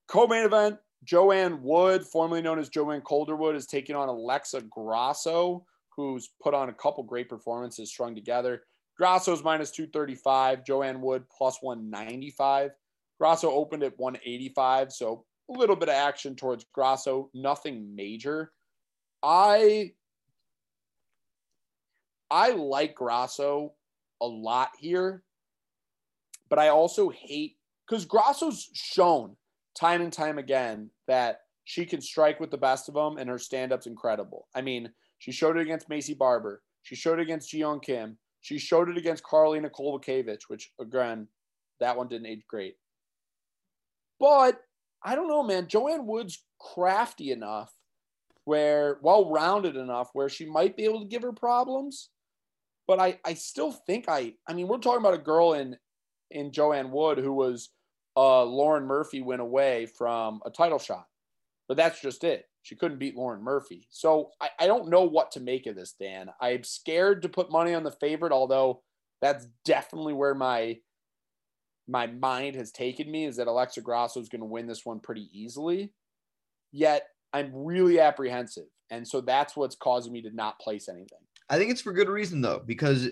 Co-main 0.08 0.44
event: 0.44 0.80
Joanne 1.04 1.62
Wood, 1.62 2.04
formerly 2.04 2.42
known 2.42 2.60
as 2.60 2.70
Joanne 2.70 3.02
Calderwood, 3.02 3.56
is 3.56 3.68
taking 3.68 3.96
on 3.96 4.10
Alexa 4.10 4.62
Grasso, 4.62 5.64
who's 5.96 6.32
put 6.42 6.56
on 6.56 6.70
a 6.70 6.74
couple 6.74 7.04
great 7.04 7.30
performances 7.30 7.90
strung 7.90 8.16
together. 8.16 8.64
Grasso's 8.98 9.44
minus 9.44 9.72
235, 9.72 10.66
Joanne 10.66 11.02
Wood 11.02 11.24
plus 11.36 11.60
195. 11.62 12.72
Grasso 13.20 13.52
opened 13.52 13.84
at 13.84 13.98
185, 13.98 14.92
so 14.92 15.26
a 15.50 15.58
little 15.58 15.76
bit 15.76 15.90
of 15.90 15.96
action 15.96 16.36
towards 16.36 16.66
Grasso, 16.74 17.30
nothing 17.36 17.96
major. 17.96 18.52
I 19.22 19.92
I 22.32 22.52
like 22.52 22.96
Grasso 22.96 23.74
a 24.22 24.26
lot 24.26 24.70
here, 24.80 25.24
but 26.50 26.60
I 26.60 26.70
also 26.70 27.10
hate 27.10 27.58
because 27.86 28.06
Grasso's 28.06 28.70
shown 28.74 29.36
time 29.78 30.02
and 30.02 30.14
time 30.14 30.38
again 30.38 30.90
that 31.08 31.42
she 31.66 31.86
can 31.86 32.02
strike 32.02 32.40
with 32.40 32.50
the 32.50 32.58
best 32.58 32.88
of 32.88 32.96
them, 32.96 33.18
and 33.18 33.30
her 33.30 33.38
stand 33.38 33.72
up's 33.72 33.86
incredible. 33.86 34.48
I 34.56 34.62
mean, 34.62 34.90
she 35.20 35.32
showed 35.32 35.58
it 35.58 35.62
against 35.62 35.90
Maycee 35.90 36.18
Barber, 36.18 36.64
she 36.84 36.96
showed 36.96 37.20
it 37.20 37.24
against 37.24 37.50
Ji 37.50 37.64
Kim, 37.84 38.18
she 38.40 38.58
showed 38.58 38.90
it 38.90 38.98
against 38.98 39.24
Karolina 39.24 39.70
Kowalkiewicz, 39.70 40.44
which 40.48 40.72
again, 40.80 41.28
that 41.80 41.98
one 41.98 42.08
didn't 42.08 42.28
age 42.28 42.44
great. 42.48 42.76
But 44.20 44.62
I 45.04 45.16
don't 45.16 45.28
know, 45.28 45.44
man. 45.44 45.68
Joanne 45.68 46.06
Wood's 46.06 46.44
crafty 46.60 47.32
enough 47.32 47.74
where 48.46 49.00
well 49.02 49.30
rounded 49.30 49.76
enough 49.76 50.10
where 50.14 50.30
she 50.30 50.46
might 50.46 50.76
be 50.76 50.86
able 50.86 51.02
to 51.02 51.08
give 51.08 51.22
her 51.22 51.34
problems. 51.34 52.10
But 52.92 53.00
I, 53.00 53.20
I 53.24 53.36
still 53.36 53.72
think 53.72 54.10
I 54.10 54.34
I 54.46 54.54
mean 54.54 54.68
we're 54.68 54.78
talking 54.78 55.00
about 55.00 55.14
a 55.14 55.18
girl 55.18 55.54
in 55.54 55.78
in 56.30 56.52
Joanne 56.52 56.92
Wood 56.92 57.20
who 57.20 57.32
was 57.32 57.70
uh 58.18 58.44
Lauren 58.44 58.86
Murphy 58.86 59.22
went 59.22 59.40
away 59.40 59.86
from 59.86 60.42
a 60.46 60.50
title 60.50 60.78
shot. 60.78 61.06
But 61.70 61.78
that's 61.78 62.02
just 62.02 62.26
it. 62.26 62.50
She 62.64 62.76
couldn't 62.76 63.00
beat 63.00 63.16
Lauren 63.16 63.42
Murphy. 63.42 63.88
So 63.92 64.32
I, 64.42 64.50
I 64.60 64.68
don't 64.68 64.90
know 64.90 65.04
what 65.04 65.32
to 65.32 65.40
make 65.40 65.68
of 65.68 65.76
this, 65.78 65.96
Dan. 65.98 66.32
I'm 66.42 66.66
scared 66.66 67.22
to 67.22 67.30
put 67.30 67.50
money 67.50 67.74
on 67.74 67.86
the 67.86 67.92
favorite, 67.92 68.34
although 68.34 68.84
that's 69.22 69.48
definitely 69.64 70.12
where 70.12 70.36
my 70.36 70.80
my 71.88 72.08
mind 72.08 72.58
has 72.58 72.74
taken 72.74 73.10
me 73.10 73.24
is 73.24 73.38
that 73.38 73.48
Alexa 73.48 73.80
Grasso 73.80 74.20
is 74.20 74.28
going 74.28 74.42
to 74.42 74.46
win 74.46 74.68
this 74.68 74.86
one 74.86 75.00
pretty 75.00 75.30
easily. 75.32 75.94
Yet 76.74 77.08
I'm 77.32 77.52
really 77.54 78.02
apprehensive. 78.02 78.68
And 78.90 79.08
so 79.08 79.22
that's 79.22 79.56
what's 79.56 79.78
causing 79.78 80.12
me 80.12 80.22
to 80.24 80.36
not 80.36 80.60
place 80.60 80.90
anything. 80.90 81.20
I 81.52 81.58
think 81.58 81.70
it's 81.70 81.82
for 81.82 81.92
good 81.92 82.08
reason 82.08 82.40
though, 82.42 82.64
because 82.66 83.10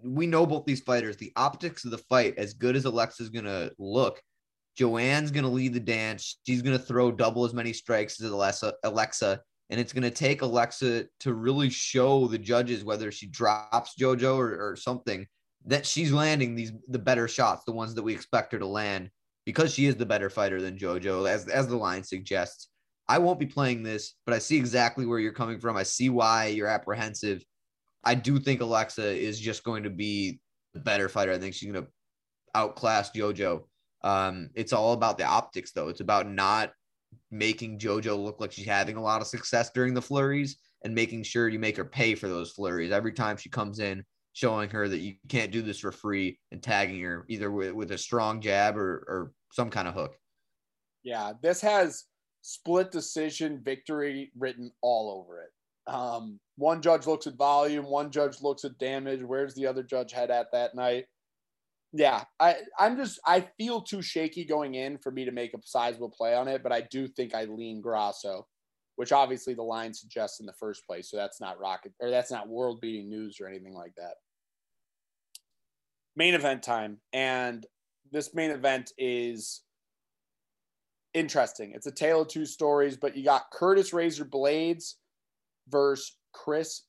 we 0.00 0.28
know 0.28 0.46
both 0.46 0.64
these 0.64 0.80
fighters, 0.80 1.16
the 1.16 1.32
optics 1.34 1.84
of 1.84 1.90
the 1.90 1.98
fight, 1.98 2.38
as 2.38 2.54
good 2.54 2.76
as 2.76 2.84
Alexa's 2.84 3.30
to 3.46 3.72
look, 3.80 4.22
Joanne's 4.76 5.32
to 5.42 5.50
lead 5.50 5.74
the 5.74 5.80
dance. 5.80 6.38
She's 6.46 6.62
to 6.78 6.82
throw 6.82 7.10
double 7.10 7.44
as 7.44 7.52
many 7.52 7.72
strikes 7.72 8.20
as 8.22 8.30
Alexa, 8.30 8.74
Alexa. 8.84 9.40
And 9.70 9.80
it's 9.80 9.92
to 10.04 10.10
take 10.10 10.42
Alexa 10.42 11.06
to 11.20 11.34
really 11.34 11.68
show 11.68 12.28
the 12.28 12.38
judges 12.38 12.84
whether 12.84 13.10
she 13.10 13.26
drops 13.26 13.94
JoJo 14.00 14.36
or, 14.36 14.70
or 14.70 14.76
something 14.76 15.26
that 15.66 15.84
she's 15.84 16.12
landing 16.12 16.54
these 16.54 16.72
the 16.86 16.98
better 16.98 17.26
shots, 17.26 17.64
the 17.64 17.72
ones 17.72 17.92
that 17.94 18.04
we 18.04 18.14
expect 18.14 18.52
her 18.52 18.58
to 18.60 18.66
land, 18.66 19.10
because 19.44 19.74
she 19.74 19.86
is 19.86 19.96
the 19.96 20.06
better 20.06 20.30
fighter 20.30 20.62
than 20.62 20.78
JoJo, 20.78 21.28
as 21.28 21.48
as 21.48 21.66
the 21.66 21.76
line 21.76 22.04
suggests. 22.04 22.68
I 23.08 23.18
won't 23.18 23.40
be 23.40 23.46
playing 23.46 23.82
this, 23.82 24.14
but 24.26 24.34
I 24.34 24.38
see 24.38 24.56
exactly 24.56 25.06
where 25.06 25.18
you're 25.18 25.32
coming 25.32 25.58
from. 25.58 25.76
I 25.76 25.82
see 25.82 26.10
why 26.10 26.46
you're 26.46 26.66
apprehensive. 26.66 27.42
I 28.04 28.14
do 28.14 28.38
think 28.38 28.60
Alexa 28.60 29.16
is 29.16 29.40
just 29.40 29.64
going 29.64 29.84
to 29.84 29.90
be 29.90 30.40
the 30.74 30.80
better 30.80 31.08
fighter. 31.08 31.32
I 31.32 31.38
think 31.38 31.54
she's 31.54 31.70
going 31.70 31.84
to 31.84 31.90
outclass 32.54 33.10
JoJo. 33.10 33.62
Um, 34.02 34.50
it's 34.54 34.72
all 34.72 34.92
about 34.92 35.18
the 35.18 35.24
optics, 35.24 35.72
though. 35.72 35.88
It's 35.88 36.00
about 36.00 36.30
not 36.30 36.72
making 37.30 37.78
JoJo 37.78 38.22
look 38.22 38.40
like 38.40 38.52
she's 38.52 38.66
having 38.66 38.96
a 38.96 39.02
lot 39.02 39.22
of 39.22 39.26
success 39.26 39.70
during 39.70 39.94
the 39.94 40.02
flurries 40.02 40.58
and 40.84 40.94
making 40.94 41.22
sure 41.22 41.48
you 41.48 41.58
make 41.58 41.76
her 41.76 41.84
pay 41.84 42.14
for 42.14 42.28
those 42.28 42.52
flurries 42.52 42.92
every 42.92 43.12
time 43.12 43.36
she 43.36 43.48
comes 43.48 43.80
in 43.80 44.04
showing 44.34 44.70
her 44.70 44.86
that 44.86 44.98
you 44.98 45.14
can't 45.28 45.50
do 45.50 45.62
this 45.62 45.80
for 45.80 45.90
free 45.90 46.38
and 46.52 46.62
tagging 46.62 47.02
her 47.02 47.24
either 47.28 47.50
with, 47.50 47.72
with 47.72 47.90
a 47.90 47.98
strong 47.98 48.40
jab 48.40 48.76
or, 48.76 49.04
or 49.08 49.32
some 49.50 49.70
kind 49.70 49.88
of 49.88 49.94
hook. 49.94 50.14
Yeah, 51.02 51.32
this 51.42 51.60
has 51.62 52.04
split 52.42 52.90
decision 52.90 53.60
victory 53.64 54.30
written 54.38 54.70
all 54.82 55.10
over 55.20 55.42
it. 55.42 55.50
Um, 55.92 56.38
one 56.56 56.82
judge 56.82 57.06
looks 57.06 57.26
at 57.26 57.36
volume, 57.36 57.84
one 57.84 58.10
judge 58.10 58.42
looks 58.42 58.64
at 58.64 58.78
damage. 58.78 59.22
Where's 59.22 59.54
the 59.54 59.66
other 59.66 59.82
judge 59.82 60.12
head 60.12 60.30
at 60.30 60.52
that 60.52 60.74
night? 60.74 61.06
Yeah, 61.92 62.24
I, 62.38 62.56
I'm 62.78 62.96
just 62.96 63.18
I 63.26 63.48
feel 63.56 63.80
too 63.80 64.02
shaky 64.02 64.44
going 64.44 64.74
in 64.74 64.98
for 64.98 65.10
me 65.10 65.24
to 65.24 65.32
make 65.32 65.54
a 65.54 65.58
sizable 65.64 66.10
play 66.10 66.34
on 66.34 66.46
it, 66.46 66.62
but 66.62 66.72
I 66.72 66.82
do 66.82 67.08
think 67.08 67.34
I 67.34 67.44
lean 67.44 67.80
Grasso, 67.80 68.46
which 68.96 69.12
obviously 69.12 69.54
the 69.54 69.62
line 69.62 69.94
suggests 69.94 70.40
in 70.40 70.46
the 70.46 70.52
first 70.52 70.86
place. 70.86 71.10
So 71.10 71.16
that's 71.16 71.40
not 71.40 71.58
rocket 71.58 71.92
or 72.00 72.10
that's 72.10 72.30
not 72.30 72.48
world 72.48 72.82
beating 72.82 73.08
news 73.08 73.38
or 73.40 73.48
anything 73.48 73.74
like 73.74 73.94
that 73.96 74.14
main 76.18 76.34
event 76.34 76.62
time. 76.62 76.98
And 77.14 77.64
this 78.10 78.34
main 78.34 78.50
event 78.50 78.92
is 78.98 79.62
interesting. 81.18 81.72
It's 81.74 81.86
a 81.86 81.92
tale 81.92 82.22
of 82.22 82.28
two 82.28 82.46
stories, 82.46 82.96
but 82.96 83.16
you 83.16 83.24
got 83.24 83.50
Curtis 83.50 83.92
Razor 83.92 84.24
Blaydes 84.24 84.94
versus 85.68 86.16
Chris 86.32 86.82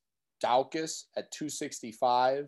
Daukaus 0.43 1.05
at 1.17 1.31
265. 1.31 2.47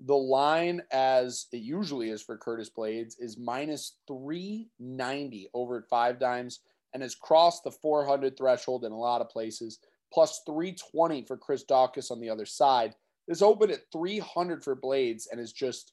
The 0.00 0.14
line, 0.14 0.82
as 0.92 1.46
it 1.52 1.58
usually 1.58 2.10
is 2.10 2.22
for 2.22 2.36
Curtis 2.36 2.70
Blaydes, 2.76 3.14
is 3.18 3.38
minus 3.38 3.96
390 4.06 5.50
over 5.54 5.78
at 5.78 5.88
five 5.88 6.18
dimes 6.18 6.60
and 6.92 7.02
has 7.02 7.14
crossed 7.14 7.64
the 7.64 7.70
400 7.70 8.36
threshold 8.36 8.84
in 8.84 8.92
a 8.92 8.98
lot 8.98 9.20
of 9.20 9.28
places, 9.28 9.80
plus 10.12 10.42
320 10.46 11.22
for 11.22 11.36
Chris 11.36 11.64
Daukaus 11.64 12.10
on 12.10 12.20
the 12.20 12.30
other 12.30 12.46
side. 12.46 12.94
This 13.26 13.42
opened 13.42 13.72
at 13.72 13.90
300 13.92 14.62
for 14.62 14.76
Blaydes 14.76 15.26
and 15.30 15.40
has 15.40 15.52
just 15.52 15.92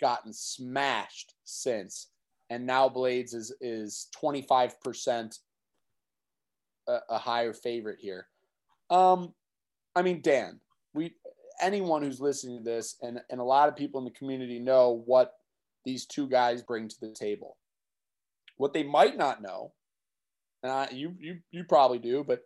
gotten 0.00 0.32
smashed 0.32 1.34
since. 1.44 2.08
And 2.54 2.64
now 2.66 2.88
Blaydes 2.88 3.34
is 3.34 3.52
is 3.60 4.06
25% 4.16 5.38
a, 6.86 7.18
higher 7.18 7.52
favorite 7.52 7.98
here. 8.00 8.28
Um, 8.90 9.34
I 9.96 10.02
mean, 10.02 10.20
Dan, 10.22 10.60
we 10.94 11.16
anyone 11.60 12.02
who's 12.02 12.20
listening 12.20 12.58
to 12.58 12.64
this 12.64 12.96
and, 13.02 13.20
and 13.28 13.40
a 13.40 13.44
lot 13.44 13.68
of 13.68 13.74
people 13.74 13.98
in 13.98 14.04
the 14.04 14.12
community 14.12 14.60
know 14.60 15.02
what 15.04 15.32
these 15.84 16.06
two 16.06 16.28
guys 16.28 16.62
bring 16.62 16.86
to 16.86 17.00
the 17.00 17.10
table. 17.10 17.56
What 18.56 18.72
they 18.72 18.84
might 18.84 19.16
not 19.16 19.42
know, 19.42 19.72
and 20.62 20.70
I, 20.70 20.88
you 20.92 21.16
you 21.18 21.38
you 21.50 21.64
probably 21.64 21.98
do, 21.98 22.22
but 22.22 22.42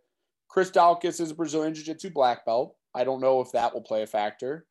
Chris 0.49 0.71
Daukaus 0.71 1.21
is 1.21 1.33
a 1.33 1.35
Brazilian 1.35 1.75
Jiu-Jitsu 1.75 2.09
black 2.11 2.47
belt. 2.47 2.77
I 2.95 3.05
don't 3.05 3.21
know 3.21 3.43
if 3.43 3.53
that 3.53 3.75
will 3.75 3.83
play 3.83 4.05
a 4.05 4.07
factor. 4.07 4.65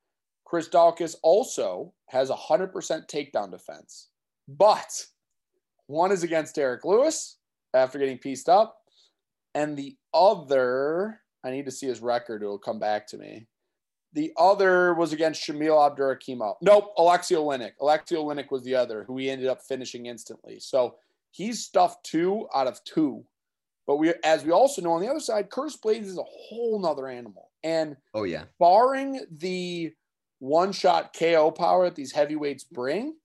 Chris 0.45 0.67
Daukaus 0.67 1.15
also 1.21 1.93
has 2.09 2.31
a 2.31 2.35
100% 2.35 2.71
takedown 3.07 3.51
defense, 3.51 4.09
but 4.47 5.05
one 5.87 6.11
is 6.11 6.23
against 6.23 6.55
Derek 6.55 6.85
Lewis 6.85 7.37
after 7.73 7.97
getting 7.99 8.17
pieced 8.17 8.49
up, 8.49 8.77
and 9.55 9.75
the 9.75 9.95
other, 10.13 11.21
I 11.43 11.51
need 11.51 11.65
to 11.65 11.71
see 11.71 11.87
his 11.87 12.01
record. 12.01 12.43
It 12.43 12.45
will 12.45 12.57
come 12.59 12.79
back 12.79 13.07
to 13.07 13.17
me. 13.17 13.47
The 14.13 14.31
other 14.37 14.93
was 14.93 15.13
against 15.13 15.43
Shamil 15.45 15.77
Abdurakhimov. 15.97 16.55
Nope, 16.61 16.93
Alexei 16.97 17.35
Oleinik. 17.35 17.73
Alexei 17.81 18.15
Oleinik 18.15 18.51
was 18.51 18.63
the 18.63 18.75
other, 18.75 19.03
who 19.03 19.17
he 19.17 19.29
ended 19.29 19.47
up 19.47 19.61
finishing 19.61 20.05
instantly. 20.05 20.59
So 20.59 20.95
he's 21.31 21.63
stuffed 21.63 22.05
two 22.05 22.47
out 22.55 22.67
of 22.67 22.83
two. 22.83 23.25
But 23.85 23.97
we, 23.97 24.13
as 24.23 24.43
we 24.43 24.51
also 24.51 24.81
know 24.81 24.93
on 24.93 25.01
the 25.01 25.09
other 25.09 25.19
side, 25.19 25.49
Curse 25.49 25.77
Blaydes 25.77 26.05
is 26.05 26.17
a 26.17 26.23
whole 26.23 26.79
nother 26.79 27.07
animal. 27.07 27.51
And 27.63 27.95
Oh 28.13 28.23
yeah. 28.23 28.45
barring 28.59 29.21
the 29.31 29.93
one 30.39 30.71
shot 30.71 31.15
KO 31.17 31.51
power 31.51 31.85
that 31.85 31.95
these 31.95 32.11
heavyweights 32.11 32.63
bring, 32.63 33.15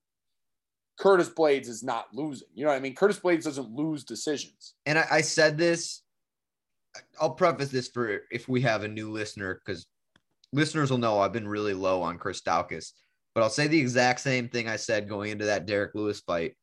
Curtis 0.99 1.29
Blaydes 1.29 1.67
is 1.67 1.83
not 1.83 2.05
losing. 2.13 2.47
You 2.53 2.65
know 2.65 2.71
what 2.71 2.77
I 2.77 2.79
mean? 2.79 2.95
Curtis 2.95 3.19
Blaydes 3.19 3.43
doesn't 3.43 3.71
lose 3.71 4.03
decisions. 4.03 4.75
and 4.85 4.99
I, 4.99 5.05
I 5.11 5.21
said 5.21 5.57
this. 5.57 6.01
I'll 7.19 7.31
preface 7.31 7.69
this 7.69 7.87
for 7.87 8.21
if 8.31 8.47
we 8.47 8.61
have 8.61 8.83
a 8.83 8.87
new 8.87 9.11
listener, 9.11 9.55
because 9.55 9.87
listeners 10.51 10.91
will 10.91 10.99
know 10.99 11.19
I've 11.19 11.33
been 11.33 11.47
really 11.47 11.73
low 11.73 12.03
on 12.03 12.19
Chris 12.19 12.41
Daukaus. 12.41 12.91
But 13.33 13.41
I'll 13.41 13.49
say 13.49 13.67
the 13.67 13.79
exact 13.79 14.19
same 14.19 14.47
thing 14.47 14.67
I 14.69 14.75
said 14.75 15.09
going 15.09 15.31
into 15.31 15.45
that 15.45 15.65
Derek 15.65 15.95
Lewis 15.95 16.19
fight. 16.19 16.55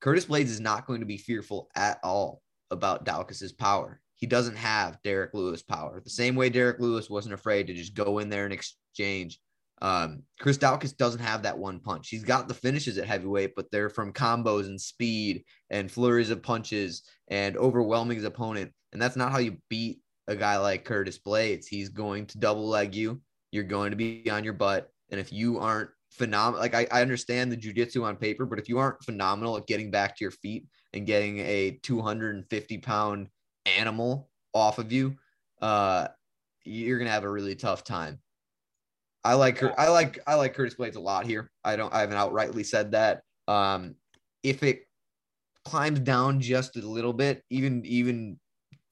Curtis 0.00 0.26
Blaydes 0.26 0.46
is 0.46 0.60
not 0.60 0.86
going 0.86 1.00
to 1.00 1.06
be 1.06 1.16
fearful 1.16 1.68
at 1.76 2.00
all 2.02 2.42
about 2.72 3.06
Daukaus's 3.06 3.52
power. 3.52 4.00
He 4.16 4.26
doesn't 4.26 4.56
have 4.56 5.00
Derek 5.04 5.32
Lewis 5.32 5.62
power. 5.62 6.00
The 6.02 6.10
same 6.10 6.34
way 6.34 6.50
Derek 6.50 6.80
Lewis 6.80 7.08
wasn't 7.08 7.34
afraid 7.34 7.68
to 7.68 7.74
just 7.74 7.94
go 7.94 8.18
in 8.18 8.28
there 8.28 8.44
and 8.44 8.52
exchange. 8.52 9.38
Um, 9.80 10.22
Chris 10.40 10.58
Daukaus 10.58 10.96
doesn't 10.96 11.20
have 11.20 11.42
that 11.42 11.58
one 11.58 11.80
punch. 11.80 12.08
He's 12.08 12.24
got 12.24 12.48
the 12.48 12.54
finishes 12.54 12.98
at 12.98 13.06
heavyweight, 13.06 13.54
but 13.54 13.70
they're 13.70 13.90
from 13.90 14.12
combos 14.12 14.66
and 14.66 14.80
speed 14.80 15.44
and 15.70 15.90
flurries 15.90 16.30
of 16.30 16.42
punches 16.42 17.02
and 17.28 17.56
overwhelming 17.56 18.16
his 18.16 18.24
opponent. 18.24 18.72
And 18.92 19.00
that's 19.00 19.16
not 19.16 19.32
how 19.32 19.38
you 19.38 19.58
beat 19.68 20.00
a 20.26 20.36
guy 20.36 20.56
like 20.58 20.84
Curtis 20.84 21.18
Blaydes. 21.18 21.66
He's 21.66 21.88
going 21.88 22.26
to 22.26 22.38
double 22.38 22.68
leg 22.68 22.94
you. 22.94 23.20
You're 23.52 23.64
going 23.64 23.90
to 23.90 23.96
be 23.96 24.28
on 24.30 24.44
your 24.44 24.52
butt. 24.52 24.90
And 25.10 25.20
if 25.20 25.32
you 25.32 25.58
aren't 25.58 25.90
phenomenal, 26.10 26.60
like 26.60 26.74
I, 26.74 26.86
I 26.90 27.02
understand 27.02 27.52
the 27.52 27.56
jujitsu 27.56 28.04
on 28.04 28.16
paper, 28.16 28.46
but 28.46 28.58
if 28.58 28.68
you 28.68 28.78
aren't 28.78 29.02
phenomenal 29.02 29.56
at 29.56 29.66
getting 29.66 29.90
back 29.90 30.16
to 30.16 30.24
your 30.24 30.30
feet 30.30 30.66
and 30.92 31.06
getting 31.06 31.38
a 31.38 31.78
250 31.82 32.78
pound 32.78 33.28
animal 33.64 34.28
off 34.52 34.78
of 34.78 34.92
you, 34.92 35.16
uh, 35.62 36.08
you're 36.64 36.98
gonna 36.98 37.10
have 37.10 37.24
a 37.24 37.30
really 37.30 37.54
tough 37.54 37.84
time. 37.84 38.18
I 39.28 39.34
like 39.34 39.58
her. 39.58 39.78
I 39.78 39.88
like 39.88 40.18
I 40.26 40.36
like 40.36 40.54
Curtis 40.54 40.74
Blaydes 40.74 40.96
a 40.96 41.00
lot 41.00 41.26
here. 41.26 41.50
I 41.62 41.76
don't. 41.76 41.92
I 41.92 42.00
haven't 42.00 42.16
outrightly 42.16 42.64
said 42.64 42.92
that. 42.92 43.20
Um, 43.46 43.94
if 44.42 44.62
it 44.62 44.84
climbs 45.66 46.00
down 46.00 46.40
just 46.40 46.76
a 46.76 46.80
little 46.80 47.12
bit, 47.12 47.42
even 47.50 47.84
even 47.84 48.40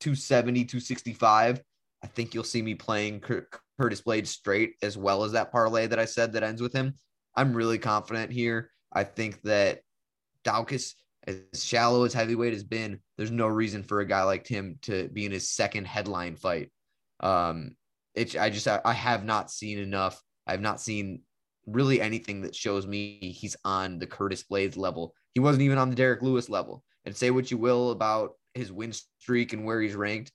270, 0.00 0.66
265, 0.66 1.62
I 2.02 2.06
think 2.08 2.34
you'll 2.34 2.44
see 2.44 2.60
me 2.60 2.74
playing 2.74 3.20
Cur- 3.20 3.48
Curtis 3.80 4.02
Blaydes 4.02 4.26
straight 4.26 4.74
as 4.82 4.98
well 4.98 5.24
as 5.24 5.32
that 5.32 5.50
parlay 5.50 5.86
that 5.86 5.98
I 5.98 6.04
said 6.04 6.34
that 6.34 6.42
ends 6.42 6.60
with 6.60 6.74
him. 6.74 6.96
I'm 7.34 7.54
really 7.54 7.78
confident 7.78 8.30
here. 8.30 8.70
I 8.92 9.04
think 9.04 9.40
that 9.44 9.80
Daukaus, 10.44 10.96
as 11.26 11.64
shallow 11.64 12.04
as 12.04 12.12
heavyweight 12.12 12.52
has 12.52 12.64
been, 12.64 13.00
there's 13.16 13.30
no 13.30 13.46
reason 13.46 13.82
for 13.82 14.00
a 14.00 14.06
guy 14.06 14.22
like 14.24 14.46
him 14.46 14.78
to 14.82 15.08
be 15.08 15.24
in 15.24 15.32
his 15.32 15.48
second 15.48 15.86
headline 15.86 16.36
fight. 16.36 16.70
Um, 17.20 17.74
it's 18.14 18.36
I 18.36 18.50
just 18.50 18.68
I, 18.68 18.82
I 18.84 18.92
have 18.92 19.24
not 19.24 19.50
seen 19.50 19.78
enough. 19.78 20.22
I've 20.46 20.60
not 20.60 20.80
seen 20.80 21.22
really 21.66 22.00
anything 22.00 22.42
that 22.42 22.54
shows 22.54 22.86
me 22.86 23.18
he's 23.20 23.56
on 23.64 23.98
the 23.98 24.06
Curtis 24.06 24.44
Blaydes 24.50 24.76
level. 24.76 25.14
He 25.34 25.40
wasn't 25.40 25.62
even 25.62 25.78
on 25.78 25.90
the 25.90 25.96
Derek 25.96 26.22
Lewis 26.22 26.48
level. 26.48 26.84
And 27.04 27.16
say 27.16 27.30
what 27.30 27.50
you 27.50 27.58
will 27.58 27.90
about 27.90 28.32
his 28.54 28.72
win 28.72 28.92
streak 28.92 29.52
and 29.52 29.64
where 29.64 29.80
he's 29.80 29.94
ranked, 29.94 30.32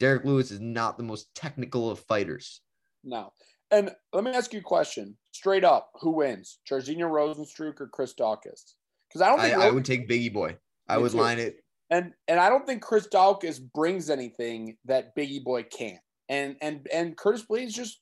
Derek 0.00 0.24
Lewis 0.24 0.50
is 0.50 0.60
not 0.60 0.96
the 0.96 1.04
most 1.04 1.34
technical 1.34 1.90
of 1.90 2.00
fighters. 2.00 2.60
No. 3.02 3.32
And 3.70 3.90
let 4.12 4.24
me 4.24 4.30
ask 4.30 4.52
you 4.52 4.60
a 4.60 4.62
question 4.62 5.16
straight 5.32 5.64
up 5.64 5.90
who 6.00 6.10
wins, 6.10 6.58
Jairzinho 6.70 7.10
Rozenstruik 7.10 7.80
or 7.80 7.88
Chris 7.88 8.14
Daukaus? 8.14 8.74
Because 9.08 9.22
I 9.22 9.28
don't 9.28 9.40
I, 9.40 9.50
think 9.50 9.62
I 9.62 9.70
would 9.70 9.84
take 9.84 10.08
Biggie 10.08 10.32
Boy. 10.32 10.56
I 10.88 10.98
would 10.98 11.12
too. 11.12 11.18
line 11.18 11.38
it. 11.38 11.56
and 11.90 12.12
and 12.28 12.38
I 12.38 12.48
don't 12.48 12.66
think 12.66 12.82
Chris 12.82 13.08
Daukaus 13.12 13.60
brings 13.74 14.10
anything 14.10 14.76
that 14.84 15.16
Biggie 15.16 15.42
Boy 15.42 15.64
can't. 15.64 16.00
And 16.28 16.56
and 16.60 16.86
and 16.92 17.16
Curtis 17.16 17.44
Blaydes 17.50 17.72
just 17.72 18.00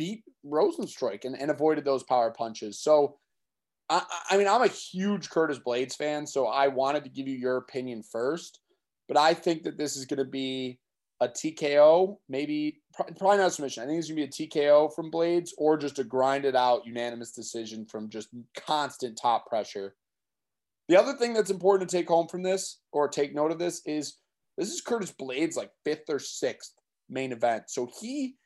beat 0.00 0.24
Rozenstruik 0.46 1.26
and, 1.26 1.38
and 1.38 1.50
avoided 1.50 1.84
those 1.84 2.02
power 2.02 2.30
punches. 2.30 2.80
So 2.80 3.18
I, 3.90 4.02
I 4.30 4.38
mean 4.38 4.48
I'm 4.48 4.62
a 4.62 4.68
huge 4.68 5.28
Curtis 5.28 5.58
Blaydes 5.58 5.94
fan, 5.94 6.26
so 6.26 6.46
I 6.46 6.68
wanted 6.68 7.04
to 7.04 7.10
give 7.10 7.28
you 7.28 7.36
your 7.36 7.58
opinion 7.58 8.02
first. 8.02 8.60
But 9.08 9.18
I 9.18 9.34
think 9.34 9.64
that 9.64 9.76
this 9.76 9.96
is 9.98 10.06
going 10.06 10.18
to 10.18 10.24
be 10.24 10.78
a 11.20 11.28
TKO, 11.28 12.16
maybe 12.30 12.80
probably 12.94 13.36
not 13.36 13.48
a 13.48 13.50
submission. 13.50 13.82
I 13.82 13.86
think 13.86 13.98
it's 13.98 14.08
going 14.10 14.26
to 14.26 14.38
be 14.38 14.46
a 14.46 14.48
TKO 14.48 14.94
from 14.94 15.10
Blaydes 15.10 15.50
or 15.58 15.76
just 15.76 15.98
a 15.98 16.04
grinded 16.04 16.56
out 16.56 16.86
unanimous 16.86 17.32
decision 17.32 17.84
from 17.84 18.08
just 18.08 18.28
constant 18.56 19.18
top 19.20 19.46
pressure. 19.48 19.96
The 20.88 20.98
other 20.98 21.12
thing 21.12 21.34
that's 21.34 21.50
important 21.50 21.90
to 21.90 21.94
take 21.94 22.08
home 22.08 22.26
from 22.26 22.42
this 22.42 22.80
or 22.90 23.06
take 23.06 23.34
note 23.34 23.52
of 23.52 23.58
this 23.58 23.82
is 23.84 24.16
this 24.56 24.70
is 24.70 24.80
Curtis 24.80 25.12
Blaydes 25.12 25.58
like 25.58 25.72
fifth 25.84 26.08
or 26.08 26.18
sixth 26.18 26.72
main 27.10 27.32
event. 27.32 27.64
So 27.68 27.90
he 28.00 28.36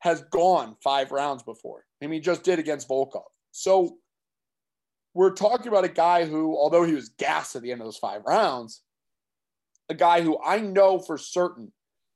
has 0.00 0.22
gone 0.30 0.76
five 0.82 1.12
rounds 1.12 1.42
before. 1.42 1.84
I 2.02 2.06
mean, 2.06 2.14
he 2.14 2.20
just 2.20 2.42
did 2.42 2.58
against 2.58 2.88
Volkov. 2.88 3.24
So 3.52 3.98
we're 5.14 5.34
talking 5.34 5.68
about 5.68 5.84
a 5.84 5.88
guy 5.88 6.24
who, 6.24 6.56
although 6.56 6.84
he 6.84 6.94
was 6.94 7.10
gassed 7.10 7.56
at 7.56 7.62
the 7.62 7.72
end 7.72 7.80
of 7.80 7.86
those 7.86 7.96
five 7.96 8.22
rounds, 8.26 8.82
a 9.88 9.94
guy 9.94 10.22
who 10.22 10.38
I 10.42 10.60
know 10.60 10.98
for 10.98 11.18
certain 11.18 11.72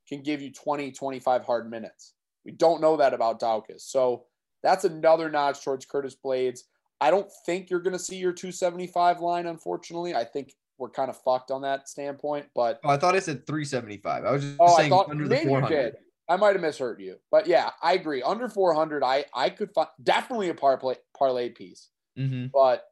can 0.09 0.23
give 0.23 0.41
you 0.41 0.53
20, 0.53 0.93
25 0.93 1.45
hard 1.45 1.71
minutes. 1.71 2.15
We 2.45 2.53
don't 2.53 2.81
know 2.81 2.97
that 2.97 3.15
about 3.15 3.41
Daukaus. 3.41 3.81
So 3.81 4.25
that's 4.63 4.85
another 4.85 5.31
notch 5.31 5.65
towards 5.65 5.87
Curtis 5.87 6.17
Blaydes. 6.23 6.61
I 7.01 7.11
don't 7.11 7.31
think 7.45 7.69
you're 7.69 7.81
going 7.81 7.95
to 7.95 7.99
see 7.99 8.17
your 8.17 8.33
275 8.33 9.21
line, 9.21 9.47
unfortunately. 9.47 10.15
I 10.15 10.25
think 10.25 10.55
we're 10.79 10.91
kind 10.91 11.11
of 11.11 11.21
fucked 11.23 11.51
on 11.51 11.63
that 11.63 11.89
standpoint. 11.89 12.47
But 12.55 12.81
Oh, 12.85 12.91
I 12.91 12.97
thought 12.97 13.15
I 13.15 13.19
said 13.19 13.47
375. 13.47 14.25
I 14.25 14.31
was 14.31 14.43
just 14.43 14.57
oh, 14.61 14.75
I 14.75 14.77
saying 14.79 14.91
thought 14.91 15.11
under 15.11 15.25
the 15.25 15.31
maybe 15.31 15.45
you 15.45 15.61
400. 15.61 15.97
I 16.29 16.37
might 16.37 16.55
have 16.55 16.63
misheard 16.63 17.01
you. 17.01 17.17
But 17.31 17.47
yeah, 17.47 17.71
I 17.83 17.95
agree. 17.95 18.23
Under 18.23 18.49
400, 18.49 19.03
I 19.03 19.27
I 19.35 19.51
could 19.51 19.73
find 19.75 19.89
definitely 20.03 20.49
a 20.49 20.55
parlay 20.55 20.97
parlay 21.17 21.51
piece. 21.51 21.89
Mm-hmm. 22.19 22.47
But 22.53 22.85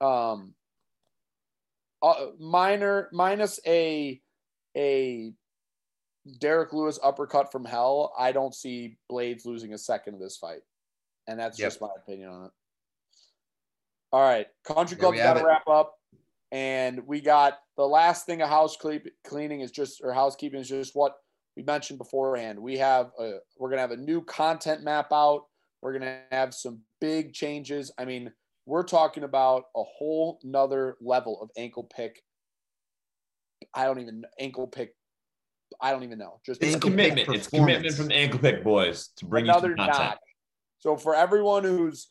um, 0.00 0.54
uh, 2.02 2.26
minor 2.38 3.08
minus 3.12 3.58
a 3.66 4.20
a 4.76 5.32
Derek 6.38 6.72
Lewis 6.72 6.98
uppercut 7.02 7.50
from 7.52 7.64
hell. 7.64 8.12
I 8.18 8.32
don't 8.32 8.54
see 8.54 8.98
Blaydes 9.10 9.44
losing 9.44 9.74
a 9.74 9.78
second 9.78 10.14
of 10.14 10.20
this 10.20 10.36
fight, 10.36 10.62
and 11.26 11.38
that's 11.38 11.58
Yep. 11.58 11.66
just 11.66 11.80
my 11.80 11.88
opinion 11.96 12.28
on 12.28 12.44
it. 12.46 12.52
All 14.12 14.20
right, 14.22 14.46
country 14.64 14.96
club's 14.96 15.18
got 15.18 15.34
to 15.34 15.44
wrap 15.44 15.66
up, 15.66 15.98
and 16.52 17.04
we 17.06 17.20
got 17.20 17.58
the 17.76 17.86
last 17.86 18.26
thing 18.26 18.42
of 18.42 18.48
house 18.48 18.76
cle- 18.76 19.00
cleaning 19.24 19.60
is 19.60 19.72
just 19.72 20.00
or 20.04 20.12
housekeeping 20.12 20.60
is 20.60 20.68
just 20.68 20.94
what 20.94 21.16
we 21.56 21.62
mentioned 21.62 21.98
beforehand. 21.98 22.58
We 22.58 22.78
have 22.78 23.10
a 23.18 23.38
we're 23.56 23.70
gonna 23.70 23.82
have 23.82 23.92
a 23.92 23.96
new 23.96 24.22
content 24.22 24.82
map 24.82 25.12
out. 25.12 25.44
We're 25.82 25.92
gonna 25.92 26.20
have 26.32 26.54
some 26.54 26.80
big 27.00 27.32
changes. 27.32 27.92
I 27.98 28.04
mean, 28.04 28.32
we're 28.66 28.82
talking 28.82 29.24
about 29.24 29.64
a 29.76 29.82
whole 29.82 30.38
nother 30.42 30.96
level 31.00 31.40
of 31.42 31.50
ankle 31.56 31.84
pick. 31.84 32.22
I 33.72 33.84
don't 33.84 34.00
even 34.00 34.24
ankle 34.38 34.66
pick. 34.66 34.94
I 35.80 35.90
don't 35.92 36.04
even 36.04 36.18
know. 36.18 36.40
Just 36.44 36.62
It's 36.62 36.76
commitment. 36.76 37.28
It's 37.28 37.48
commitment 37.48 37.94
from 37.94 38.08
the 38.08 38.14
ankle 38.14 38.38
pick 38.38 38.64
boys 38.64 39.08
to 39.16 39.26
bring 39.26 39.44
another 39.44 39.70
you 39.70 39.76
some 39.76 39.86
content. 39.86 40.10
notch. 40.10 40.18
So 40.80 40.96
for 40.96 41.14
everyone 41.14 41.64
who's 41.64 42.08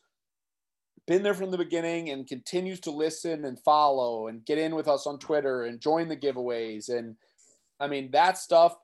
been 1.06 1.22
there 1.22 1.34
from 1.34 1.50
the 1.50 1.58
beginning 1.58 2.10
and 2.10 2.26
continues 2.26 2.80
to 2.80 2.90
listen 2.90 3.44
and 3.44 3.58
follow 3.60 4.28
and 4.28 4.44
get 4.44 4.58
in 4.58 4.74
with 4.74 4.88
us 4.88 5.06
on 5.06 5.18
Twitter 5.18 5.64
and 5.64 5.80
join 5.80 6.08
the 6.08 6.16
giveaways 6.16 6.88
and 6.88 7.16
I 7.78 7.88
mean 7.88 8.10
that 8.12 8.38
stuff 8.38 8.76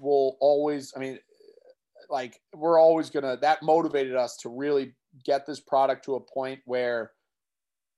will 0.00 0.36
always 0.40 0.92
I 0.96 1.00
mean 1.00 1.18
like 2.10 2.40
we're 2.54 2.80
always 2.80 3.10
gonna 3.10 3.36
that 3.40 3.62
motivated 3.62 4.14
us 4.14 4.36
to 4.38 4.48
really 4.48 4.94
get 5.24 5.46
this 5.46 5.60
product 5.60 6.04
to 6.04 6.14
a 6.14 6.20
point 6.20 6.60
where 6.64 7.12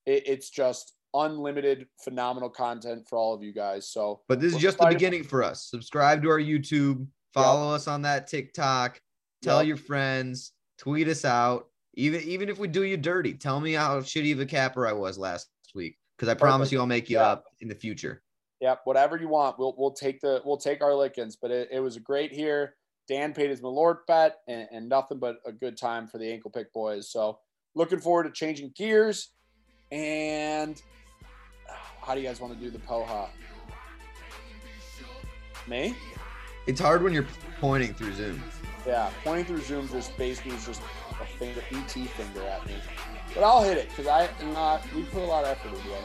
it, 0.06 0.22
it's 0.26 0.50
just 0.50 0.94
unlimited 1.14 1.86
phenomenal 2.02 2.48
content 2.48 3.06
for 3.08 3.18
all 3.18 3.34
of 3.34 3.42
you 3.42 3.52
guys 3.52 3.88
so 3.88 4.20
But 4.28 4.40
this 4.40 4.54
is 4.54 4.60
just 4.60 4.78
the 4.78 4.86
beginning 4.86 5.24
for 5.24 5.42
us. 5.42 5.64
Subscribe 5.68 6.22
to 6.22 6.30
our 6.30 6.38
YouTube, 6.38 7.06
follow 7.34 7.74
us 7.74 7.88
on 7.88 8.02
that 8.02 8.26
TikTok, 8.28 9.00
tell 9.42 9.58
Yep. 9.58 9.66
your 9.66 9.76
friends, 9.76 10.52
tweet 10.78 11.08
us 11.08 11.24
out. 11.24 11.66
Even 11.94 12.22
even 12.22 12.48
if 12.48 12.58
we 12.58 12.68
do 12.68 12.84
you 12.84 12.96
dirty, 12.96 13.34
tell 13.34 13.60
me 13.60 13.72
how 13.72 13.98
shitty 14.00 14.32
of 14.32 14.38
a 14.38 14.46
capper 14.46 14.86
I 14.86 14.92
was 14.92 15.18
last 15.18 15.48
week. 15.74 15.98
Because 16.16 16.28
I 16.28 16.34
promise 16.34 16.66
Perfect. 16.66 16.72
you 16.72 16.78
I'll 16.78 16.86
make 16.86 17.10
you 17.10 17.18
up 17.18 17.46
in 17.60 17.68
the 17.68 17.74
future. 17.74 18.22
Yep, 18.60 18.82
whatever 18.84 19.16
you 19.16 19.28
want. 19.28 19.58
We'll 19.58 19.74
we'll 19.78 19.92
take 19.92 20.20
the 20.20 20.42
we'll 20.44 20.58
take 20.58 20.82
our 20.82 20.94
lickings. 20.94 21.36
But 21.36 21.50
it, 21.50 21.68
it 21.72 21.80
was 21.80 21.96
a 21.96 22.00
great 22.00 22.32
here. 22.32 22.74
Dan 23.08 23.32
paid 23.32 23.50
his 23.50 23.60
Malort 23.60 24.06
bet 24.06 24.36
and, 24.46 24.68
and 24.70 24.88
nothing 24.88 25.18
but 25.18 25.36
a 25.44 25.52
good 25.52 25.76
time 25.76 26.06
for 26.06 26.18
the 26.18 26.30
ankle 26.30 26.50
pick 26.50 26.72
boys. 26.72 27.10
So 27.10 27.38
looking 27.74 27.98
forward 27.98 28.24
to 28.24 28.30
changing 28.30 28.72
gears. 28.76 29.30
And 29.90 30.80
uh, 31.68 31.72
how 32.06 32.14
do 32.14 32.20
you 32.20 32.26
guys 32.26 32.40
want 32.40 32.54
to 32.54 32.60
do 32.60 32.70
the 32.70 32.78
poha? 32.78 33.28
Me? 35.66 35.94
It's 36.66 36.80
hard 36.80 37.02
when 37.02 37.12
you're 37.12 37.26
pointing 37.60 37.94
through 37.94 38.12
Zoom. 38.12 38.42
Yeah, 38.86 39.10
pointing 39.24 39.44
through 39.44 39.62
Zoom 39.62 39.88
just 39.88 40.16
basically 40.16 40.52
is 40.52 40.66
just 40.66 40.82
a 41.20 41.26
finger, 41.26 41.62
ET 41.72 41.90
finger 41.90 42.42
at 42.42 42.64
me. 42.66 42.74
But 43.34 43.44
I'll 43.44 43.62
hit 43.62 43.76
it 43.76 43.88
because 43.88 44.06
I 44.06 44.28
am 44.40 44.52
not. 44.52 44.82
We 44.94 45.02
put 45.04 45.22
a 45.22 45.26
lot 45.26 45.44
of 45.44 45.50
effort 45.50 45.76
into 45.76 45.92
it. 45.92 46.04